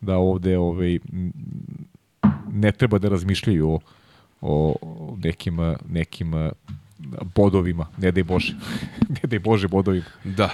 da 0.00 0.16
ovde 0.16 0.58
ovaj, 0.58 0.98
ne 2.52 2.72
treba 2.72 2.98
da 2.98 3.08
razmišljaju 3.08 3.70
o, 3.70 3.80
o 4.40 5.16
nekim, 5.22 5.56
nekim 5.88 6.32
bodovima, 7.34 7.86
ne 7.98 8.12
daj 8.12 8.24
Bože. 8.24 8.54
ne 9.22 9.28
daj 9.28 9.38
Bože 9.38 9.68
bodovima. 9.68 10.06
Da, 10.24 10.50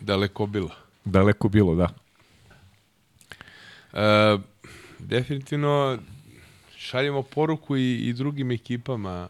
daleko 0.00 0.46
bilo. 0.46 0.70
Daleko 1.04 1.48
bilo, 1.48 1.74
da. 1.74 1.88
E, 3.92 4.38
definitivno 4.98 5.98
šaljemo 6.76 7.22
poruku 7.22 7.76
i, 7.76 8.08
i 8.08 8.12
drugim 8.12 8.50
ekipama 8.50 9.28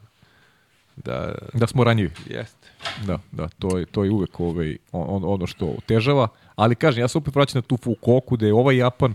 da, 0.97 1.35
da 1.55 1.67
smo 1.67 1.85
ranjivi. 1.85 2.11
Jeste. 2.27 2.69
Da, 3.07 3.19
da, 3.33 3.49
to 3.49 3.79
je, 3.79 3.87
to 3.87 4.05
je 4.05 4.11
uvek 4.11 4.41
ovaj, 4.41 4.77
on, 4.93 5.25
ono 5.25 5.47
što 5.47 5.67
otežava. 5.67 6.29
Ali 6.57 6.75
kažem, 6.75 7.01
ja 7.01 7.09
se 7.09 7.19
opet 7.19 7.35
vraćam 7.35 7.59
na 7.59 7.63
tu 7.63 7.77
Fukuoku 7.77 8.37
da 8.37 8.47
je 8.47 8.55
ovaj 8.55 8.77
Japan 8.77 9.15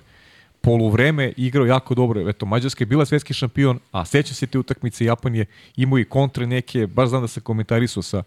poluvreme 0.61 1.33
igrao 1.37 1.65
jako 1.65 1.95
dobro. 1.95 2.29
Eto, 2.29 2.45
Mađarska 2.45 2.81
je 2.81 2.85
bila 2.85 3.05
svetski 3.05 3.33
šampion, 3.33 3.79
a 3.91 4.05
seća 4.05 4.33
se 4.33 4.47
te 4.47 4.59
utakmice, 4.59 5.05
Japan 5.05 5.35
je 5.35 5.45
imao 5.75 5.99
i 5.99 6.05
kontre 6.05 6.47
neke, 6.47 6.87
baš 6.87 7.09
znam 7.09 7.21
da 7.21 7.27
se 7.27 7.41
komentarisao 7.41 8.03
sa, 8.03 8.23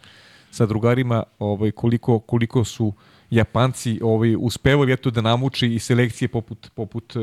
sa 0.51 0.66
drugarima 0.66 1.22
ovaj, 1.39 1.70
koliko, 1.70 2.18
koliko 2.18 2.64
su 2.64 2.93
Japanci 3.31 4.01
ovaj, 4.02 4.36
uspevali 4.39 4.93
eto, 4.93 5.10
da 5.10 5.20
namuči 5.20 5.74
i 5.74 5.78
selekcije 5.78 6.28
poput, 6.28 6.70
poput 6.74 7.16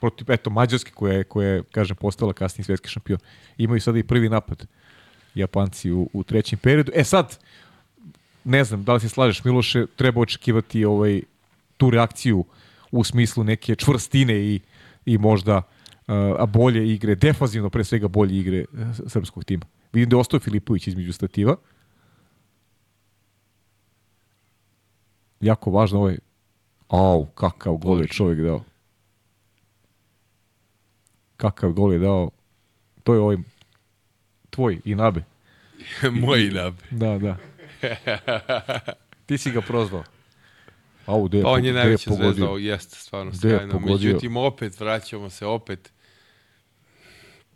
protiv, 0.00 0.30
eto, 0.30 0.50
Mađarske 0.50 0.90
koja 0.90 1.14
je, 1.14 1.24
koja 1.24 1.48
je, 1.48 1.62
kažem, 1.62 1.96
postala 1.96 2.32
kasniji 2.32 2.64
svetski 2.64 2.88
šampion. 2.88 3.18
Imaju 3.58 3.80
sada 3.80 3.98
i 3.98 4.02
prvi 4.02 4.28
napad 4.28 4.66
Japanci 5.34 5.92
u, 5.92 6.08
u 6.12 6.22
trećem 6.24 6.58
periodu. 6.58 6.92
E 6.94 7.04
sad, 7.04 7.38
ne 8.44 8.64
znam, 8.64 8.84
da 8.84 8.94
li 8.94 9.00
se 9.00 9.08
slažeš 9.08 9.44
Miloše, 9.44 9.86
treba 9.96 10.20
očekivati 10.20 10.84
ovaj, 10.84 11.22
tu 11.76 11.90
reakciju 11.90 12.44
u 12.90 13.04
smislu 13.04 13.44
neke 13.44 13.76
čvrstine 13.76 14.34
i, 14.34 14.60
i 15.06 15.18
možda 15.18 15.56
uh, 15.56 16.14
a 16.38 16.46
bolje 16.46 16.92
igre, 16.92 17.14
defazivno 17.14 17.70
pre 17.70 17.84
svega 17.84 18.08
bolje 18.08 18.38
igre 18.38 18.64
uh, 18.72 18.78
srpskog 19.06 19.44
tima. 19.44 19.64
Vidim 19.92 20.08
da 20.08 20.16
je 20.16 20.20
ostao 20.20 20.40
Filipović 20.40 20.86
između 20.86 21.12
stativa. 21.12 21.56
Jako 25.40 25.70
važno 25.70 25.98
ovaj 25.98 26.18
Au, 26.88 27.26
kakav 27.26 27.76
gol 27.76 28.00
je 28.00 28.08
čovjek 28.08 28.40
dao. 28.40 28.64
Kakav 31.36 31.72
gol 31.72 31.92
je 31.92 31.98
dao. 31.98 32.30
To 33.02 33.14
je 33.14 33.20
ovaj 33.20 33.36
tvoj 34.50 34.80
Inabe. 34.84 35.24
Moj 36.22 36.46
Inabe. 36.46 36.82
Da, 36.90 37.18
da. 37.18 37.36
Ti 39.26 39.38
si 39.38 39.50
ga 39.50 39.60
prozvao. 39.60 40.04
Au, 41.06 41.28
pa 41.42 41.48
on 41.48 41.64
je 41.64 41.72
najveća 41.72 42.10
zvezda, 42.14 42.46
jeste 42.58 42.96
stvarno 42.96 43.32
sjajno. 43.34 43.78
Međutim, 43.78 44.36
opet 44.36 44.80
vraćamo 44.80 45.30
se, 45.30 45.46
opet 45.46 45.92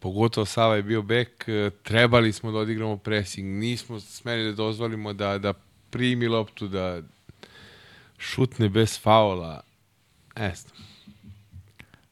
pogotovo 0.01 0.45
Sava 0.45 0.77
je 0.77 0.83
bio 0.83 1.03
bek, 1.03 1.47
trebali 1.83 2.33
smo 2.33 2.53
da 2.53 2.59
odigramo 2.59 2.97
pressing, 2.97 3.49
nismo 3.49 4.01
smeli 4.01 4.45
da 4.45 4.53
dozvolimo 4.53 5.13
da, 5.13 5.39
da 5.39 5.53
primi 5.91 6.29
loptu, 6.29 6.69
da 6.69 7.03
šutne 8.19 8.69
bez 8.69 9.01
faula. 9.01 9.63
Esto. 10.37 10.73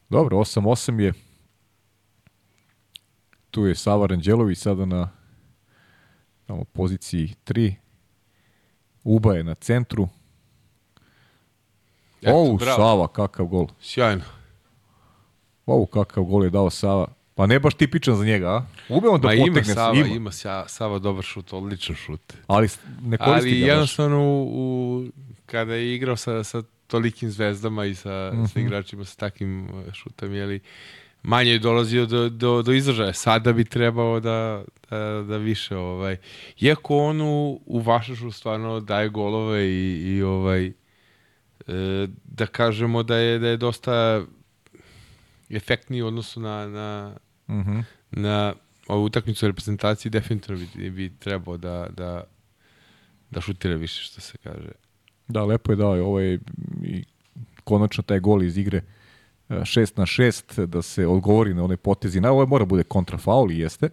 Dobro, 0.09 0.37
8-8 0.37 0.99
je 0.99 1.13
tu 3.53 3.65
je 3.65 3.75
Sava 3.75 4.07
Ranđelović 4.07 4.57
sada 4.57 4.85
na 4.85 5.09
tamo, 6.45 6.63
poziciji 6.63 7.33
3. 7.45 7.73
Uba 9.03 9.33
je 9.33 9.43
na 9.43 9.53
centru. 9.53 10.07
Eto, 12.21 12.57
Sava, 12.75 13.07
kakav 13.07 13.45
gol. 13.45 13.67
Sjajno. 13.81 14.23
Ovo, 15.65 15.85
kakav 15.85 16.23
gol 16.23 16.43
je 16.43 16.49
dao 16.49 16.69
Sava. 16.69 17.07
Pa 17.35 17.45
ne 17.45 17.59
baš 17.59 17.73
tipičan 17.73 18.15
za 18.15 18.25
njega, 18.25 18.47
a? 18.47 18.65
Ume 18.89 19.09
on 19.09 19.21
da 19.21 19.27
Ma 19.27 19.33
potegne 19.33 19.61
ima 19.61 19.63
Sava, 19.63 19.97
ima. 19.97 20.07
ima 20.07 20.31
Sava 20.67 20.99
dobar 20.99 21.23
šut, 21.23 21.53
odličan 21.53 21.95
šut. 21.95 22.33
Ali 22.47 22.69
ne 23.01 23.17
koristi 23.17 23.49
Ali 23.49 23.59
ga 23.59 23.65
jednostavno 23.65 24.19
u, 24.19 24.49
u, 24.53 25.05
kada 25.45 25.73
je 25.73 25.95
igrao 25.95 26.15
sa, 26.15 26.43
sa 26.43 26.63
tolikim 26.87 27.29
zvezdama 27.29 27.85
i 27.85 27.95
sa, 27.95 28.31
mm 28.33 28.37
-hmm. 28.37 28.47
sa 28.47 28.59
mhm. 28.59 28.67
igračima 28.67 29.05
sa 29.05 29.15
takvim 29.15 29.69
šutom, 29.93 30.33
jeli, 30.33 30.59
manje 31.23 31.51
je 31.51 31.59
dolazio 31.59 32.05
do, 32.05 32.29
do, 32.29 32.61
do 32.61 32.73
izražaja. 32.73 33.13
Sada 33.13 33.53
bi 33.53 33.65
trebao 33.65 34.19
da, 34.19 34.63
da, 34.89 35.23
da 35.27 35.37
više 35.37 35.77
ovaj. 35.77 36.17
Iako 36.59 36.97
on 36.97 37.21
u, 37.21 37.61
u 37.65 37.79
Vašašu 37.79 38.31
stvarno 38.31 38.79
daje 38.79 39.09
golove 39.09 39.65
i, 39.65 40.15
i 40.15 40.21
ovaj 40.21 40.65
e, 40.67 40.73
da 42.23 42.45
kažemo 42.45 43.03
da 43.03 43.17
je 43.17 43.39
da 43.39 43.47
je 43.47 43.57
dosta 43.57 44.23
efektniji 45.49 46.01
u 46.01 46.07
odnosu 46.07 46.39
na 46.39 46.67
na, 46.67 47.15
uh 47.47 47.55
mhm. 47.55 47.71
-huh. 47.71 47.83
na 48.11 48.53
ovu 48.87 49.05
utakmicu 49.05 49.47
reprezentaciji 49.47 50.09
definitivno 50.09 50.65
bi, 50.75 50.89
bi 50.89 51.11
trebao 51.19 51.57
da, 51.57 51.87
da, 51.97 52.23
da 53.31 53.41
šutira 53.41 53.75
više 53.75 54.03
što 54.03 54.21
se 54.21 54.37
kaže. 54.43 54.71
Da, 55.27 55.45
lepo 55.45 55.71
je 55.71 55.75
dao 55.75 55.91
ovaj 55.91 56.37
i 56.83 57.03
konačno 57.63 58.03
taj 58.03 58.19
gol 58.19 58.43
iz 58.43 58.57
igre 58.57 58.81
6 59.61 59.97
na 59.97 60.05
6 60.05 60.65
da 60.65 60.81
se 60.81 61.07
odgovori 61.07 61.53
na 61.53 61.63
onaj 61.63 61.77
potezi. 61.77 62.21
Na 62.21 62.31
ovo 62.31 62.45
mora 62.45 62.65
bude 62.65 62.83
kontrafaul 62.83 63.51
i 63.51 63.59
jeste. 63.59 63.89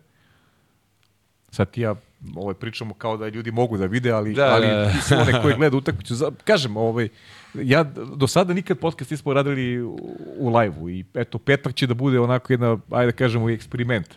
Sad 1.51 1.71
ti 1.71 1.81
ja 1.81 1.95
ovaj, 2.37 2.55
pričamo 2.55 2.95
kao 2.95 3.17
da 3.17 3.29
ljudi 3.29 3.51
mogu 3.51 3.77
da 3.77 3.87
vide, 3.87 4.11
ali, 4.11 4.35
da, 4.35 4.55
ali 4.55 4.67
da. 4.67 4.93
da. 5.11 5.21
one 5.21 5.43
koji 5.43 5.55
gleda 5.55 5.77
utakmicu. 5.77 6.15
Kažem, 6.45 6.77
ovaj, 6.77 7.09
ja 7.55 7.85
do 8.17 8.27
sada 8.27 8.55
nikad 8.55 8.79
podcast 8.79 9.11
nismo 9.11 9.35
radili 9.35 9.83
u, 9.83 10.17
u 10.39 10.57
live-u 10.57 10.91
i 10.91 11.05
eto, 11.15 11.39
petak 11.39 11.75
će 11.75 11.87
da 11.87 11.95
bude 11.95 12.21
onako 12.21 12.53
jedna, 12.53 12.79
ajde 12.91 13.13
da 13.13 13.17
kažemo, 13.17 13.51
eksperiment. 13.51 14.15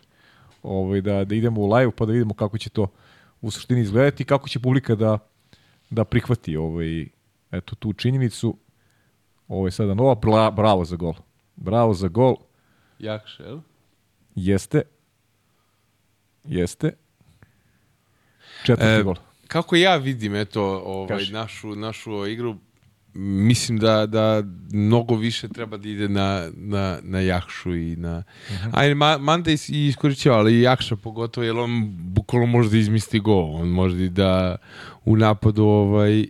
Ovaj, 0.63 1.01
da, 1.01 1.23
da 1.23 1.35
idemo 1.35 1.61
u 1.61 1.73
live 1.73 1.91
pa 1.91 2.05
da 2.05 2.11
vidimo 2.11 2.33
kako 2.33 2.57
će 2.57 2.69
to 2.69 2.87
u 3.41 3.51
suštini 3.51 3.81
izgledati 3.81 4.23
i 4.23 4.25
kako 4.25 4.49
će 4.49 4.59
publika 4.59 4.95
da, 4.95 5.19
da 5.89 6.03
prihvati 6.03 6.57
ovaj, 6.57 7.07
eto, 7.51 7.75
tu 7.75 7.93
činjenicu. 7.93 8.57
Ovo 9.47 9.67
je 9.67 9.71
sada 9.71 9.93
nova, 9.93 10.15
bla, 10.15 10.51
bravo 10.51 10.85
za 10.85 10.95
gol. 10.95 11.13
Bravo 11.55 11.93
za 11.93 12.07
gol. 12.07 12.35
Jakše, 12.99 13.43
jel? 13.43 13.59
Jeste. 14.35 14.81
Jeste. 16.43 16.91
Četvrti 18.65 18.99
e, 18.99 19.03
gol. 19.03 19.15
Kako 19.47 19.75
ja 19.75 19.95
vidim 19.95 20.35
eto 20.35 20.63
ovaj 20.85 21.25
našu 21.31 21.75
našu 21.75 22.27
igru 22.27 22.57
mislim 23.13 23.77
da 23.77 24.05
da 24.05 24.43
mnogo 24.71 25.15
više 25.15 25.47
treba 25.47 25.77
da 25.77 25.89
ide 25.89 26.09
na 26.09 26.49
na 26.53 26.99
na 27.01 27.19
Jakšu 27.19 27.75
i 27.75 27.95
na 27.95 28.23
uh 28.49 28.55
mhm. 28.55 28.69
-huh. 28.69 28.69
ajde 28.73 28.95
ma, 28.95 29.17
Manda 29.17 29.51
i 29.51 29.87
iskorišćava, 29.87 30.37
ali 30.37 30.61
Jakša 30.61 30.95
pogotovo 30.95 31.45
jer 31.45 31.57
on 31.57 31.89
bukvalno 31.97 32.47
može 32.47 32.69
da 32.69 32.77
izmisli 32.77 33.19
gol, 33.19 33.55
on 33.55 33.67
može 33.67 34.09
da 34.09 34.55
u 35.05 35.17
napadu 35.17 35.63
ovaj 35.63 36.25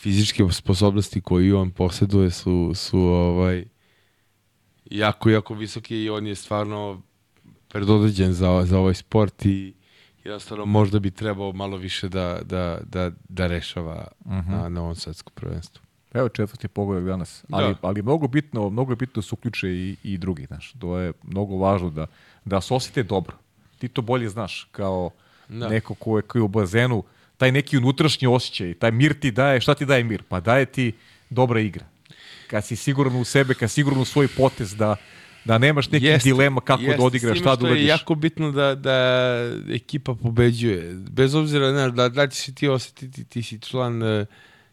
fizičke 0.00 0.44
sposobnosti 0.50 1.20
koje 1.20 1.54
on 1.54 1.70
posjeduje 1.70 2.30
su, 2.30 2.72
su 2.74 2.98
ovaj, 3.00 3.64
jako, 4.84 5.30
jako 5.30 5.54
visoke 5.54 6.02
i 6.02 6.10
on 6.10 6.26
je 6.26 6.34
stvarno 6.34 7.02
predodređen 7.68 8.32
za, 8.32 8.62
za 8.64 8.78
ovaj 8.78 8.94
sport 8.94 9.46
i 9.46 9.74
jednostavno 10.24 10.66
možda 10.66 10.98
bi 10.98 11.10
trebao 11.10 11.52
malo 11.52 11.76
više 11.76 12.08
da, 12.08 12.40
da, 12.44 12.80
da, 12.86 13.10
da 13.28 13.46
rešava 13.46 14.06
uh 14.24 14.32
-huh. 14.32 14.50
na, 14.50 14.68
na 14.68 14.82
ovom 14.82 14.94
svetskom 14.94 15.32
prvenstvu. 15.34 15.82
Evo 16.12 16.28
četvrti 16.28 16.68
pogodak 16.68 17.04
danas. 17.04 17.44
Ali, 17.50 17.74
Da. 17.74 17.78
ali 17.82 18.02
mnogo 18.02 18.28
bitno, 18.28 18.70
mnogo 18.70 18.94
bitno 18.96 19.20
da 19.20 19.22
se 19.22 19.34
uključe 19.34 19.68
i, 19.68 19.96
i 20.02 20.18
drugi, 20.18 20.44
znaš. 20.46 20.74
To 20.78 20.98
je 20.98 21.12
mnogo 21.22 21.56
važno 21.56 21.90
da, 21.90 22.06
da 22.44 22.60
se 22.60 22.74
osjete 22.74 23.02
dobro. 23.02 23.36
Ti 23.78 23.88
to 23.88 24.02
bolje 24.02 24.28
znaš, 24.28 24.68
kao 24.72 25.10
Da. 25.48 25.68
neko 25.68 25.94
ko 25.94 26.18
je, 26.18 26.22
ko 26.22 26.38
je 26.38 26.42
u 26.42 26.48
bazenu, 26.48 27.04
taj 27.40 27.52
neki 27.52 27.78
unutrašnji 27.78 28.28
osjećaj, 28.28 28.74
taj 28.74 28.90
mir 28.90 29.14
ti 29.20 29.30
daje, 29.30 29.60
šta 29.60 29.74
ti 29.74 29.86
daje 29.86 30.04
mir? 30.04 30.22
Pa 30.28 30.40
daje 30.40 30.66
ti 30.66 30.92
dobra 31.30 31.60
igra. 31.60 31.84
Kad 32.46 32.66
si 32.66 32.76
siguran 32.76 33.16
u 33.16 33.24
sebe, 33.24 33.54
kad 33.54 33.70
si 33.70 33.74
siguran 33.74 34.00
u 34.00 34.04
svoj 34.04 34.28
potez, 34.28 34.74
da, 34.76 34.96
da 35.44 35.58
nemaš 35.58 35.90
nekih 35.90 36.08
Jeste, 36.08 36.28
dilema 36.28 36.60
kako 36.60 36.82
jeste, 36.82 36.96
da 36.96 37.02
odigraš, 37.04 37.38
šta 37.38 37.56
da 37.56 37.66
je 37.66 37.72
uradiš. 37.72 37.88
jako 37.88 38.14
bitno 38.14 38.52
da, 38.52 38.74
da 38.74 38.96
ekipa 39.70 40.14
pobeđuje. 40.14 40.94
Bez 41.10 41.34
obzira 41.34 41.70
znaš, 41.70 41.92
da, 41.92 42.08
da 42.08 42.22
li 42.22 42.30
će 42.30 42.36
se 42.42 42.54
ti 42.54 42.68
osetiti, 42.68 43.24
ti 43.24 43.42
si 43.42 43.60
član 43.60 44.02
e, 44.02 44.26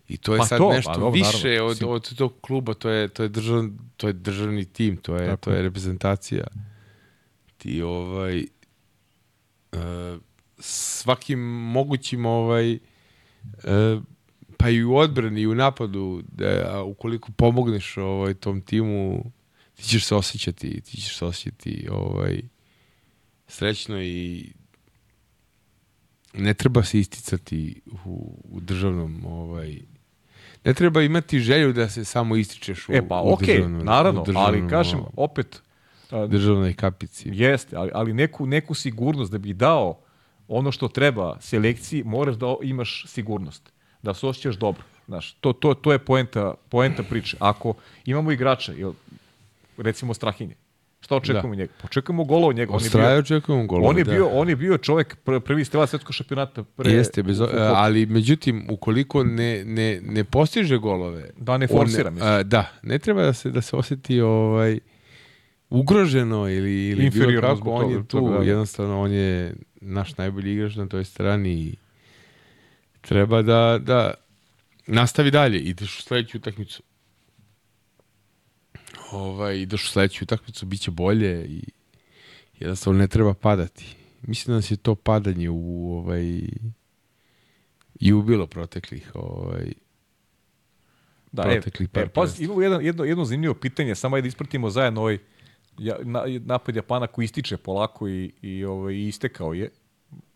i 0.07 0.17
to 0.17 0.33
je 0.33 0.37
Pa 0.37 0.45
sad 0.45 0.57
to, 0.57 0.73
nešto 0.73 0.91
pa 0.91 0.99
dobro, 0.99 1.11
više 1.11 1.47
naravno. 1.47 1.71
od, 1.71 1.83
od 1.83 2.15
tog 2.15 2.33
kluba, 2.41 2.73
to 2.73 2.89
je, 2.89 3.07
to 3.07 3.23
je, 3.23 3.29
držav, 3.29 3.63
to 3.97 4.07
je 4.07 4.13
državni 4.13 4.65
tim, 4.65 4.97
to 4.97 5.15
je, 5.15 5.25
Tako 5.27 5.37
to 5.37 5.51
je 5.51 5.57
je. 5.57 5.61
reprezentacija. 5.63 6.43
Ti 7.57 7.81
ovaj 7.81 8.39
e, 8.39 8.47
svakim 10.59 11.39
mogućim 11.49 12.25
ovaj 12.25 12.73
e, 12.73 12.79
pa 14.57 14.69
i 14.69 14.83
u 14.83 14.95
odbrani 14.95 15.41
i 15.41 15.47
u 15.47 15.55
napadu 15.55 16.23
da 16.31 16.83
ukoliko 16.83 17.31
pomogneš 17.31 17.97
ovaj 17.97 18.33
tom 18.33 18.61
timu 18.61 19.23
ti 19.75 19.83
ćeš 19.83 20.05
se 20.05 20.15
osjećati 20.15 20.81
ti 20.81 21.01
ćeš 21.01 21.17
se 21.17 21.25
osjećati 21.25 21.87
ovaj 21.91 22.41
srećno 23.47 24.01
i 24.01 24.45
ne 26.33 26.53
treba 26.53 26.83
se 26.83 26.99
isticati 26.99 27.81
u, 28.05 28.39
u 28.51 28.59
državnom 28.59 29.25
ovaj 29.25 29.77
ne 30.65 30.73
treba 30.73 31.01
imati 31.01 31.39
želju 31.39 31.73
da 31.73 31.89
se 31.89 32.05
samo 32.05 32.35
ističeš 32.35 32.89
u, 32.89 32.93
E 32.93 33.07
pa 33.07 33.21
u 33.21 33.33
okej, 33.33 33.55
državnom- 33.57 33.83
naravno, 33.83 34.21
u 34.21 34.25
državnom, 34.25 34.53
ali 34.61 34.69
kažem, 34.69 34.99
opet, 35.15 35.61
državnoj 36.27 36.73
kapici. 36.73 37.29
Jeste, 37.33 37.75
ali, 37.75 37.91
ali 37.93 38.13
neku, 38.13 38.45
neku 38.45 38.73
sigurnost 38.73 39.31
da 39.31 39.37
bi 39.37 39.53
dao 39.53 39.99
ono 40.47 40.71
što 40.71 40.87
treba 40.87 41.37
selekciji, 41.39 42.03
moraš 42.03 42.35
da 42.35 42.55
imaš 42.63 43.05
sigurnost, 43.07 43.73
da 44.01 44.13
se 44.13 44.27
osjećaš 44.27 44.55
dobro. 44.55 44.83
Znaš, 45.07 45.33
to, 45.33 45.53
to, 45.53 45.73
to 45.73 45.91
je 45.91 45.99
poenta, 45.99 46.53
poenta 46.69 47.03
priče. 47.03 47.37
Ako 47.39 47.73
imamo 48.05 48.31
igrača, 48.31 48.71
jel, 48.71 48.93
recimo 49.77 50.13
Strahinje, 50.13 50.55
šta 50.99 51.15
očekujemo 51.15 51.55
da. 51.55 51.61
njega? 51.61 51.73
Počekamo 51.81 52.23
gola 52.23 52.47
od 52.47 52.55
njega. 52.55 52.73
On 52.73 52.83
je 52.83 52.89
bio, 52.89 53.19
očekujemo 53.19 53.65
golove. 53.65 53.89
on 53.89 53.97
je 53.97 54.03
da. 54.03 54.11
bio, 54.11 54.27
on 54.27 54.49
je 54.49 54.55
bio 54.55 54.77
čovek 54.77 55.15
pr, 55.15 55.39
prvi 55.39 55.65
strela 55.65 55.87
svetskog 55.87 56.13
šampionata. 56.13 56.63
Pre, 56.63 56.91
Jeste, 56.91 57.23
bez, 57.23 57.41
ali 57.75 58.05
međutim, 58.05 58.67
ukoliko 58.69 59.23
ne, 59.23 59.65
ne, 59.65 60.01
ne 60.03 60.23
postiže 60.23 60.77
golove... 60.77 61.29
Da 61.37 61.57
ne 61.57 61.67
forsira, 61.67 62.09
mislim. 62.09 62.31
a, 62.31 62.43
da, 62.43 62.71
ne 62.83 62.99
treba 62.99 63.21
da 63.21 63.33
se, 63.33 63.51
da 63.51 63.61
se 63.61 63.75
osjeti 63.75 64.21
ovaj, 64.21 64.79
ugroženo 65.69 66.49
ili, 66.49 66.87
ili 66.87 67.09
bilo 67.09 67.41
kako. 67.41 67.71
On 67.71 67.91
je 67.91 67.97
tu, 67.97 68.03
toga, 68.03 68.37
da. 68.37 68.43
jednostavno, 68.43 69.01
on 69.01 69.11
je 69.11 69.55
naš 69.81 70.17
najbolji 70.17 70.53
igrač 70.53 70.75
na 70.75 70.87
toj 70.87 71.05
strani 71.05 71.53
i 71.53 71.75
treba 73.01 73.41
da, 73.41 73.79
da 73.81 74.13
nastavi 74.87 75.31
dalje. 75.31 75.59
Ideš 75.59 75.99
u 75.99 76.01
sledeću 76.01 76.37
utakmicu. 76.37 76.83
Ovaj, 79.11 79.57
ideš 79.59 79.83
u 79.85 79.87
sledeću 79.87 80.23
utakmicu, 80.23 80.65
bit 80.65 80.81
će 80.81 80.91
bolje 80.91 81.45
i 81.45 81.63
jednostavno 82.59 82.99
ne 82.99 83.07
treba 83.07 83.33
padati. 83.33 83.95
Mislim 84.21 84.51
da 84.53 84.55
nas 84.55 84.71
je 84.71 84.77
to 84.77 84.95
padanje 84.95 85.49
u 85.49 85.93
ovaj 85.97 86.41
i 87.99 88.13
ubilo 88.13 88.47
proteklih 88.47 89.11
ovaj 89.13 89.73
Da, 91.31 91.43
proteklih 91.43 91.89
e, 91.89 91.91
par 91.91 92.03
e, 92.03 92.07
prvenstva. 92.07 92.43
imamo 92.45 92.61
jedan, 92.61 92.85
jedno, 92.85 93.03
jedno 93.03 93.25
zanimljivo 93.25 93.53
pitanje, 93.53 93.95
samo 93.95 94.15
ajde 94.15 94.27
ispratimo 94.27 94.69
zajedno 94.69 95.01
ovaj 95.01 95.17
ja, 95.79 95.95
na, 96.03 96.23
napad 96.45 96.75
Japana 96.75 97.07
koji 97.07 97.25
ističe 97.25 97.57
polako 97.57 98.07
i, 98.07 98.31
i 98.41 98.65
ovaj, 98.65 98.95
istekao 98.95 99.53
je 99.53 99.69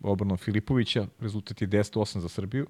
obranom 0.03 0.37
Filipovića, 0.37 1.07
rezultat 1.19 1.61
je 1.61 1.67
10-8 1.67 2.19
za 2.19 2.29
Srbiju. 2.29 2.67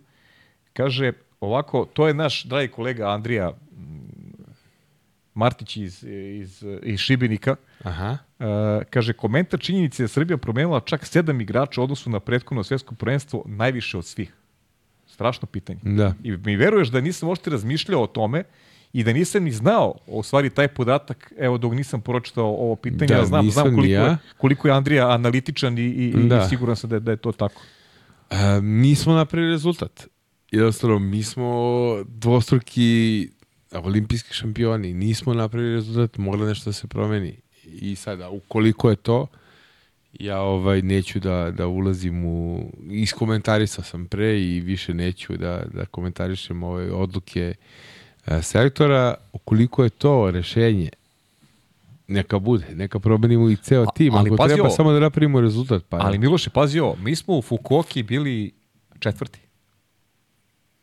Kaže, 0.73 1.11
ovako, 1.39 1.85
to 1.93 2.07
je 2.07 2.13
naš 2.13 2.43
dragi 2.43 2.67
kolega 2.67 3.09
Andrija 3.09 3.53
Martić 5.33 5.77
iz, 5.77 6.03
iz, 6.03 6.63
iz 6.83 6.99
Šibenika, 6.99 7.55
Aha. 7.83 8.17
Uh, 8.39 8.45
kaže, 8.89 9.13
komentar 9.13 9.59
činjenice 9.59 10.03
da 10.03 10.03
je 10.03 10.07
Srbija 10.07 10.37
promenila 10.37 10.79
čak 10.79 11.05
sedam 11.05 11.41
igrača 11.41 11.81
u 11.81 11.83
odnosu 11.83 12.09
na 12.09 12.19
prethodno 12.19 12.63
svjetsko 12.63 12.95
prvenstvo 12.95 13.43
najviše 13.45 13.97
od 13.97 14.05
svih. 14.05 14.33
Strašno 15.07 15.47
pitanje. 15.47 15.79
Da. 15.83 16.13
I 16.23 16.31
mi 16.31 16.55
veruješ 16.55 16.87
da 16.87 17.01
nisam 17.01 17.29
uopšte 17.29 17.49
razmišljao 17.49 18.03
o 18.03 18.07
tome 18.07 18.43
i 18.93 19.03
da 19.03 19.13
nisam 19.13 19.43
ni 19.43 19.51
znao, 19.51 19.95
u 20.07 20.23
stvari 20.23 20.49
taj 20.49 20.67
podatak, 20.67 21.33
evo 21.37 21.57
dok 21.57 21.73
nisam 21.73 22.01
pročitao 22.01 22.45
ovo 22.45 22.75
pitanje, 22.75 23.07
Da, 23.07 23.15
ja 23.15 23.25
znam, 23.25 23.51
znam 23.51 23.75
koliko, 23.75 23.93
ja. 23.93 24.03
je, 24.03 24.17
koliko 24.37 24.67
je 24.67 24.73
Andrija 24.73 25.09
analitičan 25.11 25.77
i, 25.77 25.81
i, 25.81 26.05
i 26.07 26.27
Da. 26.27 26.47
siguran 26.49 26.75
sam 26.75 26.89
da 26.89 26.95
je, 26.95 26.99
da 26.99 27.11
je 27.11 27.17
to 27.17 27.31
tako. 27.31 27.61
E, 28.29 28.61
nismo 28.61 29.13
napravili 29.13 29.51
rezultat. 29.51 30.07
Jednostavno, 30.51 30.99
mi 30.99 31.23
smo 31.23 31.53
dvostruki 32.07 33.29
olimpijski 33.71 34.33
šampioni. 34.33 34.93
Nismo 34.93 35.33
napravili 35.33 35.73
rezultat, 35.73 36.17
moglo 36.17 36.45
nešto 36.45 36.69
da 36.69 36.73
se 36.73 36.87
promeni. 36.87 37.39
I 37.65 37.95
sada, 37.95 38.29
ukoliko 38.29 38.89
je 38.89 38.95
to, 38.95 39.27
ja 40.19 40.41
ovaj 40.41 40.81
neću 40.81 41.19
da, 41.19 41.51
da 41.51 41.67
ulazim 41.67 42.25
u... 42.25 42.71
Iskomentarisao 42.89 43.83
sam 43.83 44.05
pre 44.05 44.41
i 44.41 44.59
više 44.59 44.93
neću 44.93 45.37
da, 45.37 45.63
da 45.73 45.85
komentarišem 45.85 46.63
ove 46.63 46.91
odluke 46.91 47.39
e, 47.41 47.53
selektora. 48.41 49.15
Ukoliko 49.33 49.83
je 49.83 49.89
to 49.89 50.31
rešenje, 50.31 50.89
neka 52.07 52.39
bude, 52.39 52.65
neka 52.75 52.99
promenimo 52.99 53.49
i 53.49 53.55
ceo 53.55 53.85
tim. 53.95 54.15
ali 54.15 54.29
Ako 54.29 54.37
pazi 54.37 54.53
treba 54.53 54.67
ovo. 54.67 54.75
samo 54.75 54.91
da 54.91 54.99
napravimo 54.99 55.41
rezultat, 55.41 55.83
pa 55.89 55.97
Ali 56.01 56.17
Miloše, 56.17 56.49
pazi 56.49 56.79
ovo, 56.79 56.95
mi 56.95 57.15
smo 57.15 57.37
u 57.37 57.41
Fukuoki 57.41 58.03
bili 58.03 58.51
četvrti. 58.99 59.39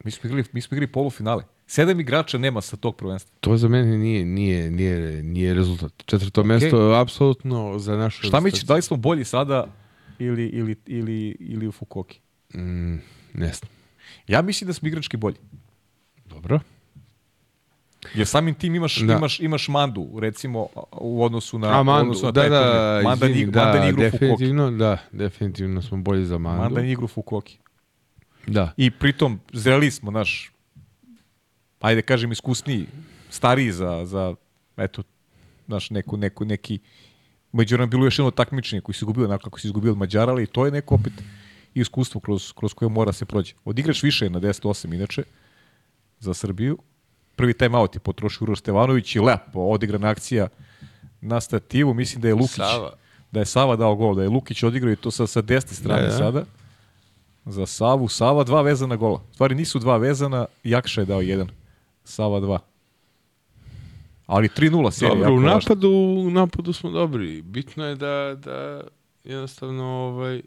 Mi 0.05 0.10
smo 0.10 0.28
igrali, 0.28 0.44
mi 0.52 0.60
smo 0.60 0.74
igrali 0.74 0.93
polufinale. 0.93 1.44
Sedam 1.66 2.01
igrača 2.01 2.39
nema 2.39 2.60
sa 2.60 2.77
tog 2.77 2.97
prvenstva. 2.97 3.36
To 3.40 3.56
za 3.56 3.69
mene 3.69 3.98
nije, 3.98 4.24
nije, 4.24 4.70
nije, 4.70 5.23
nije 5.23 5.55
rezultat. 5.55 5.93
Četvrto 6.06 6.43
okay. 6.43 6.47
mesto 6.47 6.90
je 6.90 7.01
apsolutno 7.01 7.78
za 7.78 7.97
našu... 7.97 8.27
Šta 8.27 8.40
mi 8.40 8.52
će, 8.52 8.66
da 8.66 8.74
li 8.74 8.82
smo 8.82 8.97
bolji 8.97 9.24
sada 9.24 9.66
ili, 10.19 10.47
ili, 10.47 10.77
ili, 10.86 11.36
ili 11.40 11.69
u 11.69 11.73
Fukuoki? 11.73 12.20
Mm, 12.55 12.94
ne 13.35 13.52
znam. 13.52 13.70
Ja 14.27 14.43
mislim 14.43 14.66
da 14.66 14.74
smo 14.74 14.89
igrački 14.89 15.16
bolji. 15.16 15.36
Dobro. 16.24 16.60
Jer 18.15 18.27
samim 18.27 18.55
tim 18.55 18.75
imaš, 18.75 18.97
Da. 18.97 19.16
imaš, 19.16 19.41
imaš 19.41 19.69
Mandu, 19.69 20.09
recimo, 20.20 20.66
u 20.93 21.25
odnosu 21.25 21.59
na, 21.59 21.81
A 21.81 21.83
Mandu, 21.83 22.01
odnosu 22.11 22.27
na 22.27 22.33
da, 22.33 22.41
taj 22.41 22.51
da, 22.51 22.62
turnir. 22.62 23.05
Manda, 23.05 23.27
izvini, 23.27 23.47
ni, 23.47 23.53
da, 23.53 23.65
Manda 23.65 23.89
igru 23.89 24.03
definitivno, 24.03 24.70
da, 24.70 24.99
definitivno 25.12 25.83
smo 25.83 25.97
bolji 25.97 26.25
za 26.25 26.39
Mandu. 26.39 26.62
Manda 26.62 26.81
igru 26.81 27.05
u 27.05 27.09
Fukuoki. 27.09 27.59
Da. 28.47 28.73
I 28.77 28.91
pritom 28.91 29.41
zreli 29.53 29.91
smo, 29.91 30.11
naš, 30.11 30.53
ajde 31.81 32.03
kažem 32.03 32.33
iskusniji, 32.33 32.87
stariji 33.31 33.73
za, 33.73 34.07
za 34.07 34.35
eto, 34.77 35.03
naš, 35.66 35.91
neku, 35.91 36.16
neku, 36.16 36.45
neki, 36.45 36.79
među 37.53 37.79
nam 37.79 37.91
bilo 37.91 38.05
još 38.05 38.19
jedno 38.19 38.31
takmičenje 38.31 38.81
koji 38.81 38.95
se 38.95 38.99
izgubio, 38.99 39.25
onako 39.25 39.45
kako 39.45 39.61
se 39.61 39.69
izgubio 39.69 39.93
od 39.93 39.99
Mađara, 39.99 40.33
ali 40.33 40.47
to 40.47 40.65
je 40.66 40.73
neko 40.73 40.95
opet 40.95 41.12
iskustvo 41.75 42.20
kroz, 42.20 42.53
kroz 42.53 42.75
koje 42.75 42.89
mora 42.89 43.12
se 43.12 43.25
prođe. 43.25 43.55
Odigraš 43.65 44.03
više 44.03 44.31
na 44.31 44.41
10-8 44.41 44.95
inače 44.95 45.23
za 46.20 46.35
Srbiju. 46.35 46.79
Prvi 47.39 47.55
time 47.55 47.78
out 47.78 47.94
je 47.94 48.01
potrošio 48.01 48.44
Uroš 48.44 48.59
Stevanović 48.59 49.16
i 49.16 49.20
lepo 49.20 49.60
odigrana 49.60 50.09
akcija 50.09 50.48
na 51.20 51.40
stativu. 51.40 51.94
Mislim 51.94 52.23
da 52.23 52.28
je 52.28 52.35
Lukić 52.35 52.56
Sava. 52.56 52.93
da 53.32 53.40
je 53.40 53.47
Sava 53.47 53.77
dao 53.77 53.94
gol, 53.97 54.15
da 54.15 54.23
je 54.23 54.28
Lukić 54.28 54.62
odigrao 54.62 54.93
i 54.93 54.97
to 54.97 55.10
sa, 55.10 55.27
sa 55.27 55.40
desne 55.43 55.77
strane 55.77 56.02
Da, 56.02 56.09
da. 56.09 56.16
sada. 56.16 56.44
Za 57.44 57.66
Savu. 57.66 58.09
Sava 58.09 58.44
dva 58.44 58.62
vezana 58.62 58.97
gola. 58.97 59.20
U 59.31 59.35
stvari 59.35 59.55
nisu 59.55 59.78
dva 59.78 59.97
vezana, 59.97 60.47
Jakša 60.65 61.01
je 61.01 61.05
dao 61.05 61.20
jedan. 61.20 61.48
Sava 62.05 62.40
dva. 62.40 62.59
Ali 64.27 64.48
3-0 64.48 64.90
serija. 64.90 65.15
Dobro, 65.15 65.35
u 65.35 65.40
napadu, 65.40 65.89
u 66.27 66.31
napadu 66.31 66.73
smo 66.73 66.90
dobri. 66.90 67.43
Bitno 67.43 67.85
je 67.85 67.94
da, 67.94 68.35
da 68.44 68.81
jednostavno 69.24 69.85
ovaj, 69.85 70.43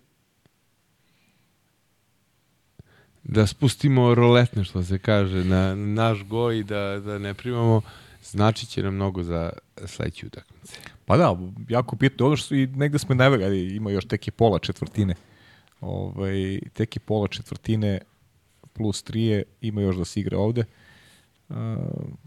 da 3.23 3.47
spustimo 3.47 4.15
roletne, 4.15 4.63
što 4.63 4.83
se 4.83 4.99
kaže, 4.99 5.43
na 5.43 5.75
naš 5.75 6.23
goj 6.23 6.59
i 6.59 6.63
da, 6.63 7.01
da 7.05 7.17
ne 7.17 7.33
primamo, 7.33 7.81
znači 8.23 8.65
će 8.65 8.83
nam 8.83 8.95
mnogo 8.95 9.23
za 9.23 9.51
sledeće 9.85 10.27
utakmice. 10.27 10.77
Pa 11.05 11.17
da, 11.17 11.37
jako 11.69 11.95
bitno. 11.95 12.25
Ono 12.25 12.35
što 12.35 12.55
i 12.55 12.67
negde 12.67 12.99
smo 12.99 13.15
naveli, 13.15 13.75
ima 13.75 13.91
još 13.91 14.05
teki 14.05 14.31
pola 14.31 14.59
četvrtine. 14.59 15.15
Ovaj, 15.81 16.59
teki 16.73 16.99
pola 16.99 17.27
četvrtine 17.27 17.99
plus 18.73 19.03
trije 19.03 19.43
ima 19.61 19.81
još 19.81 19.95
da 19.95 20.05
se 20.05 20.19
igra 20.19 20.37
ovde. 20.37 20.63
Uh, 21.49 21.55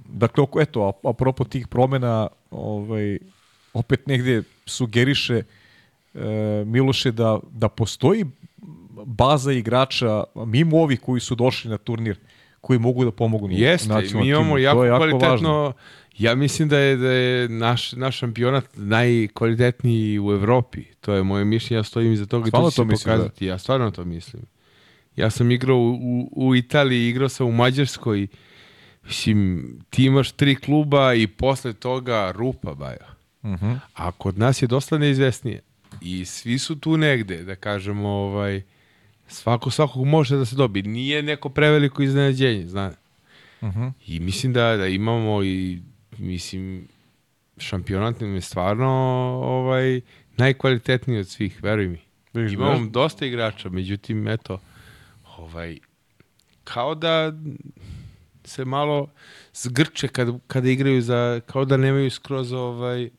dakle, 0.09 0.43
oko, 0.43 0.61
eto, 0.61 0.93
apropo 1.05 1.45
tih 1.45 1.69
promena, 1.69 2.29
ovaj, 2.51 3.19
opet 3.73 4.07
negde 4.07 4.43
sugeriše 4.67 5.43
uh, 6.15 6.21
Miloše 6.67 7.13
da, 7.13 7.39
da 7.51 7.69
postoji 7.69 8.25
baza 9.07 9.53
igrača, 9.53 10.25
mimo 10.35 10.79
ovih 10.79 11.01
koji 11.01 11.21
su 11.21 11.35
došli 11.35 11.71
na 11.71 11.79
turnir, 11.79 12.19
koji 12.61 12.79
mogu 12.79 13.05
da 13.05 13.11
pomognu 13.11 13.49
Jeste, 13.53 13.89
nacionalnom 13.89 14.23
mi 14.23 14.29
imamo 14.29 14.45
timu. 14.45 14.59
jako, 14.59 14.79
to 14.79 14.85
je 14.85 14.89
jako 14.89 14.99
kvalitetno, 14.99 15.29
važno. 15.31 15.73
ja 16.19 16.35
mislim 16.35 16.69
da 16.69 16.79
je, 16.79 16.97
da 16.97 17.11
je 17.11 17.49
naš, 17.49 17.93
naš 17.93 18.19
šampionat 18.19 18.65
najkvalitetniji 18.77 20.19
u 20.21 20.33
Evropi. 20.33 20.85
To 21.01 21.15
je 21.15 21.23
moje 21.23 21.45
mišljenje, 21.45 21.79
ja 21.79 21.85
stojim 21.85 22.13
iza 22.13 22.27
toga 22.27 22.47
i 22.47 22.49
Stvarno 22.49 22.67
to 22.67 22.71
će 22.71 22.77
to 22.77 22.83
se 22.83 22.87
misliš, 22.87 23.05
da? 23.05 23.13
pokazati. 23.13 23.47
Ja 23.47 23.59
stvarno 23.59 23.91
to 23.91 24.05
mislim. 24.05 24.43
Ja 25.17 25.31
sam 25.31 25.51
igrao 25.51 25.77
u, 25.77 26.29
u, 26.33 26.55
Italiji, 26.55 27.09
igrao 27.09 27.29
sam 27.29 27.47
u 27.47 27.53
Mađarskoj, 27.53 28.27
mislim, 29.05 29.69
ti 29.91 30.05
imaš 30.05 30.33
tri 30.33 30.57
kluba 30.57 31.15
i 31.15 31.27
posle 31.27 31.73
toga 31.73 32.33
rupa, 32.37 32.75
baja. 32.75 33.15
Mhm. 33.45 33.73
A 33.95 34.11
kod 34.13 34.39
nas 34.39 34.63
je 34.63 34.69
dosta 34.69 34.99
neizvesnije. 34.99 35.61
I 36.01 36.25
svi 36.25 36.59
su 36.59 36.77
tu 36.81 36.97
negde, 36.97 37.45
da 37.45 37.57
kažemo, 37.57 38.09
ovaj, 38.09 38.63
svako 39.29 39.71
svakog 39.71 40.07
može 40.07 40.37
da 40.37 40.45
se 40.45 40.57
dobi. 40.57 40.83
Nije 40.83 41.23
neko 41.23 41.49
preveliko 41.49 42.03
iznenađenje, 42.03 42.67
zna. 42.67 42.93
Mhm. 43.63 43.89
I 44.07 44.21
mislim 44.21 44.53
da, 44.53 44.77
da 44.77 44.87
imamo 44.87 45.43
i, 45.43 45.83
mislim, 46.19 46.89
šampionat 47.59 48.21
nam 48.21 48.35
je 48.35 48.41
stvarno 48.41 48.91
ovaj, 49.45 50.01
najkvalitetniji 50.37 51.19
od 51.19 51.29
svih, 51.29 51.63
veruj 51.63 51.89
mi. 51.89 51.99
Vidiš, 52.33 52.53
Imamo 52.53 52.77
znaš, 52.77 52.91
dosta 52.91 53.27
igrača, 53.27 53.69
međutim, 53.69 54.29
eto, 54.29 54.61
ovaj, 55.37 55.79
kao 56.65 56.95
da 56.95 57.33
se 58.45 58.65
malo 58.65 59.09
zgrče 59.55 60.09
kad, 60.09 60.29
kada 60.47 60.69
igraju 60.69 61.03
za, 61.03 61.41
kao 61.47 61.65
da 61.65 61.77
nemaju 61.77 62.11
skroz 62.11 62.53
ovaj, 62.53 63.11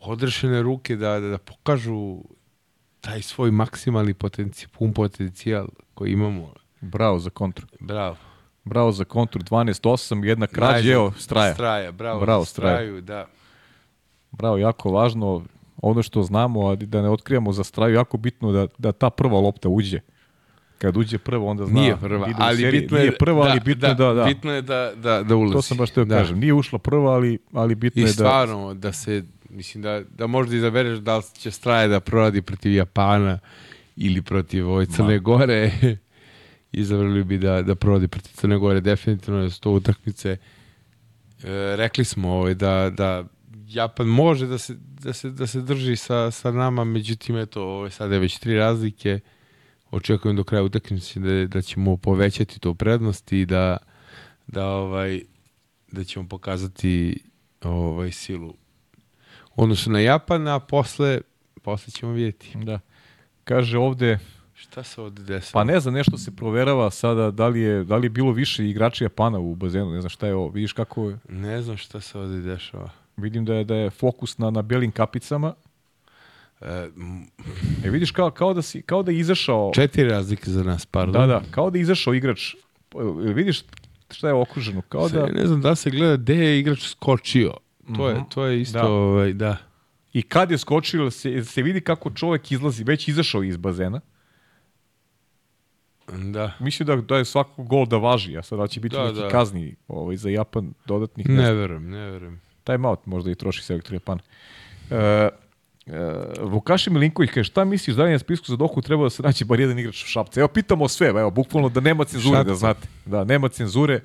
odrešene 0.00 0.62
ruke 0.62 0.96
da, 0.96 1.20
da, 1.20 1.28
da 1.28 1.38
pokažu 1.38 2.22
taj 3.04 3.22
svoj 3.22 3.50
maksimalni 3.50 4.14
potencijal, 4.14 4.70
pun 4.78 4.92
potencijal 4.92 5.66
koji 5.94 6.12
imamo. 6.12 6.52
Bravo 6.80 7.18
za 7.18 7.30
kontru. 7.30 7.66
Bravo. 7.80 8.16
Bravo 8.64 8.92
za 8.92 9.04
kontru 9.04 9.40
12-8, 9.42 10.24
jedna 10.24 10.46
krađa, 10.46 10.92
evo, 10.92 11.12
straja. 11.18 11.54
Straja, 11.54 11.92
bravo. 11.92 12.20
Bravo, 12.20 12.42
za 12.42 12.46
Straja. 12.46 12.76
straju, 12.76 13.00
da. 13.00 13.26
Bravo, 14.30 14.58
jako 14.58 14.90
važno. 14.90 15.42
Ono 15.82 16.02
što 16.02 16.22
znamo, 16.22 16.68
a 16.68 16.76
da 16.76 17.02
ne 17.02 17.10
otkrijemo 17.10 17.52
za 17.52 17.64
straju, 17.64 17.94
jako 17.94 18.16
bitno 18.16 18.52
da, 18.52 18.66
da 18.78 18.92
ta 18.92 19.10
prva 19.10 19.40
lopta 19.40 19.68
uđe. 19.68 20.00
Kad 20.78 20.96
uđe 20.96 21.18
prva, 21.18 21.44
onda 21.44 21.66
zna. 21.66 21.80
Nije 21.80 21.96
prva, 21.96 22.26
da 22.26 22.34
ali 22.38 22.56
seriji. 22.56 22.80
bitno 22.80 22.96
je, 22.96 23.02
Nije 23.02 23.16
prva, 23.18 23.46
ali 23.46 23.60
bitno 23.60 23.88
je 23.88 23.94
da, 23.94 24.12
da. 24.12 24.24
Bitno 24.24 24.52
je 24.52 24.62
da, 24.62 24.92
da, 24.96 25.22
da 25.22 25.36
ulazi. 25.36 25.52
To 25.52 25.62
sam 25.62 25.76
baš 25.76 25.90
teo 25.90 26.04
da. 26.04 26.18
kažem. 26.18 26.38
Nije 26.38 26.52
ušla 26.54 26.78
prva, 26.78 27.12
ali, 27.12 27.38
ali 27.52 27.74
bitno 27.74 28.00
I 28.00 28.02
je 28.02 28.06
da... 28.06 28.12
stvarno, 28.12 28.74
da 28.74 28.92
se, 28.92 29.22
mislim 29.54 29.82
da, 29.82 30.02
da 30.10 30.26
možda 30.26 30.56
izabereš 30.56 30.98
da 30.98 31.16
li 31.16 31.22
će 31.38 31.50
Straje 31.50 31.88
da 31.88 32.00
proradi 32.00 32.42
protiv 32.42 32.72
Japana 32.72 33.38
ili 33.96 34.22
protiv 34.22 34.70
ove 34.70 34.86
Crne 34.86 35.18
Gore. 35.18 35.72
Izabrali 36.72 37.24
bi 37.24 37.38
da, 37.38 37.62
da 37.62 37.74
proradi 37.74 38.08
protiv 38.08 38.32
Crne 38.34 38.58
Gore. 38.58 38.80
Definitivno 38.80 39.42
da 39.42 39.50
su 39.50 39.60
to 39.60 39.70
utakmice. 39.70 40.30
E, 40.30 40.38
rekli 41.76 42.04
smo 42.04 42.28
ovaj, 42.28 42.54
da, 42.54 42.90
da 42.90 43.24
Japan 43.68 44.06
može 44.06 44.46
da 44.46 44.58
se, 44.58 44.74
da 44.78 45.12
se, 45.12 45.30
da 45.30 45.46
se 45.46 45.60
drži 45.60 45.96
sa, 45.96 46.30
sa 46.30 46.50
nama, 46.50 46.84
međutim, 46.84 47.36
eto, 47.36 47.62
ovaj, 47.62 47.90
sada 47.90 48.14
je 48.14 48.20
već 48.20 48.38
tri 48.38 48.56
razlike. 48.56 49.20
Očekujem 49.90 50.36
do 50.36 50.44
kraja 50.44 50.62
utakmice 50.62 51.20
da, 51.20 51.46
da 51.46 51.62
ćemo 51.62 51.96
povećati 51.96 52.60
tu 52.60 52.74
prednost 52.74 53.32
i 53.32 53.46
da, 53.46 53.76
da 54.46 54.66
ovaj 54.66 55.20
da 55.92 56.04
ćemo 56.04 56.28
pokazati 56.28 57.22
ovaj 57.62 58.12
silu 58.12 58.54
odnosu 59.56 59.90
na 59.90 60.00
Japan, 60.00 60.48
a 60.48 60.58
posle, 60.58 61.20
posle 61.62 61.90
ćemo 61.92 62.12
vidjeti. 62.12 62.52
Da. 62.54 62.80
Kaže 63.44 63.78
ovde, 63.78 64.18
Šta 64.54 64.82
se 64.82 65.00
ovde 65.00 65.22
desilo? 65.22 65.50
pa 65.52 65.64
ne 65.64 65.80
znam, 65.80 65.94
nešto 65.94 66.18
se 66.18 66.36
proverava 66.36 66.90
sada 66.90 67.30
da 67.30 67.48
li 67.48 67.60
je, 67.60 67.84
da 67.84 67.96
li 67.96 68.06
je 68.06 68.10
bilo 68.10 68.32
više 68.32 68.68
igrača 68.68 69.04
Japana 69.04 69.38
u 69.38 69.54
bazenu, 69.54 69.90
ne 69.90 70.00
znam 70.00 70.10
šta 70.10 70.26
je 70.26 70.34
ovo. 70.34 70.48
Vidiš 70.48 70.72
kako 70.72 71.10
je, 71.10 71.18
Ne 71.28 71.62
znam 71.62 71.76
šta 71.76 72.00
se 72.00 72.18
ovde 72.18 72.40
dešava. 72.40 72.90
vidim 73.16 73.44
da 73.44 73.54
je, 73.54 73.64
da 73.64 73.74
je 73.74 73.90
fokus 73.90 74.38
na, 74.38 74.50
na 74.50 74.62
belim 74.62 74.92
kapicama. 74.92 75.54
E, 76.60 76.88
E 77.84 77.90
vidiš 77.90 78.10
kao, 78.10 78.30
kao, 78.30 78.54
da, 78.54 78.62
si, 78.62 78.82
kao 78.82 79.02
da 79.02 79.10
je 79.10 79.18
izašao... 79.18 79.72
četiri 79.74 80.04
razlike 80.08 80.50
za 80.50 80.62
nas, 80.62 80.86
pardon. 80.86 81.12
Da, 81.12 81.26
da, 81.26 81.42
kao 81.50 81.70
da 81.70 81.78
je 81.78 81.82
izašao 81.82 82.14
igrač. 82.14 82.54
Jel 82.94 83.12
vidiš 83.12 83.62
šta 84.10 84.28
je 84.28 84.34
okruženo? 84.34 84.82
Kao 84.82 85.08
da... 85.08 85.26
Ne 85.26 85.46
znam 85.46 85.60
da 85.60 85.74
se 85.74 85.90
gleda 85.90 86.16
gde 86.16 86.34
je 86.34 86.58
igrač 86.58 86.88
skočio. 86.88 87.54
To 87.96 88.08
je, 88.08 88.24
to 88.34 88.44
je 88.44 88.60
isto, 88.60 88.78
Da. 88.78 88.86
ovaj, 88.88 89.32
da. 89.32 89.56
I 90.12 90.22
kad 90.22 90.50
je 90.50 90.58
skočio, 90.58 91.10
se, 91.10 91.44
se 91.44 91.62
vidi 91.62 91.80
kako 91.80 92.10
čovek 92.10 92.52
izlazi, 92.52 92.84
već 92.84 93.08
izašao 93.08 93.42
iz 93.42 93.56
bazena. 93.56 94.00
Da. 96.32 96.52
Mislim 96.60 96.86
da, 96.86 96.96
da 96.96 97.16
je 97.16 97.24
svako 97.24 97.62
gol 97.62 97.86
da 97.86 97.96
važi, 97.96 98.38
a 98.38 98.42
sad 98.42 98.58
da 98.58 98.66
će 98.66 98.80
biti 98.80 98.96
Da, 98.96 99.04
neki 99.04 99.18
da. 99.20 99.28
kazni 99.28 99.76
ovaj, 99.88 100.16
za 100.16 100.30
Japan 100.30 100.72
dodatnih. 100.86 101.28
Ne. 101.28 101.34
Ne 101.42 101.52
verujem, 101.52 101.90
ne 101.90 102.10
verujem. 102.10 102.40
Time 102.64 102.88
out 102.88 103.06
možda 103.06 103.30
i 103.30 103.34
troši 103.34 103.62
selektor 103.62 103.92
Japan. 103.94 104.18
E, 104.90 104.96
e, 104.96 105.30
Vukaši 106.40 106.90
Milinković 106.90 107.30
kaže, 107.30 107.44
šta 107.50 107.64
misliš 107.64 107.96
da 107.96 108.02
li 108.04 108.08
je 108.10 108.14
na 108.14 108.18
spisku 108.18 108.46
za 108.46 108.56
Dohu 108.56 108.80
treba 108.82 109.02
da 109.02 109.10
se 109.10 109.22
naći 109.22 109.44
bar 109.44 109.60
jedan 109.60 109.78
igrač 109.78 109.94
Šapca? 109.94 110.40
Evo, 110.40 110.48
pitamo 110.48 110.88
sve, 110.88 111.08
evo, 111.08 111.30
bukvalno 111.30 111.68
da 111.68 111.80
nema 111.80 112.04
cenzure, 112.04 112.36
Šapca. 112.36 112.48
da 112.50 112.54
znate. 112.54 112.88
Da, 113.06 113.24
nema 113.24 113.48
cenzure. 113.48 114.00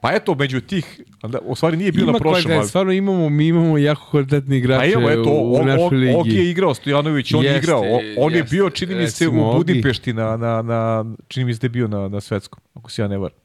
Pa 0.00 0.12
eto, 0.12 0.34
među 0.34 0.60
tih, 0.60 1.00
u 1.42 1.54
stvari 1.54 1.76
nije 1.76 1.92
Ima 1.94 2.12
na 2.12 2.18
prošlom, 2.18 2.58
ali... 2.58 2.68
stvarno 2.68 2.92
imamo, 2.92 3.28
mi 3.28 3.46
imamo 3.46 3.78
jako 3.78 4.10
kvalitetni 4.10 4.56
igrače 4.56 4.84
A 4.84 4.92
evo, 4.92 5.10
eto, 5.10 5.30
u, 5.30 5.54
u 5.54 5.64
našoj 5.64 5.98
ligi. 5.98 6.14
Og 6.16 6.26
je 6.26 6.50
igrao, 6.50 6.74
Stojanović, 6.74 7.34
on 7.34 7.44
je 7.44 7.58
igrao. 7.58 7.82
On 8.18 8.32
je 8.32 8.38
jeste. 8.38 8.56
bio, 8.56 8.70
čini 8.70 8.94
mi 8.94 9.08
se, 9.08 9.28
u. 9.28 9.32
Budimpešti 9.32 10.12
na, 10.12 10.36
na, 10.36 10.62
na, 10.62 11.04
čini 11.28 11.44
mi 11.46 11.54
se 11.54 11.60
da 11.60 11.64
je 11.64 11.68
bio 11.68 11.88
na, 11.88 12.08
na 12.08 12.20
svetskom, 12.20 12.60
ako 12.74 12.90
se 12.90 13.02
ja 13.02 13.08
ne 13.08 13.18
varam. 13.18 13.38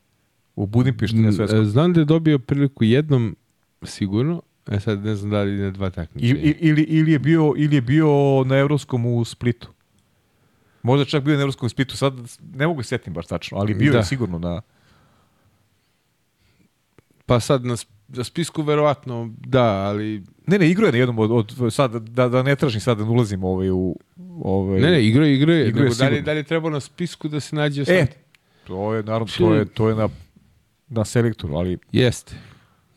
U 0.56 0.66
Budimpešti 0.66 1.18
na 1.18 1.32
svetskom. 1.32 1.66
Znam 1.66 1.94
da 1.94 2.00
je 2.00 2.06
dobio 2.06 2.40
priliku 2.40 2.84
jednom 2.84 3.36
sigurno, 3.84 4.42
e 4.72 4.80
sad 4.80 5.06
ne 5.06 5.16
znam 5.16 5.32
da 5.32 5.42
li 5.42 5.52
na 5.52 5.72
dva 5.72 5.90
takmičenja. 5.90 6.42
i, 6.42 6.56
ili, 6.60 6.82
ili, 6.82 7.12
je 7.12 7.20
bio, 7.20 7.54
ili 7.58 7.76
je 7.76 7.82
bio 7.82 8.44
na 8.46 8.58
Evropskom 8.58 9.06
u 9.06 9.26
Splitu. 9.26 9.70
Možda 10.84 11.06
čak 11.06 11.24
bio 11.24 11.36
na 11.36 11.42
Evropskom 11.42 11.66
u 11.66 11.70
Splitu, 11.70 11.98
sad 11.98 12.14
ne 12.56 12.68
mogu 12.68 12.84
se 12.84 12.88
setim 12.88 13.14
baš 13.14 13.28
tačno, 13.28 13.58
ali 13.58 13.74
bio 13.74 13.92
Da. 13.92 13.98
je 13.98 14.04
sigurno 14.04 14.40
na... 14.40 14.62
Pa 17.30 17.40
sad 17.40 17.66
na, 17.66 17.76
na 18.08 18.24
spisku 18.24 18.62
verovatno 18.62 19.30
da, 19.38 19.64
ali 19.64 20.24
Ne, 20.48 20.60
ne, 20.60 20.70
igrao 20.70 20.86
je 20.86 20.92
na 20.92 20.98
jednom 20.98 21.20
od, 21.20 21.32
od 21.60 21.74
sad, 21.74 21.92
da, 21.92 22.30
da 22.30 22.44
ne 22.44 22.56
tražim 22.56 22.82
sad 22.82 22.98
da 22.98 23.04
ne 23.04 23.10
ulazim 23.10 23.44
ovaj, 23.44 23.70
u... 23.70 23.96
Ovaj, 24.42 24.82
ne, 24.82 24.92
ne, 24.92 25.06
igra 25.06 25.26
je, 25.26 25.36
igra 25.36 25.54
je, 25.54 25.68
Igrao 25.68 25.84
je 25.84 25.90
da 25.90 26.08
li, 26.10 26.16
sigurno. 26.16 26.34
da 26.34 26.44
trebao 26.44 26.70
na 26.70 26.80
spisku 26.80 27.28
da 27.28 27.40
se 27.40 27.56
nađe 27.56 27.86
sad? 27.86 27.96
E, 27.96 28.08
to 28.68 28.94
je, 28.94 29.04
naravno, 29.04 29.28
to 29.38 29.54
je, 29.54 29.66
to 29.66 29.90
je 29.90 29.96
na, 29.96 30.10
na 30.88 31.06
selektoru, 31.06 31.56
ali... 31.56 31.78
Jeste, 31.92 32.36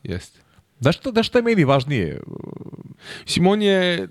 jeste. 0.03 0.39
Da 0.79 0.91
šta, 0.91 1.11
da 1.11 1.23
šta 1.23 1.37
je 1.39 1.43
meni 1.43 1.63
važnije? 1.63 2.19
Mislim, 3.25 3.47
on 3.47 3.61
je 3.61 4.07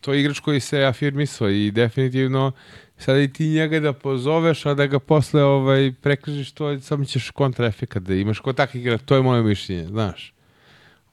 to 0.00 0.12
je 0.12 0.20
igrač 0.20 0.40
koji 0.40 0.60
se 0.60 0.84
afirmisao 0.84 1.50
i 1.50 1.70
definitivno 1.70 2.52
sada 3.00 3.20
i 3.20 3.28
ti 3.28 3.48
njega 3.48 3.80
da 3.80 3.92
pozoveš, 3.92 4.66
a 4.66 4.74
da 4.74 4.86
ga 4.86 4.98
posle 4.98 5.42
ovaj, 5.44 5.92
prekrižiš, 5.92 6.52
to 6.52 6.80
samo 6.80 7.04
ćeš 7.04 7.30
kontraefekat 7.30 8.02
da 8.02 8.14
imaš 8.14 8.38
ko 8.38 8.52
tak 8.52 8.74
igra, 8.74 8.98
to 8.98 9.16
je 9.16 9.22
moje 9.22 9.42
mišljenje, 9.42 9.84
znaš. 9.84 10.32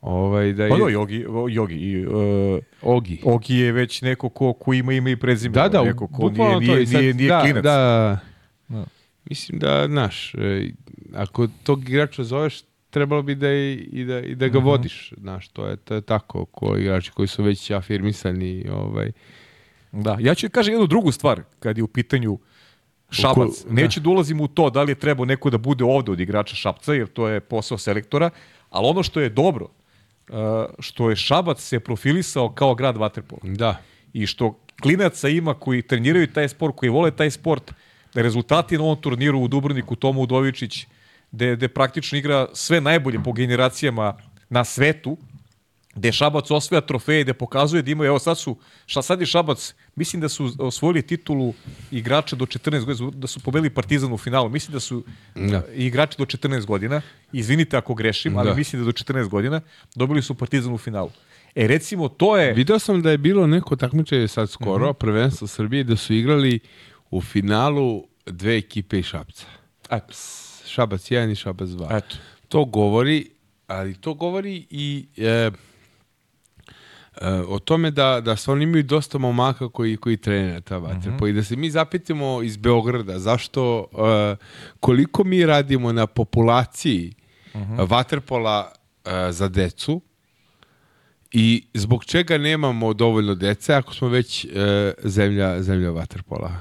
Ovaj, 0.01 0.53
da 0.53 0.64
je, 0.64 0.69
Pa 0.69 0.77
da, 0.77 0.89
Jogi, 0.89 1.26
Jogi, 1.49 1.76
i, 1.76 2.05
uh, 2.05 2.14
Ogi. 2.84 3.22
Ogi 3.26 3.55
je 3.55 3.72
već 3.72 4.01
neko 4.01 4.30
ko, 4.30 4.53
ko 4.53 4.73
ima 4.73 4.93
ime 4.93 5.11
i 5.11 5.15
prezime. 5.15 5.53
Da, 5.53 5.69
da, 5.69 5.84
neko 5.84 6.07
ko 6.07 6.30
nije, 6.30 6.38
to 6.38 6.59
nije, 6.59 6.85
sad- 6.88 7.01
nije, 7.01 7.14
nije 7.14 7.30
da, 7.30 7.41
klinac. 7.41 7.64
Da, 7.64 8.19
Da. 8.68 8.85
Mislim 9.26 9.59
da, 9.59 9.88
znaš, 9.88 10.34
e, 10.35 10.69
ako 11.14 11.47
tog 11.64 11.89
igrača 11.89 12.23
zoveš, 12.23 12.61
trebalo 12.89 13.22
bi 13.22 13.35
da 13.35 13.49
i, 13.49 13.73
i 13.91 14.05
da, 14.05 14.19
i 14.19 14.35
da 14.35 14.47
ga 14.47 14.59
Mhm. 14.59 14.68
vodiš, 14.68 15.14
znaš, 15.18 15.47
to 15.47 15.68
je, 15.68 15.76
to 15.77 15.95
je 15.95 16.01
tako, 16.01 16.45
ko 16.45 16.77
igrači 16.77 17.11
koji 17.11 17.27
su 17.27 17.43
već 17.43 17.72
afirmisani, 17.72 18.65
ovaj, 18.72 19.11
Da, 20.03 20.18
ja 20.19 20.36
ću 20.36 20.49
kažem 20.49 20.74
jednu 20.74 20.88
drugu 20.88 21.11
stvar 21.11 21.41
kad 21.60 21.78
je 21.78 21.84
u 21.84 21.88
pitanju 21.88 22.38
Šabac. 23.10 23.36
Ko- 23.36 23.74
Neću 23.74 23.99
da 23.99 24.10
ulazim 24.10 24.41
u 24.41 24.48
to 24.48 24.69
da 24.69 24.84
li 24.84 24.91
je 24.91 24.95
trebao 24.95 25.26
neko 25.26 25.49
da 25.49 25.57
bude 25.57 25.84
ovde 25.84 26.11
od 26.11 26.19
igrača 26.19 26.56
Šapca, 26.56 26.94
jer 26.94 27.07
to 27.07 27.28
je 27.28 27.40
posao 27.40 27.78
selektora, 27.78 28.30
ali 28.69 28.88
ono 28.88 29.03
što 29.03 29.19
je 29.19 29.30
dobro, 29.30 29.65
uh, 29.65 30.36
što 30.80 31.10
je 31.10 31.15
Šabac 31.15 31.61
se 31.61 31.80
profilisao 31.80 32.49
kao 32.49 32.76
grad 32.76 32.98
Vaterpola 32.98 33.41
da, 33.44 33.78
i 34.14 34.26
što 34.28 34.60
klinaca 34.82 35.30
ima 35.30 35.53
koji 35.53 35.82
treniraju 35.82 36.28
taj 36.28 36.49
sport, 36.49 36.76
koji 36.76 36.90
vole 36.90 37.11
taj 37.11 37.32
sport, 37.32 37.74
da 38.14 38.22
rezultati 38.22 38.78
na 38.78 38.84
ovom 38.84 39.02
turniru 39.02 39.40
u 39.40 39.48
Dubrovniku, 39.48 39.95
Tomo 39.95 40.22
Udovičić, 40.22 40.86
gde, 41.32 41.56
gde 41.56 41.68
praktično 41.68 42.18
igra 42.18 42.48
sve 42.53 42.82
najbolje 42.82 43.24
po 43.24 43.34
generacijama 43.34 44.14
na 44.49 44.64
svetu, 44.64 45.18
gde 45.98 46.11
Šabac 46.11 46.52
osvaja 46.52 46.82
trofeje, 46.82 47.24
gde 47.24 47.34
pokazuje 47.34 47.82
da 47.82 47.91
imaju, 47.91 48.07
evo 48.07 48.19
sad 48.19 48.38
su, 48.38 48.57
šta 48.86 49.02
sad 49.02 49.19
je 49.19 49.26
Šabac, 49.26 49.74
mislim 49.95 50.22
da 50.22 50.30
su 50.30 50.52
osvojili 50.60 51.02
titulu 51.02 51.53
igrača 51.91 52.36
do 52.36 52.45
14 52.45 52.86
godina, 52.86 53.11
da 53.11 53.28
su 53.28 53.40
pobedili 53.40 53.69
Partizan 53.69 54.14
u 54.14 54.18
finalu, 54.18 54.49
mislim 54.49 54.74
da 54.74 54.80
su 54.80 55.03
Da. 55.36 55.64
i 55.74 55.86
igrači 55.86 56.18
do 56.18 56.26
14 56.26 56.65
godina, 56.65 57.02
izvinite 57.34 57.78
ako 57.78 57.94
grešim, 57.94 58.38
ali 58.38 58.49
Da. 58.49 58.56
mislim 58.56 58.82
da 58.82 58.86
do 58.86 58.91
14 58.94 59.28
godina, 59.28 59.61
dobili 59.95 60.22
su 60.22 60.36
Partizan 60.36 60.74
u 60.74 60.78
finalu. 60.78 61.10
E 61.56 61.68
recimo, 61.68 62.07
to 62.10 62.38
je... 62.38 62.53
Video 62.53 62.80
sam 62.80 63.02
da 63.02 63.11
je 63.11 63.18
bilo 63.18 63.48
neko 63.48 63.76
takmičenje 63.76 64.28
sad 64.28 64.49
skoro, 64.49 64.86
Mhm. 64.86 64.98
prvenstvo 64.99 65.48
Srbije, 65.48 65.84
da 65.84 65.95
su 65.95 66.14
igrali 66.14 66.60
u 67.11 67.22
finalu 67.22 68.03
dve 68.26 68.57
ekipe 68.57 68.99
iz 68.99 69.06
Šapca. 69.06 69.45
Eto, 69.91 70.14
Šabac 70.65 71.02
1 71.03 71.32
i 71.32 71.36
Šabac 71.36 71.69
2. 71.69 71.98
eto. 71.98 72.15
To 72.48 72.65
govori, 72.65 73.30
ali 73.68 73.94
to 73.95 74.14
govori 74.14 74.65
i 74.69 75.06
e, 75.18 75.26
e, 75.26 75.52
o 77.48 77.60
tome 77.60 77.91
da, 77.91 78.22
da 78.22 78.35
stvarno 78.35 78.64
imaju 78.64 78.84
dosta 78.84 79.18
momaka 79.18 79.69
koji, 79.69 79.98
koji 79.98 80.18
trenira 80.18 80.61
ta 80.61 80.77
vaterpo 80.77 81.27
i 81.27 81.34
da 81.34 81.44
se 81.44 81.56
mi 81.56 81.69
zapitamo 81.69 82.44
iz 82.44 82.57
Beograda 82.57 83.19
zašto, 83.19 83.85
e, 84.31 84.35
koliko 84.80 85.23
mi 85.23 85.45
radimo 85.45 85.91
na 85.91 86.07
populaciji 86.07 87.14
vaterpola 87.77 88.72
e, 89.06 89.31
za 89.31 89.48
decu 89.48 90.02
i 91.31 91.64
zbog 91.73 92.06
čega 92.06 92.38
nemamo 92.38 92.94
dovoljno 92.94 93.35
dece 93.35 93.73
ako 93.73 93.94
smo 93.94 94.07
već 94.07 94.45
e, 94.45 94.94
zemlja, 95.03 95.61
zemlja 95.61 95.91
vaterpola. 95.91 96.52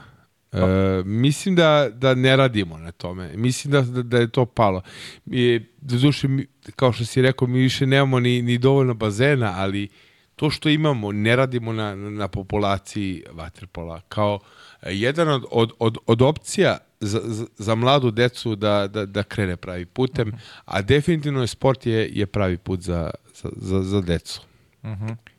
E, 0.52 1.02
mislim 1.04 1.56
da, 1.56 1.88
da 1.92 2.14
ne 2.14 2.36
radimo 2.36 2.78
na 2.78 2.92
tome. 2.92 3.36
Mislim 3.36 3.72
da, 3.72 3.80
da, 3.80 4.02
da 4.02 4.18
je 4.18 4.28
to 4.28 4.46
palo. 4.46 4.82
I, 5.26 5.60
doduše, 5.80 6.28
mi, 6.28 6.46
kao 6.76 6.92
što 6.92 7.04
si 7.04 7.22
rekao, 7.22 7.48
mi 7.48 7.58
više 7.58 7.86
nemamo 7.86 8.20
ni, 8.20 8.42
ni 8.42 8.58
dovoljno 8.58 8.94
bazena, 8.94 9.52
ali 9.56 9.88
to 10.36 10.50
što 10.50 10.68
imamo, 10.68 11.12
ne 11.12 11.36
radimo 11.36 11.72
na, 11.72 11.94
na 11.94 12.28
populaciji 12.28 13.22
vaterpola. 13.32 14.00
Kao 14.08 14.38
e, 14.82 14.94
jedan 14.94 15.28
od, 15.28 15.44
od, 15.50 15.72
od, 15.78 15.98
od 16.06 16.22
opcija 16.22 16.78
za, 17.00 17.20
za, 17.24 17.46
za 17.56 17.74
mladu 17.74 18.10
decu 18.10 18.56
da, 18.56 18.86
da, 18.86 19.06
da 19.06 19.22
krene 19.22 19.56
pravi 19.56 19.86
putem, 19.86 20.32
a 20.64 20.82
definitivno 20.82 21.40
je 21.40 21.46
sport 21.46 21.86
je, 21.86 22.10
je 22.12 22.26
pravi 22.26 22.56
put 22.58 22.80
za, 22.80 23.10
za, 23.34 23.50
za, 23.56 23.82
za 23.82 24.00
decu. 24.00 24.40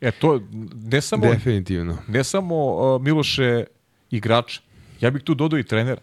E 0.01 0.11
to, 0.11 0.41
ne 0.83 1.01
samo, 1.01 1.25
Definitivno. 1.25 1.97
ne 2.07 2.23
samo 2.23 2.55
uh, 2.65 3.01
Miloše 3.01 3.63
igrača, 4.11 4.61
ja 5.01 5.11
bih 5.11 5.23
tu 5.23 5.33
dodao 5.33 5.59
i 5.59 5.63
trenera. 5.63 6.01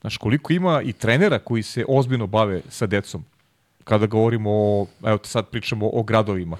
Znaš, 0.00 0.16
koliko 0.16 0.52
ima 0.52 0.82
i 0.82 0.92
trenera 0.92 1.38
koji 1.38 1.62
se 1.62 1.84
ozbiljno 1.88 2.26
bave 2.26 2.60
sa 2.68 2.86
decom, 2.86 3.24
kada 3.84 4.06
govorimo 4.06 4.50
o, 4.50 4.86
evo 5.04 5.18
sad 5.22 5.48
pričamo 5.48 5.90
o 5.92 6.02
gradovima. 6.02 6.56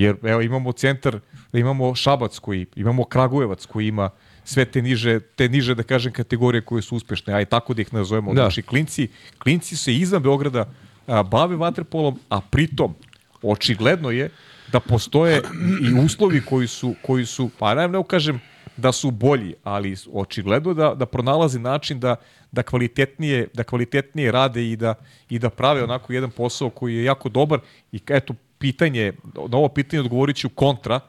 Jer 0.00 0.16
evo 0.22 0.40
imamo 0.40 0.72
centar, 0.72 1.18
imamo 1.52 1.94
Šabac 1.94 2.38
koji, 2.38 2.66
imamo 2.76 3.04
Kragujevac 3.04 3.66
koji 3.66 3.88
ima 3.88 4.10
sve 4.44 4.64
te 4.64 4.82
niže, 4.82 5.20
te 5.20 5.48
niže 5.48 5.74
da 5.74 5.82
kažem 5.82 6.12
kategorije 6.12 6.64
koje 6.64 6.82
su 6.82 6.96
uspešne, 6.96 7.34
aj 7.34 7.44
tako 7.44 7.74
da 7.74 7.82
ih 7.82 7.92
nazovemo. 7.94 8.32
Da. 8.34 8.42
Znači 8.42 8.62
klinci, 8.62 9.08
klinci 9.38 9.76
se 9.76 9.94
izvan 9.94 10.22
Beograda 10.22 10.64
a, 11.06 11.22
bave 11.22 11.56
vaterpolom, 11.56 12.18
a 12.28 12.40
pritom 12.40 12.94
očigledno 13.42 14.10
je 14.10 14.30
da 14.72 14.80
postoje 14.80 15.42
i 15.82 15.92
uslovi 16.04 16.40
koji 16.48 16.66
su, 16.66 16.94
koji 17.02 17.26
su 17.26 17.50
pa 17.58 17.74
ne, 17.74 17.88
ne 17.88 18.02
kažem 18.08 18.40
da 18.76 18.92
su 18.92 19.10
bolji, 19.10 19.54
ali 19.64 19.96
očigledno 20.12 20.74
da, 20.74 20.94
da 20.94 21.06
pronalazi 21.06 21.58
način 21.58 22.00
da, 22.00 22.16
da, 22.52 22.62
kvalitetnije, 22.62 23.48
da 23.54 23.64
kvalitetnije 23.64 24.32
rade 24.32 24.70
i 24.70 24.76
da, 24.76 24.94
i 25.30 25.38
da 25.38 25.50
prave 25.50 25.84
onako 25.84 26.12
jedan 26.12 26.30
posao 26.30 26.70
koji 26.70 26.96
je 26.96 27.04
jako 27.04 27.28
dobar 27.28 27.60
i 27.92 28.00
eto 28.08 28.34
pitanje, 28.60 29.12
na 29.34 29.56
ovo 29.56 29.68
pitanje 29.68 30.00
odgovorit 30.00 30.36
ću 30.36 30.48
kontra, 30.48 31.00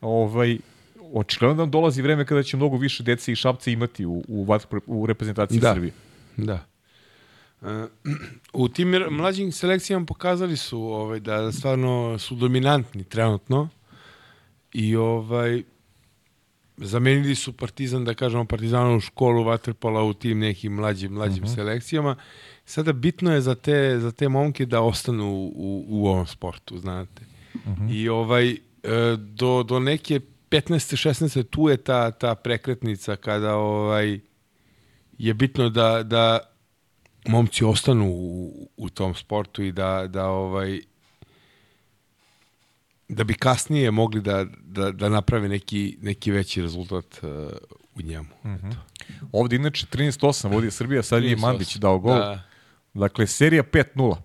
ovaj, 0.00 0.58
očigledno 1.12 1.54
da 1.54 1.62
nam 1.62 1.70
dolazi 1.70 2.02
vreme 2.02 2.24
kada 2.24 2.42
će 2.42 2.56
mnogo 2.56 2.76
više 2.76 3.02
dece 3.02 3.32
i 3.32 3.36
šapce 3.36 3.72
imati 3.72 4.06
u, 4.06 4.24
u, 4.28 4.46
u 4.86 5.06
reprezentaciji 5.06 5.60
Da. 5.60 5.74
Srbije. 5.74 5.92
Da. 6.36 6.64
E, 7.62 7.86
u 8.52 8.68
tim 8.68 8.88
mlađim 9.10 9.52
selekcijama 9.52 10.06
pokazali 10.06 10.56
su 10.56 10.82
ovaj, 10.82 11.20
da 11.20 11.52
stvarno 11.52 12.18
su 12.18 12.34
dominantni 12.34 13.04
trenutno 13.04 13.68
i 14.72 14.96
ovaj 14.96 15.62
zamenili 16.76 17.34
su 17.34 17.52
Partizan, 17.52 18.04
da 18.04 18.14
kažemo 18.14 18.44
Partizanovu 18.44 19.00
školu 19.00 19.44
vaterpola 19.44 20.02
u 20.02 20.14
tim 20.14 20.38
nekim 20.38 20.72
mlađim, 20.72 21.12
mlađim 21.12 21.46
selekcijama. 21.46 22.16
Sada 22.64 22.92
bitno 22.92 23.34
je 23.34 23.40
za 23.40 23.54
te, 23.54 23.98
za 24.00 24.12
te 24.12 24.28
momke 24.28 24.66
da 24.66 24.80
ostanu 24.80 25.32
u, 25.54 25.84
u 25.88 26.08
ovom 26.08 26.26
sportu, 26.26 26.78
znate. 26.78 27.22
I 27.90 28.08
ovaj, 28.08 28.50
e, 28.50 28.58
do, 29.16 29.62
do 29.62 29.80
neke 29.80 30.20
15. 30.50 31.08
16. 31.08 31.44
tu 31.44 31.68
je 31.68 31.76
ta, 31.76 32.10
ta 32.10 32.34
prekretnica 32.34 33.16
kada 33.16 33.56
ovaj, 33.56 34.20
je 35.18 35.34
bitno 35.34 35.68
da, 35.70 36.02
da 36.02 36.38
momci 37.28 37.64
ostanu 37.64 38.10
u, 38.10 38.70
u 38.76 38.88
tom 38.90 39.14
sportu 39.14 39.62
i 39.62 39.72
da, 39.72 40.06
da 40.06 40.28
ovaj 40.28 40.80
da 43.08 43.24
bi 43.24 43.34
kasnije 43.34 43.90
mogli 43.90 44.20
da, 44.20 44.44
da, 44.62 44.90
da 44.92 45.08
naprave 45.08 45.48
neki, 45.48 45.96
neki 46.00 46.30
veći 46.30 46.62
rezultat 46.62 47.04
uh, 47.22 47.28
u 47.94 48.02
njemu. 48.02 48.28
Eto. 48.44 48.76
Ovde 49.32 49.56
inače 49.56 49.86
13-8 49.86 50.52
vodi 50.52 50.70
Srbija, 50.70 51.02
sad 51.02 51.22
je 51.24 51.30
i 51.30 51.36
13-8. 51.36 51.40
Mandić 51.40 51.76
dao 51.76 51.98
gol. 51.98 52.14
Da. 52.18 52.42
Dakle, 52.94 53.26
serija 53.26 53.62
5-0. 53.62 54.16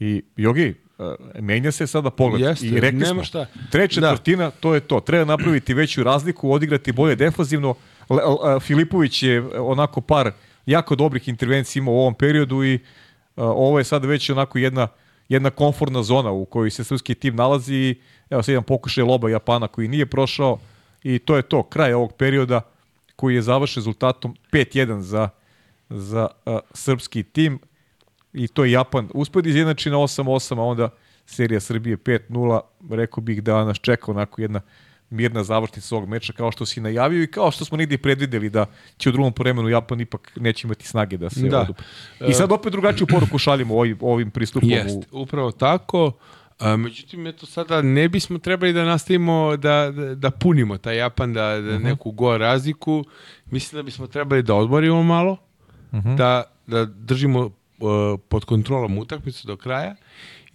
I, 0.00 0.22
Jogi, 0.36 0.74
uh, 0.98 1.06
menja 1.40 1.72
se 1.72 1.86
sada 1.86 2.10
pogled. 2.10 2.40
Jeste, 2.42 2.66
I 2.66 2.80
rekli 2.80 2.98
nema 2.98 3.12
smo, 3.14 3.24
šta. 3.24 3.46
treća 3.70 4.00
Da. 4.00 4.10
četvrtina, 4.10 4.50
to 4.50 4.74
je 4.74 4.80
to. 4.80 5.00
Treba 5.00 5.24
napraviti 5.24 5.74
veću 5.74 6.02
razliku, 6.02 6.50
odigrati 6.52 6.92
bolje 6.92 7.16
L- 8.10 8.18
a, 8.42 8.60
Filipović 8.60 9.22
je 9.22 9.60
onako 9.60 10.00
par 10.00 10.32
jako 10.66 10.96
dobrih 10.96 11.28
intervencija 11.28 11.80
imao 11.80 11.94
u 11.94 11.98
ovom 11.98 12.14
periodu 12.14 12.64
i 12.64 12.74
uh, 12.74 12.80
ovo 13.36 13.78
je 13.78 13.84
sad 13.84 14.04
već 14.04 14.30
onako 14.30 14.58
jedna 14.58 14.88
jedna 15.28 15.50
komfortna 15.50 16.02
zona 16.02 16.30
u 16.30 16.44
kojoj 16.44 16.70
se 16.70 16.84
srpski 16.84 17.14
tim 17.14 17.36
nalazi. 17.36 17.94
Evo 18.30 18.42
sad 18.42 18.52
jedan 18.52 18.64
pokušaj 18.64 19.04
loba 19.04 19.30
Japana 19.30 19.68
koji 19.68 19.88
nije 19.88 20.06
prošao 20.06 20.58
i 21.02 21.18
to 21.18 21.36
je 21.36 21.42
to, 21.42 21.62
kraj 21.62 21.92
ovog 21.92 22.12
perioda 22.12 22.60
koji 23.16 23.34
je 23.34 23.42
završen 23.42 23.80
rezultatom 23.80 24.36
5-1 24.52 25.00
za, 25.00 25.28
za 25.88 26.28
uh, 26.46 26.58
srpski 26.74 27.22
tim 27.22 27.58
i 28.32 28.48
to 28.48 28.64
je 28.64 28.72
Japan 28.72 29.08
uspio 29.14 29.42
da 29.42 29.48
izjednači 29.48 29.90
na 29.90 29.96
8-8, 29.96 30.58
a 30.58 30.62
onda 30.62 30.90
serija 31.26 31.60
Srbije 31.60 31.96
5-0, 31.96 32.60
rekao 32.90 33.22
bih 33.22 33.42
da 33.42 33.64
nas 33.64 33.78
čeka 33.78 34.10
onako 34.10 34.42
jedna 34.42 34.60
mirna 35.10 35.44
završnica 35.44 35.96
ovog 35.96 36.08
meča 36.08 36.32
kao 36.32 36.52
što 36.52 36.66
si 36.66 36.80
najavio 36.80 37.22
i 37.22 37.26
kao 37.26 37.50
što 37.50 37.64
smo 37.64 37.76
negdje 37.78 37.98
predvideli 37.98 38.50
da 38.50 38.66
će 38.96 39.08
u 39.08 39.12
drugom 39.12 39.32
poremenu 39.32 39.68
Japan 39.68 40.00
ipak 40.00 40.32
neće 40.36 40.66
imati 40.66 40.86
snage 40.86 41.16
da 41.16 41.30
se 41.30 41.48
Da. 41.48 41.60
odupre. 41.60 41.84
I 42.28 42.34
sad 42.34 42.52
opet 42.52 42.72
drugačiju 42.72 43.06
poruku 43.14 43.38
šaljemo 43.38 43.74
ovim, 43.78 43.98
ovim 44.00 44.30
pristupom. 44.30 44.68
u, 44.68 44.72
Jest, 44.72 44.98
upravo 45.10 45.50
tako. 45.50 46.12
A, 46.58 46.76
međutim, 46.76 47.26
eto 47.26 47.46
sada 47.46 47.82
ne 47.82 48.08
bismo 48.08 48.38
trebali 48.38 48.72
da 48.72 48.84
nastavimo 48.84 49.56
da, 49.56 49.90
da, 49.90 50.14
da 50.14 50.30
punimo 50.30 50.78
taj 50.78 50.96
Japan, 50.96 51.32
da, 51.32 51.60
da 51.60 51.78
neku 51.78 52.10
go 52.10 52.38
razliku. 52.38 53.04
Mislim 53.50 53.78
da 53.78 53.82
bismo 53.82 54.06
trebali 54.06 54.42
da 54.42 54.54
odmorimo 54.54 55.02
malo, 55.02 55.36
da, 56.16 56.44
da 56.66 56.84
držimo 56.84 57.40
uh, 57.40 57.50
pod 58.28 58.44
kontrolom 58.44 58.98
utakmicu 58.98 59.46
do 59.46 59.56
kraja 59.56 59.94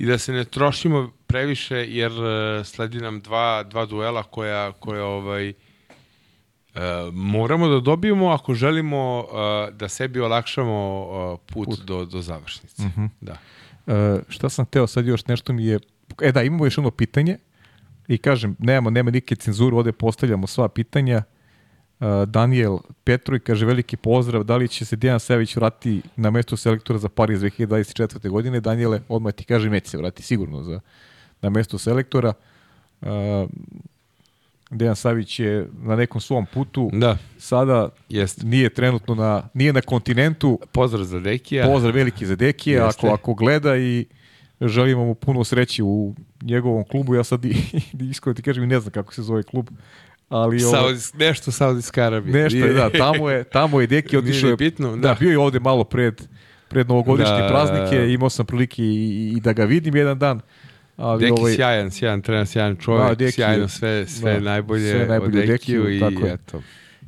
i 0.03 0.05
da 0.05 0.17
se 0.17 0.33
ne 0.33 0.43
trošimo 0.45 1.11
previše 1.27 1.75
jer 1.75 2.11
uh, 2.11 2.65
sledi 2.65 2.97
nam 2.97 3.19
dva, 3.19 3.63
dva 3.63 3.85
duela 3.85 4.23
koja, 4.23 4.71
koja 4.71 5.05
ovaj, 5.05 5.49
uh, 5.49 5.53
moramo 7.13 7.67
da 7.67 7.79
dobijemo 7.79 8.29
ako 8.29 8.53
želimo 8.53 9.19
uh, 9.19 9.75
da 9.75 9.89
sebi 9.89 10.19
olakšamo 10.19 11.07
uh, 11.33 11.39
put, 11.53 11.79
Do, 11.85 12.05
do 12.05 12.21
završnice. 12.21 12.83
Da. 13.21 13.37
E, 13.87 14.19
šta 14.29 14.49
sam 14.49 14.65
teo 14.65 14.87
sad 14.87 15.05
još 15.05 15.25
nešto 15.25 15.53
mi 15.53 15.65
je 15.65 15.79
e 16.21 16.31
da 16.31 16.43
imamo 16.43 16.65
još 16.65 16.77
jedno 16.77 16.91
pitanje 16.91 17.37
i 18.07 18.17
kažem 18.17 18.55
nemamo 18.59 18.89
nema 18.89 19.11
nike 19.11 19.35
cenzure 19.35 19.75
ovde 19.75 19.91
postavljamo 19.91 20.47
sva 20.47 20.67
pitanja 20.67 21.23
Daniel 22.25 22.77
Petroj 23.03 23.39
kaže 23.39 23.65
veliki 23.65 23.97
pozdrav 23.97 24.43
da 24.43 24.57
li 24.57 24.67
će 24.67 24.85
se 24.85 24.95
Dejan 24.95 25.19
Savić 25.19 25.55
vrati 25.55 26.01
na 26.15 26.31
mesto 26.31 26.57
selektora 26.57 26.99
za 26.99 27.09
Pariz 27.09 27.41
2024. 27.41 28.29
godine 28.29 28.59
Daniele 28.59 29.01
odmah 29.09 29.33
ti 29.33 29.43
kaže 29.43 29.69
neće 29.69 29.89
se 29.89 29.97
vrati 29.97 30.23
sigurno 30.23 30.63
za 30.63 30.79
na 31.41 31.49
mesto 31.49 31.77
selektora 31.77 32.33
E, 33.05 33.47
Dejan 34.69 34.95
Savić 34.95 35.39
je 35.39 35.67
na 35.81 35.95
nekom 35.95 36.21
svom 36.21 36.45
putu 36.53 36.89
Da, 36.93 37.17
sada 37.37 37.89
jeste. 38.09 38.45
nije 38.45 38.69
trenutno 38.69 39.15
na 39.15 39.49
nije 39.53 39.73
na 39.73 39.81
kontinentu 39.81 40.59
Pozdrav 40.71 41.03
za 41.03 41.19
Dekija. 41.19 41.65
Pozdrav 41.65 41.95
veliki 41.95 42.25
za 42.25 42.35
Dekije, 42.35 42.77
Jeste. 42.77 43.07
ako, 43.07 43.13
ako 43.15 43.33
gleda 43.33 43.77
i 43.77 44.05
želimo 44.61 45.05
mu 45.05 45.15
puno 45.15 45.43
sreće 45.43 45.83
u 45.83 46.15
njegovom 46.41 46.83
klubu. 46.83 47.15
Ja 47.15 47.23
sad 47.23 47.45
i, 47.45 47.49
i 47.99 48.09
iskreno 48.09 48.33
ti 48.33 48.41
kažem 48.41 48.63
i 48.63 48.67
ne 48.67 48.79
znam 48.79 48.91
kako 48.91 49.13
se 49.13 49.21
zove 49.21 49.43
klub, 49.43 49.69
ali 50.33 50.63
ovo, 50.63 50.71
Saudijs, 50.73 51.13
nešto 51.13 51.51
Saudijska 51.51 52.03
Arabija. 52.03 52.33
nešto 52.35 52.57
je, 52.57 52.73
da, 52.73 52.89
tamo 52.91 53.29
je, 53.29 53.43
tamo 53.45 53.81
je 53.81 53.87
Deki 53.87 54.17
otišao. 54.19 54.49
je- 54.49 54.55
bitno, 54.57 54.91
da. 54.91 54.97
da. 54.97 55.15
bio 55.15 55.31
je 55.31 55.37
ovde 55.39 55.59
malo 55.59 55.83
pred, 55.83 56.21
pred 56.67 56.87
novogodišnje 56.87 57.33
Da. 57.33 57.47
praznike, 57.47 58.07
imao 58.09 58.29
sam 58.29 58.45
prilike 58.45 58.83
i, 58.83 58.95
i 59.29 59.41
da 59.41 59.53
ga 59.53 59.63
vidim 59.65 59.95
jedan 59.95 60.19
dan. 60.19 60.41
Ali 60.97 61.19
Deki 61.19 61.31
ovaj, 61.33 61.53
sjajan, 61.53 61.91
sjajan 61.91 62.21
trener, 62.21 62.47
sjajan 62.47 62.75
čovjek, 62.75 63.07
Da, 63.09 63.15
Deki 63.15 63.31
sjajno 63.31 63.67
sve, 63.67 64.07
sve 64.07 64.33
da, 64.33 64.39
najbolje, 64.41 64.91
sve 64.91 65.05
najbolje 65.07 65.41
od 65.41 65.47
Dekiju 65.47 65.89
i 65.89 65.99
tako 65.99 66.25
je. 66.25 66.33
eto. 66.33 66.61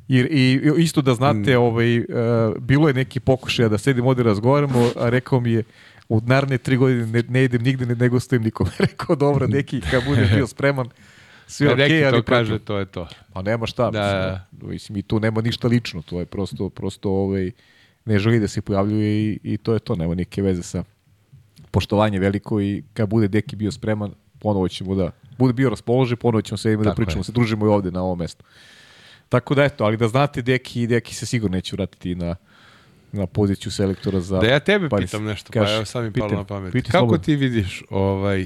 I, 0.07 0.17
I 0.19 0.43
isto 0.77 1.01
da 1.01 1.11
Mm. 1.11 1.15
znate, 1.15 1.57
ovaj, 1.57 1.99
uh, 1.99 2.05
bilo 2.59 2.87
je 2.87 2.93
neki 2.93 3.19
pokušaj 3.19 3.69
da 3.69 3.77
sedim 3.77 4.05
ovde 4.05 4.23
razgovaramo, 4.23 4.89
a 4.95 5.09
rekao 5.09 5.39
mi 5.39 5.51
je 5.51 5.63
u 6.09 6.21
naredne 6.21 6.57
tri 6.57 6.77
godine 6.77 7.05
ne, 7.05 7.23
ne 7.23 7.43
idem 7.43 7.61
nigde, 7.61 7.85
ne, 7.85 7.95
nego 7.95 8.19
stojim 8.19 8.43
nikome. 8.43 8.69
rekao, 8.79 9.15
dobro, 9.15 9.47
neki, 9.47 9.81
kad 9.81 10.05
budem 10.05 10.29
bio 10.35 10.47
spreman, 10.47 10.89
sve 11.47 11.73
okej, 11.73 11.87
Deki 11.87 12.05
ali 12.05 12.17
to 12.17 12.23
kaže, 12.23 12.59
to 12.59 12.77
je 12.77 12.85
to. 12.85 13.07
Pa 13.33 13.41
nema 13.41 13.65
šta, 13.65 13.91
Da. 13.91 14.45
mislim, 14.51 14.71
mislim, 14.71 14.97
i 14.97 15.01
tu 15.01 15.19
nema 15.19 15.41
ništa 15.41 15.67
lično, 15.67 16.01
to 16.01 16.19
je 16.19 16.25
prosto, 16.25 16.69
prosto 16.69 17.09
ovaj, 17.09 17.51
ne 18.05 18.19
želi 18.19 18.39
da 18.39 18.47
se 18.47 18.61
pojavljuje 18.61 19.29
i, 19.29 19.39
i 19.43 19.57
to 19.57 19.73
je 19.73 19.79
to, 19.79 19.95
nema 19.95 20.15
neke 20.15 20.41
veze 20.41 20.63
sa 20.63 20.83
poštovanje 21.71 22.19
veliko 22.19 22.61
i 22.61 22.83
kad 22.93 23.09
bude 23.09 23.27
Deki 23.27 23.55
bio 23.55 23.71
spreman, 23.71 24.13
ponovo 24.39 24.67
ćemo 24.67 24.95
da 24.95 25.11
bude 25.37 25.53
bio 25.53 25.69
raspoložen, 25.69 26.17
ponovo 26.17 26.41
ćemo 26.41 26.57
se 26.57 26.77
da 26.77 26.93
pričamo, 26.93 27.19
je. 27.19 27.23
se 27.23 27.31
družimo 27.31 27.65
i 27.65 27.69
ovde 27.69 27.91
na 27.91 28.03
ovom 28.03 28.19
mestu. 28.19 28.43
Tako 29.29 29.55
da 29.55 29.63
eto, 29.63 29.83
ali 29.83 29.97
da 29.97 30.07
znate 30.07 30.41
Deki, 30.41 30.87
Deki 30.87 31.15
se 31.15 31.25
sigurno 31.25 31.55
neće 31.55 31.75
vratiti 31.75 32.15
na, 32.15 32.35
na 33.11 33.25
poziciju 33.27 33.71
selektora 33.71 34.19
za... 34.19 34.39
Da 34.39 34.47
ja 34.47 34.59
tebe 34.59 34.89
Paris. 34.89 35.11
pitam 35.11 35.23
nešto, 35.25 35.51
Kaži, 35.51 35.65
pa 35.65 35.75
evo 35.75 35.85
sad 35.85 36.03
mi 36.03 36.11
palo 36.11 36.31
na 36.31 36.43
pamet. 36.43 36.73
Kako 36.73 36.91
slobodno. 36.91 37.17
ti 37.17 37.35
vidiš 37.35 37.83
ovaj 37.89 38.45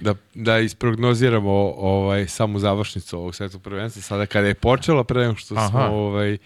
da, 0.00 0.14
da 0.34 0.58
isprognoziramo 0.58 1.50
ovaj 1.76 2.28
samu 2.28 2.58
završnicu 2.58 3.18
ovog 3.18 3.34
svetog 3.34 3.62
prvenstva 3.62 4.02
sada 4.02 4.26
kada 4.26 4.46
je 4.46 4.54
počelo 4.54 5.04
pre 5.04 5.20
nego 5.20 5.36
što 5.36 5.54
smo 5.54 5.78
Aha. 5.78 5.90
ovaj 5.90 6.38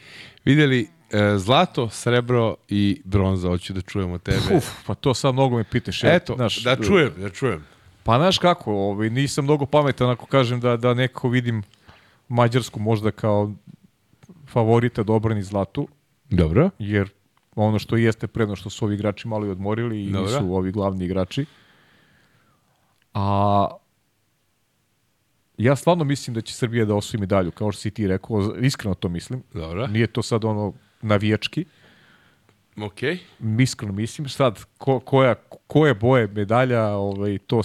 videli 0.44 0.88
e, 1.10 1.38
zlato, 1.38 1.88
srebro 1.90 2.56
i 2.68 3.00
bronza, 3.04 3.48
hoću 3.48 3.72
da 3.72 3.80
čujemo 3.80 4.18
tebe. 4.18 4.56
Uf, 4.56 4.64
pa 4.86 4.94
to 4.94 5.14
sad 5.14 5.34
mnogo 5.34 5.56
me 5.56 5.64
pitaš. 5.64 6.04
ja, 6.04 6.14
Eto, 6.14 6.34
znaš, 6.34 6.62
da 6.62 6.76
čujem, 6.76 7.12
da 7.18 7.30
čujem. 7.30 7.64
Pa 8.02 8.18
znaš 8.18 8.38
kako, 8.38 8.72
ovaj, 8.72 9.10
nisam 9.10 9.44
mnogo 9.44 9.66
pametan 9.66 10.10
ako 10.10 10.26
kažem 10.26 10.60
da, 10.60 10.76
da 10.76 10.94
neko 10.94 11.28
vidim 11.28 11.62
Mađarsku 12.28 12.80
možda 12.80 13.10
kao 13.10 13.52
favorita 14.48 15.02
da 15.02 15.12
obrani 15.12 15.42
zlatu, 15.42 15.88
Dobro. 16.30 16.70
jer 16.78 17.10
ono 17.56 17.78
što 17.78 17.96
jeste 17.96 18.26
predno 18.26 18.56
što 18.56 18.70
su 18.70 18.84
ovi 18.84 18.94
igrači 18.94 19.28
malo 19.28 19.46
i 19.46 19.50
odmorili 19.50 20.04
i 20.04 20.10
Dobro. 20.10 20.30
nisu 20.30 20.54
ovi 20.54 20.72
glavni 20.72 21.04
igrači. 21.04 21.44
A 23.14 23.68
ja 25.58 25.76
stvarno 25.76 26.04
mislim 26.04 26.34
da 26.34 26.40
će 26.40 26.54
Srbija 26.54 26.84
da 26.84 26.94
osvoji 26.94 27.20
medalju, 27.20 27.50
kao 27.50 27.72
što 27.72 27.80
si 27.80 27.90
ti 27.90 28.06
rekao, 28.06 28.54
iskreno 28.60 28.94
to 28.94 29.08
mislim. 29.08 29.42
Dobro. 29.52 29.86
Nije 29.86 30.06
to 30.06 30.22
sad 30.22 30.44
ono 30.44 30.72
navijački, 31.02 31.64
Okej. 32.76 33.18
iskreno 33.60 33.92
mislim. 33.92 34.28
Sad, 34.28 34.64
ko, 34.78 35.00
koja, 35.00 35.34
koje 35.66 35.94
boje 35.94 36.26
medalja, 36.26 36.88
ovaj, 36.88 37.38
to 37.38 37.62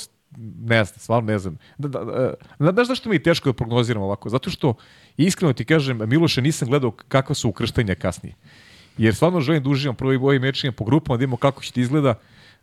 ne 0.61 0.84
znam, 0.84 0.99
stvarno 0.99 1.31
ne 1.31 1.39
znam. 1.39 1.57
Da, 1.77 1.88
da, 1.88 2.03
da, 2.59 2.71
znaš 2.73 2.88
zašto 2.88 3.09
mi 3.09 3.15
je 3.15 3.23
teško 3.23 3.49
da 3.49 3.53
prognoziramo 3.53 4.05
ovako? 4.05 4.30
Zato 4.30 4.49
što, 4.49 4.73
iskreno 5.17 5.53
ti 5.53 5.65
kažem, 5.65 6.09
Miloše, 6.09 6.41
nisam 6.41 6.67
gledao 6.67 6.91
kakva 6.91 7.35
su 7.35 7.49
ukrštenja 7.49 7.95
kasnije. 7.95 8.35
Jer 8.97 9.15
stvarno 9.15 9.41
želim 9.41 9.63
da 9.63 9.69
uživam 9.69 9.95
prvo 9.95 10.13
i 10.13 10.17
ovim 10.17 10.41
mečima 10.41 10.73
po 10.73 10.85
grupama, 10.85 11.17
da 11.17 11.19
vidimo 11.19 11.38
kako 11.38 11.63
će 11.63 11.71
ti 11.71 11.81
izgleda, 11.81 12.09
a 12.09 12.15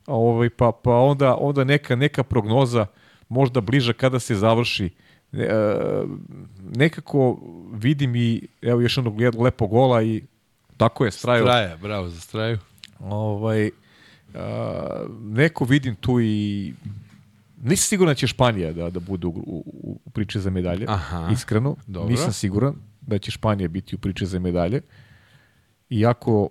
ovaj, 0.07 0.51
pa, 0.51 0.73
pa 0.85 0.95
onda, 0.95 1.37
onda 1.37 1.65
neka, 1.65 1.97
neka 1.97 2.23
prognoza 2.23 2.87
možda 3.29 3.61
bliža 3.61 3.93
kada 3.93 4.21
se 4.21 4.35
završi. 4.35 4.91
E, 5.33 5.49
nekako 6.77 7.39
vidim 7.73 8.17
i, 8.17 8.43
evo 8.63 8.81
još 8.81 8.97
jednog 8.97 9.21
led- 9.21 9.43
lepog 9.43 9.71
gola 9.71 10.03
i 10.03 10.23
tako 10.77 11.05
je, 11.05 11.11
straju. 11.11 11.45
Straja, 11.45 11.77
bravo 11.77 12.09
za 12.09 12.21
straju. 12.21 12.59
Ovaj, 13.01 13.71
a, 14.35 15.07
neko 15.23 15.65
vidim 15.65 15.95
tu 15.95 16.21
i 16.21 16.75
nisam 17.63 17.85
siguran 17.89 18.11
da 18.11 18.15
će 18.15 18.27
Španija 18.27 18.73
da, 18.73 18.91
da 18.91 19.01
bude 19.01 19.27
u, 19.27 19.31
u, 19.31 19.99
u 20.05 20.11
priči 20.11 20.41
za 20.41 20.51
medalje. 20.51 20.87
Aha. 20.89 21.29
Iskreno, 21.33 21.77
Dobro. 21.87 22.11
nisam 22.11 22.33
siguran 22.33 22.75
da 23.01 23.19
će 23.19 23.31
Španija 23.31 23.69
biti 23.69 23.97
u 23.97 23.99
priči 23.99 24.27
za 24.27 24.39
medalje. 24.39 24.81
Iako 25.91 26.49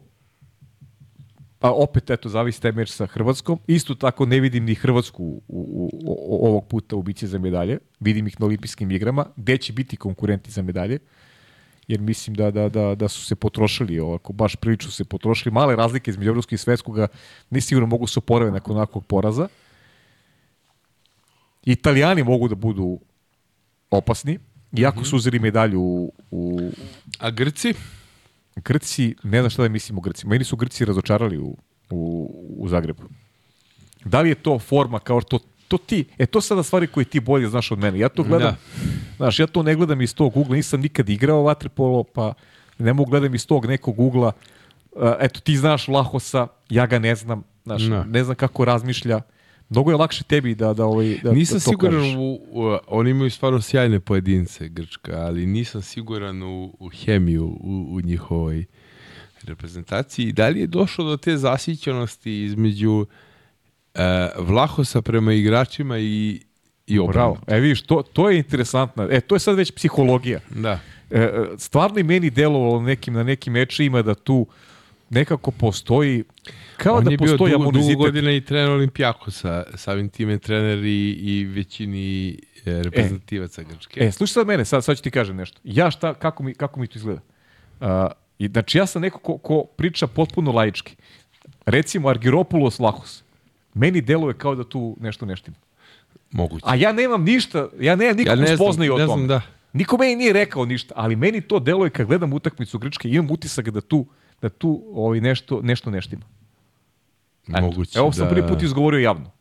pa 1.66 1.72
opet 1.72 2.10
eto 2.10 2.30
zavisi 2.30 2.62
taj 2.62 2.72
meč 2.78 2.92
sa 2.94 3.08
Hrvatskom. 3.10 3.58
Isto 3.68 3.96
tako 3.96 4.26
ne 4.26 4.38
vidim 4.40 4.66
ni 4.66 4.76
Hrvatsku 4.76 5.24
u, 5.24 5.42
u, 5.48 5.90
u, 6.06 6.46
ovog 6.48 6.68
puta 6.68 6.96
u 6.96 7.02
biće 7.02 7.28
za 7.28 7.40
medalje. 7.40 7.80
Vidim 8.00 8.28
ih 8.28 8.40
na 8.40 8.46
olimpijskim 8.46 8.92
igrama, 8.92 9.26
gde 9.36 9.58
će 9.58 9.74
biti 9.74 9.98
konkurenti 9.98 10.52
za 10.52 10.62
medalje 10.62 11.00
jer 11.88 12.02
mislim 12.02 12.36
da, 12.36 12.52
da, 12.52 12.70
da, 12.70 12.96
da 12.96 13.08
su 13.08 13.26
se 13.26 13.36
potrošili 13.36 14.00
ovako, 14.00 14.34
baš 14.34 14.56
prilično 14.56 14.92
su 14.92 14.98
se 14.98 15.06
potrošili. 15.06 15.54
Male 15.54 15.76
razlike 15.76 16.12
između 16.12 16.30
evropskog 16.30 16.54
i 16.54 16.58
svetskog 16.58 16.98
ni 17.50 17.62
sigurno 17.62 17.88
mogu 17.88 18.08
se 18.08 18.20
oporave 18.20 18.52
nakon 18.52 18.78
onakvog 18.78 19.06
poraza. 19.06 19.48
Italijani 21.66 22.24
mogu 22.24 22.48
da 22.48 22.56
budu 22.56 23.00
opasni, 23.92 24.40
iako 24.78 25.04
su 25.04 25.16
uzeli 25.16 25.40
medalju 25.40 25.82
u, 25.82 26.14
u 26.32 26.72
A 27.20 27.32
Grci? 27.32 27.74
Grci, 28.56 29.15
ne 29.23 29.41
znam 29.41 29.49
šta 29.49 29.61
da 29.61 29.69
mislim 29.69 29.98
o 29.98 30.02
Grcima. 30.02 30.30
Meni 30.30 30.44
su 30.44 30.56
Grci 30.56 30.86
razočarali 30.86 31.38
u, 31.38 31.57
u, 31.90 32.32
u 32.57 32.68
Zagrebu. 32.68 33.03
Da 34.06 34.22
li 34.22 34.30
je 34.30 34.36
to 34.36 34.60
forma 34.60 34.99
kao 34.99 35.22
to 35.22 35.40
to 35.68 35.77
ti, 35.77 36.06
e 36.18 36.26
to 36.26 36.41
sada 36.41 36.64
stvari 36.64 36.88
koje 36.88 37.06
ti 37.06 37.19
bolje 37.19 37.48
znaš 37.48 37.72
od 37.72 37.80
mene. 37.80 37.99
Ja 37.99 38.10
to 38.10 38.23
gledam, 38.23 38.52
Da. 38.52 38.56
znaš, 39.18 39.40
ja 39.40 39.48
to 39.48 39.64
ne 39.64 39.76
gledam 39.76 40.02
iz 40.02 40.15
tog 40.15 40.38
ugla, 40.38 40.56
nisam 40.56 40.82
nikad 40.82 41.10
igrao 41.10 41.44
vaterpolo, 41.44 42.03
pa 42.03 42.34
ne 42.77 42.94
mogu 42.94 43.10
gledam 43.10 43.36
iz 43.36 43.48
tog 43.48 43.65
nekog 43.65 43.99
ugla. 43.99 44.32
Uh, 44.91 45.02
eto, 45.19 45.40
ti 45.40 45.57
znaš 45.57 45.88
Lahosa, 45.88 46.48
ja 46.69 46.86
ga 46.86 46.99
ne 46.99 47.15
znam, 47.15 47.44
znaš, 47.64 47.82
Da. 47.82 48.03
ne 48.03 48.23
znam 48.23 48.36
kako 48.36 48.65
razmišlja. 48.65 49.22
Mnogo 49.70 49.92
je 49.92 49.98
lakše 49.98 50.24
tebi 50.24 50.56
da, 50.56 50.74
da, 50.74 50.86
ovaj, 50.86 51.18
da, 51.24 51.32
nisam 51.32 51.58
da 51.58 51.64
to 51.64 51.70
siguran 51.70 52.02
kažeš. 52.02 52.16
u, 52.16 52.40
u, 52.52 52.78
oni 52.88 53.10
imaju 53.10 53.32
stvarno 53.32 53.62
sjajne 53.62 54.00
pojedince 54.00 54.68
Grčka, 54.68 55.12
ali 55.12 55.46
nisam 55.46 55.82
siguran 55.82 56.44
u, 56.44 56.76
u 56.80 56.90
hemiju 56.90 57.46
u, 57.46 57.88
u 57.92 58.02
njihovoj 58.02 58.66
reprezentaciji. 59.44 60.32
Da 60.32 60.48
li 60.48 60.60
je 60.60 60.68
došlo 60.68 61.06
do 61.06 61.18
te 61.18 61.38
zasićenosti 61.38 62.44
između 62.44 63.06
e, 63.94 64.30
Vlahosa 64.38 65.02
prema 65.02 65.34
igračima 65.34 66.00
i, 66.00 66.42
i 66.88 67.00
obrnuto? 67.00 67.42
E 67.48 67.60
vidiš, 67.60 67.82
to, 67.82 68.04
to 68.14 68.30
je 68.30 68.38
interesantno. 68.38 69.08
E, 69.12 69.22
to 69.22 69.36
je 69.36 69.40
sad 69.40 69.58
već 69.58 69.72
psihologija. 69.72 70.40
Da. 70.50 70.80
E, 71.12 71.20
e, 71.20 71.46
stvarno 71.58 72.00
i 72.00 72.04
meni 72.04 72.30
delovalo 72.30 72.82
nekim, 72.82 73.14
na 73.14 73.24
nekim 73.24 73.54
mečima 73.54 74.02
da 74.02 74.16
tu 74.16 74.48
nekako 75.10 75.52
postoji 75.52 76.23
kao 76.77 76.95
On 76.95 77.03
da 77.03 77.11
je 77.11 77.18
bio 77.18 77.32
postoji 77.32 77.52
dugo, 77.52 77.64
dugo 77.64 77.69
amunizitet. 77.69 77.98
godina 77.98 78.32
i 78.32 78.41
trener 78.41 78.69
Olimpijakosa, 78.69 79.64
samim 79.76 80.10
time 80.10 80.38
trener 80.38 80.84
i, 80.84 81.11
i 81.11 81.45
većini 81.45 82.30
e, 82.30 82.84
reprezentativaca 82.84 83.64
Grčke. 83.64 83.99
E, 84.03 84.11
slušaj 84.11 84.34
sad 84.34 84.48
mene, 84.48 84.65
sad, 84.65 84.84
sad 84.84 84.98
ću 84.98 85.03
ti 85.03 85.11
kažem 85.11 85.36
nešto. 85.36 85.60
Ja 85.64 85.91
šta, 85.91 86.14
kako 86.14 86.44
mi, 86.44 86.53
kako 86.53 86.80
mi 86.80 86.88
to 86.88 86.98
izgleda? 86.99 87.22
Uh, 87.80 87.88
i, 88.40 88.48
znači, 88.48 88.77
ja 88.77 88.86
sam 88.86 89.02
neko 89.02 89.19
ko, 89.19 89.38
ko 89.38 89.64
priča 89.64 90.07
potpuno 90.07 90.52
laički. 90.52 90.95
Recimo, 91.65 92.10
Argiropoulos 92.10 92.80
Lahos. 92.80 93.23
Meni 93.73 94.02
deluje 94.02 94.34
kao 94.34 94.56
da 94.56 94.64
tu 94.64 94.98
nešto 94.99 95.26
neštima. 95.26 95.57
Moguće. 96.32 96.65
A 96.68 96.76
ja 96.76 96.91
nemam 96.91 97.23
ništa, 97.23 97.68
ja 97.80 97.95
nemam 97.95 98.18
nikakvu 98.18 98.41
ne 98.41 98.48
znam, 98.48 98.57
spoznaju 98.57 98.94
o 98.94 98.98
ne 98.98 99.06
tome. 99.06 99.18
znam, 99.18 99.27
da. 99.27 99.41
Niko 99.73 99.98
meni 99.98 100.15
nije 100.15 100.34
rekao 100.34 100.65
ništa, 100.65 100.94
ali 100.98 101.15
meni 101.15 101.41
to 101.41 101.60
deluje 101.60 101.90
kad 101.90 102.07
gledam 102.07 102.34
utakmicu 102.34 102.80
Grčke, 102.80 103.10
imam 103.10 103.32
utisak 103.32 103.69
da 103.69 103.82
tu, 103.82 104.06
da 104.41 104.49
tu 104.49 104.84
ovaj, 104.94 105.22
nešto, 105.22 105.62
nešto 105.62 105.91
neštima. 105.91 106.26
Eto. 107.48 107.62
Moguće. 107.62 107.99
Evo 107.99 108.12
sam 108.12 108.24
da... 108.24 108.30
prvi 108.30 108.48
put 108.48 108.62
izgovorio 108.62 108.99
javno. 108.99 109.32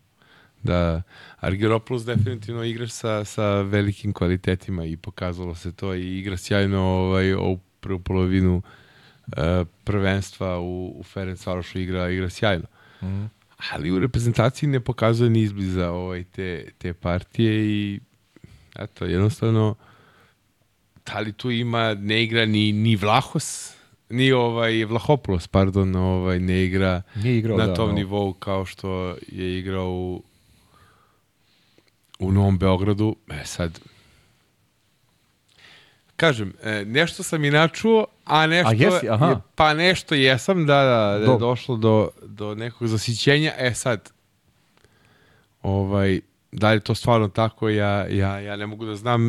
Da, 0.62 1.02
Argyropoulos 1.40 2.04
definitivno 2.04 2.64
igrač 2.64 2.90
sa, 2.90 3.24
sa 3.24 3.60
velikim 3.60 4.12
kvalitetima 4.12 4.84
i 4.84 4.96
pokazalo 4.96 5.54
se 5.54 5.72
to 5.72 5.94
i 5.94 6.18
igra 6.18 6.36
sjajno 6.36 6.80
ovaj, 6.80 7.32
ovu 7.32 7.60
prvu 7.80 7.98
polovinu 7.98 8.62
e, 9.36 9.64
prvenstva 9.84 10.58
u, 10.58 10.94
u 10.98 11.02
Ferencvarošu 11.02 11.78
igra, 11.78 12.10
igra 12.10 12.30
sjajno. 12.30 12.64
Mhm. 13.02 13.24
Ali 13.72 13.90
u 13.90 13.98
reprezentaciji 13.98 14.68
ne 14.68 14.80
pokazuje 14.80 15.30
ni 15.30 15.40
izbliza 15.40 15.90
ovaj, 15.90 16.24
te, 16.24 16.70
te 16.78 16.94
partije 16.94 17.66
i 17.66 18.00
eto, 18.78 19.04
jednostavno 19.04 19.74
da 21.06 21.20
li 21.20 21.32
tu 21.32 21.50
ima, 21.50 21.94
ne 21.94 22.24
igra 22.24 22.46
ni, 22.46 22.72
ni 22.72 22.96
Vlahos, 22.96 23.73
ni 24.10 24.32
ovaj 24.32 24.84
Vlahopoulos, 24.84 25.48
pardon, 25.48 25.96
ovaj, 25.96 26.38
ne 26.38 26.64
igra 26.64 27.02
Nije 27.14 27.38
igrao, 27.38 27.58
na 27.58 27.66
da, 27.66 27.74
tom 27.74 27.88
no. 27.88 27.94
nivou 27.94 28.32
kao 28.32 28.64
što 28.64 29.16
je 29.28 29.58
igrao 29.58 29.90
u, 29.90 30.22
u 32.18 32.32
Novom 32.32 32.58
Beogradu. 32.58 33.16
E 33.30 33.44
sad, 33.44 33.80
kažem, 36.16 36.52
e, 36.62 36.84
nešto 36.84 37.22
sam 37.22 37.44
i 37.44 37.50
načuo, 37.50 38.06
a 38.24 38.46
nešto, 38.46 38.70
A 38.70 38.72
jesi, 38.72 39.08
aha. 39.08 39.40
pa 39.54 39.74
nešto 39.74 40.14
jesam, 40.14 40.66
da, 40.66 40.82
da, 40.82 41.26
da 41.26 41.32
je 41.32 41.38
došlo 41.38 41.76
do, 41.76 42.08
do 42.22 42.54
nekog 42.54 42.88
zasićenja. 42.88 43.52
E 43.58 43.74
sad, 43.74 44.10
ovaj, 45.62 46.20
da 46.52 46.70
li 46.70 46.76
je 46.76 46.80
to 46.80 46.94
stvarno 46.94 47.28
tako, 47.28 47.68
ja, 47.68 48.06
ja, 48.06 48.40
ja 48.40 48.56
ne 48.56 48.66
mogu 48.66 48.84
da 48.84 48.96
znam, 48.96 49.22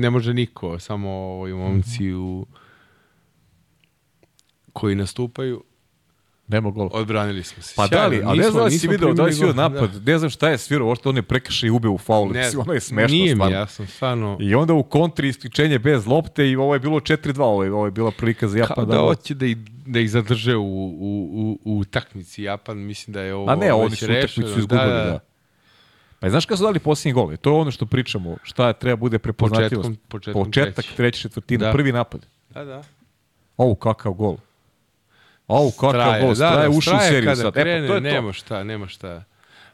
ne 0.00 0.10
može 0.10 0.34
niko, 0.34 0.78
samo 0.78 1.10
ovi 1.10 1.54
momci 1.54 2.12
u, 2.12 2.46
koji 4.72 4.94
nastupaju, 4.94 5.64
Nema 6.48 6.70
gola. 6.70 6.90
odbranili 6.92 7.42
smo 7.42 7.62
se. 7.62 7.72
Pa 7.76 7.86
da 7.86 8.06
li, 8.06 8.16
Sjajno, 8.16 8.30
a 8.30 8.34
ne 8.34 8.42
znam 8.42 8.64
da 8.64 8.70
si 8.70 8.88
video, 8.88 9.12
da 9.14 9.22
li 9.22 9.32
si 9.32 9.44
gol. 9.44 9.54
napad, 9.54 10.06
ne 10.06 10.18
znam 10.18 10.30
šta 10.30 10.48
je 10.48 10.58
svirao, 10.58 10.90
ošto 10.90 11.08
on 11.08 11.16
je 11.16 11.22
prekršaj 11.22 11.66
i 11.66 11.70
ubeo 11.70 11.90
u 11.92 11.98
faulu, 11.98 12.30
Ne, 12.30 12.50
ono 12.56 12.72
je 12.72 12.80
smešno 12.80 13.14
Nije 13.14 13.24
mi, 13.24 13.36
stvarno. 13.36 13.56
ja 13.56 13.66
sam 13.66 13.86
stvarno... 13.86 14.36
I 14.40 14.54
onda 14.54 14.72
u 14.74 14.82
kontri 14.82 15.28
isključenje 15.28 15.78
bez 15.78 16.06
lopte 16.06 16.50
i 16.50 16.56
ovo 16.56 16.74
je 16.74 16.80
bilo 16.80 16.96
4-2, 16.96 17.40
ovo 17.40 17.64
je, 17.64 17.72
ovo 17.72 17.84
je 17.84 17.90
bila 17.90 18.10
prilika 18.10 18.48
za 18.48 18.58
Japan. 18.58 18.74
Kao 18.76 18.84
da 18.86 18.98
hoće 18.98 19.34
da 19.34 19.46
ih, 19.46 19.56
da 19.86 20.00
ih 20.00 20.10
zadrže 20.10 20.56
u, 20.56 20.62
u, 20.62 21.28
u, 21.64 21.78
u 21.78 21.84
takmici 21.84 22.42
Japan, 22.42 22.78
mislim 22.78 23.12
da 23.12 23.20
je 23.20 23.34
ovo 23.34 23.50
A 23.50 23.54
ne, 23.56 23.72
oni 23.72 23.96
su 23.96 24.04
utakmicu 24.04 24.40
izgubili, 24.50 24.66
da, 24.80 25.04
da. 25.04 25.20
Pa 26.20 26.26
i 26.26 26.30
znaš 26.30 26.46
kada 26.46 26.56
su 26.56 26.64
dali 26.64 26.78
posljednji 26.78 27.12
gol? 27.14 27.36
To 27.36 27.50
je 27.50 27.56
ono 27.56 27.70
što 27.70 27.86
pričamo, 27.86 28.36
šta 28.42 28.72
treba 28.72 28.96
bude 28.96 29.18
prepoznatljivost. 29.18 29.88
Početkom- 29.88 30.08
početkom 30.08 30.44
Početak 30.44 30.74
treće. 30.74 30.96
treće 30.96 31.20
četvrtine, 31.20 31.64
Da. 31.66 31.72
prvi 31.72 31.92
napad. 31.92 32.26
Da, 32.50 32.64
da. 32.64 32.82
Ovo 33.56 33.74
kakav 33.74 34.12
gol. 34.12 34.36
Au, 35.50 35.70
kakav 35.70 36.20
gol, 36.20 36.34
Straje 36.34 36.68
ušao 36.68 36.96
u 36.96 37.00
seriju 37.00 37.30
kada 37.30 37.42
sad. 37.42 37.54
Krene, 37.54 37.86
e, 37.86 37.88
pa 37.88 37.88
to 37.88 37.94
je 37.94 38.00
nema 38.00 38.28
to. 38.28 38.32
šta, 38.32 38.64
nema 38.64 38.86
šta. 38.88 39.24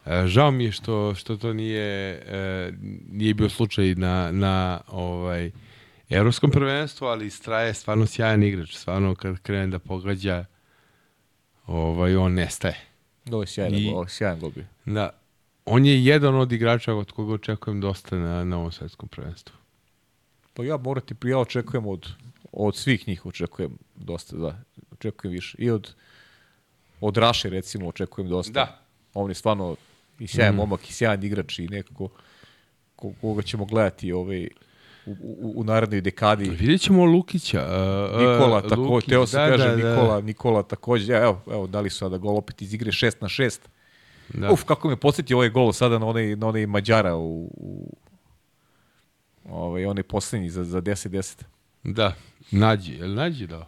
E, 0.05 0.27
žao 0.27 0.51
mi 0.51 0.63
je 0.63 0.71
što, 0.71 1.15
što 1.15 1.37
to 1.37 1.53
nije, 1.53 2.11
e, 2.27 2.71
nije 3.11 3.33
bio 3.33 3.49
slučaj 3.49 3.95
na, 3.95 4.31
na 4.31 4.81
ovaj, 4.87 5.51
evropskom 6.09 6.51
prvenstvu, 6.51 7.05
ali 7.05 7.29
Straje 7.29 7.67
je 7.67 7.73
stvarno 7.73 8.05
sjajan 8.05 8.43
igrač. 8.43 8.75
Stvarno 8.75 9.15
kad 9.15 9.39
krene 9.39 9.67
da 9.67 9.79
pogađa, 9.79 10.45
ovaj, 11.67 12.15
on 12.15 12.33
nestaje. 12.33 12.77
Ovo 13.31 13.43
je 13.43 13.47
sjajan 13.47 13.75
I- 13.75 13.89
ovo 13.89 14.03
je 14.03 14.09
sjajan 14.09 14.39
gol 14.39 14.49
bio. 14.49 14.65
Da, 14.85 15.09
on 15.65 15.85
je 15.85 16.05
jedan 16.05 16.35
od 16.35 16.51
igrača 16.51 16.93
od 16.93 17.11
koga 17.11 17.33
očekujem 17.33 17.81
dosta 17.81 18.15
na, 18.15 18.43
na 18.43 18.57
ovom 18.57 18.71
svetskom 18.71 19.09
prvenstvu. 19.09 19.55
Pa 20.53 20.63
ja 20.63 20.77
morati 20.77 21.15
ja 21.23 21.39
očekujem 21.39 21.87
od, 21.87 22.07
od 22.51 22.75
svih 22.75 23.07
njih 23.07 23.25
očekujem 23.25 23.77
dosta, 23.95 24.37
da. 24.37 24.59
Očekujem 24.97 25.31
više. 25.31 25.57
I 25.57 25.69
od, 25.69 25.93
od 27.01 27.17
Raše 27.17 27.49
recimo 27.49 27.87
očekujem 27.87 28.29
dosta. 28.29 28.51
Da. 28.53 28.79
On 29.13 29.31
je 29.31 29.35
stvarno 29.35 29.75
i 30.19 30.27
sjajan 30.27 30.49
Mhm. 30.49 30.57
momak 30.57 30.89
i 30.89 30.93
sjajan 30.93 31.23
igrač 31.23 31.59
i 31.59 31.67
nekako 31.67 32.09
ko- 32.95 33.13
koga 33.21 33.41
ćemo 33.41 33.65
gledati 33.65 34.11
ovaj, 34.11 34.47
u, 35.05 35.11
u, 35.11 35.53
u 35.55 35.63
narednoj 35.63 36.01
dekadi. 36.01 36.49
Vidjet 36.49 36.81
ćemo 36.81 37.05
Lukića. 37.05 37.65
Uh, 38.11 38.19
Nikola 38.19 38.61
takođe, 38.61 38.81
Lukić, 38.81 39.09
teo 39.09 39.27
se 39.27 39.37
da, 39.37 39.47
kaže 39.47 39.63
da, 39.65 39.75
da. 39.75 39.89
Nikola, 39.89 40.21
Nikola 40.21 40.63
takođe, 40.63 41.13
ja, 41.13 41.21
evo, 41.21 41.41
evo, 41.47 41.67
dali 41.67 41.89
su 41.89 41.97
sada 41.97 42.17
gol 42.17 42.37
opet 42.37 42.61
iz 42.61 42.73
igre 42.73 42.91
6 42.91 43.15
na 43.21 43.27
6. 43.27 43.59
Da. 44.29 44.51
Uf, 44.51 44.63
kako 44.63 44.89
me 44.89 44.95
podsjetio 44.95 45.37
ovaj 45.37 45.49
gol 45.49 45.73
sada 45.73 45.99
na 45.99 46.05
onaj, 46.05 46.35
na 46.35 46.47
onaj 46.47 46.65
Mađara 46.65 47.15
u, 47.15 47.43
u 47.47 47.93
ovaj, 49.45 49.85
onaj 49.85 50.03
poslednji 50.03 50.49
za, 50.49 50.63
za 50.63 50.81
10-10. 50.81 51.41
Da, 51.83 52.13
Nađi, 52.51 52.93
je 52.93 53.05
li 53.05 53.15
Nađi 53.15 53.47
dao? 53.47 53.65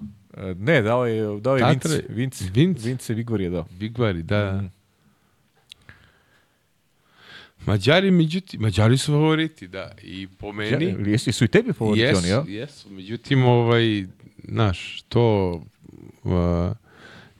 Ne, 0.57 0.81
dao 0.81 1.05
je, 1.05 1.39
dao 1.39 1.57
je 1.57 1.65
Vince. 1.69 2.03
Vince, 2.09 2.45
Vince? 2.53 2.87
Vince 2.87 3.13
Vigor 3.13 3.41
je 3.41 3.49
dao. 3.49 3.65
Vigvari, 3.79 4.23
da. 4.23 4.55
Mhm. 4.55 4.65
Mađari, 7.65 8.11
međutim, 8.11 8.61
Mađari 8.61 8.97
su 8.97 9.11
favoriti, 9.11 9.67
da. 9.67 9.91
I 10.03 10.27
po 10.27 10.51
meni... 10.51 10.85
Ja, 10.85 10.95
jesi 11.11 11.31
su 11.31 11.43
i 11.43 11.47
tebi 11.47 11.73
favoriti 11.73 12.05
jesu, 12.05 12.17
oni, 12.17 12.29
ja? 12.29 12.43
jesu. 12.47 12.89
Međutim, 12.89 13.45
ovaj, 13.45 14.05
znaš, 14.47 15.01
to... 15.09 15.51
Uh, 16.23 16.33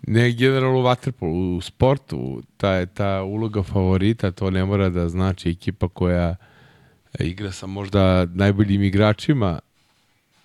ne 0.01 0.31
generalno 0.31 0.79
u 0.79 0.81
vaterpolu, 0.81 1.57
u 1.57 1.61
sportu, 1.61 2.41
ta, 2.57 2.85
ta 2.85 3.23
uloga 3.23 3.63
favorita, 3.63 4.31
to 4.31 4.49
ne 4.49 4.65
mora 4.65 4.89
da 4.89 5.09
znači 5.09 5.49
ekipa 5.49 5.87
koja 5.87 6.35
igra 7.19 7.51
sa 7.51 7.67
možda 7.67 8.25
najboljim 8.25 8.83
igračima, 8.83 9.59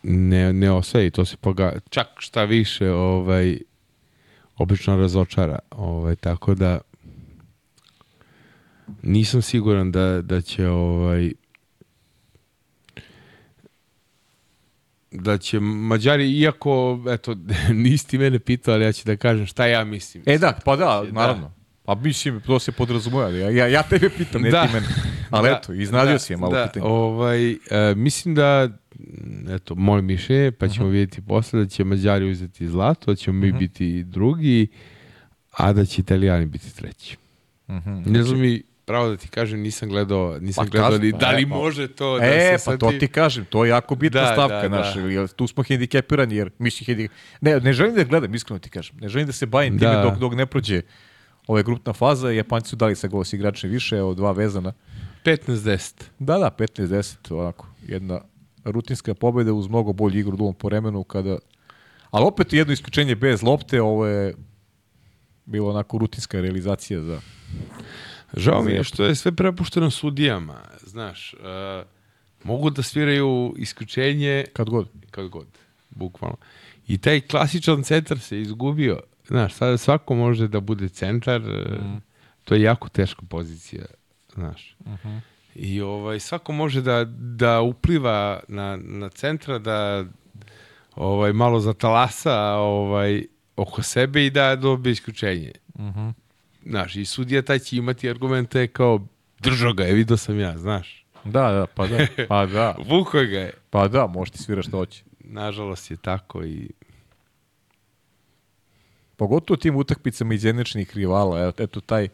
ne, 0.04 0.52
ne 0.52 0.70
osvaja 0.70 1.06
i 1.06 1.10
to 1.10 1.24
se 1.24 1.36
poga, 1.36 1.72
čak 1.90 2.06
šta 2.18 2.44
više 2.44 2.90
ovaj, 2.90 3.58
obično 4.56 4.96
razočara. 4.96 5.58
Ovaj, 5.70 6.16
tako 6.16 6.54
da 6.54 6.80
nisam 9.02 9.42
siguran 9.42 9.92
da, 9.92 10.22
da 10.22 10.40
će 10.40 10.68
ovaj 10.68 11.32
da 15.10 15.38
će 15.38 15.60
Mađari, 15.60 16.30
iako, 16.30 17.00
eto, 17.08 17.36
nisi 17.84 18.08
ti 18.08 18.18
mene 18.18 18.38
pitao, 18.38 18.74
ali 18.74 18.84
ja 18.84 18.92
ću 18.92 19.04
da 19.06 19.16
kažem 19.16 19.46
šta 19.46 19.66
ja 19.66 19.84
mislim. 19.84 20.22
E 20.26 20.38
da, 20.38 20.58
pa 20.64 20.76
da, 20.76 20.84
Da. 20.84 21.12
naravno. 21.12 21.52
A 21.86 21.94
mislim, 21.94 22.40
to 22.40 22.58
se 22.58 22.72
podrazumeva. 22.72 23.28
Ja, 23.28 23.50
ja, 23.50 23.66
ja 23.66 23.82
tebe 23.82 24.10
pitam, 24.10 24.42
ne 24.42 24.50
Da. 24.50 24.66
ti 24.66 24.72
mene. 24.72 24.86
Ali 25.30 25.48
Da, 25.48 25.56
eto, 25.56 25.72
iznadio 25.72 26.12
da, 26.12 26.18
si 26.18 26.32
je 26.32 26.36
malo 26.36 26.52
da, 26.52 26.66
pitanje. 26.66 26.86
Ovaj, 26.86 27.50
e, 27.52 27.58
mislim 27.96 28.34
da, 28.34 28.68
eto, 29.48 29.74
moje 29.74 30.02
mišljenje, 30.02 30.50
pa 30.50 30.68
ćemo 30.68 30.88
vidjeti 30.88 31.22
posle 31.22 31.60
da 31.60 31.66
će 31.66 31.84
Mađari 31.84 32.24
uzeti 32.26 32.68
zlato, 32.68 33.06
da 33.06 33.16
ćemo 33.16 33.38
mi 33.38 33.52
biti 33.52 34.04
drugi, 34.04 34.66
a 35.50 35.72
da 35.72 35.84
će 35.84 36.00
Italijani 36.00 36.46
biti 36.46 36.76
treći. 36.76 37.16
Mhm. 37.68 38.02
Ne 38.06 38.22
znam 38.22 38.40
mi, 38.40 38.62
pravo 38.84 39.08
da 39.08 39.16
ti 39.16 39.28
kažem, 39.28 39.60
nisam 39.60 39.88
gledao, 39.88 40.38
nisam 40.40 40.64
Pa 40.64 40.70
gledao 40.70 40.90
kaži, 40.90 41.02
ni 41.02 41.12
pa, 41.12 41.18
da 41.18 41.30
li 41.30 41.42
e, 41.42 41.44
pa. 41.44 41.48
može 41.50 41.88
to 41.88 42.18
da 42.18 42.24
E, 42.26 42.40
se 42.40 42.52
pa 42.54 42.58
sad 42.60 42.80
to 42.80 42.90
ti- 42.90 43.08
kažem, 43.08 43.44
to 43.44 43.64
je 43.64 43.68
jako 43.68 43.94
bitna 43.94 44.20
Da, 44.20 44.26
stavka, 44.28 44.60
da, 44.60 44.68
naš, 44.70 44.94
da. 44.94 45.00
jer 45.00 45.28
tu 45.28 45.46
smo 45.46 45.62
hendikepirani, 45.62 46.36
jer 46.36 46.50
mislim 46.58 46.86
hendi... 46.86 47.08
Ne, 47.40 47.60
ne 47.60 47.72
želim 47.72 47.94
da 47.94 48.04
gledam, 48.04 48.34
iskreno 48.34 48.58
ti 48.58 48.70
kažem. 48.70 48.96
Ne 48.96 49.08
želim 49.08 49.26
da 49.26 49.32
se 49.32 49.46
bavim 49.46 49.78
time 49.78 49.90
Da. 49.90 50.02
dok, 50.02 50.18
dok 50.18 50.34
ne 50.34 50.46
prođe 50.46 50.82
ova 51.46 51.62
grupna 51.62 51.92
faza. 51.92 52.30
Japanci 52.30 52.68
su 52.68 52.76
dali 52.76 52.96
sa 52.96 53.08
gol 53.08 53.24
s 53.24 53.32
igračem 53.32 53.70
više, 53.70 53.96
evo 53.96 54.14
dva 54.14 54.32
vezana. 54.32 54.72
15-10. 55.24 55.92
Da, 56.18 56.38
da, 56.38 56.50
15-10, 56.50 57.14
onako, 57.32 57.66
jedna 57.82 58.20
rutinska 58.64 59.14
pobeda 59.14 59.52
uz 59.52 59.68
mnogo 59.68 59.92
bolju 59.92 60.18
igru 60.18 60.32
u 60.32 60.36
drugom 60.36 60.54
poremenu 60.54 61.04
kada... 61.04 61.38
Ali 62.10 62.24
opet 62.24 62.52
jedno 62.52 62.72
isključenje 62.72 63.14
bez 63.14 63.42
lopte, 63.42 63.82
ovo 63.82 64.06
je 64.06 64.34
bilo 65.44 65.70
onako 65.70 65.98
rutinska 65.98 66.40
realizacija 66.40 67.00
za... 67.00 67.20
Žao 68.36 68.62
mi 68.62 68.72
je 68.72 68.84
što 68.84 69.04
je 69.04 69.14
sve 69.14 69.32
prepušteno 69.32 69.90
sudijama, 69.90 70.60
znaš. 70.82 71.34
Uh, 71.34 71.86
mogu 72.44 72.70
da 72.70 72.82
sviraju 72.82 73.54
isključenje 73.56 74.44
Kad 74.52 74.70
god. 74.70 74.88
kad 75.10 75.28
god, 75.28 75.46
bukvalno. 75.90 76.36
I 76.86 76.98
taj 76.98 77.20
klasičan 77.20 77.82
centar 77.82 78.18
se 78.18 78.40
izgubio. 78.40 79.00
Znaš, 79.26 79.54
sada 79.54 79.78
svako 79.78 80.14
može 80.14 80.48
da 80.48 80.60
bude 80.60 80.88
centar, 80.88 81.40
mm. 81.40 82.02
to 82.44 82.54
je 82.54 82.62
jako 82.62 82.88
teška 82.88 83.22
pozicija, 83.28 83.84
znaš. 84.34 84.76
Mhm. 84.86 85.18
I 85.54 85.80
ovaj, 85.80 86.20
svako 86.20 86.52
može 86.52 86.82
da, 86.82 87.04
da 87.18 87.60
upliva 87.60 88.40
na, 88.48 88.78
na 88.82 89.08
centra, 89.08 89.58
da 89.58 90.04
ovaj, 90.96 91.32
malo 91.32 91.60
zatalasa 91.60 92.40
ovaj, 92.52 93.26
oko 93.56 93.82
sebe 93.82 94.26
i 94.26 94.30
da 94.30 94.56
dobije 94.56 94.92
isključenje. 94.92 95.52
Mhm. 95.78 96.08
Znaš, 96.66 96.96
i 96.96 97.04
sudija 97.04 97.42
taj 97.42 97.58
će 97.58 97.76
imati 97.76 98.10
argumente 98.10 98.66
kao 98.66 99.06
držao 99.40 99.72
ga 99.72 99.84
je, 99.84 99.94
vidio 99.94 100.16
sam 100.16 100.40
ja, 100.40 100.58
znaš. 100.58 101.06
Da, 101.24 101.52
da, 101.52 101.66
pa 101.66 101.86
da, 101.86 102.06
pa 102.28 102.46
da, 102.46 102.76
Vuko 102.90 103.18
ga 103.18 103.38
je. 103.38 103.52
pa 103.70 103.88
da, 103.88 104.06
može 104.06 104.32
ti 104.32 104.38
svira 104.38 104.62
što 104.62 104.76
hoće. 104.76 105.04
Nažalost 105.20 105.90
je 105.90 105.96
tako 105.96 106.44
i 106.44 106.70
Pogotovo 109.16 109.56
tim 109.56 109.76
utakmicama 109.76 110.34
izjednačenih 110.34 110.96
rivala. 110.96 111.40
Evo, 111.40 111.52
eto, 111.58 111.80
taj, 111.80 112.08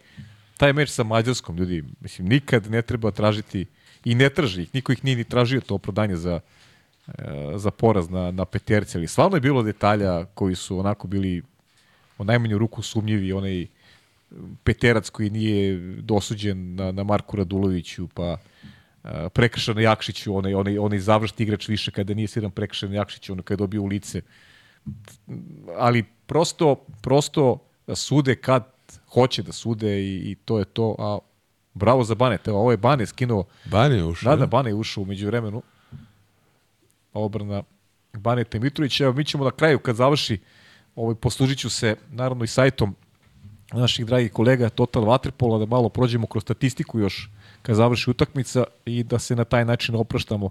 taj 0.61 0.73
meč 0.77 0.91
sa 0.93 1.05
Mađarskom, 1.05 1.57
ljudi, 1.57 1.85
mislim, 2.01 2.29
nikad 2.29 2.71
ne 2.71 2.83
treba 2.83 3.11
tražiti 3.11 3.65
i 4.05 4.15
ne 4.15 4.29
traži 4.29 4.63
ih, 4.63 4.75
niko 4.75 4.93
ih 4.93 5.05
nije 5.05 5.17
ni 5.17 5.25
tražio 5.25 5.61
to 5.61 5.75
opravdanje 5.75 6.17
za, 6.17 6.41
e, 7.09 7.13
za 7.57 7.71
poraz 7.71 8.11
na, 8.11 8.31
na 8.31 8.45
peterci, 8.45 8.99
ali 8.99 9.09
stvarno 9.09 9.37
je 9.37 9.41
bilo 9.41 9.63
detalja 9.63 10.25
koji 10.25 10.55
su 10.55 10.79
onako 10.79 11.09
bili 11.09 11.43
u 12.19 12.25
najmanju 12.25 12.59
ruku 12.59 12.83
sumnjivi, 12.83 13.33
onaj 13.33 13.67
peterac 14.65 15.09
koji 15.11 15.31
nije 15.31 15.79
dosuđen 16.03 16.75
na, 16.75 16.93
na 16.93 17.05
Marku 17.05 17.37
Raduloviću, 17.37 18.09
pa 18.15 18.37
e, 18.37 19.29
prekršan 19.33 19.77
na 19.77 19.83
Jakšiću, 19.83 20.37
onaj, 20.37 20.55
onaj, 20.55 20.79
onaj 20.79 20.99
završni 20.99 21.43
igrač 21.43 21.69
više 21.69 21.91
kada 21.91 22.15
nije 22.15 22.29
sviran 22.29 22.51
prekršan 22.51 22.91
na 22.91 22.97
Jakšiću, 22.97 23.33
ono 23.33 23.43
kada 23.43 23.57
je 23.57 23.65
dobio 23.65 23.83
u 23.83 23.87
lice. 23.87 24.21
Ali 25.79 26.05
prosto, 26.27 26.85
prosto 27.01 27.59
sude 27.95 28.37
kad 28.37 28.80
hoće 29.13 29.43
da 29.43 29.53
sude 29.53 30.01
i, 30.01 30.31
i 30.31 30.35
to 30.45 30.59
je 30.59 30.65
to, 30.65 30.95
a 30.99 31.19
bravo 31.75 32.05
za 32.05 32.15
Bane, 32.15 32.39
Evo, 32.47 32.59
ovo 32.59 32.71
je 32.71 32.77
Bane 32.77 33.07
skinuo 33.07 33.45
Bane 33.65 33.97
je 33.97 34.05
ušao. 34.05 34.31
Da, 34.31 34.37
da, 34.37 34.47
Bane 34.47 34.71
je 34.71 34.75
ušao 34.75 35.03
umeđu 35.03 35.27
vremenu. 35.27 35.63
Obrana 37.13 37.63
Baneta 38.13 38.57
i 38.57 38.61
Mitrovića. 38.61 39.05
Evo, 39.05 39.13
mi 39.13 39.25
ćemo 39.25 39.45
na 39.45 39.51
kraju, 39.51 39.79
kad 39.79 39.97
završi, 39.97 40.39
ovaj, 40.95 41.15
poslužit 41.15 41.59
ću 41.59 41.71
se, 41.71 41.97
naravno, 42.11 42.45
i 42.45 42.47
sajtom 42.47 42.95
naših 43.73 44.07
dragih 44.07 44.33
kolega 44.33 44.69
Total 44.69 45.03
Waterpola, 45.03 45.59
da 45.59 45.67
malo 45.67 45.89
prođemo 45.89 46.27
kroz 46.27 46.43
statistiku 46.43 46.99
još 46.99 47.31
kad 47.63 47.77
završi 47.77 48.11
utakmica 48.11 48.65
i 48.85 49.03
da 49.05 49.19
se 49.19 49.37
na 49.37 49.45
taj 49.45 49.65
način 49.65 49.95
opraštamo. 49.95 50.51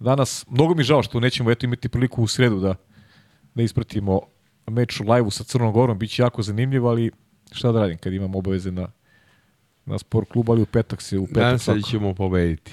Danas, 0.00 0.46
mnogo 0.50 0.74
mi 0.74 0.82
žao 0.82 1.02
što 1.02 1.20
nećemo 1.20 1.50
eto 1.50 1.66
imati 1.66 1.88
priliku 1.88 2.22
u 2.22 2.26
sredu 2.26 2.60
da, 2.60 2.74
da 3.54 3.62
ispratimo 3.62 4.20
meč 4.66 5.00
u 5.00 5.04
live-u 5.04 5.30
sa 5.30 5.44
Crnom 5.44 5.72
Gorom, 5.72 5.98
bit 5.98 6.10
će 6.10 6.22
jako 6.22 6.42
zanimljivo, 6.42 6.88
ali 6.88 7.10
šta 7.52 7.72
da 7.72 7.80
radim 7.80 7.98
kad 7.98 8.12
imam 8.12 8.34
obaveze 8.34 8.70
na, 8.70 8.88
na 9.86 9.98
sport 9.98 10.28
klubu, 10.28 10.52
ali 10.52 10.62
u 10.62 10.66
petak 10.66 11.02
se 11.02 11.18
u 11.18 11.26
petak 11.26 11.42
Nadam 11.42 11.58
se 11.58 11.74
da 11.74 11.80
ćemo 11.80 12.14
pobediti. 12.14 12.72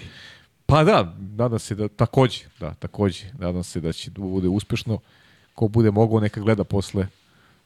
Pa 0.66 0.84
da, 0.84 1.16
nadam 1.20 1.60
se 1.60 1.76
da 1.76 1.88
takođe, 1.88 2.46
da, 2.60 2.74
takođe, 2.74 3.26
nadam 3.40 3.64
se 3.64 3.80
da 3.82 3.94
će 3.94 4.12
da 4.12 4.22
bude 4.22 4.48
uspešno. 4.48 5.00
Ko 5.54 5.68
bude 5.68 5.92
mogao 5.92 6.20
neka 6.20 6.42
gleda 6.42 6.64
posle 6.64 7.08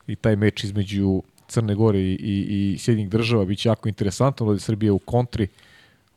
i 0.07 0.15
taj 0.15 0.35
meč 0.35 0.63
između 0.63 1.23
Crne 1.47 1.75
Gore 1.75 1.99
i, 1.99 2.13
i, 2.13 2.73
i 2.73 2.77
Sjedinjih 2.77 3.09
država 3.09 3.45
biće 3.45 3.69
jako 3.69 3.89
interesantno, 3.89 4.45
da 4.47 4.53
je 4.53 4.59
Srbija 4.59 4.93
u 4.93 4.99
kontri, 4.99 5.47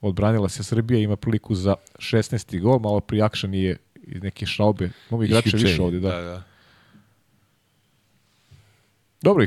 odbranila 0.01 0.48
se 0.48 0.65
Srbija, 0.65 1.01
ima 1.01 1.16
priliku 1.16 1.55
za 1.55 1.74
16. 1.98 2.60
gol, 2.60 2.78
malo 2.78 3.01
prijakšan 3.01 3.55
je 3.55 3.77
iz 4.02 4.23
neke 4.23 4.47
šaube. 4.47 4.90
Mnogo 5.10 5.24
igrača 5.24 5.56
više 5.56 5.82
ovde, 5.82 6.01
da. 6.01 6.09
da, 6.09 6.23
da. 6.23 6.43
Dobro, 9.23 9.47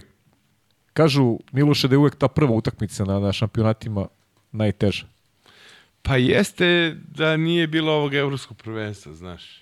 kažu 0.93 1.37
Miloše 1.51 1.87
da 1.87 1.95
je 1.95 1.99
uvek 1.99 2.15
ta 2.15 2.27
prva 2.27 2.51
utakmica 2.51 3.05
na, 3.05 3.19
na 3.19 3.33
šampionatima 3.33 4.07
najteža. 4.51 5.05
Pa 6.01 6.17
jeste 6.17 6.97
da 7.15 7.37
nije 7.37 7.67
bilo 7.67 7.93
ovog 7.93 8.13
evropskog 8.13 8.57
prvenstva, 8.57 9.13
znaš. 9.13 9.61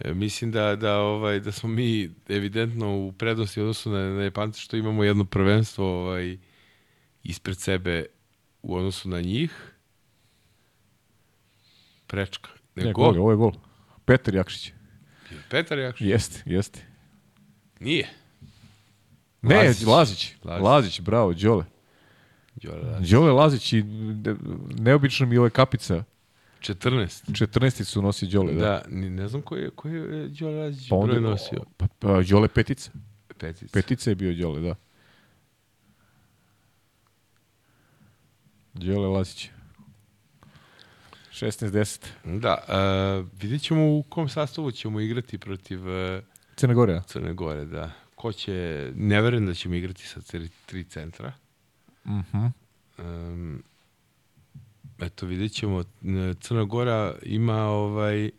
E, 0.00 0.14
mislim 0.14 0.52
da, 0.52 0.76
da, 0.76 0.98
ovaj, 0.98 1.40
da 1.40 1.52
smo 1.52 1.68
mi 1.68 2.10
evidentno 2.28 2.96
u 2.96 3.12
prednosti 3.12 3.60
odnosu 3.60 3.90
na, 3.90 4.14
na 4.14 4.22
Japance 4.22 4.60
što 4.60 4.76
imamo 4.76 5.04
jedno 5.04 5.24
prvenstvo 5.24 6.02
ovaj, 6.02 6.38
ispred 7.22 7.58
sebe 7.58 8.06
u 8.62 8.76
odnosu 8.76 9.08
na 9.08 9.20
njih. 9.20 9.72
Prečka. 12.06 12.50
Ne, 12.74 12.84
Ne, 12.84 12.92
gol. 12.92 13.12
gol, 13.12 13.20
ovo 13.20 13.30
je 13.30 13.36
gol. 13.36 13.52
Petar 14.04 14.34
Jakšić. 14.34 14.72
Petar 15.50 15.78
Jakšić? 15.78 16.06
Jeste, 16.06 16.42
jeste. 16.46 16.80
Nije. 17.80 18.08
Ne, 19.42 19.56
Lazić. 19.56 19.86
Lazić. 19.86 20.36
Lazić. 20.44 20.64
Lazić, 20.64 21.00
bravo, 21.00 21.32
Đole. 21.32 21.64
Đora 22.54 22.82
da. 22.82 23.00
Đole 23.10 23.32
Lazić 23.32 23.72
i 23.72 23.82
ne- 23.82 24.36
neobično 24.78 25.26
mi 25.26 25.34
je 25.34 25.50
kapica. 25.50 26.04
14. 26.60 27.32
14 27.32 27.84
su 27.84 28.02
nosi 28.02 28.26
Đole, 28.26 28.52
da. 28.52 28.60
Da, 28.60 28.82
ne 28.88 29.28
znam 29.28 29.42
koji 29.42 29.62
je, 29.62 29.70
koji 29.70 29.94
je 29.94 30.28
Đora 30.28 30.56
Lazić 30.56 30.88
Pa 30.88 30.96
onda, 30.96 31.14
broj 31.14 31.30
nosio. 31.30 31.64
Pa, 31.76 31.86
pa, 31.98 32.22
Đole 32.22 32.48
petica. 32.48 32.90
Petica. 33.38 33.72
Petica 33.72 34.10
je 34.10 34.14
bio 34.14 34.34
Đole, 34.34 34.60
da. 34.60 34.74
Đole 38.74 39.08
Lazić. 39.08 39.50
16-10. 41.32 42.06
Da, 42.24 42.56
uh, 42.68 43.40
vidjet 43.40 43.62
ćemo 43.62 43.86
u 43.86 44.02
kom 44.02 44.28
sastavu 44.28 44.70
ćemo 44.70 45.00
igrati 45.00 45.38
protiv 45.38 45.88
uh, 45.88 46.22
Crne 46.56 46.74
Gore? 46.74 47.02
Crne 47.06 47.32
Gore, 47.32 47.64
da. 47.64 47.90
Ko 48.18 48.32
će, 48.32 48.90
ne 48.96 49.20
verujem 49.22 49.46
da 49.46 49.54
ćemo 49.54 49.74
igrati 49.74 50.06
sa 50.06 50.20
tri, 50.20 50.48
tri 50.66 50.84
centra. 50.84 51.32
Mhm. 52.06 52.46
Um, 52.98 53.62
eto, 55.00 55.26
vidjet 55.26 55.52
ćemo. 55.52 55.84
N- 56.04 56.34
Crna 56.40 56.64
Gora 56.64 57.14
ima 57.22 57.62
ovaj, 57.62 58.24
e, 58.24 58.30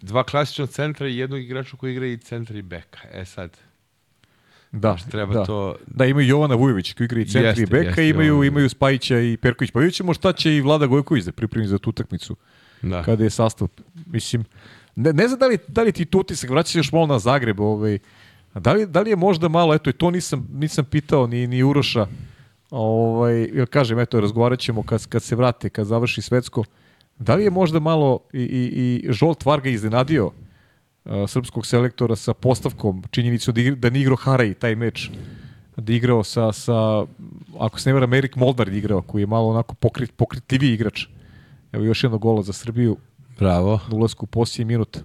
dva 0.00 0.24
klasična 0.24 0.66
centra 0.66 1.08
i 1.08 1.16
jednog 1.16 1.40
igrača 1.40 1.76
koji 1.76 1.92
igra 1.92 2.06
i 2.06 2.16
centra 2.18 2.58
i 2.58 2.62
beka. 2.62 2.98
E 3.12 3.24
sad, 3.24 3.50
Da, 4.72 4.90
baš 4.92 5.04
treba 5.04 5.34
da. 5.34 5.44
to... 5.44 5.76
Da, 5.86 6.04
imaju 6.06 6.26
Jovana 6.28 6.54
Vujović 6.54 6.92
koji 6.92 7.04
igra 7.04 7.20
i 7.20 7.24
centri 7.24 7.48
Jeste, 7.48 7.62
i 7.62 7.66
beka, 7.66 7.86
jeste, 7.88 8.08
imaju, 8.08 8.28
Jovan. 8.28 8.46
imaju 8.46 8.68
Spajića 8.68 9.20
i 9.20 9.36
Perković. 9.36 9.70
Pa 9.70 9.78
vidjet 9.78 9.94
ćemo 9.94 10.14
šta 10.14 10.32
će 10.32 10.56
i 10.56 10.60
Vlada 10.60 10.86
Gojković 10.86 11.24
da 11.24 11.32
pripremi 11.32 11.66
za 11.66 11.78
tu 11.78 11.90
utakmicu. 11.90 12.36
Da. 12.82 13.02
kada 13.02 13.24
je 13.24 13.30
sastav. 13.30 13.68
Mislim, 14.06 14.44
ne, 14.96 15.12
ne 15.12 15.28
znam 15.28 15.38
da 15.40 15.46
li, 15.46 15.58
da 15.68 15.82
li 15.82 15.92
ti 15.92 16.04
tu 16.04 16.18
utisak, 16.20 16.50
vraća 16.50 16.68
se 16.68 16.78
još 16.78 16.92
malo 16.92 17.06
na 17.06 17.18
Zagreb, 17.18 17.60
ovaj, 17.60 17.94
a 17.94 17.98
da 18.60 18.72
li, 18.72 18.86
da 18.86 19.00
li 19.00 19.10
je 19.10 19.16
možda 19.16 19.48
malo, 19.48 19.74
eto 19.74 19.90
i 19.90 19.92
to 19.92 20.10
nisam, 20.10 20.48
nisam 20.52 20.84
pitao 20.84 21.26
ni, 21.26 21.46
ni 21.46 21.62
Uroša, 21.62 22.06
ovaj, 22.70 23.48
kažem, 23.70 23.98
eto, 23.98 24.20
razgovarat 24.20 24.58
ćemo 24.58 24.82
kad, 24.82 25.06
kad 25.06 25.22
se 25.22 25.36
vrate, 25.36 25.68
kad 25.68 25.86
završi 25.86 26.22
svetsko, 26.22 26.64
da 27.18 27.34
li 27.34 27.44
je 27.44 27.50
možda 27.50 27.80
malo 27.80 28.20
i, 28.32 28.40
i, 28.40 29.02
i 29.04 29.12
Žolt 29.12 29.44
Varga 29.44 29.68
iznenadio 29.68 30.26
uh, 30.26 30.32
srpskog 31.26 31.66
selektora 31.66 32.16
sa 32.16 32.34
postavkom, 32.34 33.04
činjenicu 33.10 33.52
da, 33.52 33.60
igra, 33.60 33.74
da 33.74 33.90
nije 33.90 34.02
igrao 34.02 34.16
Haraj 34.16 34.54
taj 34.54 34.74
meč, 34.76 35.10
da 35.76 35.92
igrao 35.92 36.24
sa, 36.24 36.52
sa 36.52 37.04
ako 37.58 37.80
se 37.80 37.88
ne 37.88 37.94
varam, 37.94 38.14
Erik 38.14 38.36
Molnar 38.36 38.68
je 38.68 38.78
igrao, 38.78 39.02
koji 39.02 39.22
je 39.22 39.26
malo 39.26 39.48
onako 39.48 39.74
pokrit, 39.74 40.12
pokritljiviji 40.16 40.72
igrač. 40.72 41.06
Evo 41.72 41.84
još 41.84 42.04
jedno 42.04 42.18
gola 42.18 42.42
za 42.42 42.52
Srbiju 42.52 42.96
Bravo. 43.38 43.80
na 43.90 43.96
ulasku 43.96 44.24
u 44.24 44.26
posljednji 44.26 44.64
minut. 44.64 44.98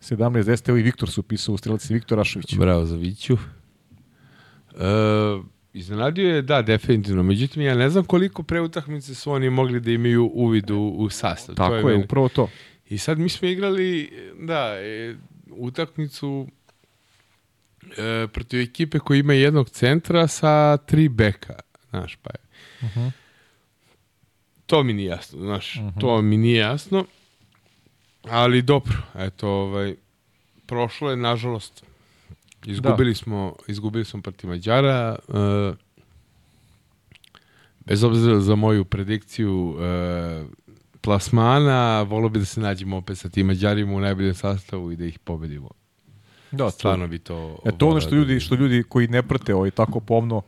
17-10, 0.00 0.68
evo 0.68 0.78
i 0.78 0.82
Viktor 0.82 1.10
su 1.10 1.20
upisao 1.20 1.54
u 1.54 1.58
strelici, 1.58 1.94
Viktor 1.94 2.18
Rašović. 2.18 2.54
Bravo 2.56 2.84
za 2.84 2.96
Viću. 2.96 3.34
E, 3.34 3.40
iznenadio 5.72 6.34
je, 6.34 6.42
da, 6.42 6.62
definitivno. 6.62 7.22
Međutim, 7.22 7.62
ja 7.62 7.74
ne 7.74 7.90
znam 7.90 8.04
koliko 8.04 8.42
pre 8.42 8.60
utakmice 8.60 9.14
su 9.14 9.32
oni 9.32 9.50
mogli 9.50 9.80
da 9.80 9.90
imaju 9.90 10.30
uvid 10.34 10.70
u, 10.70 10.94
u 10.98 11.10
sastav. 11.10 11.54
Tako 11.54 11.74
je, 11.74 11.84
meni- 11.84 12.04
upravo 12.04 12.28
to. 12.28 12.48
I 12.88 12.98
sad 12.98 13.18
mi 13.18 13.28
smo 13.28 13.48
igrali, 13.48 14.10
da, 14.40 14.74
e, 14.80 15.16
utakmicu 15.50 16.46
e, 17.96 18.26
protiv 18.32 18.60
ekipe 18.60 18.98
koja 18.98 19.18
ima 19.18 19.32
jednog 19.32 19.70
centra 19.70 20.28
sa 20.28 20.76
tri 20.76 21.08
beka, 21.08 21.54
znaš, 21.90 22.16
pa 22.16 22.30
je. 22.30 22.40
Mhm. 22.88 23.06
To 24.66 24.82
mi 24.82 24.92
nije 24.92 25.08
jasno, 25.08 25.40
znaš, 25.40 25.80
to 26.00 26.22
mi 26.22 26.36
nije 26.36 26.58
jasno, 26.58 27.04
ali 28.28 28.62
dobro, 28.62 28.96
eto, 29.14 29.48
ovaj, 29.48 29.94
prošlo 30.66 31.10
je, 31.10 31.16
nažalost, 31.16 31.84
izgubili 32.66 33.14
smo, 33.14 33.54
izgubili 33.68 34.04
smo 34.04 34.22
protiv 34.22 34.50
Mađara, 34.50 35.16
e, 35.28 35.72
bez 37.84 38.04
obzira 38.04 38.40
za 38.40 38.54
moju 38.54 38.84
predikciju 38.84 39.76
e, 39.80 40.44
plasmana, 41.00 42.02
volio 42.02 42.28
bi 42.28 42.38
da 42.38 42.44
se 42.44 42.60
nađemo 42.60 42.96
opet 42.96 43.18
sa 43.18 43.28
tim 43.28 43.46
Mađarima 43.46 43.92
u 43.92 44.00
najboljem 44.00 44.34
sastavu 44.34 44.92
i 44.92 44.96
da 44.96 45.04
ih 45.04 45.18
pobedimo. 45.18 45.70
Da, 46.52 46.70
Stvarno 46.70 47.06
bi 47.06 47.18
to... 47.18 47.58
e, 47.64 47.78
to 47.78 47.88
ono 47.88 48.00
što 48.00 48.10
da 48.10 48.16
ljudi, 48.16 48.40
što 48.40 48.54
ljudi 48.54 48.82
koji 48.88 49.08
ne 49.08 49.22
prate 49.22 49.54
ovaj, 49.54 49.70
tako 49.70 50.00
pomno 50.00 50.42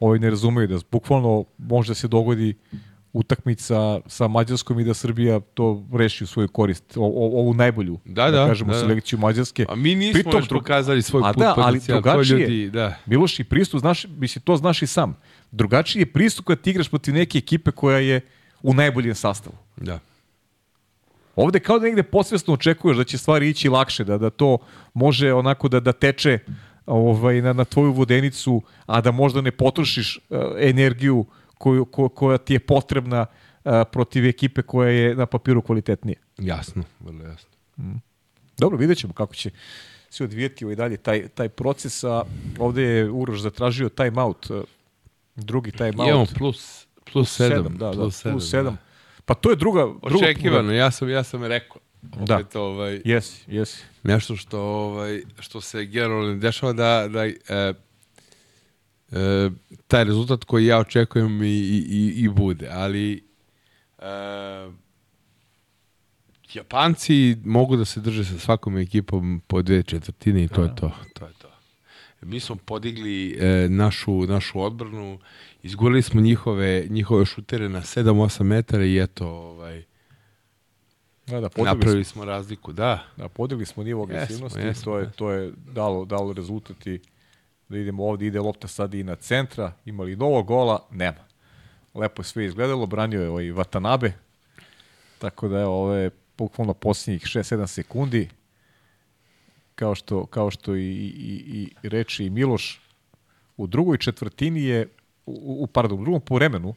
ovaj, 0.00 0.18
ne 0.18 0.30
razumeju 0.30 0.68
da 0.68 0.78
bukvalno 0.90 1.44
može 1.58 1.90
da 1.90 1.94
se 1.94 2.08
dogodi 2.08 2.54
utakmica 3.16 3.76
sa 4.06 4.28
Mađarskom 4.28 4.80
i 4.80 4.84
da 4.84 4.94
Srbija 4.94 5.40
to 5.40 5.84
reši 5.92 6.24
u 6.24 6.26
svoju 6.26 6.48
korist, 6.48 6.96
o, 6.96 7.00
o, 7.00 7.40
ovu 7.40 7.54
najbolju, 7.54 7.98
Da, 8.04 8.30
da, 8.30 8.46
kažemo, 8.46 8.72
da, 8.72 8.76
da. 8.76 8.80
selekciju 8.80 9.18
Mađarske. 9.18 9.66
A 9.68 9.74
mi 9.76 9.94
nismo 9.94 10.12
Pritom 10.14 10.40
još 10.40 10.48
pokazali 10.50 11.02
svoj 11.02 11.22
A 11.24 11.32
put 11.32 11.40
da, 11.40 11.48
ali 11.48 11.56
potencijal. 11.64 11.98
To 11.98 12.02
drugačije- 12.02 12.38
ljudi, 12.38 12.70
da. 12.70 12.94
Miloš 13.06 13.40
i 13.40 13.44
pristup, 13.44 13.80
znaš, 13.80 14.06
mislim, 14.10 14.42
to 14.42 14.56
znaš 14.56 14.82
i 14.82 14.86
sam. 14.86 15.16
Drugačiji 15.50 16.00
je 16.02 16.06
pristup 16.06 16.46
kad 16.46 16.60
ti 16.60 16.70
igraš 16.70 16.88
protiv 16.88 17.14
neke 17.14 17.38
ekipe 17.38 17.70
koja 17.70 17.98
je 17.98 18.20
u 18.62 18.74
najboljem 18.74 19.14
sastavu. 19.14 19.56
Da. 19.76 19.98
Ovde 21.36 21.60
kao 21.60 21.78
da 21.78 21.84
negde 21.84 22.02
posvesno 22.02 22.54
očekuješ 22.54 22.96
da 22.96 23.04
će 23.04 23.18
stvari 23.18 23.48
ići 23.48 23.68
lakše, 23.68 24.04
da 24.04 24.18
da 24.18 24.30
to 24.30 24.58
može 24.94 25.32
onako 25.32 25.68
da 25.68 25.80
da 25.80 25.92
teče 25.92 26.38
ovaj 26.86 27.42
na, 27.42 27.52
na 27.52 27.64
tvoju 27.64 27.92
vodenicu, 27.92 28.62
a 28.86 29.00
da 29.00 29.10
možda 29.10 29.40
ne 29.40 29.50
potrošiš 29.50 30.16
uh, 30.30 30.38
energiju 30.58 31.24
koju, 31.58 31.84
ko, 31.84 32.08
koja 32.08 32.38
ti 32.38 32.52
je 32.52 32.58
potrebna 32.58 33.26
uh, 33.64 33.72
protiv 33.92 34.26
ekipe 34.26 34.62
koja 34.62 34.90
je 34.90 35.14
na 35.14 35.26
papiru 35.26 35.62
kvalitetnije. 35.62 36.16
Jasno, 36.38 36.84
vrlo 37.00 37.24
jasno. 37.24 37.50
Dobro, 38.58 38.78
vidjet 38.78 38.98
ćemo 38.98 39.12
kako 39.12 39.34
će 39.34 39.50
se 40.10 40.24
odvijeti 40.24 40.64
ovaj 40.64 40.76
dalje 40.76 40.96
taj, 40.96 41.28
taj 41.28 41.48
proces, 41.48 42.04
a 42.04 42.22
ovde 42.58 42.82
je 42.82 43.10
Uroš 43.10 43.40
zatražio 43.40 43.88
time 43.88 44.22
out, 44.22 44.50
uh, 44.50 44.62
drugi 45.36 45.70
time 45.70 45.92
Imamo 45.92 46.26
plus, 46.38 46.86
plus 47.12 47.36
sedam. 47.36 47.76
da, 47.78 47.90
plus 47.90 48.24
da, 48.24 48.30
plus 48.30 48.50
sedam. 48.50 48.78
Pa 49.24 49.34
to 49.34 49.50
je 49.50 49.56
druga... 49.56 49.86
druga 50.02 50.26
Očekivano, 50.26 50.72
ja 50.72 50.90
sam, 50.90 51.08
ja 51.08 51.24
sam 51.24 51.44
rekao. 51.44 51.80
Da. 52.02 52.34
Opet, 52.34 52.56
ovaj, 52.56 53.00
Jesi, 53.04 53.44
jesi. 53.46 53.82
nešto 54.02 54.36
što 54.36 54.60
ovaj 54.60 55.22
što 55.38 55.60
se 55.60 55.84
generalno 55.84 56.28
ne 56.28 56.36
dešava 56.36 56.72
da 56.72 57.08
da 57.08 57.26
e, 57.26 57.74
e, 59.12 59.50
taj 59.86 60.04
rezultat 60.04 60.44
koji 60.44 60.66
ja 60.66 60.78
očekujem 60.78 61.42
i, 61.42 61.46
i, 61.46 62.14
i, 62.16 62.28
bude, 62.28 62.68
ali 62.72 63.24
e, 63.98 64.06
Japanci 66.54 67.36
mogu 67.44 67.76
da 67.76 67.84
se 67.84 68.00
drže 68.00 68.24
sa 68.24 68.38
svakom 68.38 68.78
ekipom 68.78 69.42
po 69.46 69.62
dve 69.62 69.82
četvrtine 69.82 70.44
i 70.44 70.48
to 70.48 70.62
je 70.62 70.74
to. 70.74 70.92
To 71.14 71.26
je 71.26 71.32
to. 71.38 71.48
Mi 72.22 72.40
smo 72.40 72.56
podigli 72.56 73.36
e, 73.38 73.68
našu, 73.68 74.26
našu 74.26 74.60
odbranu, 74.60 75.18
izgurali 75.62 76.02
smo 76.02 76.20
njihove, 76.20 76.86
njihove 76.90 77.24
šutere 77.24 77.68
na 77.68 77.80
7-8 77.80 78.42
metara 78.42 78.84
i 78.84 78.98
eto, 78.98 79.28
ovaj, 79.28 79.82
Da, 81.26 81.40
da, 81.40 81.48
napravili 81.64 82.04
smo 82.04 82.24
razliku, 82.24 82.72
da. 82.72 83.04
Da, 83.16 83.28
podigli 83.28 83.66
smo 83.66 83.82
nivo 83.82 84.02
agresivnosti, 84.02 84.60
jesmo, 84.60 84.92
to 84.92 84.98
je 84.98 85.12
to 85.12 85.30
je 85.30 85.52
dalo 85.72 86.04
dalo 86.04 86.32
rezultat 86.32 86.86
i 86.86 87.00
da 87.68 87.78
idemo 87.78 88.04
ovde, 88.04 88.26
ide 88.26 88.40
lopta 88.40 88.68
sad 88.68 88.94
i 88.94 89.02
na 89.02 89.16
centra, 89.16 89.72
imali 89.84 90.16
novo 90.16 90.42
gola, 90.42 90.86
nema. 90.90 91.24
Lepo 91.94 92.20
je 92.20 92.24
sve 92.24 92.44
izgledalo, 92.44 92.86
branio 92.86 93.22
je 93.22 93.28
ovaj 93.28 93.44
Watanabe. 93.44 94.10
Tako 95.18 95.48
da 95.48 95.58
je 95.58 95.66
ove 95.66 96.10
bukvalno 96.38 96.74
posljednjih 96.74 97.22
6-7 97.22 97.66
sekundi 97.66 98.28
kao 99.74 99.94
što, 99.94 100.26
kao 100.26 100.50
što 100.50 100.76
i, 100.76 100.80
i, 100.80 101.68
i 101.82 101.88
reči 101.88 102.24
i 102.24 102.30
Miloš 102.30 102.80
u 103.56 103.66
drugoj 103.66 103.98
četvrtini 103.98 104.64
je 104.64 104.88
u, 105.26 105.56
u 105.62 105.66
pardon, 105.66 106.00
u 106.00 106.02
drugom 106.02 106.20
povremenu 106.20 106.74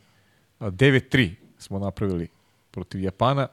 a, 0.60 0.72
9-3 0.72 1.34
smo 1.58 1.80
napravili 1.80 2.28
protiv 2.72 3.04
Japana 3.04 3.48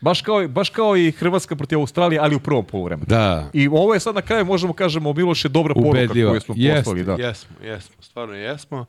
Baš 0.00 0.22
kao, 0.22 0.48
baš 0.48 0.70
kao 0.70 0.96
i 0.96 1.10
Hrvatska 1.10 1.56
protiv 1.56 1.78
Australije, 1.78 2.20
ali 2.20 2.34
u 2.36 2.40
prvom 2.40 2.64
poluvremenu. 2.64 3.06
Da, 3.08 3.50
I 3.52 3.68
ovo 3.68 3.94
je 3.94 4.00
sad 4.00 4.14
na 4.14 4.22
kraju, 4.22 4.44
možemo 4.44 4.72
kažemo, 4.72 5.12
Miloš 5.12 5.44
je 5.44 5.48
dobra 5.48 5.74
poruka 5.74 5.90
ubedljivo. 5.90 6.30
koju 6.30 6.40
smo 6.40 6.54
Jeste, 6.58 6.78
poslali. 6.80 7.04
Da. 7.04 7.12
Jesmo, 7.12 7.56
jesmo, 7.64 7.94
stvarno 8.00 8.34
jesmo. 8.34 8.84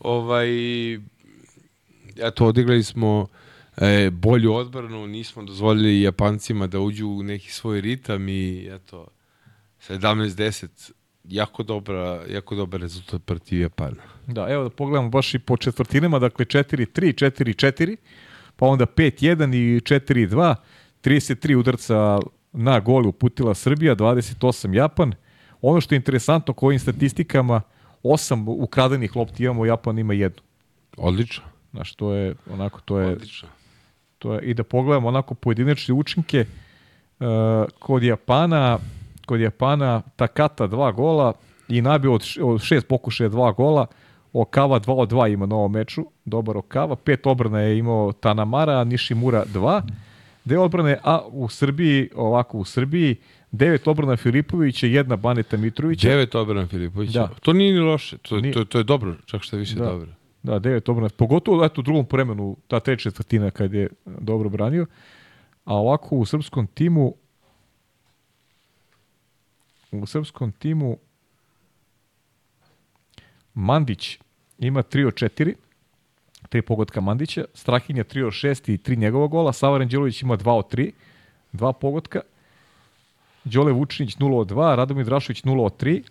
Ovaj, 0.00 0.48
eto, 2.18 2.46
odigrali 2.46 2.82
smo 2.82 3.26
e, 3.76 4.10
bolju 4.10 4.54
odbranu, 4.54 5.06
nismo 5.06 5.42
dozvolili 5.42 6.02
Japancima 6.02 6.66
da 6.66 6.80
uđu 6.80 7.08
u 7.08 7.22
neki 7.22 7.52
svoj 7.52 7.80
ritam 7.80 8.28
i 8.28 8.68
eto, 8.72 9.06
17-10, 9.88 10.90
jako, 11.24 11.62
dobra, 11.62 12.20
jako 12.28 12.54
dobar 12.54 12.80
rezultat 12.80 13.22
protiv 13.24 13.60
Japana. 13.60 13.96
da, 14.26 14.46
evo 14.50 14.62
da 14.64 14.70
pogledamo 14.70 15.08
baš 15.08 15.34
i 15.34 15.38
po 15.38 15.56
četvrtinama, 15.56 16.18
dakle 16.18 16.44
4-3, 16.44 16.86
4-4, 16.94 17.96
pa 18.62 18.66
onda 18.66 18.86
5-1 18.86 19.54
i 19.54 19.80
4-2. 19.80 20.54
33 21.02 21.54
udarca 21.54 22.18
na 22.52 22.80
gol 22.80 23.06
uputila 23.06 23.54
Srbija, 23.54 23.96
28 23.96 24.74
Japan. 24.74 25.12
Ono 25.62 25.80
što 25.80 25.94
je 25.94 25.96
interesantno 25.96 26.54
kojim 26.54 26.78
statistikama, 26.78 27.60
osam 28.02 28.48
ukradenih 28.48 29.16
lopti 29.16 29.44
imamo, 29.44 29.66
Japan 29.66 29.98
ima 29.98 30.14
jednu. 30.14 30.42
Odlično. 30.96 31.44
Znaš, 31.72 31.94
to 31.94 32.12
je, 32.12 32.34
onako, 32.52 32.80
to 32.80 32.98
je, 32.98 33.12
Odlično. 33.12 33.48
to 34.18 34.34
je, 34.34 34.42
i 34.42 34.54
da 34.54 34.64
pogledamo 34.64 35.08
onako 35.08 35.34
pojedinačne 35.34 35.94
učinke, 35.94 36.44
uh, 37.20 37.26
kod 37.78 38.02
Japana, 38.02 38.78
kod 39.26 39.40
Japana 39.40 40.02
Takata 40.16 40.66
dva 40.66 40.92
gola 40.92 41.32
i 41.68 41.82
nabio 41.82 42.14
od, 42.14 42.24
od 42.42 42.62
šest 42.62 42.88
pokušaja 42.88 43.28
dva 43.28 43.52
gola, 43.52 43.86
Okava 44.32 44.80
2 44.80 44.92
od 44.92 45.10
2 45.10 45.32
ima 45.32 45.46
na 45.46 45.56
ovom 45.56 45.72
meču, 45.72 46.04
dobar 46.24 46.56
Okava, 46.56 46.96
pet 46.96 47.26
obrana 47.26 47.60
je 47.60 47.78
imao 47.78 48.12
Tanamara, 48.12 48.84
Nishimura 48.84 49.44
2, 49.54 49.82
dve 50.44 50.58
odbrane, 50.58 50.98
a 51.04 51.20
u 51.28 51.48
Srbiji, 51.48 52.10
ovako 52.14 52.58
u 52.58 52.64
Srbiji, 52.64 53.16
devet 53.50 53.88
obrana 53.88 54.16
Filipovića, 54.16 54.86
jedna 54.86 55.16
Baneta 55.16 55.56
Mitrovića, 55.56 56.08
Devet 56.08 56.34
obrana 56.34 56.66
Filipovića. 56.66 57.18
Da. 57.18 57.28
To 57.42 57.52
nije 57.52 57.72
ni 57.72 57.80
loše. 57.80 58.18
To, 58.18 58.40
Nije. 58.40 58.52
to, 58.54 58.64
to 58.64 58.78
je 58.78 58.84
dobro, 58.84 59.14
čak 59.26 59.42
što 59.42 59.56
je 59.56 59.60
više 59.60 59.74
Da. 59.74 59.84
dobro. 59.84 60.08
Da, 60.42 60.58
devet 60.58 60.88
obrana. 60.88 61.08
Pogotovo 61.16 61.64
eto, 61.64 61.80
u 61.80 61.84
drugom 61.84 62.06
vremenu, 62.12 62.56
ta 62.68 62.80
treća 62.80 63.10
četvrtina 63.10 63.50
kad 63.50 63.74
je 63.74 63.88
dobro 64.06 64.48
branio. 64.48 64.86
A 65.64 65.74
ovako 65.74 66.16
u 66.16 66.26
srpskom 66.26 66.66
timu 66.66 67.14
u 69.92 70.06
srpskom 70.06 70.52
timu 70.52 70.96
Mandić 73.54 74.18
ima 74.58 74.82
3 74.82 75.06
od 75.06 75.14
4 75.14 75.54
tri 76.48 76.62
pogotka 76.62 77.00
Mandića, 77.00 77.44
Strahinja 77.54 78.04
3 78.04 78.26
od 78.26 78.32
6 78.32 78.72
i 78.72 78.78
3 78.78 78.98
njegova 78.98 79.26
gola, 79.26 79.52
Sava 79.52 79.78
Ranđelović 79.78 80.22
ima 80.22 80.36
2 80.36 80.50
od 80.50 80.74
3, 80.74 80.90
dva 81.52 81.72
pogotka, 81.72 82.20
Đole 83.44 83.72
Vučinić 83.72 84.16
0 84.16 84.36
od 84.36 84.50
2, 84.50 84.74
Radomir 84.76 85.06
Drašović 85.06 85.42
0 85.42 85.64
od 85.64 85.82
3, 85.82 86.02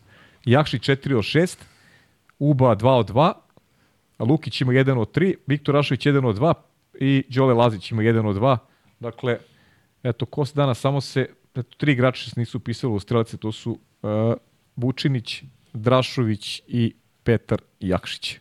Jakšić 0.46 0.90
4 0.90 1.16
od 1.16 1.24
6, 1.24 1.58
Uba 2.40 2.76
2 2.76 2.88
od 2.88 3.10
2, 3.10 3.34
Lukić 4.20 4.62
ima 4.62 4.74
1 4.74 5.00
od 5.00 5.12
3, 5.18 5.36
Viktor 5.48 5.76
Rašović 5.76 6.06
1 6.06 6.28
od 6.28 6.38
2 6.38 6.54
i 7.00 7.24
Đole 7.30 7.54
Lazić 7.54 7.92
ima 7.92 8.02
1 8.02 8.28
od 8.28 8.36
2. 8.36 8.58
Dakle, 9.00 9.38
eto, 10.04 10.26
ko 10.26 10.46
se 10.46 10.54
danas 10.56 10.80
samo 10.80 11.02
se, 11.02 11.30
eto, 11.56 11.76
tri 11.78 11.92
igrača 11.92 12.30
se 12.30 12.40
nisu 12.40 12.58
upisali 12.58 12.94
u 12.94 13.00
strelce, 13.00 13.38
to 13.38 13.52
su 13.52 13.72
uh, 13.72 14.10
Vučinić, 14.76 15.44
Drašović 15.74 16.62
i 16.68 16.94
Petar 17.24 17.62
Jakšić. 17.80 18.40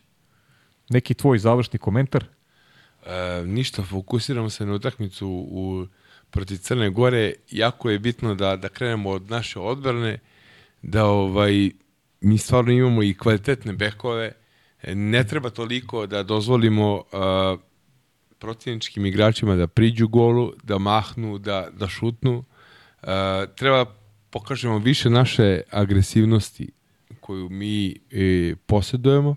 Neki 0.89 1.13
tvoj 1.13 1.39
završni 1.39 1.79
komentar? 1.79 2.25
E, 3.05 3.43
ništa, 3.45 3.83
fokusiramo 3.83 4.49
se 4.49 4.65
na 4.65 4.73
utakmicu 4.73 5.27
u, 5.27 5.87
protiv 6.29 6.57
Crne 6.57 6.89
Gore. 6.89 7.33
Jako 7.51 7.89
je 7.89 7.99
bitno 7.99 8.35
da, 8.35 8.55
da 8.55 8.69
krenemo 8.69 9.09
od 9.09 9.29
naše 9.29 9.59
odbrane, 9.59 10.19
da 10.81 11.05
ovaj, 11.05 11.71
mi 12.21 12.37
stvarno 12.37 12.71
imamo 12.71 13.03
i 13.03 13.13
kvalitetne 13.13 13.73
bekove. 13.73 14.31
E, 14.83 14.95
Ne 14.95 15.27
treba 15.27 15.49
toliko 15.49 16.07
da 16.07 16.23
dozvolimo 16.23 16.95
uh, 16.95 17.59
protivničkim 18.39 19.05
igračima 19.05 19.55
da 19.55 19.67
priđu 19.67 20.07
golu, 20.07 20.53
da 20.63 20.77
mahnu, 20.77 21.37
da, 21.37 21.69
da 21.71 21.87
šutnu. 21.87 22.37
Uh, 22.37 23.07
treba 23.55 23.85
pokažemo 24.29 24.77
više 24.77 25.09
naše 25.09 25.61
agresivnosti 25.69 26.71
koju 27.21 27.49
mi 27.49 27.95
e, 28.11 28.55
posjedujemo 28.65 29.35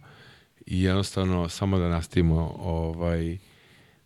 i 0.66 0.82
jednostavno 0.82 1.48
samo 1.48 1.78
da 1.78 1.88
nastavimo 1.88 2.56
ovaj, 2.58 3.38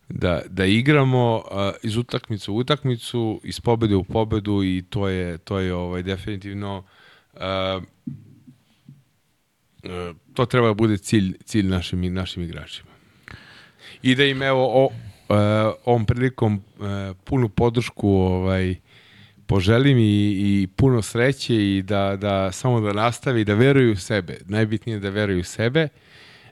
da, 0.09 0.42
da 0.48 0.64
igramo 0.64 1.36
uh, 1.36 1.42
iz 1.82 1.96
utakmicu 1.96 2.55
u 2.55 2.56
utakmicu, 2.56 3.40
iz 3.44 3.60
pobede 3.60 3.96
u 3.96 4.05
pobedu 4.05 4.64
i 4.64 4.84
to 4.90 5.09
je, 5.09 5.38
to 5.38 5.59
je 5.59 5.74
ovaj, 5.74 6.02
definitivno 6.02 6.84
uh, 7.34 7.40
uh, 9.84 10.16
to 10.34 10.46
treba 10.46 10.66
da 10.66 10.74
bude 10.74 10.98
cilj, 10.98 11.36
cilj 11.44 11.66
našim, 11.66 12.14
našim 12.14 12.42
igračima. 12.42 12.90
I 14.02 14.14
da 14.14 14.24
im 14.24 14.42
evo 14.42 14.84
o, 14.84 14.84
uh, 14.84 14.92
ovom 15.84 16.06
prilikom 16.06 16.55
uh, 16.55 17.16
punu 17.24 17.48
podršku 17.48 18.10
ovaj, 18.10 18.76
poželim 19.49 19.99
i, 19.99 20.37
i 20.39 20.69
puno 20.77 21.03
sreće 21.03 21.55
i 21.55 21.83
da, 21.83 22.16
da 22.16 22.53
samo 22.53 22.81
da 22.81 22.93
nastavi 22.93 23.45
da 23.45 23.55
veruju 23.55 23.93
u 23.93 23.97
sebe. 23.97 24.39
Najbitnije 24.45 24.97
je 24.97 25.01
da 25.01 25.11
veruju 25.11 25.41
u 25.41 25.45
sebe, 25.45 25.89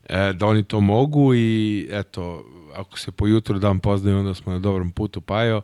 e, 0.09 0.33
da 0.33 0.47
oni 0.47 0.65
to 0.65 0.81
mogu 0.81 1.35
i 1.35 1.89
eto, 1.91 2.45
ako 2.75 2.99
se 2.99 3.13
po 3.13 3.27
jutru 3.27 3.59
dan 3.59 3.81
poznaju, 3.81 4.19
onda 4.19 4.35
smo 4.35 4.53
na 4.53 4.59
dobrom 4.59 4.91
putu 4.91 5.21
pajo, 5.21 5.63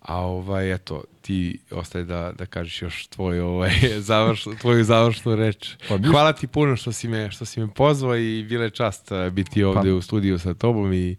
a 0.00 0.16
ovaj, 0.16 0.72
eto, 0.72 1.04
ti 1.20 1.58
ostaje 1.70 2.04
da, 2.04 2.32
da 2.38 2.46
kažeš 2.46 2.82
još 2.82 3.06
tvoj, 3.06 3.40
ovaj, 3.40 3.70
završ, 4.10 4.44
tvoju 4.60 4.84
završnu 4.84 5.36
reč. 5.36 5.76
Pa. 5.88 5.98
Hvala 6.10 6.32
ti 6.32 6.46
puno 6.46 6.76
što 6.76 6.92
si 6.92 7.08
me, 7.08 7.30
što 7.30 7.44
si 7.44 7.60
me 7.60 7.74
pozvao 7.74 8.16
i 8.16 8.44
bila 8.48 8.64
je 8.64 8.70
čast 8.70 9.12
eh, 9.12 9.30
biti 9.30 9.64
ovde 9.64 9.90
Pa- 9.90 9.96
u 9.96 10.02
studiju 10.02 10.38
sa 10.38 10.54
tobom 10.54 10.92
i 10.92 11.16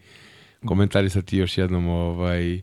komentarisati 0.65 1.37
još 1.37 1.57
jednom 1.57 1.87
ovaj, 1.87 2.55
uh, 2.55 2.61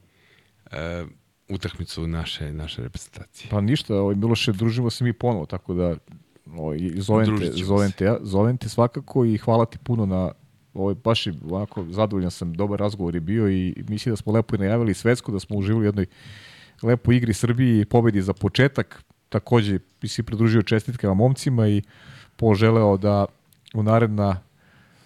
utakmicu 1.48 2.06
naše, 2.06 2.52
naše 2.52 2.82
reprezentacije. 2.82 3.50
Pa 3.50 3.60
ništa, 3.60 3.94
ovaj, 3.94 4.14
Miloše, 4.14 4.52
družimo 4.52 4.90
se 4.90 5.04
mi 5.04 5.12
ponovo, 5.12 5.46
tako 5.46 5.74
da 5.74 5.96
ovaj, 6.56 6.78
zovem, 6.96 7.38
te, 7.38 7.52
zovem, 7.52 7.90
se. 7.90 7.96
te, 7.96 8.04
ja- 8.04 8.18
zovem 8.22 8.56
te 8.56 8.68
svakako 8.68 9.24
i 9.24 9.36
hvala 9.36 9.64
ti 9.66 9.78
puno 9.78 10.06
na 10.06 10.32
ovaj, 10.74 10.94
baš 11.04 11.26
je 11.26 11.34
onako 11.50 11.84
zadovoljan 11.90 12.30
sam, 12.30 12.52
dobar 12.52 12.80
razgovor 12.80 13.14
je 13.14 13.20
bio 13.20 13.50
i 13.50 13.74
mislim 13.88 14.12
da 14.12 14.16
smo 14.16 14.32
lepo 14.32 14.56
i 14.56 14.58
najavili 14.58 14.94
svetsko, 14.94 15.32
da 15.32 15.40
smo 15.40 15.56
uživali 15.56 15.86
jednoj 15.86 16.06
lepoj 16.82 17.16
igri 17.16 17.34
Srbiji 17.34 17.80
i 17.80 17.84
pobedi 17.84 18.22
za 18.22 18.32
početak. 18.32 19.04
Takođe 19.28 19.78
bi 20.00 20.08
si 20.08 20.22
pridružio 20.22 20.62
čestitkama 20.62 21.14
momcima 21.14 21.68
i 21.68 21.82
poželeo 22.36 22.96
da 22.96 23.26
u 23.74 23.82
naredna 23.82 24.40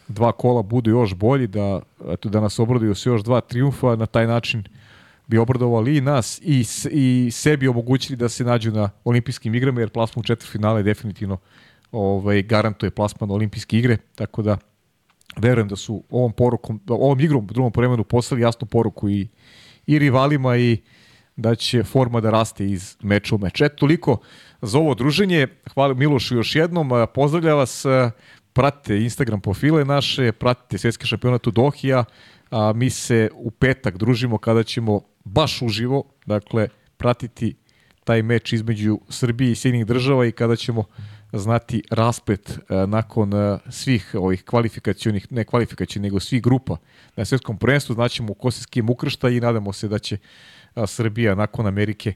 dva 0.08 0.32
kola 0.32 0.62
budu 0.62 0.90
još 0.90 1.14
bolji, 1.14 1.46
da, 1.46 1.80
eto, 2.08 2.28
da 2.28 2.40
nas 2.40 2.58
obraduju 2.58 2.94
se 2.94 3.08
još 3.08 3.22
dva 3.22 3.40
triumfa, 3.40 3.96
na 3.96 4.06
taj 4.06 4.26
način 4.26 4.64
bi 5.32 5.38
obradovali 5.38 5.96
i 5.96 6.00
nas 6.00 6.40
i, 6.42 6.64
i 6.90 7.30
sebi 7.30 7.68
omogućili 7.68 8.16
da 8.16 8.28
se 8.28 8.44
nađu 8.44 8.70
na 8.70 8.90
olimpijskim 9.04 9.54
igrama, 9.54 9.80
jer 9.80 9.90
plasman 9.90 10.20
u 10.20 10.26
četvrtfinale 10.26 10.82
definitivno 10.82 11.38
ovaj, 11.92 12.42
garantuje 12.42 12.90
plasman 12.90 13.28
na 13.28 13.34
olimpijske 13.34 13.78
igre, 13.78 13.96
tako 14.14 14.42
da 14.42 14.58
verujem 15.36 15.68
da 15.68 15.76
su 15.76 16.02
ovom 16.10 16.32
porukom, 16.32 16.80
ovom 16.88 17.20
igrom 17.20 17.44
u 17.44 17.52
drugom 17.52 17.72
vremenu 17.76 18.04
poslali 18.04 18.42
jasnu 18.42 18.66
poruku 18.66 19.08
i, 19.08 19.28
i 19.86 19.98
rivalima 19.98 20.56
i 20.56 20.76
da 21.36 21.54
će 21.54 21.82
forma 21.82 22.20
da 22.20 22.30
raste 22.30 22.66
iz 22.66 22.96
meča 23.02 23.34
u 23.34 23.38
meč. 23.38 23.60
Eto, 23.60 23.76
toliko 23.76 24.18
za 24.62 24.78
ovo 24.78 24.94
druženje. 24.94 25.46
Hvala 25.74 25.94
Milošu 25.94 26.36
još 26.36 26.56
jednom. 26.56 26.90
Pozdravlja 27.14 27.54
vas. 27.54 27.84
Pratite 28.54 28.98
Instagram 29.00 29.40
profile 29.40 29.84
naše, 29.84 30.32
pratite 30.32 30.78
Svetski 30.78 31.06
šampionat 31.06 31.46
u 31.46 31.50
Dohija. 31.50 32.04
A, 32.52 32.72
mi 32.72 32.90
se 32.90 33.30
u 33.34 33.50
petak 33.50 33.96
družimo 33.96 34.38
kada 34.38 34.62
ćemo 34.62 35.00
baš 35.24 35.62
uživo, 35.62 36.04
dakle, 36.26 36.68
pratiti 36.96 37.54
taj 38.04 38.22
meč 38.22 38.52
između 38.52 38.98
Srbije 39.08 39.52
i 39.52 39.54
Sjedinih 39.54 39.86
država 39.86 40.26
i 40.26 40.32
kada 40.32 40.56
ćemo 40.56 40.84
znati 41.32 41.82
rasplet 41.90 42.50
e, 42.50 42.86
nakon 42.86 43.34
e, 43.34 43.58
svih 43.70 44.14
ovih 44.18 44.44
kvalifikacionih, 44.44 45.32
ne 45.32 45.44
kvalifikacionih, 45.44 46.10
nego 46.10 46.20
svih 46.20 46.42
grupa 46.42 46.76
na 47.16 47.24
svetskom 47.24 47.58
prvenstvu, 47.58 47.94
znaćemo 47.94 48.34
ko 48.34 48.50
se 48.50 48.62
s 48.62 48.66
kim 48.66 48.90
ukršta 48.90 49.28
i 49.28 49.40
nadamo 49.40 49.72
se 49.72 49.88
da 49.88 49.98
će 49.98 50.18
a, 50.74 50.86
Srbija 50.86 51.34
nakon 51.34 51.66
Amerike 51.66 52.12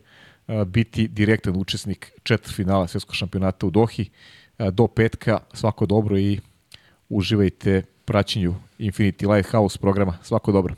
a, 0.46 0.64
biti 0.64 1.08
direktan 1.08 1.56
učesnik 1.56 2.12
četvrtfinala 2.22 2.88
svetskog 2.88 3.14
šampionata 3.14 3.66
u 3.66 3.70
Dohi. 3.70 4.10
A, 4.58 4.70
Do 4.70 4.86
petka 4.86 5.38
svako 5.52 5.86
dobro 5.86 6.18
i 6.18 6.40
uživajte 7.08 7.82
praćenju 8.04 8.54
Infinity 8.78 9.26
Lighthouse 9.26 9.78
programa. 9.78 10.18
Svako 10.22 10.52
dobro. 10.52 10.74